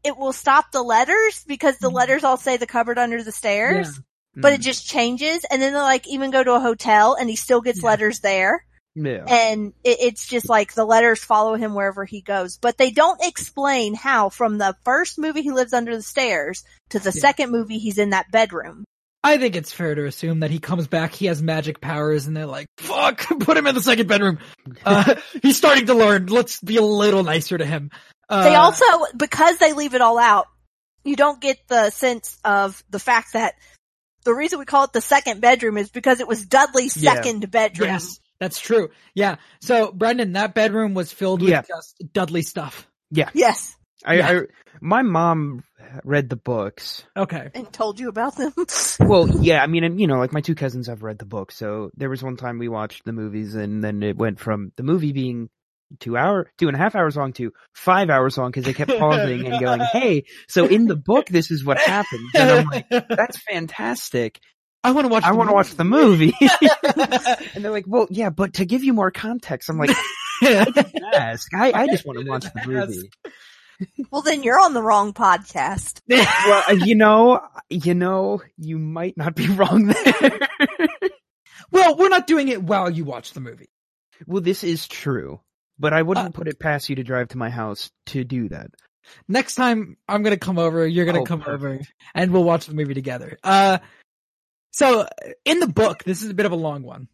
it 0.03 0.15
will 0.17 0.33
stop 0.33 0.71
the 0.71 0.83
letters 0.83 1.43
because 1.47 1.79
the 1.79 1.89
Mhm. 1.89 1.93
letters 1.95 2.23
all 2.23 2.37
say 2.37 2.57
the 2.57 2.67
cupboard 2.67 2.99
under 2.99 3.23
the 3.23 3.31
stairs, 3.31 3.87
Yeah. 3.87 4.41
but 4.41 4.53
Mm. 4.53 4.55
it 4.55 4.61
just 4.61 4.85
changes. 4.87 5.43
And 5.51 5.61
then 5.61 5.73
they 5.73 5.79
like 5.79 6.07
even 6.07 6.29
go 6.31 6.43
to 6.43 6.53
a 6.53 6.59
hotel 6.61 7.15
and 7.15 7.27
he 7.29 7.35
still 7.35 7.59
gets 7.59 7.81
Yeah. 7.81 7.89
letters 7.89 8.19
there 8.21 8.63
yeah. 8.95 9.25
and 9.27 9.73
it, 9.83 9.97
it's 10.01 10.27
just 10.27 10.49
like 10.49 10.73
the 10.73 10.85
letters 10.85 11.23
follow 11.23 11.55
him 11.55 11.73
wherever 11.75 12.05
he 12.05 12.21
goes. 12.21 12.57
But 12.57 12.77
they 12.77 12.91
don't 12.91 13.19
explain 13.23 13.93
how 13.93 14.29
from 14.29 14.57
the 14.57 14.75
first 14.83 15.19
movie 15.19 15.41
he 15.41 15.51
lives 15.51 15.73
under 15.73 15.95
the 15.95 16.01
stairs 16.01 16.63
to 16.89 16.99
the 16.99 17.11
Yeah. 17.13 17.21
second 17.21 17.51
movie 17.51 17.77
he's 17.77 17.97
in 17.97 18.11
that 18.11 18.31
bedroom. 18.31 18.85
I 19.23 19.37
think 19.37 19.55
it's 19.55 19.73
fair 19.73 19.95
to 19.95 20.05
assume 20.05 20.41
that 20.41 20.51
he 20.51 20.59
comes 20.59 20.85
back, 20.87 21.13
he 21.13 21.25
has 21.25 21.41
magic 21.41 21.81
powers, 21.81 22.27
and 22.27 22.37
they're 22.37 22.45
like, 22.45 22.67
fuck, 22.77 23.19
put 23.39 23.57
him 23.57 23.65
in 23.67 23.73
the 23.75 23.81
second 23.81 24.07
bedroom. 24.07 24.39
Uh, 24.85 25.15
he's 25.41 25.57
starting 25.57 25.87
to 25.87 25.93
learn. 25.95 26.27
Let's 26.27 26.59
be 26.61 26.77
a 26.77 26.81
little 26.83 27.23
nicer 27.23 27.57
to 27.57 27.65
him. 27.65 27.89
Uh, 28.29 28.43
they 28.43 28.55
also, 28.55 28.85
because 29.17 29.57
they 29.57 29.73
leave 29.73 29.95
it 29.95 30.01
all 30.01 30.19
out, 30.19 30.45
you 31.03 31.15
don't 31.15 31.39
get 31.41 31.57
the 31.67 31.89
sense 31.89 32.37
of 32.45 32.83
the 32.89 32.99
fact 32.99 33.33
that 33.33 33.55
the 34.25 34.33
reason 34.33 34.59
we 34.59 34.65
call 34.65 34.83
it 34.85 34.93
the 34.93 35.01
second 35.01 35.41
bedroom 35.41 35.77
is 35.77 35.89
because 35.89 36.19
it 36.19 36.27
was 36.27 36.45
Dudley's 36.45 36.97
Yeah. 36.97 37.13
second 37.15 37.49
bedroom. 37.51 37.89
Yes, 37.89 38.19
that's 38.39 38.59
true. 38.59 38.89
Yeah. 39.13 39.35
So, 39.61 39.91
Brendan, 39.91 40.33
that 40.33 40.53
bedroom 40.53 40.93
was 40.93 41.11
filled 41.11 41.41
with 41.41 41.49
Yeah. 41.51 41.61
just 41.67 42.03
Dudley 42.13 42.41
stuff. 42.41 42.87
Yeah. 43.11 43.29
Yes. 43.33 43.75
I, 44.05 44.15
Yeah. 44.15 44.29
I, 44.29 44.41
my 44.81 45.01
mom 45.03 45.63
read 46.03 46.29
the 46.29 46.35
books. 46.35 47.05
Okay. 47.15 47.49
And 47.53 47.71
told 47.71 47.99
you 47.99 48.09
about 48.09 48.35
them. 48.35 48.53
Well, 48.99 49.29
yeah, 49.41 49.61
I 49.63 49.67
mean, 49.67 49.83
and 49.83 49.99
you 49.99 50.07
know, 50.07 50.17
like 50.19 50.33
my 50.33 50.41
two 50.41 50.55
cousins 50.55 50.87
have 50.87 51.03
read 51.03 51.17
the 51.19 51.25
book, 51.25 51.51
so 51.51 51.91
there 51.95 52.09
was 52.09 52.23
one 52.23 52.37
time 52.37 52.59
we 52.59 52.67
watched 52.69 53.03
the 53.05 53.11
movies, 53.13 53.55
and 53.55 53.83
then 53.83 54.01
it 54.03 54.17
went 54.17 54.39
from 54.39 54.71
the 54.77 54.83
movie 54.83 55.11
being 55.11 55.49
two 55.99 56.17
hour, 56.17 56.49
two 56.57 56.67
and 56.67 56.75
a 56.75 56.79
half 56.79 56.95
hours 56.95 57.15
long 57.17 57.33
to 57.33 57.51
five 57.73 58.09
hours 58.09 58.37
long 58.37 58.49
because 58.51 58.63
they 58.65 58.73
kept 58.73 58.91
pausing 58.97 59.45
and 59.45 59.59
going, 59.63 59.79
"Hey, 59.91 60.23
so 60.47 60.65
in 60.65 60.85
the 60.87 60.95
book, 60.95 61.27
this 61.27 61.51
is 61.51 61.63
what 61.63 61.77
happened." 61.77 62.25
And 62.33 62.49
I'm 62.51 62.65
like, 62.67 62.87
"That's 63.09 63.37
fantastic! 63.49 64.39
I 64.87 64.91
want 64.91 65.05
to 65.05 65.09
watch. 65.09 65.23
I 65.23 65.31
the 65.31 65.35
want 65.37 65.49
to 65.49 65.53
watch 65.53 65.75
the 65.75 65.83
movie." 65.83 66.33
and 67.55 67.63
they're 67.63 67.71
like, 67.71 67.85
"Well, 67.87 68.07
yeah, 68.09 68.29
but 68.29 68.53
to 68.55 68.65
give 68.65 68.83
you 68.83 68.93
more 68.93 69.11
context, 69.11 69.69
I'm 69.69 69.77
like, 69.77 69.89
I 70.41 70.83
ask. 71.13 71.53
I, 71.53 71.71
I 71.73 71.87
just 71.87 72.05
want 72.05 72.19
to 72.19 72.25
watch 72.29 72.43
the 72.45 72.61
movie." 72.67 73.09
Well, 74.09 74.21
then 74.21 74.41
you're 74.43 74.59
on 74.59 74.73
the 74.73 74.81
wrong 74.81 75.11
podcast. 75.13 75.99
Well, 76.09 76.63
uh, 76.69 76.73
you 76.73 76.95
know, 76.95 77.41
you 77.69 77.93
know, 77.93 78.41
you 78.57 78.77
might 78.79 79.17
not 79.17 79.35
be 79.35 79.47
wrong 79.49 79.87
there. 79.87 80.39
well, 81.71 81.97
we're 81.97 82.09
not 82.09 82.27
doing 82.27 82.47
it 82.49 82.63
while 82.63 82.89
you 82.89 83.03
watch 83.03 83.33
the 83.33 83.39
movie. 83.41 83.69
well, 84.27 84.41
this 84.41 84.63
is 84.63 84.87
true, 84.87 85.41
but 85.79 85.91
I 85.93 86.01
wouldn't 86.03 86.27
Uh, 86.27 86.31
put 86.37 86.47
it 86.47 86.59
past 86.59 86.89
you 86.89 86.95
to 86.97 87.03
drive 87.03 87.29
to 87.29 87.37
my 87.37 87.49
house 87.49 87.89
to 88.07 88.23
do 88.23 88.47
that. 88.49 88.67
Next 89.27 89.55
time 89.55 89.97
I'm 90.07 90.23
gonna 90.23 90.37
come 90.37 90.57
over, 90.57 90.85
you're 90.87 91.05
gonna 91.05 91.21
Oh, 91.21 91.25
come 91.25 91.41
perfect. 91.41 91.63
over, 91.63 91.79
and 92.15 92.31
we'll 92.31 92.43
watch 92.43 92.65
the 92.67 92.73
movie 92.75 92.93
together. 92.93 93.37
Uh, 93.43 93.79
so 94.75 95.07
in 95.45 95.59
the 95.59 95.67
book, 95.67 96.03
this 96.03 96.21
is 96.21 96.29
a 96.29 96.33
bit 96.33 96.45
of 96.45 96.51
a 96.51 96.57
long 96.57 96.83
one, 96.83 97.07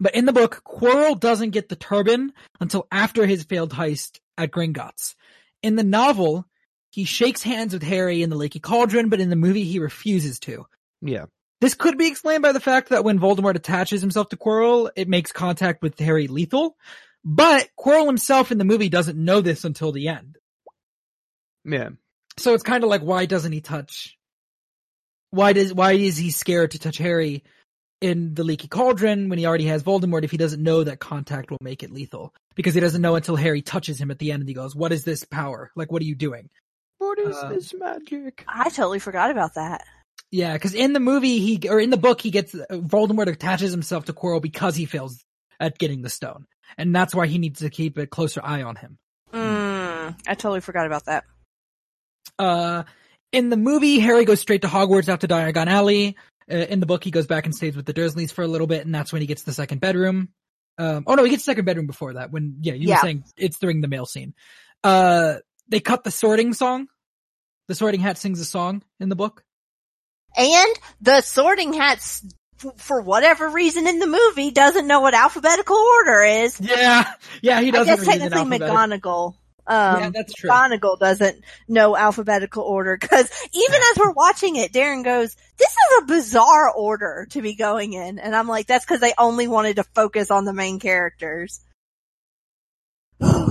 but 0.00 0.16
in 0.16 0.24
the 0.24 0.32
book, 0.32 0.62
Quirrell 0.64 1.20
doesn't 1.20 1.50
get 1.50 1.68
the 1.68 1.76
turban 1.76 2.32
until 2.58 2.88
after 2.90 3.26
his 3.26 3.44
failed 3.44 3.72
heist 3.72 4.18
at 4.36 4.50
Gringotts. 4.50 5.14
In 5.62 5.76
the 5.76 5.84
novel, 5.84 6.46
he 6.90 7.04
shakes 7.04 7.44
hands 7.44 7.72
with 7.72 7.84
Harry 7.84 8.22
in 8.22 8.28
the 8.30 8.34
Leaky 8.34 8.58
Cauldron, 8.58 9.08
but 9.08 9.20
in 9.20 9.30
the 9.30 9.36
movie, 9.36 9.62
he 9.62 9.78
refuses 9.78 10.40
to. 10.40 10.66
Yeah. 11.00 11.26
This 11.60 11.74
could 11.74 11.96
be 11.96 12.08
explained 12.08 12.42
by 12.42 12.50
the 12.50 12.58
fact 12.58 12.88
that 12.88 13.04
when 13.04 13.20
Voldemort 13.20 13.54
attaches 13.54 14.00
himself 14.00 14.30
to 14.30 14.36
Quirrell, 14.36 14.90
it 14.96 15.08
makes 15.08 15.30
contact 15.30 15.82
with 15.82 15.96
Harry 16.00 16.26
lethal. 16.26 16.76
But 17.24 17.68
Quirrell 17.78 18.06
himself 18.06 18.50
in 18.50 18.58
the 18.58 18.64
movie 18.64 18.88
doesn't 18.88 19.22
know 19.22 19.40
this 19.40 19.64
until 19.64 19.92
the 19.92 20.08
end. 20.08 20.38
Yeah. 21.64 21.90
So 22.36 22.54
it's 22.54 22.64
kind 22.64 22.82
of 22.82 22.90
like, 22.90 23.02
why 23.02 23.26
doesn't 23.26 23.52
he 23.52 23.60
touch? 23.60 24.18
Why 25.30 25.52
does, 25.52 25.72
why 25.72 25.92
is 25.92 26.16
he 26.16 26.30
scared 26.30 26.72
to 26.72 26.78
touch 26.78 26.98
Harry 26.98 27.44
in 28.00 28.34
the 28.34 28.44
leaky 28.44 28.66
cauldron 28.68 29.28
when 29.28 29.38
he 29.38 29.46
already 29.46 29.66
has 29.66 29.82
Voldemort 29.82 30.24
if 30.24 30.30
he 30.30 30.36
doesn't 30.36 30.62
know 30.62 30.84
that 30.84 31.00
contact 31.00 31.50
will 31.50 31.58
make 31.60 31.82
it 31.82 31.90
lethal? 31.92 32.34
Because 32.56 32.74
he 32.74 32.80
doesn't 32.80 33.02
know 33.02 33.14
until 33.14 33.36
Harry 33.36 33.62
touches 33.62 34.00
him 34.00 34.10
at 34.10 34.18
the 34.18 34.32
end 34.32 34.40
and 34.40 34.48
he 34.48 34.54
goes, 34.54 34.74
what 34.74 34.92
is 34.92 35.04
this 35.04 35.24
power? 35.24 35.70
Like, 35.76 35.92
what 35.92 36.02
are 36.02 36.06
you 36.06 36.14
doing? 36.14 36.48
What 36.98 37.18
is 37.18 37.36
Uh, 37.36 37.48
this 37.48 37.72
magic? 37.72 38.44
I 38.48 38.68
totally 38.70 38.98
forgot 38.98 39.30
about 39.30 39.54
that. 39.54 39.84
Yeah, 40.32 40.52
because 40.52 40.74
in 40.74 40.92
the 40.92 41.00
movie, 41.00 41.38
he 41.38 41.68
or 41.68 41.80
in 41.80 41.90
the 41.90 41.96
book, 41.96 42.20
he 42.20 42.30
gets 42.30 42.54
Voldemort 42.70 43.26
attaches 43.26 43.72
himself 43.72 44.04
to 44.04 44.12
Quirrell 44.12 44.42
because 44.42 44.76
he 44.76 44.84
fails 44.84 45.24
at 45.58 45.76
getting 45.78 46.02
the 46.02 46.08
stone, 46.08 46.46
and 46.78 46.94
that's 46.94 47.14
why 47.14 47.26
he 47.26 47.38
needs 47.38 47.60
to 47.60 47.70
keep 47.70 47.98
a 47.98 48.06
closer 48.06 48.40
eye 48.44 48.62
on 48.62 48.76
him. 48.76 48.98
Mm, 49.32 50.14
I 50.28 50.34
totally 50.34 50.60
forgot 50.60 50.86
about 50.86 51.06
that. 51.06 51.24
Uh, 52.38 52.84
in 53.32 53.48
the 53.50 53.56
movie, 53.56 53.98
Harry 54.00 54.24
goes 54.24 54.40
straight 54.40 54.62
to 54.62 54.68
Hogwarts 54.68 55.08
after 55.08 55.26
Diagon 55.26 55.66
Alley. 55.66 56.16
Uh, 56.50 56.56
in 56.56 56.80
the 56.80 56.86
book, 56.86 57.04
he 57.04 57.10
goes 57.10 57.26
back 57.26 57.44
and 57.46 57.54
stays 57.54 57.76
with 57.76 57.86
the 57.86 57.94
Dursleys 57.94 58.32
for 58.32 58.42
a 58.42 58.48
little 58.48 58.66
bit, 58.66 58.84
and 58.84 58.94
that's 58.94 59.12
when 59.12 59.20
he 59.22 59.26
gets 59.26 59.42
the 59.42 59.52
second 59.52 59.80
bedroom. 59.80 60.30
Um, 60.78 61.04
oh 61.06 61.14
no, 61.14 61.24
he 61.24 61.30
gets 61.30 61.44
the 61.44 61.50
second 61.50 61.64
bedroom 61.64 61.86
before 61.86 62.14
that. 62.14 62.30
When 62.32 62.56
yeah, 62.60 62.74
you 62.74 62.88
Yeah. 62.88 62.96
were 62.96 63.02
saying 63.02 63.24
it's 63.36 63.58
during 63.58 63.80
the 63.82 63.88
mail 63.88 64.06
scene. 64.06 64.34
Uh, 64.82 65.36
they 65.68 65.80
cut 65.80 66.04
the 66.04 66.10
Sorting 66.10 66.54
song. 66.54 66.88
The 67.68 67.74
Sorting 67.74 68.00
Hat 68.00 68.18
sings 68.18 68.40
a 68.40 68.44
song 68.44 68.82
in 68.98 69.08
the 69.08 69.16
book. 69.16 69.44
And 70.36 70.74
the 71.00 71.20
sorting 71.22 71.72
hats, 71.72 72.24
f- 72.64 72.72
for 72.76 73.00
whatever 73.00 73.48
reason 73.48 73.86
in 73.88 73.98
the 73.98 74.06
movie, 74.06 74.50
doesn't 74.52 74.86
know 74.86 75.00
what 75.00 75.12
alphabetical 75.12 75.76
order 75.76 76.22
is. 76.22 76.60
Yeah, 76.60 77.12
yeah, 77.42 77.60
he 77.60 77.70
doesn't. 77.72 77.92
I 77.92 77.96
guess 77.96 78.06
read 78.06 78.20
it 78.20 78.24
in 78.26 78.30
technically 78.30 78.58
McGonagall. 78.68 79.34
Um, 79.70 80.00
yeah, 80.00 80.10
that's 80.12 80.34
true. 80.34 80.50
Doesn't 80.98 81.44
know 81.68 81.96
alphabetical 81.96 82.64
order 82.64 82.98
because 83.00 83.30
even 83.52 83.80
as 83.92 83.98
we're 83.98 84.10
watching 84.10 84.56
it, 84.56 84.72
Darren 84.72 85.04
goes, 85.04 85.36
"This 85.58 85.70
is 85.70 86.02
a 86.02 86.06
bizarre 86.06 86.72
order 86.72 87.28
to 87.30 87.40
be 87.40 87.54
going 87.54 87.92
in," 87.92 88.18
and 88.18 88.34
I'm 88.34 88.48
like, 88.48 88.66
"That's 88.66 88.84
because 88.84 88.98
they 89.00 89.14
only 89.16 89.46
wanted 89.46 89.76
to 89.76 89.84
focus 89.84 90.32
on 90.32 90.44
the 90.44 90.52
main 90.52 90.80
characters." 90.80 91.60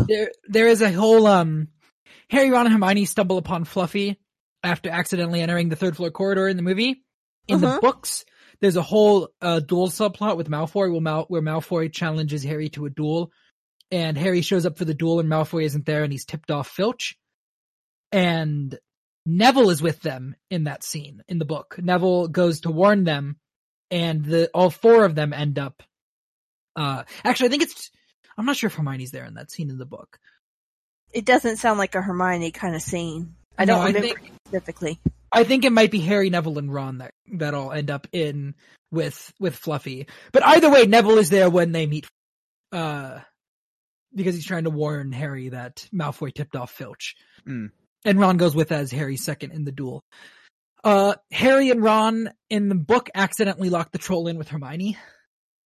there 0.07 0.31
there 0.47 0.67
is 0.67 0.81
a 0.81 0.91
whole 0.91 1.25
um 1.27 1.67
Harry, 2.29 2.51
Ron, 2.51 2.65
and 2.65 2.73
Hermione 2.73 3.05
stumble 3.05 3.37
upon 3.37 3.63
Fluffy 3.63 4.19
after 4.63 4.89
accidentally 4.89 5.41
entering 5.41 5.69
the 5.69 5.75
third 5.75 5.95
floor 5.95 6.11
corridor 6.11 6.47
in 6.47 6.57
the 6.57 6.63
movie. 6.63 7.03
In 7.47 7.61
the 7.61 7.67
Mhm. 7.67 7.81
books, 7.81 8.25
there's 8.61 8.75
a 8.75 8.81
whole 8.81 9.29
uh, 9.41 9.61
duel 9.61 9.87
subplot 9.87 10.37
with 10.37 10.49
Malfoy 10.49 10.91
where, 10.91 11.01
Mal- 11.01 11.25
where 11.29 11.41
Malfoy 11.41 11.91
challenges 11.91 12.43
Harry 12.43 12.69
to 12.69 12.85
a 12.85 12.89
duel, 12.89 13.31
and 13.91 14.17
Harry 14.17 14.41
shows 14.41 14.65
up 14.65 14.77
for 14.77 14.85
the 14.85 14.93
duel 14.93 15.19
and 15.19 15.29
Malfoy 15.29 15.63
isn't 15.63 15.85
there, 15.85 16.03
and 16.03 16.11
he's 16.11 16.25
tipped 16.25 16.51
off 16.51 16.67
Filch, 16.69 17.17
and 18.11 18.77
Neville 19.25 19.69
is 19.69 19.81
with 19.81 20.01
them 20.01 20.35
in 20.49 20.65
that 20.65 20.83
scene 20.83 21.23
in 21.27 21.39
the 21.39 21.45
book. 21.45 21.75
Neville 21.79 22.27
goes 22.27 22.61
to 22.61 22.71
warn 22.71 23.03
them, 23.03 23.37
and 23.91 24.23
the 24.25 24.49
all 24.53 24.69
four 24.69 25.05
of 25.05 25.15
them 25.15 25.33
end 25.33 25.59
up. 25.59 25.83
Uh, 26.75 27.03
actually, 27.23 27.47
I 27.47 27.49
think 27.49 27.63
it's. 27.63 27.91
I'm 28.37 28.45
not 28.45 28.55
sure 28.55 28.67
if 28.69 28.75
Hermione's 28.75 29.11
there 29.11 29.25
in 29.25 29.33
that 29.35 29.51
scene 29.51 29.69
in 29.69 29.77
the 29.77 29.85
book. 29.85 30.17
It 31.11 31.25
doesn't 31.25 31.57
sound 31.57 31.77
like 31.79 31.95
a 31.95 32.01
Hermione 32.01 32.51
kind 32.51 32.75
of 32.75 32.81
scene. 32.81 33.35
I 33.57 33.65
don't 33.65 33.81
I 33.81 33.87
remember 33.87 34.07
think- 34.07 34.31
specifically. 34.47 34.99
I 35.31 35.43
think 35.43 35.63
it 35.63 35.71
might 35.71 35.91
be 35.91 35.99
Harry, 35.99 36.29
Neville, 36.31 36.57
and 36.57 36.73
Ron 36.73 36.99
that 36.99 37.11
that 37.33 37.53
all 37.53 37.71
end 37.71 37.91
up 37.91 38.07
in 38.11 38.55
with 38.91 39.31
with 39.39 39.55
Fluffy. 39.55 40.07
But 40.31 40.43
either 40.45 40.71
way, 40.71 40.85
Neville 40.87 41.19
is 41.19 41.29
there 41.29 41.49
when 41.51 41.71
they 41.71 41.85
meet, 41.85 42.07
uh, 42.71 43.19
because 44.13 44.35
he's 44.35 44.45
trying 44.45 44.63
to 44.65 44.69
warn 44.69 45.11
Harry 45.11 45.49
that 45.49 45.87
Malfoy 45.93 46.33
tipped 46.33 46.55
off 46.55 46.71
Filch, 46.71 47.15
Mm. 47.47 47.69
and 48.05 48.19
Ron 48.19 48.37
goes 48.37 48.55
with 48.55 48.71
as 48.71 48.91
Harry's 48.91 49.23
second 49.23 49.51
in 49.51 49.63
the 49.65 49.71
duel. 49.71 50.03
Uh, 50.83 51.15
Harry 51.31 51.69
and 51.71 51.83
Ron 51.83 52.29
in 52.49 52.69
the 52.69 52.75
book 52.75 53.09
accidentally 53.13 53.69
lock 53.69 53.91
the 53.91 53.97
troll 53.97 54.27
in 54.27 54.37
with 54.37 54.47
Hermione. 54.49 54.97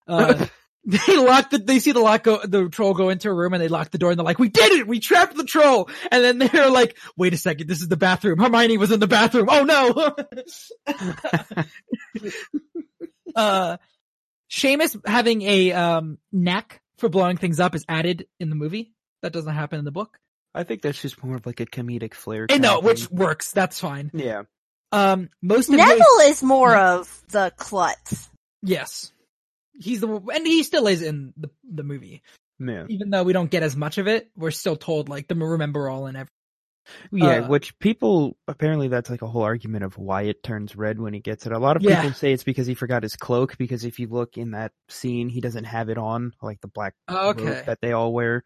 Uh, 0.08 0.48
they 0.86 1.16
lock 1.18 1.52
the, 1.52 1.60
they 1.60 1.80
see 1.80 1.92
the 1.92 2.00
lock 2.00 2.24
go, 2.24 2.40
the 2.44 2.68
troll 2.70 2.94
go 2.94 3.10
into 3.10 3.30
a 3.30 3.34
room 3.34 3.54
and 3.54 3.62
they 3.62 3.68
lock 3.68 3.92
the 3.92 3.98
door 3.98 4.10
and 4.12 4.20
they're 4.20 4.26
like, 4.26 4.40
we 4.40 4.50
did 4.50 4.72
it! 4.72 4.88
We 4.88 5.00
trapped 5.00 5.36
the 5.38 5.46
troll! 5.46 5.90
And 6.12 6.24
then 6.24 6.40
they're 6.40 6.70
like, 6.72 6.98
wait 7.16 7.34
a 7.34 7.38
second, 7.38 7.68
this 7.68 7.82
is 7.82 7.88
the 7.88 7.96
bathroom. 7.98 8.40
Hermione 8.40 8.78
was 8.78 8.92
in 8.92 9.00
the 9.00 9.08
bathroom. 9.08 9.48
Oh 9.50 9.64
no! 9.64 10.16
uh, 13.36 13.78
Seamus 14.52 15.00
having 15.08 15.42
a, 15.44 15.72
um, 15.74 16.18
knack 16.32 16.82
for 17.04 17.10
blowing 17.10 17.36
things 17.38 17.60
up 17.60 17.76
is 17.76 17.84
added 17.90 18.28
in 18.40 18.50
the 18.50 18.56
movie. 18.56 18.94
That 19.22 19.34
doesn't 19.34 19.54
happen 19.54 19.78
in 19.80 19.86
the 19.86 19.92
book. 19.92 20.18
I 20.56 20.64
think 20.64 20.82
that's 20.82 21.02
just 21.02 21.22
more 21.24 21.36
of 21.36 21.46
like 21.46 21.60
a 21.60 21.66
comedic 21.66 22.14
flair. 22.14 22.48
I 22.50 22.58
kind 22.60 22.84
which 22.86 23.10
works. 23.12 23.52
That's 23.52 23.80
fine. 23.80 24.10
yeah. 24.14 24.44
Um, 24.92 25.30
most 25.42 25.70
of 25.70 25.76
Neville 25.76 25.98
Harry's- 26.20 26.38
is 26.38 26.44
more 26.44 26.76
of 26.76 27.24
the 27.30 27.52
klutz. 27.58 28.30
yes. 28.62 29.12
He's 29.76 30.02
the, 30.02 30.08
and 30.08 30.46
he 30.46 30.62
still 30.62 30.86
is 30.88 31.02
in 31.02 31.34
the, 31.36 31.50
the 31.70 31.82
movie. 31.84 32.22
Yeah. 32.60 32.86
Even 32.90 33.10
though 33.10 33.24
we 33.24 33.34
don't 33.34 33.50
get 33.50 33.64
as 33.64 33.76
much 33.76 33.98
of 33.98 34.08
it, 34.08 34.30
we're 34.38 34.52
still 34.52 34.76
told 34.76 35.10
like 35.10 35.28
the 35.28 35.34
Remembrall 35.34 36.08
and 36.08 36.16
everything. 36.16 36.30
Yeah, 37.12 37.40
Uh, 37.40 37.48
which 37.48 37.78
people 37.80 38.38
apparently 38.48 38.88
that's 38.88 39.10
like 39.10 39.22
a 39.22 39.28
whole 39.28 39.44
argument 39.44 39.84
of 39.84 39.98
why 39.98 40.24
it 40.24 40.44
turns 40.44 40.76
red 40.76 41.00
when 41.00 41.14
he 41.14 41.20
gets 41.20 41.46
it. 41.46 41.52
A 41.52 41.60
lot 41.60 41.78
of 41.78 41.84
Yeah. 41.84 42.02
people 42.02 42.14
say 42.14 42.34
it's 42.34 42.44
because 42.44 42.68
he 42.68 42.74
forgot 42.74 43.04
his 43.04 43.16
cloak 43.16 43.58
because 43.58 43.86
if 43.86 44.00
you 44.00 44.08
look 44.08 44.38
in 44.38 44.52
that 44.52 44.72
scene, 44.90 45.30
he 45.30 45.42
doesn't 45.42 45.64
have 45.66 45.90
it 45.90 45.98
on, 45.98 46.34
like 46.42 46.60
the 46.62 46.68
black 46.68 46.94
robe 47.10 47.40
Okay. 47.40 47.64
that 47.66 47.80
they 47.82 47.92
all 47.94 48.12
wear. 48.14 48.44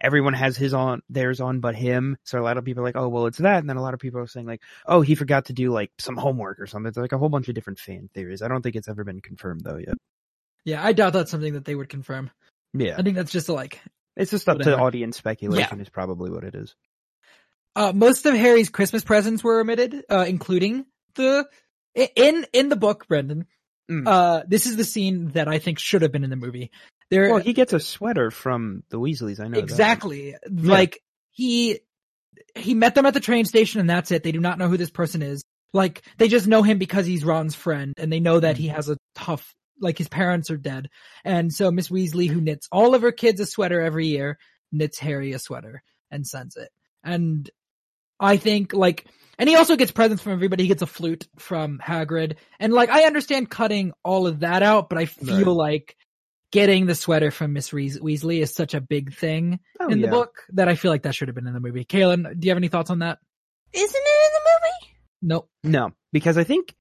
Everyone 0.00 0.34
has 0.34 0.56
his 0.56 0.74
on, 0.74 1.02
theirs 1.08 1.40
on, 1.40 1.60
but 1.60 1.76
him. 1.76 2.16
So 2.24 2.40
a 2.40 2.42
lot 2.42 2.56
of 2.58 2.64
people 2.64 2.82
are 2.82 2.84
like, 2.86 2.96
"Oh, 2.96 3.08
well, 3.08 3.26
it's 3.26 3.38
that," 3.38 3.58
and 3.60 3.70
then 3.70 3.76
a 3.76 3.82
lot 3.82 3.94
of 3.94 4.00
people 4.00 4.18
are 4.20 4.26
saying 4.26 4.44
like, 4.46 4.60
"Oh, 4.86 5.02
he 5.02 5.14
forgot 5.14 5.44
to 5.46 5.52
do 5.52 5.70
like 5.70 5.92
some 6.00 6.16
homework 6.16 6.58
or 6.58 6.66
something." 6.66 6.88
It's 6.88 6.98
like 6.98 7.12
a 7.12 7.18
whole 7.18 7.28
bunch 7.28 7.48
of 7.48 7.54
different 7.54 7.78
fan 7.78 8.10
theories. 8.12 8.42
I 8.42 8.48
don't 8.48 8.60
think 8.60 8.74
it's 8.74 8.88
ever 8.88 9.04
been 9.04 9.20
confirmed 9.20 9.60
though 9.62 9.76
yet. 9.76 9.94
Yeah, 10.64 10.84
I 10.84 10.94
doubt 10.94 11.12
that's 11.12 11.30
something 11.30 11.52
that 11.54 11.64
they 11.64 11.76
would 11.76 11.88
confirm. 11.88 12.30
Yeah, 12.72 12.96
I 12.98 13.02
think 13.02 13.14
that's 13.14 13.30
just 13.30 13.48
like 13.48 13.80
it's 14.16 14.32
just 14.32 14.48
up 14.48 14.58
to 14.58 14.76
audience 14.76 15.16
speculation. 15.16 15.80
Is 15.80 15.88
probably 15.90 16.30
what 16.30 16.42
it 16.42 16.56
is. 16.56 16.74
Uh 17.76 17.92
most 17.94 18.26
of 18.26 18.34
Harry's 18.34 18.70
Christmas 18.70 19.04
presents 19.04 19.42
were 19.42 19.60
omitted, 19.60 20.04
uh 20.10 20.24
including 20.26 20.86
the 21.14 21.46
in 21.94 22.46
in 22.52 22.68
the 22.68 22.76
book, 22.76 23.06
Brendan. 23.08 23.46
Mm. 23.90 24.06
Uh 24.06 24.42
this 24.46 24.66
is 24.66 24.76
the 24.76 24.84
scene 24.84 25.32
that 25.32 25.48
I 25.48 25.58
think 25.58 25.78
should 25.78 26.02
have 26.02 26.12
been 26.12 26.24
in 26.24 26.30
the 26.30 26.36
movie. 26.36 26.70
There 27.10 27.30
Well, 27.30 27.38
he 27.38 27.52
gets 27.52 27.72
a 27.72 27.80
sweater 27.80 28.30
from 28.30 28.82
the 28.90 28.98
Weasleys. 28.98 29.40
I 29.40 29.48
know 29.48 29.56
that. 29.56 29.62
exactly. 29.62 30.34
Like 30.50 31.00
he 31.30 31.80
he 32.56 32.74
met 32.74 32.94
them 32.94 33.06
at 33.06 33.14
the 33.14 33.20
train 33.20 33.44
station 33.44 33.80
and 33.80 33.90
that's 33.90 34.10
it. 34.10 34.22
They 34.22 34.32
do 34.32 34.40
not 34.40 34.58
know 34.58 34.68
who 34.68 34.76
this 34.76 34.90
person 34.90 35.22
is. 35.22 35.42
Like 35.72 36.02
they 36.18 36.28
just 36.28 36.46
know 36.46 36.62
him 36.62 36.78
because 36.78 37.04
he's 37.06 37.24
Ron's 37.24 37.54
friend 37.54 37.94
and 37.98 38.12
they 38.12 38.20
know 38.20 38.40
that 38.40 38.56
he 38.56 38.68
has 38.68 38.88
a 38.88 38.96
tough 39.14 39.54
like 39.80 39.98
his 39.98 40.08
parents 40.08 40.50
are 40.50 40.56
dead. 40.56 40.88
And 41.24 41.52
so 41.52 41.70
Miss 41.70 41.88
Weasley 41.88 42.28
who 42.28 42.40
knits 42.40 42.68
all 42.70 42.94
of 42.94 43.02
her 43.02 43.12
kids 43.12 43.40
a 43.40 43.46
sweater 43.46 43.80
every 43.80 44.06
year 44.06 44.38
knits 44.72 44.98
Harry 44.98 45.32
a 45.32 45.38
sweater 45.38 45.82
and 46.10 46.26
sends 46.26 46.56
it. 46.56 46.70
And 47.02 47.50
I 48.20 48.36
think 48.36 48.72
like 48.72 49.06
and 49.38 49.48
he 49.48 49.56
also 49.56 49.74
gets 49.76 49.90
presents 49.90 50.22
from 50.22 50.32
everybody. 50.32 50.62
He 50.64 50.68
gets 50.68 50.82
a 50.82 50.86
flute 50.86 51.26
from 51.38 51.78
Hagrid. 51.82 52.36
And 52.60 52.72
like 52.72 52.88
I 52.90 53.04
understand 53.04 53.50
cutting 53.50 53.92
all 54.04 54.26
of 54.28 54.40
that 54.40 54.62
out, 54.62 54.88
but 54.88 54.96
I 54.98 55.06
feel 55.06 55.56
Right. 55.56 55.72
like 55.74 55.96
getting 56.52 56.86
the 56.86 56.94
sweater 56.94 57.32
from 57.32 57.52
Miss 57.52 57.70
Weas- 57.72 57.98
Weasley 58.00 58.40
is 58.40 58.54
such 58.54 58.74
a 58.74 58.80
big 58.80 59.12
thing 59.14 59.58
Oh, 59.80 59.88
in 59.88 60.00
the 60.00 60.06
yeah. 60.06 60.10
book 60.12 60.44
that 60.50 60.68
I 60.68 60.76
feel 60.76 60.92
like 60.92 61.02
that 61.02 61.14
should 61.16 61.26
have 61.26 61.34
been 61.34 61.48
in 61.48 61.52
the 61.54 61.58
movie. 61.60 61.84
Kaylin, 61.84 62.38
do 62.38 62.46
you 62.46 62.50
have 62.52 62.58
any 62.58 62.68
thoughts 62.68 62.90
on 62.90 63.00
that? 63.00 63.18
Isn't 63.72 63.90
it 63.92 64.26
in 64.26 64.32
the 64.32 64.40
movie? 64.50 64.96
Nope. 65.22 65.50
No, 65.64 65.90
because 66.12 66.38
I 66.38 66.44
think 66.44 66.72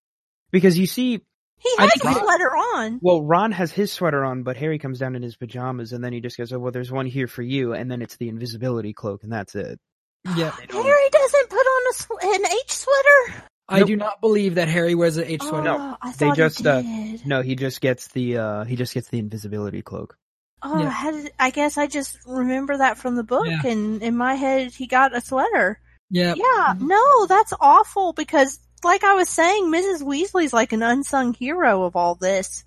because 0.51 0.77
you 0.77 0.85
see, 0.85 1.22
He 1.57 1.76
has 1.80 1.89
think 1.91 2.03
a 2.03 2.07
Ron- 2.10 2.19
sweater 2.23 2.49
on. 2.55 2.99
well, 3.01 3.23
Ron 3.23 3.51
has 3.53 3.72
his 3.72 3.91
sweater 3.91 4.23
on, 4.23 4.43
but 4.43 4.57
Harry 4.57 4.77
comes 4.77 4.99
down 4.99 5.15
in 5.15 5.23
his 5.23 5.35
pajamas, 5.38 5.91
and 5.91 6.03
then 6.03 6.14
he 6.14 6.19
just 6.22 6.38
goes, 6.38 6.53
"Oh, 6.53 6.60
well, 6.60 6.72
there's 6.72 6.91
one 6.91 7.07
here 7.07 7.26
for 7.27 7.41
you," 7.41 7.73
and 7.73 7.89
then 7.89 8.03
it's 8.03 8.18
the 8.18 8.30
invisibility 8.30 8.93
cloak, 8.93 9.23
and 9.23 9.31
that's 9.34 9.55
it. 9.55 9.80
Yeah. 10.26 10.52
Harry 10.70 11.10
doesn't 11.12 11.50
put 11.50 11.56
on 11.58 11.90
a 11.90 11.94
sw- 11.94 12.24
an 12.24 12.45
H 12.66 12.72
sweater. 12.72 13.44
I 13.70 13.80
Nope. 13.80 13.88
do 13.88 13.95
not 13.95 14.22
believe 14.22 14.56
that 14.56 14.68
Harry 14.68 14.94
wears 14.95 15.18
an 15.18 15.26
H 15.26 15.41
sweater. 15.41 15.70
Oh, 15.70 15.98
I 16.02 16.12
they 16.14 16.32
just, 16.32 16.60
he 16.60 16.68
uh. 16.68 16.84
No, 17.26 17.41
he 17.41 17.56
just 17.56 17.80
gets 17.82 18.08
the 18.10 18.38
uh 18.38 18.64
he 18.66 18.76
just 18.76 18.94
gets 18.94 19.08
the 19.10 19.20
invisibility 19.20 19.82
cloak. 19.82 20.18
Oh, 20.62 20.80
Yeah. 20.82 20.90
how 20.90 21.12
did, 21.12 21.32
I 21.40 21.50
guess 21.50 21.78
I 21.78 21.88
just 21.88 22.18
remember 22.26 22.78
that 22.78 22.98
from 22.98 23.16
the 23.16 23.24
book, 23.24 23.45
Yeah. 23.48 23.62
and 23.66 24.02
in 24.04 24.16
my 24.16 24.36
head, 24.36 24.72
he 24.72 24.88
got 24.88 25.16
a 25.16 25.22
sweater. 25.22 25.80
Yeah. 26.10 26.36
Yeah, 26.38 26.76
no, 26.80 27.26
that's 27.26 27.54
awful 27.60 28.14
because, 28.14 28.60
like 28.84 29.04
I 29.04 29.14
was 29.16 29.28
saying, 29.30 29.66
Mrs. 29.72 30.04
Weasley's 30.04 30.54
like 30.54 30.72
an 30.72 30.84
unsung 30.84 31.34
hero 31.34 31.84
of 31.84 31.95
all 31.95 32.16
this. 32.16 32.64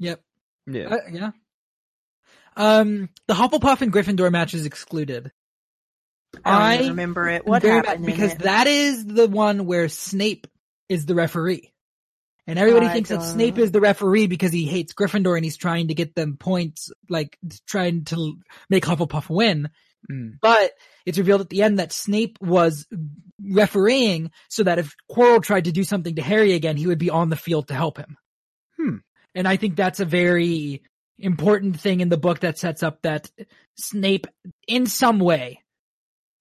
Yep. 0.00 0.20
Yeah. 0.66 0.88
Uh, 0.88 0.96
yeah. 1.10 1.30
Um, 2.56 3.08
the 3.26 3.34
Hufflepuff 3.34 3.80
and 3.82 3.92
Gryffindor 3.92 4.30
match 4.30 4.54
is 4.54 4.66
excluded. 4.66 5.30
I 6.44 6.76
don't 6.76 6.86
I 6.86 6.88
remember 6.90 7.28
it. 7.28 7.46
What 7.46 7.62
happened? 7.62 8.04
bad, 8.04 8.06
because 8.06 8.32
it? 8.32 8.40
that 8.40 8.66
is 8.66 9.04
the 9.04 9.28
one 9.28 9.66
where 9.66 9.88
Snape 9.88 10.46
is 10.88 11.06
the 11.06 11.14
referee. 11.14 11.72
And 12.46 12.58
everybody 12.58 12.86
I 12.86 12.92
thinks 12.92 13.10
that 13.10 13.20
don't- 13.20 13.28
Snape 13.28 13.58
is 13.58 13.70
the 13.70 13.80
referee 13.80 14.26
because 14.26 14.52
he 14.52 14.64
hates 14.64 14.92
Gryffindor 14.92 15.36
and 15.36 15.44
he's 15.44 15.56
trying 15.56 15.88
to 15.88 15.94
get 15.94 16.14
them 16.14 16.36
points, 16.36 16.90
like 17.08 17.38
trying 17.66 18.04
to 18.06 18.38
make 18.68 18.84
Hufflepuff 18.84 19.28
win. 19.28 19.70
Mm. 20.10 20.38
But 20.40 20.72
it's 21.04 21.18
revealed 21.18 21.42
at 21.42 21.48
the 21.48 21.62
end 21.62 21.78
that 21.78 21.92
Snape 21.92 22.38
was 22.40 22.86
refereeing 23.42 24.30
so 24.48 24.64
that 24.64 24.78
if 24.78 24.94
Quirrell 25.10 25.42
tried 25.42 25.64
to 25.64 25.72
do 25.72 25.84
something 25.84 26.16
to 26.16 26.22
Harry 26.22 26.54
again, 26.54 26.76
he 26.76 26.86
would 26.86 26.98
be 26.98 27.10
on 27.10 27.28
the 27.28 27.36
field 27.36 27.68
to 27.68 27.74
help 27.74 27.98
him. 27.98 28.16
Hmm. 28.78 28.96
And 29.34 29.46
I 29.46 29.56
think 29.56 29.76
that's 29.76 30.00
a 30.00 30.04
very 30.04 30.82
important 31.18 31.78
thing 31.78 32.00
in 32.00 32.08
the 32.08 32.16
book 32.16 32.40
that 32.40 32.58
sets 32.58 32.82
up 32.82 33.02
that 33.02 33.30
Snape, 33.76 34.26
in 34.66 34.86
some 34.86 35.18
way, 35.20 35.62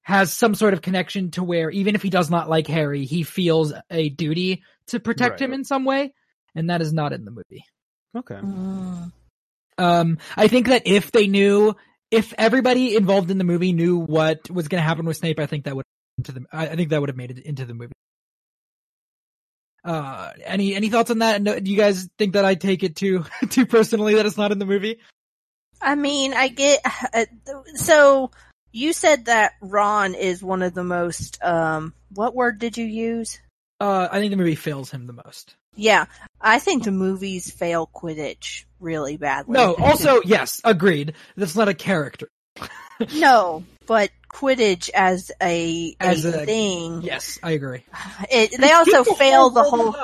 has 0.10 0.34
some 0.34 0.56
sort 0.56 0.73
of 0.73 0.81
connection 0.81 1.30
to 1.30 1.44
where 1.44 1.69
even 1.69 1.94
if 1.94 2.02
he 2.02 2.10
does 2.10 2.31
not 2.31 2.49
like 2.49 2.65
Harry, 2.65 3.06
he 3.06 3.22
feels 3.22 3.72
a 3.91 4.10
duty 4.10 4.64
to 4.88 4.99
protect 4.99 5.34
Right. 5.34 5.41
him 5.41 5.53
in 5.53 5.64
some 5.64 5.86
way. 5.86 6.15
And 6.56 6.72
that 6.72 6.81
is 6.81 6.91
not 6.91 7.14
in 7.14 7.26
the 7.26 7.31
movie. 7.31 7.64
Okay. 8.18 8.34
Mm. 8.34 9.11
Um, 9.77 10.18
I 10.36 10.48
think 10.48 10.68
that 10.68 10.88
if 10.88 11.11
they 11.11 11.27
knew, 11.27 11.76
if 12.10 12.34
everybody 12.40 12.95
involved 12.95 13.30
in 13.30 13.38
the 13.38 13.44
movie 13.44 13.72
knew 13.72 13.99
what 13.99 14.49
was 14.49 14.68
going 14.68 14.81
to 14.81 14.88
happen 14.88 15.06
with 15.06 15.18
Snape, 15.18 15.40
I 15.40 15.45
think 15.45 15.65
that 15.65 15.76
would 15.76 15.86
into 16.18 16.31
the. 16.31 16.45
I 16.52 16.69
I 16.69 16.76
think 16.76 16.90
that 16.90 16.99
would 16.99 17.10
have 17.10 17.15
made 17.15 17.30
it 17.30 17.45
into 17.45 17.65
the 17.65 17.76
movie. 17.76 17.94
Uh, 19.86 20.31
any 20.44 20.73
any 20.73 20.90
thoughts 20.90 21.11
on 21.11 21.19
that? 21.19 21.40
No, 21.41 21.60
do 21.60 21.69
you 21.69 21.77
guys 21.77 22.10
think 22.18 22.34
that 22.34 22.45
I 22.45 22.56
take 22.56 22.81
it 22.81 22.95
too 22.95 23.26
too 23.49 23.68
personally 23.68 24.15
that 24.15 24.26
it's 24.26 24.38
not 24.38 24.52
in 24.52 24.57
the 24.57 24.65
movie? 24.65 24.99
I 25.80 25.94
mean, 25.94 26.34
I 26.34 26.48
get 26.48 26.81
uh, 27.14 27.26
so. 27.76 28.31
You 28.72 28.94
said 28.94 29.26
that 29.26 29.54
Ron 29.62 30.14
is 30.14 30.44
one 30.44 30.62
of 30.62 30.74
the 30.74 30.84
most. 30.84 31.44
Um, 31.44 31.94
what 32.14 32.36
word 32.36 32.60
did 32.60 32.78
you 32.78 32.86
use? 32.86 33.40
Uh, 33.80 34.08
I 34.12 34.20
think 34.20 34.32
the 34.32 34.38
movie 34.38 34.56
fails 34.56 34.91
him 34.91 35.08
the 35.08 35.14
most. 35.14 35.56
Yeah, 35.76 36.06
I 36.41 36.60
think 36.60 36.84
the 36.84 36.91
movies 36.91 37.50
fail 37.50 37.90
Quidditch 37.94 38.66
really 38.80 39.18
badly. 39.18 39.54
No, 39.54 39.76
also 39.80 40.22
yes, 40.24 40.62
agreed. 40.64 41.14
That's 41.38 41.56
not 41.56 41.70
a 41.70 41.74
character. 41.74 42.28
no, 43.14 43.64
but 43.88 44.10
Quidditch 44.32 44.90
as 44.94 45.32
a, 45.41 45.96
a, 46.02 46.04
As 46.04 46.26
a- 46.26 46.46
thing. 46.46 47.02
Yes, 47.02 47.40
I 47.41 47.52
agree. 47.52 47.86
It, 48.30 48.60
they 48.60 48.72
also 48.72 49.04
fail 49.04 49.50
the 49.50 49.64
whole. 49.64 49.96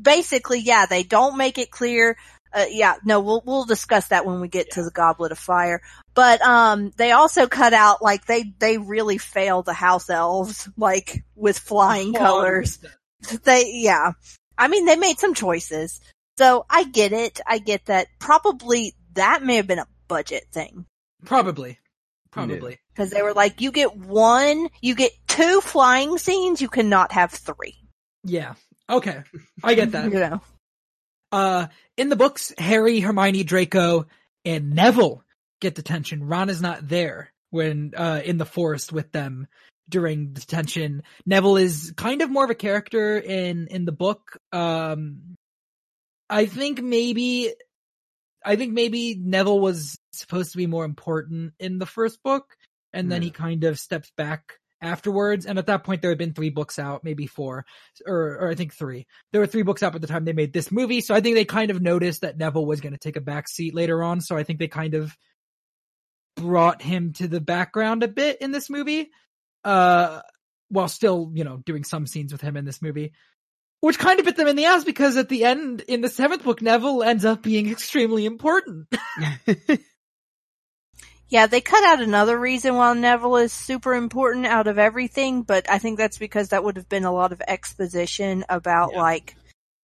Basically, 0.00 0.60
yeah, 0.60 0.86
they 0.86 1.02
don't 1.02 1.36
make 1.36 1.58
it 1.58 1.70
clear. 1.70 2.16
Uh, 2.52 2.66
yeah, 2.70 2.94
no, 3.04 3.20
we'll 3.20 3.42
we'll 3.44 3.64
discuss 3.64 4.08
that 4.08 4.24
when 4.24 4.40
we 4.40 4.48
get 4.48 4.72
to 4.72 4.82
the 4.82 4.90
Goblet 4.90 5.32
of 5.32 5.38
Fire. 5.38 5.80
But 6.14 6.40
um, 6.42 6.92
they 6.96 7.12
also 7.12 7.46
cut 7.46 7.72
out 7.72 8.02
like 8.02 8.26
they 8.26 8.52
they 8.58 8.78
really 8.78 9.18
fail 9.18 9.62
the 9.62 9.74
house 9.74 10.08
elves 10.08 10.68
like 10.76 11.24
with 11.34 11.58
flying 11.58 12.14
colors. 12.14 12.78
They 13.44 13.70
yeah, 13.74 14.12
I 14.56 14.68
mean 14.68 14.86
they 14.86 14.96
made 14.96 15.18
some 15.18 15.34
choices, 15.34 16.00
so 16.38 16.64
I 16.70 16.84
get 16.84 17.12
it. 17.12 17.40
I 17.46 17.58
get 17.58 17.86
that. 17.86 18.08
Probably 18.18 18.94
that 19.14 19.42
may 19.42 19.56
have 19.56 19.66
been 19.66 19.78
a 19.78 19.88
budget 20.08 20.44
thing. 20.52 20.86
Probably, 21.24 21.78
probably. 22.30 22.78
Because 22.94 23.10
they 23.10 23.22
were 23.22 23.34
like, 23.34 23.60
you 23.60 23.72
get 23.72 23.96
one, 23.96 24.68
you 24.80 24.94
get 24.94 25.12
two 25.26 25.60
flying 25.60 26.18
scenes, 26.18 26.62
you 26.62 26.68
cannot 26.68 27.12
have 27.12 27.32
three. 27.32 27.76
Yeah. 28.24 28.54
Okay, 28.88 29.22
I 29.64 29.74
get 29.74 29.92
that. 29.92 30.04
You 30.12 30.20
know. 30.20 30.40
Uh, 31.32 31.66
in 31.96 32.08
the 32.08 32.16
books, 32.16 32.52
Harry, 32.58 33.00
Hermione, 33.00 33.44
Draco, 33.44 34.06
and 34.44 34.72
Neville 34.72 35.24
get 35.60 35.74
detention. 35.74 36.24
Ron 36.24 36.50
is 36.50 36.62
not 36.62 36.88
there 36.88 37.32
when, 37.50 37.92
uh, 37.96 38.20
in 38.24 38.38
the 38.38 38.44
forest 38.44 38.92
with 38.92 39.10
them 39.12 39.46
during 39.88 40.32
detention. 40.32 41.02
Neville 41.24 41.56
is 41.56 41.92
kind 41.96 42.22
of 42.22 42.30
more 42.30 42.44
of 42.44 42.50
a 42.50 42.54
character 42.54 43.18
in, 43.18 43.68
in 43.68 43.84
the 43.84 43.92
book. 43.92 44.38
Um, 44.52 45.36
I 46.28 46.46
think 46.46 46.82
maybe, 46.82 47.52
I 48.44 48.56
think 48.56 48.72
maybe 48.72 49.14
Neville 49.14 49.60
was 49.60 49.98
supposed 50.12 50.52
to 50.52 50.58
be 50.58 50.66
more 50.66 50.84
important 50.84 51.54
in 51.58 51.78
the 51.78 51.86
first 51.86 52.22
book, 52.22 52.56
and 52.92 53.10
then 53.10 53.22
he 53.22 53.30
kind 53.30 53.64
of 53.64 53.78
steps 53.78 54.10
back 54.16 54.58
afterwards. 54.80 55.46
And 55.46 55.58
at 55.58 55.66
that 55.66 55.84
point, 55.84 56.02
there 56.02 56.10
had 56.10 56.18
been 56.18 56.34
three 56.34 56.50
books 56.50 56.78
out, 56.78 57.04
maybe 57.04 57.26
four, 57.26 57.64
or, 58.06 58.38
or 58.38 58.48
I 58.48 58.54
think 58.54 58.74
three 58.74 59.06
there 59.32 59.40
were 59.40 59.46
three 59.46 59.62
books 59.62 59.82
out 59.82 59.94
at 59.94 60.00
the 60.00 60.06
time 60.06 60.24
they 60.24 60.32
made 60.32 60.52
this 60.52 60.72
movie, 60.72 61.00
so 61.00 61.14
I 61.14 61.20
think 61.20 61.34
they 61.34 61.44
kind 61.44 61.70
of 61.70 61.80
noticed 61.80 62.22
that 62.22 62.38
Neville 62.38 62.66
was 62.66 62.80
going 62.80 62.92
to 62.92 62.98
take 62.98 63.16
a 63.16 63.20
back 63.20 63.48
seat 63.48 63.74
later 63.74 64.02
on, 64.02 64.20
so 64.20 64.36
I 64.36 64.42
think 64.42 64.58
they 64.58 64.68
kind 64.68 64.94
of 64.94 65.16
brought 66.36 66.82
him 66.82 67.12
to 67.14 67.28
the 67.28 67.40
background 67.40 68.02
a 68.02 68.08
bit 68.08 68.40
in 68.40 68.52
this 68.52 68.68
movie, 68.68 69.10
uh, 69.64 70.20
while 70.68 70.88
still, 70.88 71.30
you 71.34 71.44
know, 71.44 71.58
doing 71.64 71.84
some 71.84 72.06
scenes 72.06 72.32
with 72.32 72.40
him 72.40 72.56
in 72.56 72.64
this 72.64 72.82
movie. 72.82 73.12
Which 73.80 73.98
kind 73.98 74.18
of 74.18 74.24
bit 74.24 74.36
them 74.36 74.48
in 74.48 74.56
the 74.56 74.64
ass 74.64 74.84
because 74.84 75.18
at 75.18 75.28
the 75.28 75.44
end, 75.44 75.82
in 75.82 76.00
the 76.00 76.08
seventh 76.08 76.42
book, 76.42 76.62
Neville 76.62 77.02
ends 77.02 77.26
up 77.26 77.42
being 77.42 77.70
extremely 77.70 78.24
important. 78.24 78.88
Yeah, 81.28 81.46
they 81.46 81.60
cut 81.60 81.82
out 81.84 82.00
another 82.00 82.38
reason 82.38 82.76
why 82.76 82.92
Neville 82.94 83.36
is 83.36 83.52
super 83.52 83.94
important 83.94 84.46
out 84.46 84.68
of 84.68 84.78
everything, 84.78 85.42
but 85.42 85.68
I 85.68 85.78
think 85.78 85.98
that's 85.98 86.18
because 86.18 86.50
that 86.50 86.62
would 86.62 86.76
have 86.76 86.88
been 86.88 87.04
a 87.04 87.12
lot 87.12 87.32
of 87.32 87.42
exposition 87.46 88.44
about 88.48 88.92
Yeah. 88.92 89.02
like 89.02 89.36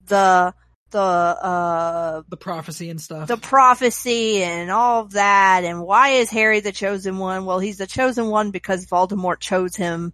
the 0.05 0.53
the 0.91 0.99
uh 0.99 2.21
the 2.27 2.35
prophecy 2.37 2.89
and 2.89 2.99
stuff. 2.99 3.27
the 3.29 3.37
prophecy 3.37 4.43
and 4.43 4.69
all 4.69 5.01
of 5.03 5.11
that 5.13 5.63
and 5.63 5.81
why 5.81 6.09
is 6.09 6.29
Harry 6.29 6.59
the 6.59 6.73
chosen 6.73 7.17
one? 7.17 7.45
Well, 7.45 7.59
he's 7.59 7.77
the 7.77 7.87
chosen 7.87 8.27
one 8.27 8.51
because 8.51 8.85
Voldemort 8.87 9.39
chose 9.39 9.75
him 9.75 10.11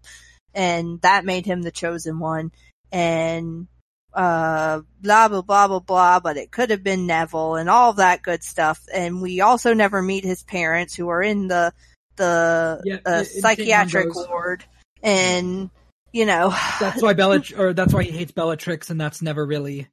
and 0.54 1.02
that 1.02 1.26
made 1.26 1.46
him 1.48 1.62
the 1.64 1.72
chosen 1.72 2.20
one 2.20 2.52
and 2.92 3.68
uh 4.14 4.82
blah 5.02 5.28
blah 5.28 5.42
blah 5.42 5.68
blah 5.68 5.80
blah 5.80 6.20
but 6.20 6.38
it 6.38 6.52
could 6.52 6.70
have 6.70 6.84
been 6.84 7.06
Neville 7.06 7.56
and 7.56 7.70
all 7.70 7.94
that 7.94 8.22
good 8.22 8.44
stuff. 8.44 8.82
And 8.94 9.22
we 9.22 9.42
also 9.42 9.74
never 9.74 10.02
meet 10.02 10.24
his 10.24 10.44
parents 10.44 10.96
who 10.96 11.10
are 11.10 11.22
in 11.22 11.48
the 11.48 11.74
the 12.16 12.82
Yeah, 12.84 12.98
uh, 13.06 13.24
psychiatric 13.24 14.14
ward. 14.16 14.64
And 15.04 15.70
you 16.12 16.26
know 16.26 16.50
that's 16.80 17.02
why 17.02 17.14
Bella, 17.14 17.42
or 17.58 17.74
that's 17.74 17.94
why 17.94 18.04
he 18.04 18.12
hates 18.12 18.32
Bellatrix, 18.32 18.90
and 18.90 19.00
that's 19.00 19.22
never 19.22 19.46
really 19.46 19.88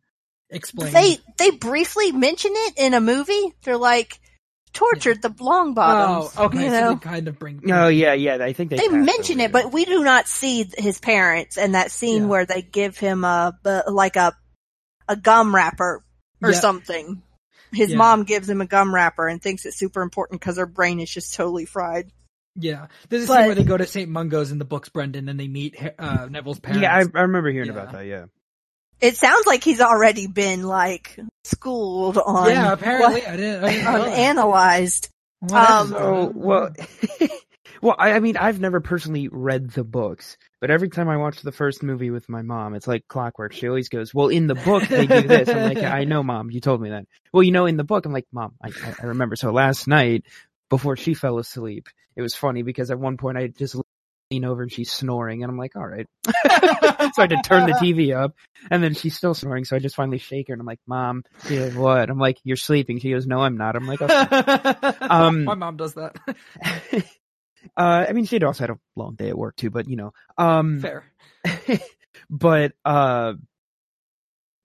explained. 0.50 0.94
they 0.94 1.18
they 1.38 1.50
briefly 1.50 2.12
mention 2.12 2.52
it 2.54 2.74
in 2.78 2.94
a 2.94 3.00
movie. 3.00 3.54
They're 3.62 3.76
like 3.76 4.18
tortured 4.74 5.22
the 5.22 5.30
Longbottoms 5.30 6.34
oh, 6.36 6.44
okay, 6.46 6.64
you 6.64 6.70
so 6.70 6.80
know 6.80 6.94
they 6.94 7.00
kind 7.00 7.28
of 7.28 7.38
bring. 7.38 7.62
oh 7.72 7.88
yeah, 7.88 8.12
yeah. 8.12 8.36
I 8.44 8.52
think 8.52 8.68
they 8.70 8.76
they 8.76 8.88
mention 8.88 9.40
it, 9.40 9.50
but 9.52 9.72
we 9.72 9.84
do 9.86 10.04
not 10.04 10.28
see 10.28 10.68
his 10.76 10.98
parents 11.00 11.56
and 11.56 11.74
that 11.74 11.90
scene 11.90 12.22
Yeah. 12.24 12.28
where 12.28 12.44
they 12.46 12.60
give 12.60 12.98
him 12.98 13.24
a 13.24 13.54
like 13.88 14.16
a 14.16 14.34
a 15.08 15.16
gum 15.16 15.54
wrapper 15.54 16.04
or 16.42 16.50
Yeah. 16.52 16.58
something. 16.60 17.22
His 17.72 17.90
Yeah. 17.92 17.96
mom 17.96 18.24
gives 18.24 18.48
him 18.48 18.60
a 18.60 18.66
gum 18.66 18.94
wrapper 18.94 19.26
and 19.28 19.40
thinks 19.42 19.64
it's 19.64 19.78
super 19.78 20.02
important 20.02 20.40
because 20.40 20.58
her 20.58 20.66
brain 20.66 21.00
is 21.00 21.10
just 21.10 21.34
totally 21.34 21.64
fried. 21.64 22.10
Yeah, 22.56 22.86
there's 23.08 23.24
a 23.24 23.26
But- 23.26 23.36
scene 23.38 23.46
where 23.46 23.54
they 23.56 23.64
go 23.64 23.76
to 23.76 23.86
St. 23.86 24.08
Mungo's 24.08 24.52
in 24.52 24.58
the 24.58 24.64
books, 24.64 24.88
Brendan, 24.88 25.28
and 25.28 25.40
they 25.40 25.48
meet 25.48 25.76
uh, 25.98 26.28
Neville's 26.30 26.60
parents. 26.60 26.82
Yeah, 26.82 26.94
I, 26.94 27.00
I 27.00 27.22
remember 27.22 27.50
hearing 27.50 27.66
Yeah. 27.66 27.72
about 27.80 27.92
that. 27.92 28.06
Yeah. 28.06 28.26
It 29.00 29.16
sounds 29.16 29.46
like 29.46 29.62
he's 29.64 29.80
already 29.80 30.26
been 30.26 30.62
like 30.62 31.18
schooled 31.44 32.16
on 32.18 32.48
yeah, 32.50 32.72
apparently 32.72 33.20
what- 33.20 33.28
I 33.28 33.36
didn't. 33.36 33.64
I 33.64 33.70
didn't 33.70 33.86
on 33.94 33.98
know 34.00 34.06
analyzed. 34.06 35.08
Um, 35.52 35.88
So 35.88 36.32
well, 36.34 36.70
Well, 37.82 37.96
I, 37.98 38.12
I 38.12 38.20
mean, 38.20 38.38
I've 38.38 38.60
never 38.60 38.80
personally 38.80 39.28
read 39.30 39.68
the 39.70 39.84
books, 39.84 40.38
but 40.58 40.70
every 40.70 40.88
time 40.88 41.08
I 41.10 41.18
watch 41.18 41.42
the 41.42 41.52
first 41.52 41.82
movie 41.82 42.08
with 42.10 42.30
my 42.30 42.40
mom, 42.40 42.74
it's 42.74 42.86
like 42.88 43.06
clockwork. 43.08 43.52
She 43.52 43.68
always 43.68 43.90
goes, 43.90 44.14
"Well, 44.14 44.28
in 44.28 44.46
the 44.46 44.54
book 44.54 44.84
they 44.84 45.06
do 45.06 45.20
this." 45.22 45.50
I'm 45.50 45.74
like, 45.74 45.78
"I 45.84 46.04
know, 46.04 46.22
mom. 46.22 46.50
You 46.50 46.62
told 46.62 46.80
me 46.80 46.90
that." 46.90 47.04
Well, 47.30 47.42
you 47.42 47.50
know, 47.52 47.66
in 47.66 47.76
the 47.76 47.84
book, 47.84 48.06
I'm 48.06 48.12
like, 48.12 48.26
"Mom, 48.32 48.54
I, 48.62 48.68
I- 48.68 48.94
I 49.02 49.06
remember." 49.06 49.36
So 49.36 49.50
last 49.52 49.86
night, 49.86 50.24
before 50.70 50.96
she 50.96 51.12
fell 51.12 51.38
asleep, 51.38 51.88
it 52.16 52.22
was 52.22 52.34
funny 52.34 52.62
because 52.62 52.90
at 52.90 52.98
one 52.98 53.18
point 53.18 53.36
I 53.36 53.48
just 53.48 53.76
lean 54.34 54.44
over 54.44 54.62
and 54.62 54.72
she's 54.72 54.90
snoring, 54.90 55.42
and 55.42 55.50
I'm 55.50 55.58
like, 55.58 55.76
"All 55.76 55.86
right." 55.86 56.06
so 56.26 56.32
I 56.44 57.12
had 57.16 57.30
to 57.30 57.42
turn 57.44 57.66
the 57.66 57.76
TV 57.80 58.14
up, 58.14 58.34
and 58.70 58.82
then 58.82 58.94
she's 58.94 59.16
still 59.16 59.34
snoring. 59.34 59.64
So 59.64 59.76
I 59.76 59.78
just 59.78 59.96
finally 59.96 60.18
shake 60.18 60.48
her, 60.48 60.54
and 60.54 60.60
I'm 60.60 60.66
like, 60.66 60.80
"Mom, 60.86 61.24
she's 61.46 61.60
like, 61.60 61.74
what?" 61.74 62.10
I'm 62.10 62.18
like, 62.18 62.38
"You're 62.44 62.56
sleeping." 62.56 62.98
She 62.98 63.10
goes, 63.10 63.26
"No, 63.26 63.40
I'm 63.40 63.56
not." 63.56 63.76
I'm 63.76 63.86
like, 63.86 64.02
"Okay." 64.02 64.94
Um, 65.00 65.44
My 65.44 65.54
mom 65.54 65.76
does 65.76 65.94
that. 65.94 66.16
uh, 67.76 68.06
I 68.08 68.12
mean, 68.12 68.24
she'd 68.26 68.44
also 68.44 68.64
had 68.64 68.70
a 68.70 68.78
long 68.96 69.14
day 69.14 69.28
at 69.28 69.38
work 69.38 69.56
too, 69.56 69.70
but 69.70 69.88
you 69.88 69.96
know, 69.96 70.12
um, 70.38 70.80
Fair. 70.80 71.04
but, 72.30 72.72
uh, 72.84 73.34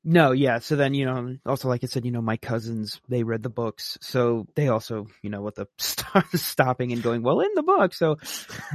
no, 0.04 0.32
yeah. 0.32 0.60
So 0.60 0.76
then, 0.76 0.94
you 0.94 1.06
know, 1.06 1.38
also 1.46 1.68
like 1.68 1.84
I 1.84 1.88
said, 1.88 2.06
you 2.06 2.12
know, 2.12 2.22
my 2.22 2.38
cousins, 2.38 3.02
they 3.10 3.24
read 3.24 3.44
the 3.44 3.50
books. 3.50 3.98
So 4.02 4.48
they 4.56 4.70
also, 4.70 5.08
you 5.22 5.30
know, 5.30 5.42
with 5.42 5.56
the 5.56 5.68
st- 5.78 6.26
stopping 6.36 6.94
and 6.94 7.04
going, 7.04 7.22
well, 7.22 7.42
in 7.42 7.52
the 7.56 7.64
book. 7.64 7.94
So 7.94 8.18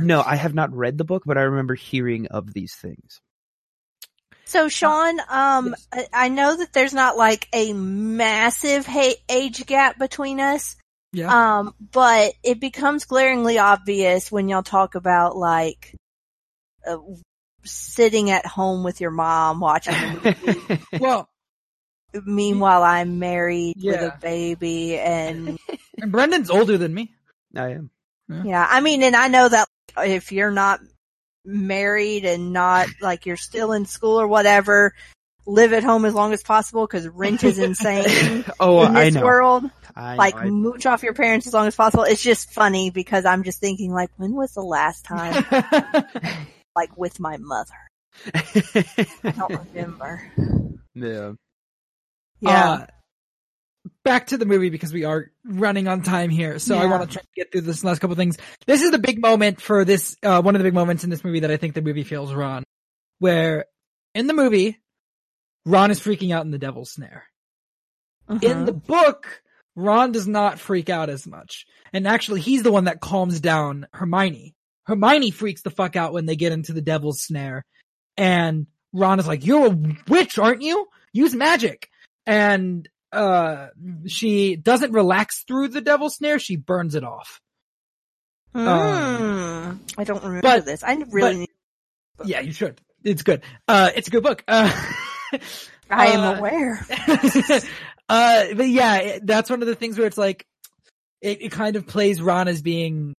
no, 0.00 0.22
I 0.24 0.36
have 0.36 0.54
not 0.54 0.74
read 0.74 0.98
the 0.98 1.04
book, 1.04 1.22
but 1.24 1.38
I 1.38 1.42
remember 1.42 1.74
hearing 1.74 2.26
of 2.26 2.52
these 2.52 2.74
things. 2.74 3.20
So 4.44 4.68
Sean, 4.68 5.18
um, 5.28 5.68
yes. 5.68 5.88
I, 5.92 6.26
I 6.26 6.28
know 6.28 6.56
that 6.56 6.72
there's 6.72 6.92
not 6.92 7.16
like 7.16 7.48
a 7.52 7.72
massive 7.72 8.86
ha- 8.86 9.18
age 9.28 9.64
gap 9.64 9.98
between 9.98 10.38
us, 10.38 10.76
Yeah. 11.12 11.60
um, 11.60 11.74
but 11.92 12.34
it 12.42 12.60
becomes 12.60 13.06
glaringly 13.06 13.58
obvious 13.58 14.30
when 14.30 14.48
y'all 14.48 14.62
talk 14.62 14.94
about 14.94 15.36
like 15.36 15.94
uh, 16.86 16.98
sitting 17.64 18.30
at 18.30 18.46
home 18.46 18.84
with 18.84 19.00
your 19.00 19.10
mom 19.10 19.60
watching 19.60 19.94
a 19.94 20.20
movie. 20.24 20.82
well, 20.98 21.28
Meanwhile, 22.24 22.84
I'm 22.84 23.18
married 23.18 23.74
with 23.82 23.96
a 24.00 24.16
baby, 24.20 24.96
and 24.98 25.58
and 25.98 26.12
Brendan's 26.12 26.48
older 26.48 26.78
than 26.78 26.94
me. 26.94 27.12
I 27.56 27.70
am. 27.70 27.90
yeah, 28.28 28.64
I 28.70 28.80
mean, 28.80 29.02
and 29.02 29.16
I 29.16 29.26
know 29.26 29.48
that 29.48 29.66
if 29.98 30.30
you're 30.30 30.52
not 30.52 30.78
married 31.44 32.24
and 32.24 32.52
not 32.52 32.86
like 33.00 33.26
you're 33.26 33.36
still 33.36 33.72
in 33.72 33.84
school 33.84 34.20
or 34.20 34.28
whatever, 34.28 34.94
live 35.44 35.72
at 35.72 35.82
home 35.82 36.04
as 36.04 36.14
long 36.14 36.32
as 36.32 36.42
possible 36.44 36.86
because 36.86 37.08
rent 37.08 37.42
is 37.42 37.58
insane. 37.58 38.44
Oh, 38.60 38.84
in 38.86 38.96
I 38.96 39.10
know. 39.10 39.24
world, 39.24 39.64
I 39.96 40.14
like 40.14 40.36
know. 40.36 40.40
I- 40.42 40.50
mooch 40.50 40.86
off 40.86 41.02
your 41.02 41.14
parents 41.14 41.48
as 41.48 41.52
long 41.52 41.66
as 41.66 41.74
possible. 41.74 42.04
It's 42.04 42.22
just 42.22 42.52
funny 42.52 42.90
because 42.90 43.24
I'm 43.24 43.42
just 43.42 43.58
thinking 43.60 43.92
like, 43.92 44.10
when 44.18 44.34
was 44.34 44.52
the 44.52 44.62
last 44.62 45.04
time 45.04 45.44
like 46.76 46.96
with 46.96 47.20
my 47.20 47.36
mother? 47.38 47.74
I 48.34 49.30
don't 49.36 49.60
remember. 49.74 50.22
yeah. 50.94 51.32
Yeah. 52.40 52.70
Uh, 52.70 52.86
back 54.04 54.28
to 54.28 54.36
the 54.36 54.46
movie 54.46 54.70
because 54.70 54.92
we 54.92 55.04
are 55.04 55.30
running 55.44 55.88
on 55.88 56.02
time 56.02 56.30
here. 56.30 56.58
So 56.58 56.76
I 56.76 56.86
want 56.86 57.02
to 57.02 57.08
try 57.12 57.22
to 57.22 57.28
get 57.36 57.52
through 57.52 57.62
this 57.62 57.82
last 57.84 58.00
couple 58.00 58.16
things. 58.16 58.36
This 58.66 58.82
is 58.82 58.90
the 58.90 58.98
big 58.98 59.20
moment 59.20 59.60
for 59.60 59.84
this, 59.84 60.16
uh, 60.22 60.42
one 60.42 60.54
of 60.54 60.60
the 60.60 60.64
big 60.64 60.74
moments 60.74 61.04
in 61.04 61.10
this 61.10 61.24
movie 61.24 61.40
that 61.40 61.50
I 61.50 61.56
think 61.56 61.74
the 61.74 61.82
movie 61.82 62.04
feels 62.04 62.32
Ron. 62.32 62.64
Where 63.18 63.66
in 64.14 64.26
the 64.26 64.32
movie, 64.34 64.78
Ron 65.66 65.90
is 65.90 66.00
freaking 66.00 66.32
out 66.34 66.44
in 66.44 66.50
the 66.50 66.58
devil's 66.58 66.92
snare. 66.92 67.24
In 68.28 68.38
Mhm. 68.38 68.66
the 68.66 68.72
book, 68.72 69.42
Ron 69.76 70.12
does 70.12 70.26
not 70.28 70.58
freak 70.58 70.88
out 70.88 71.10
as 71.10 71.26
much. 71.26 71.66
And 71.92 72.06
actually, 72.06 72.40
he's 72.40 72.62
the 72.62 72.72
one 72.72 72.84
that 72.84 73.00
calms 73.00 73.40
down 73.40 73.86
Hermione. 73.92 74.54
Hermione 74.84 75.30
freaks 75.30 75.62
the 75.62 75.70
fuck 75.70 75.96
out 75.96 76.12
when 76.12 76.26
they 76.26 76.36
get 76.36 76.52
into 76.52 76.72
the 76.72 76.82
devil's 76.82 77.22
snare. 77.22 77.64
And 78.16 78.66
Ron 78.92 79.18
is 79.18 79.26
like, 79.26 79.44
you're 79.44 79.66
a 79.66 79.78
witch, 80.08 80.38
aren't 80.38 80.62
you? 80.62 80.86
Use 81.12 81.34
magic. 81.34 81.88
And, 82.26 82.88
uh, 83.12 83.68
she 84.06 84.56
doesn't 84.56 84.92
relax 84.92 85.44
through 85.44 85.68
the 85.68 85.80
devil's 85.80 86.16
snare, 86.16 86.38
she 86.38 86.56
burns 86.56 86.94
it 86.94 87.04
off. 87.04 87.40
Mm. 88.54 89.78
I 89.98 90.04
don't 90.04 90.22
remember 90.22 90.42
but- 90.42 90.64
this. 90.64 90.82
I 90.84 90.94
really 90.94 91.08
but- 91.20 91.36
need, 91.36 91.48
Yeah, 92.24 92.40
you 92.40 92.52
should. 92.52 92.80
It's 93.02 93.22
good. 93.22 93.42
Uh, 93.68 93.90
it's 93.94 94.08
a 94.08 94.10
good 94.10 94.22
book. 94.22 94.44
Uh, 94.46 94.70
I 95.90 96.06
am 96.08 96.20
uh, 96.20 96.38
aware. 96.38 96.86
uh, 98.08 98.44
but 98.54 98.68
yeah, 98.68 98.96
it- 98.96 99.26
that's 99.26 99.50
one 99.50 99.60
of 99.62 99.68
the 99.68 99.74
things 99.74 99.98
where 99.98 100.06
it's 100.06 100.18
like, 100.18 100.46
it, 101.20 101.42
it 101.42 101.52
kind 101.52 101.76
of 101.76 101.86
plays 101.86 102.22
Ron 102.22 102.48
as 102.48 102.62
being, 102.62 103.14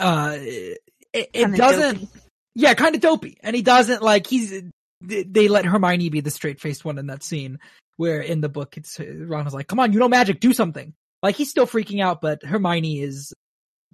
uh, 0.00 0.36
it, 0.38 0.78
it 1.12 1.56
doesn't, 1.56 2.00
dopey. 2.00 2.20
yeah, 2.54 2.74
kind 2.74 2.94
of 2.94 3.00
dopey. 3.00 3.36
And 3.42 3.54
he 3.54 3.62
doesn't 3.62 4.02
like, 4.02 4.26
he's, 4.26 4.62
they 5.02 5.22
they 5.22 5.48
let 5.48 5.64
Hermione 5.64 6.10
be 6.10 6.20
the 6.20 6.30
straight 6.30 6.60
faced 6.60 6.84
one 6.84 6.98
in 6.98 7.06
that 7.06 7.22
scene 7.22 7.58
where 7.96 8.20
in 8.20 8.40
the 8.40 8.48
book 8.48 8.76
it's, 8.76 8.98
Ron 9.00 9.46
is 9.46 9.54
like, 9.54 9.68
come 9.68 9.80
on, 9.80 9.92
you 9.92 9.98
know 9.98 10.08
magic, 10.08 10.40
do 10.40 10.52
something. 10.52 10.94
Like 11.22 11.36
he's 11.36 11.50
still 11.50 11.66
freaking 11.66 12.02
out, 12.02 12.20
but 12.20 12.42
Hermione 12.42 13.00
is 13.00 13.32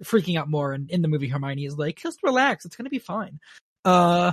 freaking 0.03 0.37
out 0.37 0.49
more. 0.49 0.73
And 0.73 0.89
in 0.89 1.01
the 1.01 1.07
movie, 1.07 1.27
Hermione 1.27 1.65
is 1.65 1.77
like, 1.77 1.97
just 1.97 2.19
relax, 2.23 2.65
it's 2.65 2.75
gonna 2.75 2.89
be 2.89 2.99
fine. 2.99 3.39
Uh, 3.85 4.31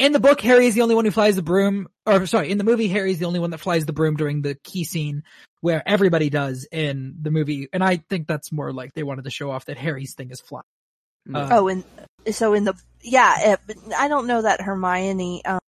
in 0.00 0.12
the 0.12 0.18
book, 0.18 0.40
Harry 0.40 0.66
is 0.66 0.74
the 0.74 0.80
only 0.82 0.94
one 0.94 1.04
who 1.04 1.10
flies 1.10 1.36
the 1.36 1.42
broom, 1.42 1.86
or 2.06 2.26
sorry, 2.26 2.50
in 2.50 2.58
the 2.58 2.64
movie, 2.64 2.88
Harry 2.88 3.12
is 3.12 3.18
the 3.18 3.26
only 3.26 3.38
one 3.38 3.50
that 3.50 3.58
flies 3.58 3.84
the 3.86 3.92
broom 3.92 4.16
during 4.16 4.42
the 4.42 4.56
key 4.64 4.82
scene 4.84 5.22
where 5.60 5.82
everybody 5.86 6.30
does 6.30 6.66
in 6.72 7.14
the 7.20 7.30
movie. 7.30 7.68
And 7.72 7.84
I 7.84 7.98
think 8.08 8.26
that's 8.26 8.50
more 8.50 8.72
like 8.72 8.94
they 8.94 9.02
wanted 9.02 9.24
to 9.24 9.30
show 9.30 9.50
off 9.50 9.66
that 9.66 9.76
Harry's 9.76 10.14
thing 10.14 10.30
is 10.30 10.40
flying. 10.40 10.64
Uh, 11.34 11.48
Oh, 11.52 11.68
and 11.68 11.84
so 12.32 12.54
in 12.54 12.64
the 12.64 12.74
yeah, 13.02 13.52
it, 13.52 13.60
I 13.96 14.08
don't 14.08 14.26
know 14.26 14.40
that 14.42 14.62
Hermione 14.62 15.44
um, 15.44 15.60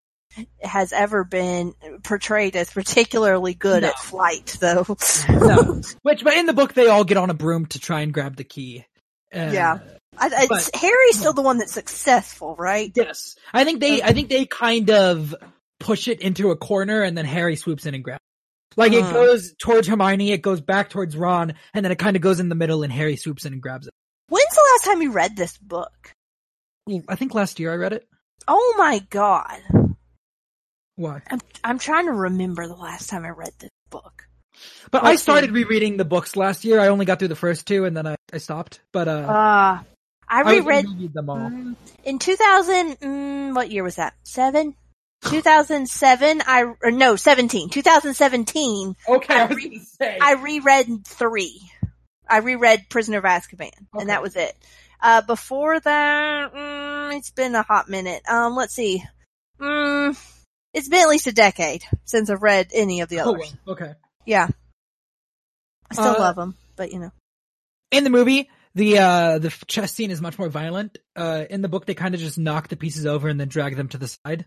has 0.63 0.95
ever 0.95 1.25
been 1.25 1.75
portrayed 2.03 2.57
as 2.57 2.71
particularly 2.71 3.53
good 3.53 3.83
No. 3.83 3.89
at 3.91 3.99
flight, 3.99 4.57
though. 4.61 4.97
No. 5.29 5.83
Which, 6.03 6.25
but 6.25 6.35
in 6.39 6.47
the 6.47 6.55
book, 6.55 6.73
they 6.73 6.87
all 6.89 7.05
get 7.05 7.19
on 7.19 7.29
a 7.29 7.35
broom 7.35 7.67
to 7.67 7.79
try 7.79 8.01
and 8.01 8.15
grab 8.15 8.37
the 8.37 8.45
key. 8.45 8.87
Uh, 9.35 9.51
Yeah. 9.53 9.79
I, 10.19 10.27
I, 10.27 10.47
But- 10.49 10.71
Harry's 10.75 11.19
still 11.19 11.33
the 11.33 11.43
one 11.43 11.59
that's 11.59 11.73
successful, 11.73 12.55
right? 12.59 12.93
Yes. 12.95 13.37
I 13.53 13.65
think 13.65 13.81
they, 13.81 14.03
I 14.03 14.13
think 14.13 14.29
they 14.29 14.45
kind 14.47 14.91
of 14.91 15.35
push 15.81 16.07
it 16.09 16.21
into 16.21 16.51
a 16.51 16.57
corner 16.57 17.03
and 17.03 17.17
then 17.17 17.25
Harry 17.25 17.57
swoops 17.57 17.87
in 17.87 17.95
and 17.95 18.05
grabs. 18.05 18.19
it. 18.21 18.79
Like 18.79 18.93
it 18.93 19.03
Uh. 19.05 19.13
goes 19.13 19.55
towards 19.59 19.89
Hermione, 19.89 20.33
it 20.33 20.39
goes 20.43 20.61
back 20.61 20.91
towards 20.91 21.17
Ron, 21.17 21.55
and 21.75 21.85
then 21.85 21.93
it 21.93 21.99
kind 21.99 22.17
of 22.17 22.23
goes 22.23 22.41
in 22.41 22.49
the 22.49 22.55
middle 22.55 22.83
and 22.83 22.93
Harry 22.93 23.17
swoops 23.17 23.45
in 23.45 23.53
and 23.53 23.61
grabs 23.63 23.87
it. 23.87 23.93
When's 24.29 24.45
the 24.55 24.69
last 24.75 24.85
time 24.85 25.03
you 25.03 25.13
read 25.13 25.37
this 25.37 25.57
book? 25.59 26.13
I 27.09 27.17
think 27.17 27.35
last 27.35 27.59
year 27.61 27.73
I 27.73 27.77
read 27.77 27.93
it. 27.93 28.09
Oh 28.49 28.75
my 28.79 28.99
god. 29.11 29.61
Why? 30.97 31.23
I'm 31.31 31.41
I'm 31.65 31.79
trying 31.79 32.07
to 32.07 32.13
remember 32.13 32.67
the 32.67 32.75
last 32.75 33.09
time 33.09 33.25
I 33.25 33.31
read 33.31 33.53
this 33.59 33.71
book. 33.91 34.25
But 34.91 35.05
I 35.05 35.17
started 35.17 35.49
see. 35.49 35.55
rereading 35.55 35.97
the 35.97 36.05
books 36.05 36.37
last 36.37 36.65
year. 36.65 36.81
I 36.81 36.89
only 36.89 37.05
got 37.07 37.19
through 37.19 37.29
the 37.29 37.37
first 37.37 37.67
two 37.67 37.85
and 37.85 37.97
then 37.97 38.07
I, 38.07 38.17
I 38.33 38.39
stopped. 38.39 38.81
But, 38.93 39.09
uh, 39.09 39.13
Uh 39.13 39.83
I 40.33 40.41
reread 40.51 40.85
gonna 40.87 41.09
them 41.09 41.31
all. 41.31 41.37
Mm, 41.51 41.77
in 42.05 42.19
2000 42.19 42.99
mm, 43.01 43.55
what 43.55 43.71
year 43.71 43.83
was 43.85 43.97
that? 43.97 44.15
7 44.25 44.75
2007 45.25 46.43
I 46.47 46.63
or 46.83 46.91
no 46.91 47.17
17 47.17 47.69
2017 47.71 48.97
Okay, 49.09 49.35
I 49.35 49.41
I 49.43 49.47
was 49.47 49.57
re- 49.57 49.69
gonna 49.69 49.81
say. 49.85 50.19
I 50.21 50.35
reread 50.35 51.07
3 51.07 51.61
I 52.29 52.39
reread 52.39 52.89
Prisoner 52.89 53.19
of 53.19 53.25
Azkaban 53.25 53.71
Okay. 53.71 54.01
and 54.01 54.09
that 54.09 54.23
was 54.23 54.35
it 54.37 54.53
uh 55.01 55.21
before 55.23 55.79
that 55.79 56.53
mm, 56.55 57.17
it's 57.17 57.31
been 57.31 57.55
a 57.55 57.63
hot 57.63 57.89
minute 57.89 58.23
um 58.29 58.57
let's 58.57 58.75
see 58.75 59.03
mm, 59.61 60.17
it's 60.75 60.89
been 60.89 61.03
at 61.03 61.09
least 61.09 61.27
a 61.29 61.33
decade 61.33 61.85
since 62.05 62.29
I've 62.31 62.43
read 62.43 62.71
any 62.75 63.01
of 63.01 63.09
the 63.09 63.21
Oh, 63.21 63.31
others 63.35 63.55
okay. 63.69 63.93
yeah 64.27 64.49
I 65.91 65.95
still 65.95 66.15
Uh, 66.17 66.19
love 66.21 66.37
them 66.37 66.57
but 66.75 66.91
you 66.93 66.99
know 66.99 67.13
in 67.93 68.05
the 68.05 68.11
movie, 68.11 68.49
the 68.75 68.99
uh 68.99 69.39
the 69.39 69.51
chess 69.67 69.93
scene 69.93 70.11
is 70.11 70.21
much 70.21 70.39
more 70.39 70.49
violent. 70.49 70.99
Uh 71.17 71.45
in 71.51 71.63
the 71.63 71.69
book 71.69 71.87
they 71.87 71.95
kind 71.95 72.15
of 72.15 72.21
just 72.21 72.39
knock 72.39 72.69
the 72.69 72.77
pieces 72.77 73.07
over 73.07 73.29
and 73.29 73.39
then 73.39 73.49
drag 73.49 73.77
them 73.77 73.89
to 73.89 73.99
the 73.99 74.09
side. 74.09 74.47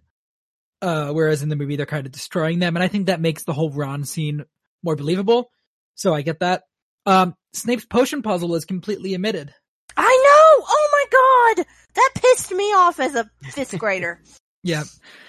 Uh 0.82 1.12
whereas 1.12 1.44
in 1.44 1.50
the 1.50 1.56
movie 1.56 1.76
they're 1.76 1.86
kind 1.86 2.06
of 2.06 2.12
destroying 2.12 2.60
them 2.60 2.76
and 2.76 2.84
I 2.84 2.88
think 2.88 3.08
that 3.08 3.22
makes 3.22 3.44
the 3.44 3.54
whole 3.54 3.70
Ron 3.72 4.04
scene 4.04 4.46
more 4.84 4.96
believable. 4.96 5.52
So 5.96 6.14
I 6.14 6.22
get 6.22 6.40
that. 6.40 6.64
Um 7.06 7.36
Snape's 7.54 7.86
potion 7.86 8.22
puzzle 8.22 8.56
is 8.56 8.66
completely 8.66 9.16
omitted. 9.16 9.54
I 9.96 10.04
know 10.04 10.66
oh 10.68 10.90
my 10.92 11.56
god 11.56 11.66
that 11.96 12.12
pissed 12.16 12.52
me 12.52 12.66
off 12.74 13.00
as 13.00 13.16
a 13.16 13.30
fifth 13.52 13.78
grader 13.80 14.22
Yeah. 14.64 14.84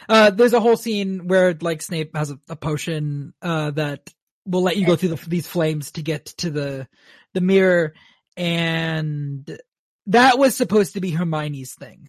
Uh 0.08 0.30
there's 0.30 0.54
a 0.54 0.60
whole 0.60 0.76
scene 0.76 1.28
where 1.28 1.54
like 1.60 1.82
Snape 1.82 2.16
has 2.16 2.30
a, 2.30 2.38
a 2.48 2.56
potion 2.56 3.34
uh 3.42 3.72
that 3.72 4.10
will 4.46 4.62
let 4.62 4.76
you 4.76 4.86
go 4.86 4.94
through 4.96 5.10
the, 5.10 5.28
these 5.28 5.46
flames 5.48 5.90
to 5.92 6.02
get 6.02 6.24
to 6.26 6.50
the 6.50 6.88
the 7.34 7.40
mirror 7.40 7.92
and 8.36 9.58
that 10.06 10.38
was 10.38 10.56
supposed 10.56 10.94
to 10.94 11.00
be 11.00 11.10
Hermione's 11.10 11.74
thing. 11.74 12.08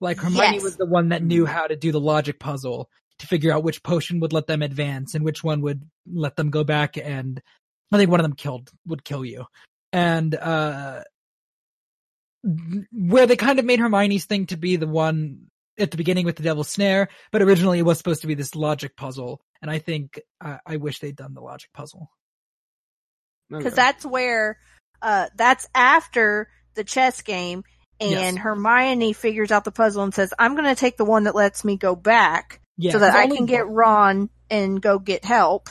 Like 0.00 0.18
Hermione 0.18 0.54
Yes. 0.56 0.62
was 0.62 0.76
the 0.76 0.86
one 0.86 1.08
that 1.10 1.22
knew 1.22 1.46
how 1.46 1.66
to 1.66 1.76
do 1.76 1.92
the 1.92 2.00
logic 2.00 2.38
puzzle 2.38 2.90
to 3.18 3.26
figure 3.26 3.52
out 3.52 3.62
which 3.64 3.82
potion 3.82 4.20
would 4.20 4.32
let 4.32 4.46
them 4.46 4.62
advance 4.62 5.14
and 5.14 5.24
which 5.24 5.42
one 5.42 5.62
would 5.62 5.88
let 6.06 6.36
them 6.36 6.50
go 6.50 6.64
back 6.64 6.98
and 6.98 7.40
I 7.92 7.96
think 7.98 8.10
one 8.10 8.20
of 8.20 8.24
them 8.24 8.34
killed 8.34 8.70
would 8.86 9.04
kill 9.04 9.24
you. 9.24 9.46
And 9.92 10.34
uh 10.34 11.02
where 12.92 13.26
they 13.26 13.36
kind 13.36 13.58
of 13.58 13.64
made 13.64 13.80
Hermione's 13.80 14.24
thing 14.26 14.46
to 14.46 14.56
be 14.56 14.76
the 14.76 14.86
one 14.86 15.46
at 15.78 15.90
the 15.90 15.96
beginning 15.96 16.24
with 16.24 16.36
the 16.36 16.42
devil's 16.42 16.68
snare, 16.68 17.08
but 17.32 17.42
originally 17.42 17.78
it 17.78 17.82
was 17.84 17.98
supposed 17.98 18.20
to 18.22 18.26
be 18.26 18.34
this 18.34 18.54
logic 18.54 18.96
puzzle. 18.96 19.40
And 19.62 19.70
I 19.70 19.78
think 19.78 20.20
uh, 20.40 20.58
I 20.64 20.76
wish 20.76 21.00
they'd 21.00 21.16
done 21.16 21.34
the 21.34 21.40
logic 21.40 21.70
puzzle. 21.72 22.10
because 23.50 23.74
that's 23.74 24.04
where 24.04 24.58
uh 25.02 25.26
that's 25.36 25.68
after 25.74 26.48
the 26.74 26.84
chess 26.84 27.22
game 27.22 27.64
and 27.98 28.10
Yes. 28.10 28.36
Hermione 28.36 29.12
figures 29.14 29.50
out 29.50 29.64
the 29.64 29.72
puzzle 29.72 30.02
and 30.02 30.12
says, 30.12 30.34
"I'm 30.38 30.54
going 30.54 30.66
to 30.66 30.78
take 30.78 30.98
the 30.98 31.04
one 31.04 31.24
that 31.24 31.34
lets 31.34 31.64
me 31.64 31.76
go 31.76 31.96
back 31.96 32.60
Yeah, 32.76 32.92
so 32.92 32.98
that 32.98 33.16
I 33.16 33.26
can 33.26 33.46
get. 33.46 33.66
Ron 33.68 34.28
and 34.50 34.80
go 34.82 34.98
get 34.98 35.24
help." 35.24 35.70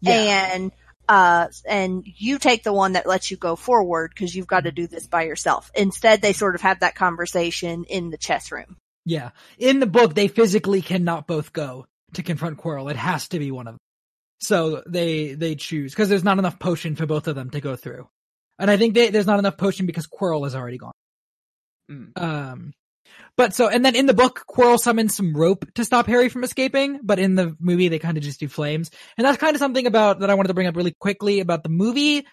Yeah. 0.00 0.50
And 0.52 0.72
uh 1.08 1.48
and 1.66 2.04
you 2.04 2.38
take 2.38 2.62
the 2.62 2.72
one 2.72 2.92
that 2.92 3.06
lets 3.06 3.30
you 3.30 3.36
go 3.36 3.56
forward 3.56 4.12
because 4.14 4.34
you've 4.34 4.46
got 4.46 4.64
to 4.64 4.72
do 4.72 4.86
this 4.86 5.06
by 5.06 5.22
yourself. 5.24 5.70
Instead, 5.74 6.20
they 6.20 6.32
sort 6.32 6.54
of 6.54 6.60
have 6.60 6.80
that 6.80 6.94
conversation 6.94 7.84
in 7.84 8.10
the 8.10 8.18
chess 8.18 8.52
room. 8.52 8.76
Yeah. 9.04 9.30
In 9.58 9.80
the 9.80 9.86
book, 9.86 10.14
they 10.14 10.28
physically 10.28 10.82
cannot 10.82 11.26
both 11.26 11.52
go 11.52 11.86
to 12.14 12.22
confront 12.22 12.58
Quirrell. 12.58 12.90
It 12.90 12.96
has 12.96 13.28
to 13.28 13.38
be 13.38 13.50
one 13.50 13.66
of 13.66 13.74
them. 13.74 13.78
So 14.40 14.82
they, 14.86 15.34
they 15.34 15.54
choose 15.54 15.92
because 15.92 16.08
there's 16.08 16.24
not 16.24 16.38
enough 16.38 16.58
potion 16.58 16.96
for 16.96 17.06
both 17.06 17.28
of 17.28 17.34
them 17.34 17.50
to 17.50 17.60
go 17.60 17.76
through. 17.76 18.08
And 18.62 18.70
I 18.70 18.76
think 18.76 18.94
they, 18.94 19.10
there's 19.10 19.26
not 19.26 19.40
enough 19.40 19.56
potion 19.56 19.86
because 19.86 20.06
Quirrell 20.06 20.46
is 20.46 20.54
already 20.54 20.78
gone. 20.78 20.92
Mm. 21.90 22.16
Um, 22.16 22.72
but 23.36 23.54
so, 23.54 23.68
and 23.68 23.84
then 23.84 23.96
in 23.96 24.06
the 24.06 24.14
book, 24.14 24.44
Quirrell 24.48 24.78
summons 24.78 25.16
some 25.16 25.36
rope 25.36 25.64
to 25.74 25.84
stop 25.84 26.06
Harry 26.06 26.28
from 26.28 26.44
escaping, 26.44 27.00
but 27.02 27.18
in 27.18 27.34
the 27.34 27.56
movie, 27.58 27.88
they 27.88 27.98
kind 27.98 28.16
of 28.16 28.22
just 28.22 28.38
do 28.38 28.46
flames. 28.46 28.92
And 29.18 29.26
that's 29.26 29.38
kind 29.38 29.56
of 29.56 29.58
something 29.58 29.88
about, 29.88 30.20
that 30.20 30.30
I 30.30 30.34
wanted 30.34 30.46
to 30.46 30.54
bring 30.54 30.68
up 30.68 30.76
really 30.76 30.94
quickly 30.96 31.40
about 31.40 31.64
the 31.64 31.70
movie. 31.70 32.24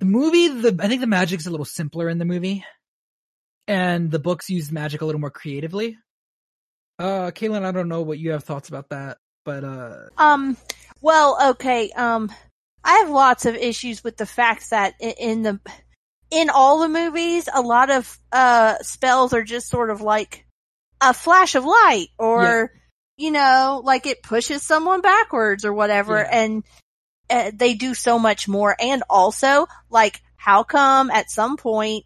The 0.00 0.04
movie, 0.04 0.48
the, 0.48 0.76
I 0.82 0.88
think 0.88 1.00
the 1.00 1.06
magic's 1.06 1.46
a 1.46 1.50
little 1.50 1.64
simpler 1.64 2.08
in 2.08 2.18
the 2.18 2.24
movie. 2.24 2.64
And 3.68 4.10
the 4.10 4.18
books 4.18 4.50
use 4.50 4.72
magic 4.72 5.00
a 5.00 5.04
little 5.04 5.20
more 5.20 5.30
creatively. 5.30 5.96
Uh, 6.98 7.30
Caitlin, 7.30 7.62
I 7.62 7.70
don't 7.70 7.88
know 7.88 8.02
what 8.02 8.18
you 8.18 8.32
have 8.32 8.42
thoughts 8.42 8.68
about 8.68 8.88
that, 8.88 9.18
but, 9.44 9.62
uh, 9.62 10.06
Um, 10.18 10.56
well, 11.00 11.50
okay. 11.50 11.92
Um, 11.92 12.32
I 12.84 12.98
have 12.98 13.10
lots 13.10 13.46
of 13.46 13.54
issues 13.54 14.02
with 14.02 14.16
the 14.16 14.26
fact 14.26 14.70
that 14.70 14.94
in 15.00 15.42
the 15.42 15.60
in 16.30 16.48
all 16.50 16.80
the 16.80 16.88
movies, 16.88 17.48
a 17.52 17.60
lot 17.60 17.90
of 17.90 18.18
uh 18.32 18.76
spells 18.82 19.32
are 19.32 19.42
just 19.44 19.68
sort 19.68 19.90
of 19.90 20.00
like 20.00 20.46
a 21.00 21.12
flash 21.14 21.54
of 21.54 21.64
light, 21.64 22.08
or 22.18 22.72
you 23.16 23.30
know, 23.30 23.82
like 23.84 24.06
it 24.06 24.22
pushes 24.22 24.62
someone 24.62 25.00
backwards 25.02 25.64
or 25.64 25.72
whatever, 25.74 26.16
Yeah. 26.16 26.28
and 26.30 26.64
uh, 27.28 27.50
they 27.54 27.74
do 27.74 27.94
so 27.94 28.18
much 28.18 28.48
more. 28.48 28.74
And 28.80 29.02
also, 29.08 29.66
like, 29.90 30.20
how 30.36 30.62
come 30.62 31.10
at 31.10 31.30
some 31.30 31.56
point 31.56 32.04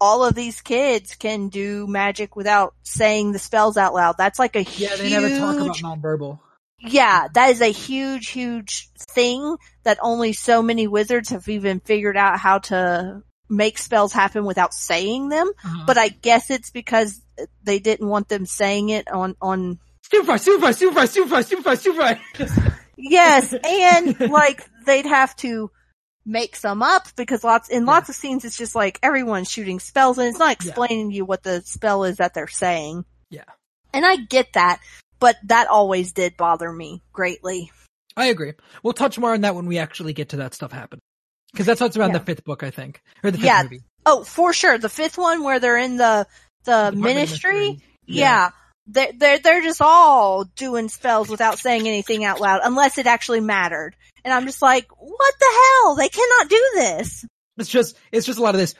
all 0.00 0.24
of 0.24 0.34
these 0.34 0.60
kids 0.60 1.14
can 1.16 1.48
do 1.48 1.86
magic 1.86 2.36
without 2.36 2.74
saying 2.82 3.32
the 3.32 3.38
spells 3.38 3.76
out 3.76 3.94
loud? 3.94 4.16
That's 4.18 4.38
like 4.38 4.54
a 4.56 4.62
yeah, 4.62 4.96
they 4.96 5.10
never 5.10 5.28
talk 5.30 5.56
about 5.56 5.76
nonverbal. 5.76 6.38
Yeah, 6.80 7.28
that 7.34 7.50
is 7.50 7.60
a 7.60 7.70
huge, 7.72 8.28
huge 8.28 8.88
thing 9.14 9.56
that 9.84 9.98
only 10.02 10.32
so 10.32 10.62
many 10.62 10.86
wizards 10.86 11.30
have 11.30 11.48
even 11.48 11.80
figured 11.80 12.16
out 12.16 12.38
how 12.38 12.58
to 12.58 13.22
make 13.48 13.78
spells 13.78 14.12
happen 14.12 14.44
without 14.44 14.72
saying 14.72 15.28
them. 15.28 15.50
Uh-huh. 15.64 15.84
But 15.86 15.98
I 15.98 16.08
guess 16.08 16.50
it's 16.50 16.70
because 16.70 17.20
they 17.64 17.78
didn't 17.78 18.08
want 18.08 18.28
them 18.28 18.46
saying 18.46 18.90
it 18.90 19.10
on, 19.10 19.36
on, 19.42 19.78
super, 20.10 20.38
super, 20.38 20.72
super, 20.72 21.06
super, 21.06 21.42
super, 21.42 21.76
super. 21.76 22.20
yes, 22.96 23.52
and 23.52 24.18
like 24.30 24.68
they'd 24.86 25.06
have 25.06 25.34
to 25.36 25.70
make 26.26 26.54
some 26.54 26.82
up 26.82 27.06
because 27.16 27.42
lots, 27.42 27.68
in 27.70 27.86
lots 27.86 28.08
of 28.08 28.14
scenes 28.14 28.44
it's 28.44 28.56
just 28.58 28.74
like 28.74 28.98
everyone's 29.02 29.50
shooting 29.50 29.80
spells 29.80 30.18
and 30.18 30.28
it's 30.28 30.38
not 30.38 30.56
Yeah. 30.62 30.68
explaining 30.68 31.10
to 31.10 31.16
you 31.16 31.24
what 31.24 31.42
the 31.42 31.62
spell 31.62 32.04
is 32.04 32.18
that 32.18 32.34
they're 32.34 32.46
saying. 32.46 33.04
Yeah. 33.30 33.44
And 33.92 34.04
I 34.06 34.16
get 34.16 34.52
that, 34.52 34.80
but 35.20 35.36
that 35.44 35.68
always 35.68 36.12
did 36.12 36.36
bother 36.36 36.70
me 36.72 37.02
greatly. 37.12 37.70
I 38.16 38.26
agree. 38.26 38.54
We'll 38.82 38.92
touch 38.92 39.18
more 39.18 39.32
on 39.34 39.42
that 39.42 39.54
when 39.54 39.66
we 39.66 39.78
actually 39.78 40.12
get 40.12 40.30
to 40.30 40.38
that 40.38 40.54
stuff 40.54 40.72
happen. 40.72 40.98
Cause 41.56 41.66
that's 41.66 41.80
what's 41.80 41.96
around 41.96 42.10
Yeah. 42.12 42.18
the 42.18 42.24
fifth 42.24 42.44
book, 42.44 42.62
I 42.62 42.70
think. 42.70 43.00
Or 43.24 43.30
the 43.30 43.38
fifth 43.38 43.46
Yeah. 43.46 43.62
movie. 43.62 43.80
Oh, 44.06 44.24
for 44.24 44.52
sure. 44.52 44.78
The 44.78 44.88
fifth 44.88 45.18
one 45.18 45.42
where 45.44 45.58
they're 45.60 45.76
in 45.78 45.96
the 45.96 46.26
the 46.64 46.70
Department 46.72 46.96
of 46.96 47.02
ministry. 47.14 47.52
Mystery. 47.70 47.84
Yeah. 48.06 48.50
They're, 48.86 49.12
they're, 49.16 49.38
they're 49.38 49.62
just 49.62 49.80
all 49.80 50.44
doing 50.56 50.88
spells 50.88 51.28
without 51.28 51.58
saying 51.58 51.86
anything 51.86 52.24
out 52.24 52.40
loud 52.40 52.60
unless 52.64 52.98
it 52.98 53.06
actually 53.06 53.40
mattered. 53.40 53.94
And 54.24 54.34
I'm 54.34 54.46
just 54.46 54.60
like, 54.62 54.88
what 54.98 55.34
the 55.38 55.46
hell? 55.82 55.94
They 55.96 56.08
cannot 56.08 56.48
do 56.48 56.70
this. 56.74 57.24
It's 57.56 57.68
just, 57.68 57.96
it's 58.12 58.26
just 58.26 58.38
a 58.38 58.42
lot 58.42 58.54
of 58.54 58.60
this. 58.60 58.74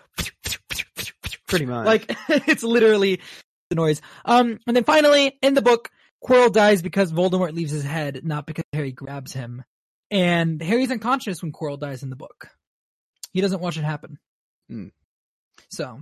Pretty 1.47 1.67
much. 1.67 1.87
Like, 1.87 2.17
it's 2.49 2.62
literally 2.62 3.21
the 3.71 3.77
noise. 3.77 4.01
Um, 4.25 4.59
and 4.67 4.77
then 4.77 4.85
finally, 4.85 5.39
in 5.43 5.55
the 5.55 5.62
book, 5.62 5.91
Quirrell 6.22 6.52
dies 6.52 6.82
because 6.82 7.12
Voldemort 7.12 7.55
leaves 7.55 7.72
his 7.72 7.84
head, 7.84 8.20
not 8.24 8.47
because 8.47 8.64
Harry 8.72 8.92
grabs 8.92 9.32
him. 9.32 9.64
And 10.10 10.60
Harry's 10.60 10.90
unconscious 10.90 11.42
when 11.42 11.52
Quirrell 11.52 11.78
dies 11.78 12.02
in 12.02 12.10
the 12.10 12.16
book. 12.16 12.48
He 13.32 13.40
doesn't 13.40 13.60
watch 13.60 13.76
it 13.78 13.84
happen. 13.84 14.18
Hmm. 14.68 14.88
So, 15.70 16.01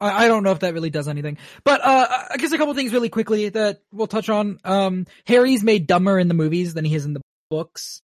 I, 0.00 0.24
I 0.24 0.28
don't 0.28 0.42
know 0.42 0.50
if 0.50 0.60
that 0.60 0.74
really 0.74 0.90
does 0.90 1.08
anything. 1.08 1.38
But, 1.64 1.80
uh, 1.80 2.24
I 2.30 2.36
guess 2.38 2.52
a 2.52 2.58
couple 2.58 2.74
things 2.74 2.92
really 2.92 3.08
quickly 3.08 3.48
that 3.50 3.80
we'll 3.92 4.08
touch 4.08 4.28
on. 4.28 4.58
Um, 4.64 5.06
Harry's 5.26 5.62
made 5.62 5.86
dumber 5.86 6.18
in 6.18 6.28
the 6.28 6.34
movies 6.34 6.74
than 6.74 6.84
he 6.84 6.94
is 6.94 7.04
in 7.04 7.14
the 7.14 7.22
books. 7.50 8.02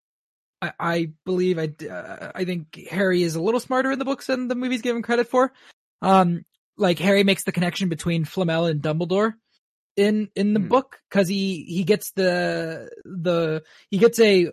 I, 0.62 0.72
I 0.78 1.12
believe 1.26 1.58
I, 1.58 1.72
uh, 1.86 2.32
I 2.34 2.44
think 2.44 2.86
Harry 2.88 3.22
is 3.22 3.34
a 3.34 3.42
little 3.42 3.60
smarter 3.60 3.90
in 3.90 3.98
the 3.98 4.04
books 4.04 4.28
than 4.28 4.48
the 4.48 4.54
movies 4.54 4.82
give 4.82 4.94
him 4.94 5.02
credit 5.02 5.28
for. 5.28 5.52
Um, 6.00 6.44
like 6.76 6.98
Harry 6.98 7.24
makes 7.24 7.44
the 7.44 7.52
connection 7.52 7.88
between 7.88 8.24
Flamel 8.24 8.66
and 8.66 8.80
Dumbledore 8.80 9.34
in, 9.96 10.28
in 10.34 10.54
the 10.54 10.60
Hmm. 10.60 10.68
book 10.68 11.00
cause 11.10 11.28
he, 11.28 11.64
he 11.64 11.84
gets 11.84 12.12
the, 12.12 12.90
the, 13.04 13.62
he 13.90 13.98
gets 13.98 14.18
a, 14.20 14.50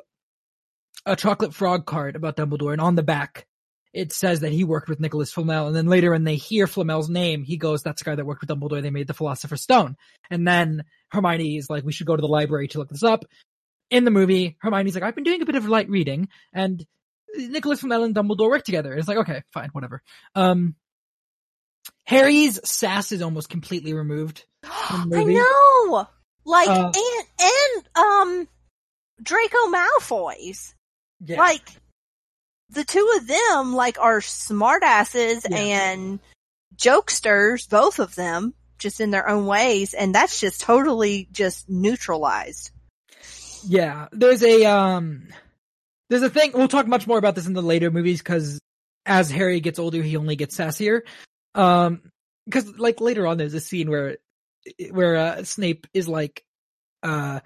a 1.05 1.15
chocolate 1.15 1.53
frog 1.53 1.85
card 1.85 2.15
about 2.15 2.35
Dumbledore 2.37 2.73
and 2.73 2.81
on 2.81 2.95
the 2.95 3.03
back 3.03 3.45
it 3.93 4.13
says 4.13 4.41
that 4.41 4.51
he 4.51 4.63
worked 4.63 4.87
with 4.87 4.99
Nicholas 4.99 5.31
Flamel 5.31 5.65
and 5.67 5.75
then 5.75 5.87
later 5.87 6.11
when 6.11 6.23
they 6.23 6.35
hear 6.35 6.67
Flamel's 6.67 7.09
name, 7.09 7.43
he 7.43 7.57
goes, 7.57 7.81
that's 7.81 8.03
the 8.03 8.09
guy 8.11 8.15
that 8.15 8.25
worked 8.25 8.41
with 8.41 8.49
Dumbledore. 8.49 8.83
They 8.83 8.91
made 8.91 9.07
the 9.07 9.15
Philosopher's 9.15 9.63
Stone. 9.63 9.95
And 10.29 10.47
then 10.47 10.83
Hermione 11.09 11.57
is 11.57 11.71
like, 11.71 11.83
we 11.83 11.91
should 11.91 12.05
go 12.05 12.15
to 12.15 12.21
the 12.21 12.27
library 12.27 12.67
to 12.67 12.77
look 12.77 12.89
this 12.89 13.01
up. 13.01 13.25
In 13.89 14.03
the 14.03 14.11
movie, 14.11 14.57
Hermione's 14.61 14.93
like, 14.93 15.03
I've 15.03 15.15
been 15.15 15.23
doing 15.23 15.41
a 15.41 15.45
bit 15.45 15.55
of 15.55 15.67
light 15.67 15.89
reading 15.89 16.29
and 16.53 16.85
Nicholas 17.35 17.79
Flamel 17.79 18.03
and 18.03 18.13
Dumbledore 18.13 18.49
work 18.49 18.63
together. 18.63 18.93
It's 18.93 19.07
like, 19.07 19.17
okay, 19.17 19.41
fine, 19.53 19.69
whatever. 19.71 20.03
Um, 20.35 20.75
Harry's 22.05 22.59
sass 22.69 23.11
is 23.11 23.23
almost 23.23 23.49
completely 23.49 23.93
removed. 23.93 24.45
I 24.63 25.23
know. 25.23 26.07
Like, 26.45 26.69
Uh, 26.69 26.91
and, 26.95 27.27
and, 27.39 27.87
um, 27.95 28.47
Draco 29.21 29.57
Malfoy's. 29.67 30.73
Yeah. 31.25 31.37
Like, 31.37 31.69
the 32.69 32.83
two 32.85 33.13
of 33.17 33.27
them, 33.27 33.73
like, 33.73 33.99
are 33.99 34.19
smartasses 34.19 35.45
Yeah. 35.49 35.57
and 35.57 36.19
jokesters, 36.75 37.69
both 37.69 37.99
of 37.99 38.15
them, 38.15 38.53
just 38.77 39.01
in 39.01 39.11
their 39.11 39.27
own 39.27 39.45
ways, 39.45 39.93
and 39.93 40.15
that's 40.15 40.39
just 40.39 40.61
totally 40.61 41.27
just 41.31 41.69
neutralized. 41.69 42.71
Yeah, 43.65 44.07
there's 44.13 44.41
a 44.41 44.63
um, 44.65 45.27
there's 46.09 46.21
a 46.23 46.29
thing. 46.29 46.51
We'll 46.53 46.69
talk 46.69 46.87
much 46.87 47.05
more 47.05 47.17
about 47.17 47.35
this 47.35 47.45
in 47.47 47.53
the 47.53 47.61
later 47.61 47.91
movies 47.91 48.19
because 48.19 48.57
as 49.05 49.29
Harry 49.29 49.59
gets 49.59 49.79
older, 49.79 50.01
he 50.01 50.15
only 50.15 50.37
gets 50.37 50.55
sassier. 50.55 51.01
Um, 51.55 52.01
because 52.45 52.77
like 52.77 53.01
later 53.01 53.27
on, 53.27 53.37
there's 53.37 53.53
a 53.53 53.59
scene 53.59 53.89
where 53.89 54.17
where 54.91 55.15
uh, 55.17 55.43
Snape 55.43 55.87
is 55.93 56.07
like, 56.07 56.43
uh, 57.03 57.39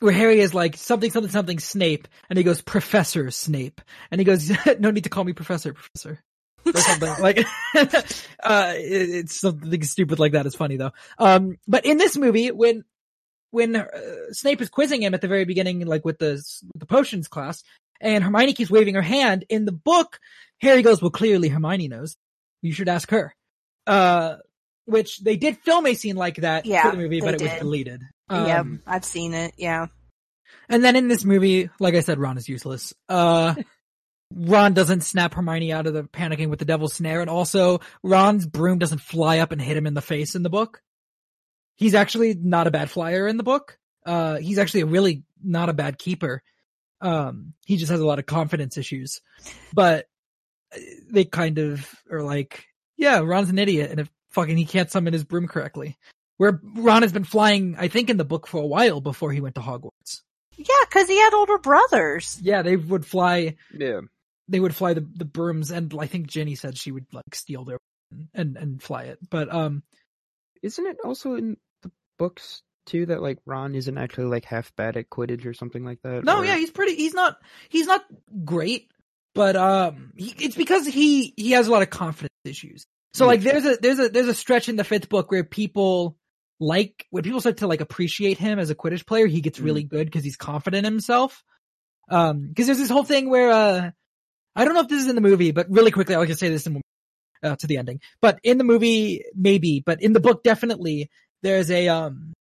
where 0.00 0.12
Harry 0.12 0.40
is 0.40 0.54
like 0.54 0.76
something 0.76 1.10
something 1.10 1.30
something 1.30 1.58
Snape, 1.58 2.08
and 2.28 2.36
he 2.38 2.42
goes 2.42 2.60
Professor 2.62 3.30
Snape, 3.30 3.80
and 4.10 4.20
he 4.20 4.24
goes, 4.24 4.50
no 4.78 4.90
need 4.90 5.04
to 5.04 5.10
call 5.10 5.24
me 5.24 5.32
Professor 5.32 5.74
Professor. 5.74 6.20
or 6.66 6.76
something 6.80 7.14
like 7.22 7.38
uh 7.74 8.74
it- 8.76 9.10
it's 9.10 9.40
something 9.40 9.82
stupid 9.82 10.18
like 10.18 10.32
that 10.32 10.44
it's 10.46 10.54
funny 10.54 10.76
though. 10.76 10.92
Um 11.18 11.56
but 11.66 11.86
in 11.86 11.96
this 11.96 12.16
movie 12.18 12.50
when 12.50 12.84
when 13.50 13.74
uh, 13.76 13.86
Snape 14.32 14.60
is 14.60 14.68
quizzing 14.68 15.02
him 15.02 15.14
at 15.14 15.22
the 15.22 15.26
very 15.28 15.44
beginning 15.46 15.84
like 15.86 16.04
with 16.04 16.18
the 16.18 16.42
the 16.74 16.84
potions 16.86 17.28
class 17.28 17.62
and 18.00 18.22
Hermione 18.22 18.52
keeps 18.52 18.70
waving 18.70 18.94
her 18.94 19.02
hand 19.02 19.44
in 19.48 19.64
the 19.64 19.72
book 19.72 20.18
Harry 20.60 20.82
goes 20.82 21.00
well 21.00 21.10
clearly 21.10 21.48
Hermione 21.48 21.88
knows. 21.88 22.16
You 22.62 22.72
should 22.72 22.88
ask 22.90 23.10
her. 23.10 23.34
Uh 23.86 24.36
which 24.90 25.20
they 25.20 25.36
did 25.36 25.56
film 25.58 25.86
a 25.86 25.94
scene 25.94 26.16
like 26.16 26.36
that 26.36 26.66
Yeah, 26.66 26.82
for 26.90 26.96
the 26.96 27.02
movie 27.02 27.20
but 27.20 27.34
it 27.34 27.40
was 27.40 27.50
did. 27.50 27.58
deleted 27.60 28.02
yeah, 28.30 28.60
Um, 28.60 28.80
I've 28.86 29.04
seen 29.04 29.34
it. 29.34 29.54
Yeah. 29.56 29.86
and 30.68 30.84
then 30.84 30.94
in 30.96 31.08
this 31.08 31.24
movie, 31.24 31.68
like 31.80 31.94
I 31.94 32.00
said, 32.00 32.18
Ron 32.18 32.36
is 32.38 32.48
useless. 32.48 32.92
Uh, 33.08 33.54
Ron 34.34 34.74
doesn't 34.74 35.00
snap 35.02 35.34
Hermione 35.34 35.72
out 35.72 35.88
of 35.88 35.94
the 35.94 36.04
panicking 36.04 36.48
with 36.50 36.60
the 36.60 36.64
devil's 36.64 36.92
snare, 36.94 37.20
and 37.20 37.28
also 37.28 37.80
Ron's 38.04 38.46
broom 38.46 38.78
doesn't 38.78 39.00
fly 39.00 39.38
up 39.38 39.50
and 39.50 39.60
hit 39.60 39.76
him 39.76 39.86
in 39.88 39.94
the 39.94 40.00
face 40.02 40.36
in 40.36 40.44
the 40.44 40.50
book. 40.50 40.80
He's 41.74 41.94
actually 41.94 42.34
not 42.34 42.68
a 42.68 42.70
bad 42.70 42.90
flyer 42.90 43.26
in 43.26 43.36
the 43.38 43.42
book. 43.42 43.78
Uh, 44.06 44.36
he's 44.36 44.58
actually 44.58 44.82
a 44.82 44.86
really 44.86 45.24
not 45.42 45.68
a 45.68 45.72
bad 45.72 45.98
keeper. 45.98 46.42
Um, 47.00 47.54
he 47.66 47.76
just 47.76 47.90
has 47.90 48.00
a 48.00 48.06
lot 48.06 48.18
of 48.20 48.26
confidence 48.26 48.76
issues, 48.76 49.20
but 49.72 50.06
uh, 50.72 50.78
they 51.10 51.24
kind 51.24 51.58
of 51.58 51.88
are 52.12 52.22
like, 52.22 52.66
Yeah, 52.96 53.18
Ron's 53.20 53.48
an 53.50 53.58
idiot, 53.58 53.90
and 53.90 53.98
if 53.98 54.08
fucking 54.30 54.56
he 54.56 54.64
can't 54.66 54.90
summon 54.90 55.12
his 55.12 55.24
broom 55.24 55.46
correctly. 55.48 55.96
Where 56.36 56.60
Ron 56.76 57.02
has 57.02 57.12
been 57.12 57.24
flying, 57.24 57.76
I 57.78 57.88
think, 57.88 58.08
in 58.08 58.16
the 58.16 58.24
book 58.24 58.46
for 58.46 58.58
a 58.60 58.66
while 58.66 59.00
before 59.02 59.30
he 59.32 59.40
went 59.42 59.56
to 59.56 59.60
Hogwarts. 59.60 60.22
Yeah, 60.56 60.64
because 60.88 61.06
he 61.08 61.18
had 61.18 61.34
older 61.34 61.58
brothers. 61.58 62.38
Yeah, 62.42 62.62
they 62.62 62.76
would 62.76 63.04
fly. 63.04 63.56
Yeah. 63.76 64.00
They 64.48 64.58
would 64.60 64.74
fly 64.74 64.94
the 64.94 65.06
the 65.14 65.24
brooms, 65.26 65.70
and 65.70 65.94
I 65.98 66.06
think 66.06 66.26
Ginny 66.26 66.54
said 66.54 66.76
she 66.78 66.92
would 66.92 67.06
like 67.12 67.34
steal 67.34 67.64
their 67.64 67.78
and 68.34 68.56
and 68.56 68.82
fly 68.82 69.04
it. 69.04 69.18
But 69.30 69.52
um, 69.54 69.82
Isn't 70.62 70.86
it 70.86 70.96
also 71.04 71.34
in 71.36 71.56
the 71.82 71.90
books 72.18 72.62
too 72.86 73.06
that 73.06 73.22
like 73.22 73.38
Ron 73.46 73.74
isn't 73.74 73.96
actually 73.98 74.24
like 74.24 74.44
half 74.44 74.74
bad 74.76 74.96
at 74.96 75.08
Quidditch 75.10 75.46
or 75.46 75.54
something 75.54 75.84
like 75.84 76.00
that? 76.02 76.24
no, 76.24 76.38
Or- 76.38 76.44
yeah, 76.44 76.56
he's 76.56 76.70
pretty. 76.70 76.96
He's 76.96 77.14
not. 77.14 77.36
He's 77.68 77.86
not 77.86 78.04
great, 78.44 78.88
but 79.34 79.54
um, 79.56 80.12
he, 80.16 80.34
it's 80.38 80.56
because 80.56 80.86
he 80.86 81.32
he 81.36 81.52
has 81.52 81.68
a 81.68 81.70
lot 81.70 81.82
of 81.82 81.90
confidence 81.90 82.32
issues. 82.44 82.86
So 83.12 83.26
like, 83.26 83.40
there's 83.40 83.64
a 83.64 83.76
there's 83.76 83.98
a 83.98 84.08
there's 84.08 84.28
a 84.28 84.34
stretch 84.34 84.68
in 84.68 84.76
the 84.76 84.84
fifth 84.84 85.08
book 85.08 85.30
where 85.30 85.44
people 85.44 86.16
like 86.60 87.06
when 87.10 87.22
people 87.22 87.40
start 87.40 87.58
to 87.58 87.66
like 87.66 87.80
appreciate 87.80 88.38
him 88.38 88.58
as 88.58 88.70
a 88.70 88.74
Quidditch 88.74 89.06
player, 89.06 89.26
he 89.26 89.40
gets 89.40 89.58
really 89.58 89.82
good 89.82 90.06
because 90.06 90.22
he's 90.22 90.36
confident 90.36 90.86
in 90.86 90.92
himself. 90.92 91.42
Um, 92.08 92.48
because 92.48 92.66
there's 92.66 92.78
this 92.78 92.90
whole 92.90 93.04
thing 93.04 93.30
where 93.30 93.50
uh, 93.50 93.90
I 94.54 94.64
don't 94.64 94.74
know 94.74 94.80
if 94.80 94.88
this 94.88 95.02
is 95.02 95.08
in 95.08 95.14
the 95.14 95.20
movie, 95.20 95.52
but 95.52 95.70
really 95.70 95.90
quickly, 95.90 96.14
I'll 96.14 96.26
just 96.26 96.40
say 96.40 96.48
this 96.48 96.66
in, 96.66 96.80
uh, 97.42 97.56
to 97.56 97.66
the 97.66 97.78
ending. 97.78 98.00
But 98.20 98.38
in 98.42 98.58
the 98.58 98.64
movie, 98.64 99.24
maybe, 99.34 99.82
but 99.84 100.02
in 100.02 100.12
the 100.12 100.20
book, 100.20 100.42
definitely, 100.42 101.10
there's 101.42 101.70
a 101.70 101.88
um 101.88 102.32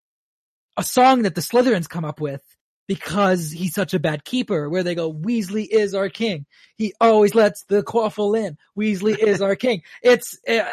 a 0.77 0.83
song 0.83 1.23
that 1.23 1.35
the 1.35 1.41
Slytherins 1.41 1.89
come 1.89 2.05
up 2.05 2.19
with 2.19 2.43
because 2.89 3.51
he's 3.51 3.75
such 3.75 3.93
a 3.93 3.99
bad 3.99 4.25
keeper, 4.25 4.67
where 4.67 4.81
they 4.81 4.95
go, 4.95 5.13
Weasley 5.13 5.67
is 5.69 5.93
our 5.93 6.09
king. 6.09 6.47
He 6.75 6.95
always 6.99 7.35
lets 7.35 7.63
the 7.65 7.83
quaffle 7.83 8.35
in. 8.35 8.57
Weasley 8.75 9.15
is 9.23 9.43
our 9.43 9.55
king. 9.55 9.83
It's, 10.01 10.39
uh, 10.49 10.63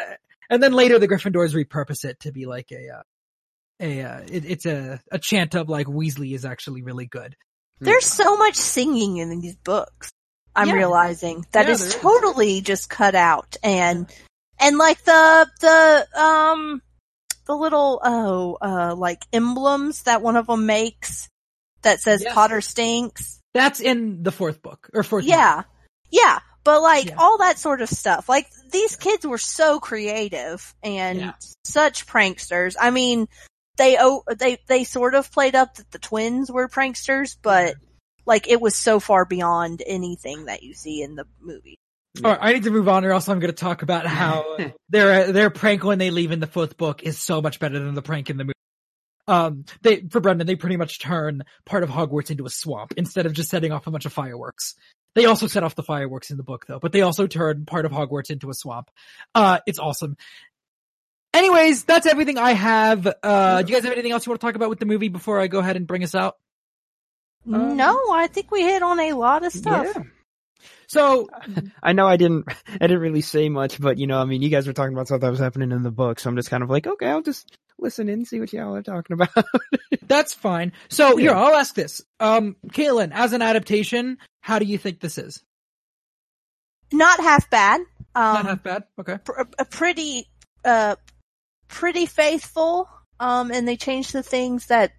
and 0.49 0.63
then 0.63 0.73
later 0.73 0.97
the 0.97 1.07
Gryffindors 1.07 1.53
repurpose 1.53 2.03
it 2.05 2.19
to 2.21 2.31
be 2.31 2.47
like 2.47 2.71
a, 2.71 2.89
uh, 2.89 3.03
a, 3.79 4.01
uh, 4.01 4.21
it, 4.31 4.45
it's 4.45 4.65
a, 4.65 4.99
a 5.11 5.19
chant 5.19 5.53
of 5.53 5.69
like 5.69 5.85
Weasley 5.85 6.33
is 6.33 6.43
actually 6.43 6.81
really 6.81 7.05
good. 7.05 7.35
There's 7.81 8.07
so 8.07 8.35
much 8.35 8.55
singing 8.55 9.17
in 9.17 9.39
these 9.39 9.55
books. 9.57 10.11
I'm 10.55 10.69
Yeah. 10.69 10.73
realizing 10.73 11.45
that 11.51 11.67
Yeah, 11.67 11.73
is 11.73 11.79
there 11.81 11.87
is. 11.89 11.95
totally 11.97 12.61
just 12.61 12.89
cut 12.89 13.13
out 13.13 13.57
and 13.61 14.11
and 14.59 14.79
like 14.79 15.03
the 15.03 15.47
the 15.61 16.19
um 16.19 16.81
the 17.45 17.55
little 17.55 18.01
oh 18.03 18.57
uh 18.59 18.95
like 18.95 19.21
emblems 19.31 20.01
that 20.03 20.23
one 20.23 20.35
of 20.35 20.47
them 20.47 20.65
makes 20.65 21.29
that 21.83 22.01
says 22.01 22.23
Yes. 22.23 22.33
Potter 22.33 22.61
stinks. 22.61 23.39
That's 23.53 23.79
in 23.79 24.23
the 24.23 24.31
fourth 24.31 24.61
book 24.61 24.89
or 24.93 25.03
fourth. 25.03 25.25
Yeah. 25.25 25.63
Yeah. 26.11 26.39
But 26.63 26.81
like 26.81 27.05
Yeah. 27.07 27.15
all 27.17 27.37
that 27.39 27.57
sort 27.59 27.81
of 27.81 27.89
stuff. 27.89 28.27
Like 28.29 28.47
these 28.71 28.95
kids 28.95 29.25
were 29.25 29.37
so 29.37 29.79
creative 29.79 30.73
and 30.83 31.19
Yeah. 31.19 31.33
such 31.63 32.05
pranksters. 32.07 32.75
I 32.79 32.91
mean, 32.91 33.27
they 33.77 33.97
oh 33.99 34.23
they 34.37 34.57
they 34.67 34.83
sort 34.83 35.15
of 35.15 35.31
played 35.31 35.55
up 35.55 35.75
that 35.75 35.91
the 35.91 35.99
twins 35.99 36.51
were 36.51 36.67
pranksters, 36.67 37.37
but 37.41 37.75
like 38.25 38.47
it 38.49 38.59
was 38.59 38.75
so 38.75 38.99
far 38.99 39.23
beyond 39.23 39.81
anything 39.85 40.45
that 40.45 40.63
you 40.63 40.73
see 40.73 41.01
in 41.01 41.15
the 41.15 41.25
movie. 41.39 41.75
All 42.25 42.31
right, 42.31 42.39
I 42.41 42.53
need 42.53 42.63
to 42.63 42.71
move 42.71 42.87
on, 42.89 43.05
or 43.05 43.11
else 43.11 43.29
I'm 43.29 43.39
going 43.39 43.53
to 43.53 43.55
talk 43.55 43.83
about 43.83 44.07
how 44.07 44.57
their 44.89 45.31
their 45.31 45.49
prank 45.51 45.83
when 45.83 45.99
they 45.99 46.09
leave 46.09 46.31
in 46.31 46.39
the 46.39 46.47
fourth 46.47 46.75
book 46.75 47.03
is 47.03 47.17
so 47.19 47.41
much 47.41 47.59
better 47.59 47.77
than 47.79 47.93
the 47.93 48.01
prank 48.01 48.29
in 48.31 48.37
the 48.37 48.43
movie. 48.43 48.53
Um, 49.27 49.65
they 49.81 50.01
for 50.09 50.19
Brendan, 50.19 50.47
they 50.47 50.55
pretty 50.55 50.77
much 50.77 50.99
turn 50.99 51.43
part 51.65 51.83
of 51.83 51.89
Hogwarts 51.89 52.31
into 52.31 52.45
a 52.45 52.49
swamp 52.49 52.93
instead 52.97 53.25
of 53.25 53.33
just 53.33 53.49
setting 53.49 53.71
off 53.71 53.87
a 53.87 53.91
bunch 53.91 54.05
of 54.05 54.13
fireworks. 54.13 54.75
They 55.15 55.25
also 55.25 55.47
set 55.47 55.63
off 55.63 55.75
the 55.75 55.83
fireworks 55.83 56.29
in 56.29 56.37
the 56.37 56.43
book, 56.43 56.65
though, 56.67 56.79
but 56.79 56.91
they 56.91 57.01
also 57.01 57.27
turn 57.27 57.65
part 57.65 57.85
of 57.85 57.91
Hogwarts 57.91 58.29
into 58.29 58.49
a 58.49 58.53
swamp. 58.53 58.91
Uh, 59.33 59.59
it's 59.65 59.79
awesome. 59.79 60.15
Anyways, 61.33 61.83
that's 61.83 62.05
everything 62.05 62.37
I 62.37 62.53
have. 62.53 63.07
Uh, 63.23 63.61
do 63.61 63.69
you 63.69 63.75
guys 63.75 63.83
have 63.83 63.93
anything 63.93 64.11
else 64.11 64.25
you 64.25 64.31
want 64.31 64.39
to 64.41 64.47
talk 64.47 64.55
about 64.55 64.69
with 64.69 64.79
the 64.79 64.85
movie 64.85 65.09
before 65.09 65.39
I 65.39 65.47
go 65.47 65.59
ahead 65.59 65.75
and 65.75 65.85
bring 65.87 66.03
us 66.03 66.15
out? 66.15 66.35
Um, 67.51 67.77
no, 67.77 68.11
I 68.11 68.27
think 68.27 68.51
we 68.51 68.61
hit 68.61 68.81
on 68.83 68.99
a 68.99 69.13
lot 69.13 69.45
of 69.45 69.51
stuff. 69.51 69.87
Yeah. 69.95 70.03
So, 70.87 71.27
I 71.83 71.93
know 71.93 72.07
I 72.07 72.17
didn't 72.17 72.45
I 72.67 72.77
didn't 72.79 72.99
really 72.99 73.21
say 73.21 73.49
much, 73.49 73.79
but 73.79 73.97
you 73.97 74.07
know, 74.07 74.19
I 74.19 74.25
mean 74.25 74.41
you 74.41 74.49
guys 74.49 74.67
were 74.67 74.73
talking 74.73 74.93
about 74.93 75.07
stuff 75.07 75.21
that 75.21 75.29
was 75.29 75.39
happening 75.39 75.71
in 75.71 75.83
the 75.83 75.91
book, 75.91 76.19
so 76.19 76.29
I'm 76.29 76.35
just 76.35 76.49
kind 76.49 76.63
of 76.63 76.69
like, 76.69 76.87
okay, 76.87 77.07
I'll 77.07 77.21
just 77.21 77.57
listen 77.79 78.09
in 78.09 78.19
and 78.19 78.27
see 78.27 78.39
what 78.39 78.51
y'all 78.53 78.75
are 78.75 78.83
talking 78.83 79.13
about. 79.13 79.45
That's 80.07 80.33
fine. 80.33 80.73
So 80.89 81.17
here, 81.17 81.33
I'll 81.33 81.55
ask 81.55 81.75
this. 81.75 82.01
Um, 82.19 82.55
Kaylin, 82.69 83.11
as 83.13 83.33
an 83.33 83.41
adaptation, 83.41 84.17
how 84.41 84.57
do 84.59 84.65
you 84.65 84.77
think 84.77 84.99
this 84.99 85.17
is? 85.17 85.43
Not 86.91 87.19
half 87.19 87.49
bad. 87.49 87.81
Um, 88.15 88.33
Not 88.33 88.45
half 88.45 88.63
bad. 88.63 88.83
Okay. 88.99 89.17
pr- 89.23 89.41
a 89.59 89.65
pretty 89.65 90.27
uh 90.65 90.95
pretty 91.67 92.05
faithful 92.05 92.89
um 93.19 93.51
and 93.51 93.67
they 93.67 93.75
changed 93.75 94.13
the 94.13 94.23
things 94.23 94.67
that 94.67 94.91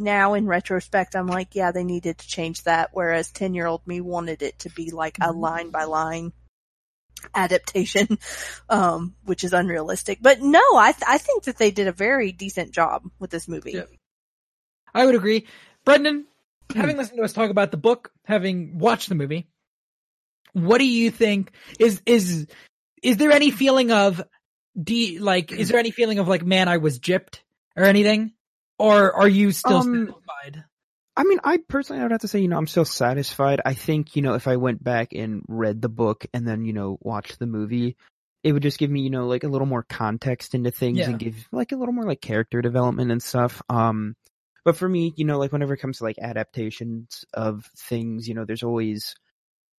now 0.00 0.34
in 0.34 0.46
retrospect 0.46 1.14
I'm 1.14 1.26
like 1.26 1.54
yeah 1.54 1.70
they 1.72 1.84
needed 1.84 2.18
to 2.18 2.28
change 2.28 2.64
that 2.64 2.90
whereas 2.92 3.30
10 3.30 3.54
year 3.54 3.66
old 3.66 3.86
me 3.86 4.00
wanted 4.00 4.42
it 4.42 4.58
to 4.60 4.70
be 4.70 4.90
like 4.90 5.18
a 5.20 5.32
line 5.32 5.70
by 5.70 5.84
line 5.84 6.32
adaptation 7.34 8.18
um 8.68 9.14
which 9.24 9.44
is 9.44 9.52
unrealistic 9.52 10.18
but 10.20 10.40
no 10.40 10.62
I 10.74 10.92
th- 10.92 11.04
I 11.06 11.18
think 11.18 11.44
that 11.44 11.58
they 11.58 11.70
did 11.70 11.86
a 11.86 11.92
very 11.92 12.32
decent 12.32 12.72
job 12.72 13.04
with 13.18 13.30
this 13.30 13.46
movie 13.46 13.72
Yeah. 13.72 13.84
I 14.94 15.06
would 15.06 15.14
agree. 15.14 15.46
Brendan, 15.84 16.26
having 16.74 16.96
listened 16.96 17.18
to 17.18 17.24
us 17.24 17.32
talk 17.32 17.50
about 17.50 17.70
the 17.70 17.76
book, 17.76 18.12
having 18.24 18.78
watched 18.78 19.08
the 19.08 19.14
movie, 19.14 19.48
what 20.52 20.78
do 20.78 20.86
you 20.86 21.10
think 21.10 21.52
is 21.78 22.02
is 22.06 22.46
is 23.02 23.16
there 23.16 23.30
any 23.30 23.50
feeling 23.50 23.92
of 23.92 24.22
do 24.80 24.94
you, 24.94 25.20
like 25.20 25.52
is 25.52 25.68
there 25.68 25.78
any 25.78 25.90
feeling 25.90 26.18
of 26.18 26.28
like 26.28 26.44
man 26.44 26.68
I 26.68 26.78
was 26.78 26.98
gypped 26.98 27.40
or 27.76 27.84
anything? 27.84 28.32
Or 28.80 29.14
are 29.14 29.28
you 29.28 29.52
still 29.52 29.82
Um, 29.82 30.06
satisfied? 30.06 30.64
I 31.16 31.24
mean, 31.24 31.38
I 31.44 31.58
personally 31.68 32.00
I 32.00 32.04
would 32.04 32.12
have 32.12 32.22
to 32.22 32.28
say, 32.28 32.40
you 32.40 32.48
know, 32.48 32.56
I'm 32.56 32.66
still 32.66 32.84
satisfied. 32.86 33.60
I 33.64 33.74
think, 33.74 34.16
you 34.16 34.22
know, 34.22 34.34
if 34.34 34.48
I 34.48 34.56
went 34.56 34.82
back 34.82 35.12
and 35.12 35.42
read 35.48 35.82
the 35.82 35.88
book 35.90 36.24
and 36.32 36.48
then, 36.48 36.64
you 36.64 36.72
know, 36.72 36.98
watched 37.02 37.38
the 37.38 37.46
movie, 37.46 37.96
it 38.42 38.52
would 38.52 38.62
just 38.62 38.78
give 38.78 38.90
me, 38.90 39.02
you 39.02 39.10
know, 39.10 39.26
like 39.26 39.44
a 39.44 39.48
little 39.48 39.66
more 39.66 39.82
context 39.82 40.54
into 40.54 40.70
things 40.70 41.00
Yeah. 41.00 41.10
and 41.10 41.18
give 41.18 41.46
like 41.52 41.72
a 41.72 41.76
little 41.76 41.92
more 41.92 42.06
like 42.06 42.22
character 42.22 42.62
development 42.62 43.10
and 43.10 43.22
stuff. 43.22 43.60
Um, 43.68 44.14
but 44.64 44.76
for 44.76 44.88
me, 44.88 45.12
you 45.16 45.26
know, 45.26 45.38
like 45.38 45.52
whenever 45.52 45.74
it 45.74 45.80
comes 45.80 45.98
to 45.98 46.04
like 46.04 46.18
adaptations 46.18 47.24
of 47.34 47.68
things, 47.76 48.26
you 48.26 48.34
know, 48.34 48.46
there's 48.46 48.62
always 48.62 49.14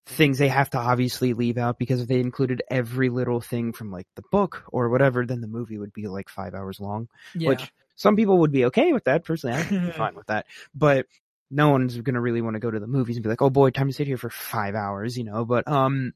things 0.06 0.38
they 0.38 0.48
have 0.48 0.70
to 0.70 0.78
obviously 0.78 1.32
leave 1.32 1.58
out 1.58 1.78
because 1.78 2.00
if 2.00 2.08
they 2.08 2.20
included 2.20 2.62
every 2.70 3.08
little 3.08 3.40
thing 3.40 3.72
from 3.72 3.90
like 3.90 4.06
the 4.16 4.22
book 4.32 4.64
or 4.68 4.88
whatever, 4.90 5.24
then 5.26 5.40
the 5.40 5.46
movie 5.48 5.78
would 5.78 5.92
be 5.92 6.06
like 6.08 6.28
five 6.28 6.54
hours 6.54 6.78
long 6.80 7.08
Yeah. 7.34 7.48
which 7.48 7.72
some 8.02 8.16
people 8.16 8.38
would 8.38 8.52
be 8.52 8.64
okay 8.66 8.92
with 8.92 9.04
that. 9.04 9.24
Personally, 9.24 9.56
I'd 9.56 9.68
be 9.70 9.90
fine 9.96 10.14
with 10.14 10.26
that. 10.26 10.46
But 10.74 11.06
no 11.50 11.70
one's 11.70 11.96
gonna 12.00 12.20
really 12.20 12.42
want 12.42 12.54
to 12.54 12.60
go 12.60 12.70
to 12.70 12.80
the 12.80 12.86
movies 12.86 13.16
and 13.16 13.22
be 13.22 13.28
like, 13.28 13.42
"Oh 13.42 13.50
boy, 13.50 13.70
time 13.70 13.88
to 13.88 13.94
sit 13.94 14.06
here 14.06 14.16
for 14.18 14.30
five 14.30 14.74
hours," 14.74 15.16
you 15.16 15.24
know. 15.24 15.44
But 15.44 15.68
um, 15.68 16.12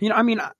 you 0.00 0.08
know, 0.08 0.14
I 0.14 0.22
mean, 0.22 0.40
I- 0.40 0.52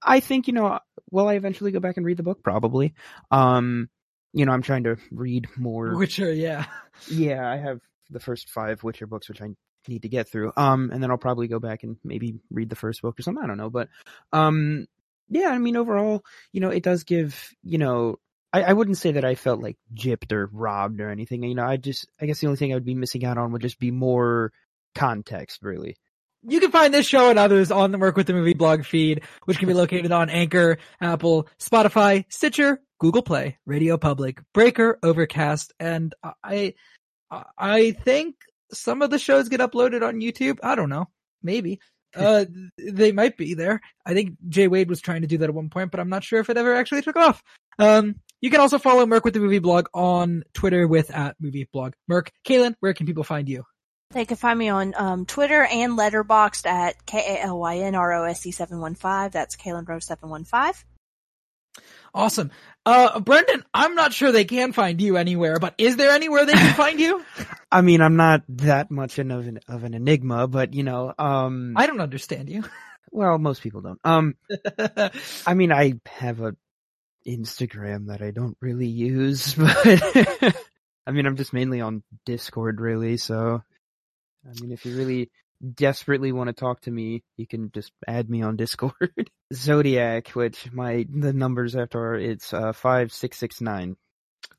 I 0.00 0.20
think 0.20 0.46
you 0.46 0.52
know, 0.52 0.78
will 1.10 1.26
I 1.26 1.34
eventually 1.34 1.72
go 1.72 1.80
back 1.80 1.96
and 1.96 2.06
read 2.06 2.16
the 2.18 2.22
book? 2.22 2.42
Probably. 2.42 2.94
Um, 3.32 3.90
you 4.32 4.46
know, 4.46 4.52
I'm 4.52 4.62
trying 4.62 4.84
to 4.84 4.96
read 5.10 5.48
more. 5.56 5.96
Witcher, 5.96 6.32
yeah. 6.32 6.66
Yeah, 7.10 7.50
I 7.50 7.56
have 7.56 7.80
the 8.08 8.20
first 8.20 8.48
five 8.48 8.84
Witcher 8.84 9.08
books, 9.08 9.28
which 9.28 9.42
I 9.42 9.48
need 9.88 10.02
to 10.02 10.08
get 10.08 10.28
through. 10.28 10.52
Um, 10.56 10.90
and 10.92 11.02
then 11.02 11.10
I'll 11.10 11.18
probably 11.18 11.48
go 11.48 11.58
back 11.58 11.82
and 11.82 11.96
maybe 12.04 12.38
read 12.50 12.70
the 12.70 12.76
first 12.76 13.02
book 13.02 13.18
or 13.18 13.22
something. 13.22 13.42
I 13.42 13.48
don't 13.48 13.56
know, 13.56 13.70
but 13.70 13.88
um, 14.32 14.86
yeah, 15.28 15.48
I 15.48 15.58
mean, 15.58 15.76
overall, 15.76 16.24
you 16.52 16.60
know, 16.60 16.70
it 16.70 16.84
does 16.84 17.02
give, 17.02 17.50
you 17.64 17.78
know, 17.78 18.20
I, 18.52 18.62
I 18.62 18.72
wouldn't 18.72 18.98
say 18.98 19.12
that 19.12 19.24
I 19.24 19.34
felt 19.34 19.62
like 19.62 19.76
gypped 19.94 20.32
or 20.32 20.48
robbed 20.52 21.00
or 21.00 21.10
anything. 21.10 21.42
You 21.42 21.54
know, 21.54 21.66
I 21.66 21.76
just, 21.76 22.06
I 22.20 22.26
guess 22.26 22.40
the 22.40 22.46
only 22.46 22.56
thing 22.56 22.72
I 22.72 22.76
would 22.76 22.84
be 22.84 22.94
missing 22.94 23.24
out 23.24 23.38
on 23.38 23.52
would 23.52 23.62
just 23.62 23.78
be 23.78 23.90
more 23.90 24.52
context, 24.94 25.62
really. 25.62 25.96
You 26.46 26.60
can 26.60 26.70
find 26.70 26.94
this 26.94 27.06
show 27.06 27.30
and 27.30 27.38
others 27.38 27.70
on 27.70 27.90
the 27.90 27.98
Merc 27.98 28.16
with 28.16 28.26
the 28.26 28.32
Movie 28.32 28.54
blog 28.54 28.84
feed, 28.84 29.22
which 29.44 29.58
can 29.58 29.68
be 29.68 29.74
located 29.74 30.12
on 30.12 30.30
Anchor, 30.30 30.78
Apple, 31.00 31.48
Spotify, 31.58 32.24
Stitcher, 32.28 32.80
Google 33.00 33.22
Play, 33.22 33.58
Radio 33.66 33.98
Public, 33.98 34.40
Breaker, 34.54 34.98
Overcast, 35.02 35.72
and 35.80 36.14
I, 36.42 36.74
I 37.58 37.90
think 37.90 38.36
some 38.72 39.02
of 39.02 39.10
the 39.10 39.18
shows 39.18 39.48
get 39.48 39.60
uploaded 39.60 40.06
on 40.06 40.20
YouTube. 40.20 40.58
I 40.62 40.74
don't 40.74 40.90
know. 40.90 41.08
Maybe. 41.42 41.80
Uh, 42.16 42.46
they 42.78 43.12
might 43.12 43.36
be 43.36 43.52
there. 43.52 43.82
I 44.04 44.14
think 44.14 44.38
Jay 44.48 44.66
Wade 44.66 44.88
was 44.88 45.02
trying 45.02 45.20
to 45.20 45.28
do 45.28 45.36
that 45.38 45.50
at 45.50 45.54
one 45.54 45.68
point, 45.68 45.90
but 45.90 46.00
I'm 46.00 46.08
not 46.08 46.24
sure 46.24 46.40
if 46.40 46.48
it 46.48 46.56
ever 46.56 46.74
actually 46.74 47.02
took 47.02 47.16
off. 47.16 47.42
Um, 47.78 48.16
you 48.40 48.50
can 48.50 48.60
also 48.60 48.78
follow 48.78 49.06
Merc 49.06 49.24
with 49.24 49.34
the 49.34 49.40
Movie 49.40 49.58
blog 49.58 49.86
on 49.92 50.44
Twitter 50.54 50.86
with 50.86 51.10
at 51.10 51.36
movie 51.40 51.68
blog. 51.72 51.94
Merc, 52.06 52.30
Kaylin, 52.44 52.74
where 52.80 52.94
can 52.94 53.06
people 53.06 53.24
find 53.24 53.48
you? 53.48 53.64
They 54.10 54.24
can 54.24 54.36
find 54.36 54.58
me 54.58 54.70
on 54.70 54.94
um, 54.96 55.26
Twitter 55.26 55.64
and 55.64 55.98
Letterboxd 55.98 56.66
at 56.66 57.04
K 57.04 57.18
A 57.18 57.42
L 57.44 57.58
Y 57.58 57.78
N 57.78 57.94
R 57.94 58.12
O 58.14 58.24
S 58.24 58.40
C 58.40 58.50
seven 58.52 58.80
one 58.80 58.94
five. 58.94 59.32
That's 59.32 59.56
Kaylin 59.56 59.86
Rose 59.86 60.06
seven 60.06 60.30
one 60.30 60.44
five. 60.44 60.82
Awesome. 62.14 62.50
Uh, 62.86 63.20
Brendan, 63.20 63.64
I'm 63.74 63.94
not 63.94 64.14
sure 64.14 64.32
they 64.32 64.46
can 64.46 64.72
find 64.72 65.00
you 65.00 65.16
anywhere, 65.18 65.58
but 65.58 65.74
is 65.78 65.96
there 65.96 66.10
anywhere 66.10 66.46
they 66.46 66.54
can 66.54 66.74
find 66.74 66.98
you? 66.98 67.22
I 67.72 67.82
mean, 67.82 68.00
I'm 68.00 68.16
not 68.16 68.44
that 68.48 68.90
much 68.90 69.18
of 69.18 69.28
an, 69.28 69.60
of 69.68 69.84
an 69.84 69.92
enigma, 69.92 70.48
but 70.48 70.72
you 70.72 70.84
know, 70.84 71.12
um, 71.18 71.74
I 71.76 71.86
don't 71.86 72.00
understand 72.00 72.48
you. 72.48 72.64
Well, 73.10 73.38
most 73.38 73.62
people 73.62 73.80
don't. 73.80 73.98
Um, 74.04 74.36
I 75.46 75.54
mean, 75.54 75.72
I 75.72 75.94
have 76.04 76.42
a 76.42 76.54
Instagram 77.28 78.06
that 78.06 78.22
I 78.22 78.30
don't 78.30 78.56
really 78.60 78.86
use, 78.86 79.54
but 79.58 79.76
I 81.06 81.10
mean, 81.10 81.26
I'm 81.26 81.36
just 81.36 81.52
mainly 81.52 81.80
on 81.80 82.02
Discord, 82.24 82.80
really. 82.80 83.16
So, 83.16 83.62
I 84.46 84.60
mean, 84.60 84.72
if 84.72 84.84
you 84.86 84.96
really 84.96 85.30
desperately 85.74 86.32
want 86.32 86.48
to 86.48 86.52
talk 86.52 86.80
to 86.82 86.90
me, 86.90 87.22
you 87.36 87.46
can 87.46 87.70
just 87.72 87.92
add 88.06 88.30
me 88.30 88.42
on 88.42 88.56
Discord. 88.56 88.94
Zodiac, 89.54 90.28
which 90.30 90.70
my 90.72 91.06
the 91.12 91.32
numbers 91.32 91.74
after 91.76 92.14
it's 92.14 92.52
uh 92.52 92.72
five 92.72 93.12
six 93.12 93.38
six 93.38 93.60
nine. 93.60 93.96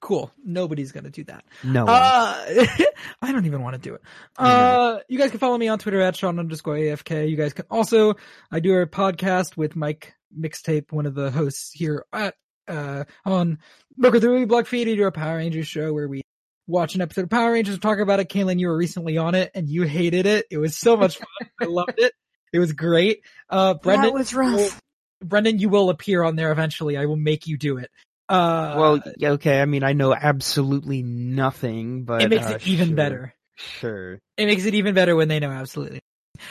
cool. 0.02 0.32
Nobody's 0.44 0.92
gonna 0.92 1.10
do 1.10 1.24
that. 1.26 1.44
No. 1.64 1.86
Uh, 1.86 2.36
I 3.22 3.32
don't 3.32 3.46
even 3.46 3.62
want 3.62 3.76
to 3.76 3.82
do 3.82 3.96
it. 3.96 4.02
Uh, 4.38 5.00
you 5.08 5.18
guys 5.18 5.30
can 5.30 5.40
follow 5.40 5.58
me 5.58 5.68
on 5.68 5.80
Twitter 5.80 6.02
at 6.02 6.16
Sean 6.16 6.40
underscore 6.40 6.76
AFK. 6.76 7.30
You 7.30 7.36
guys 7.38 7.54
can 7.54 7.66
also, 7.70 8.16
I 8.52 8.60
do 8.60 8.76
a 8.80 8.88
podcast 8.88 9.58
with 9.58 9.76
Mike 9.76 10.14
Mixtape, 10.38 10.92
one 10.92 11.06
of 11.06 11.16
the 11.16 11.32
hosts 11.32 11.72
here 11.72 12.06
at, 12.14 12.36
uh, 12.70 13.04
on 13.26 13.60
Booker 13.98 14.20
the 14.20 14.28
Movie 14.28 14.46
Blog 14.46 14.68
feed. 14.68 14.88
We 14.88 14.96
do 14.96 15.08
a 15.08 15.12
Power 15.12 15.38
Rangers 15.38 15.68
show 15.68 15.92
where 15.94 16.08
we 16.08 16.22
watch 16.68 16.96
an 16.96 17.02
episode 17.02 17.24
of 17.24 17.30
Power 17.30 17.52
Rangers 17.52 17.74
and 17.76 17.82
talk 17.82 18.00
about 18.00 18.20
it. 18.20 18.30
Kaylin, 18.30 18.60
you 18.60 18.68
were 18.68 18.78
recently 18.78 19.18
on 19.18 19.36
it 19.36 19.52
and 19.56 19.68
you 19.68 19.84
hated 19.84 20.26
it. 20.26 20.46
It 20.52 20.58
was 20.58 20.78
so 20.78 20.96
much 20.96 21.18
fun. 21.18 21.50
I 21.62 21.66
loved 21.66 21.96
it. 21.98 22.14
It 22.54 22.60
was 22.60 22.74
great. 22.74 23.22
Uh, 23.50 23.74
Brendan, 23.76 24.08
that 24.08 24.14
was 24.14 24.34
rough. 24.34 24.80
Brendan, 25.24 25.60
you 25.60 25.70
will 25.70 25.90
appear 25.90 26.24
on 26.24 26.36
there 26.36 26.52
eventually. 26.52 26.98
I 26.98 27.06
will 27.06 27.18
make 27.18 27.48
you 27.48 27.58
do 27.58 27.78
it. 27.78 27.90
Uh, 28.30 28.76
well, 28.78 29.34
okay. 29.34 29.60
I 29.62 29.66
mean, 29.66 29.84
I 29.84 29.94
know 29.94 30.14
absolutely 30.14 31.02
nothing, 31.02 32.04
but 32.04 32.22
it 32.22 32.30
makes 32.30 32.46
uh, 32.46 32.56
it 32.56 32.68
even 32.68 32.90
sure, 32.90 32.96
better. 32.96 33.34
Sure. 33.56 34.20
It 34.38 34.46
makes 34.46 34.66
it 34.66 34.76
even 34.76 34.94
better 34.94 35.16
when 35.16 35.28
they 35.28 35.40
know 35.40 35.50
absolutely. 35.50 36.00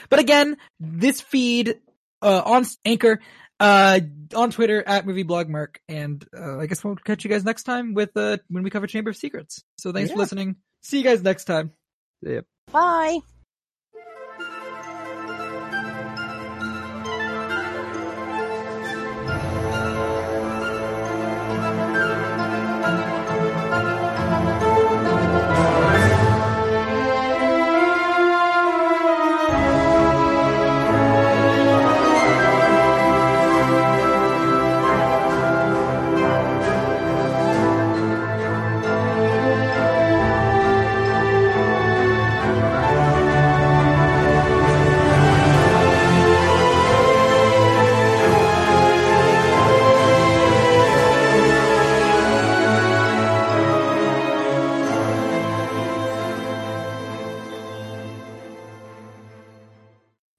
But 0.08 0.18
again, 0.18 0.56
this 0.80 1.20
feed 1.20 1.76
uh, 2.20 2.42
on 2.44 2.66
Anchor, 2.84 3.20
uh, 3.60 4.01
on 4.35 4.51
Twitter 4.51 4.82
at 4.86 5.06
movieblogmerc, 5.06 5.76
and 5.89 6.24
uh, 6.36 6.59
I 6.59 6.66
guess 6.66 6.82
we'll 6.85 6.97
catch 6.97 7.24
you 7.24 7.30
guys 7.30 7.44
next 7.44 7.64
time 7.64 7.94
with 7.94 8.16
uh 8.16 8.39
when 8.48 8.62
we 8.62 8.70
cover 8.70 8.86
Chamber 8.86 9.10
of 9.10 9.16
Secrets. 9.16 9.62
So 9.78 9.93
thanks 9.93 10.10
for 10.10 10.18
listening. 10.18 10.56
See 10.82 10.98
you 10.98 11.05
guys 11.05 11.22
next 11.22 11.44
time. 11.44 11.72
Bye. 12.72 13.20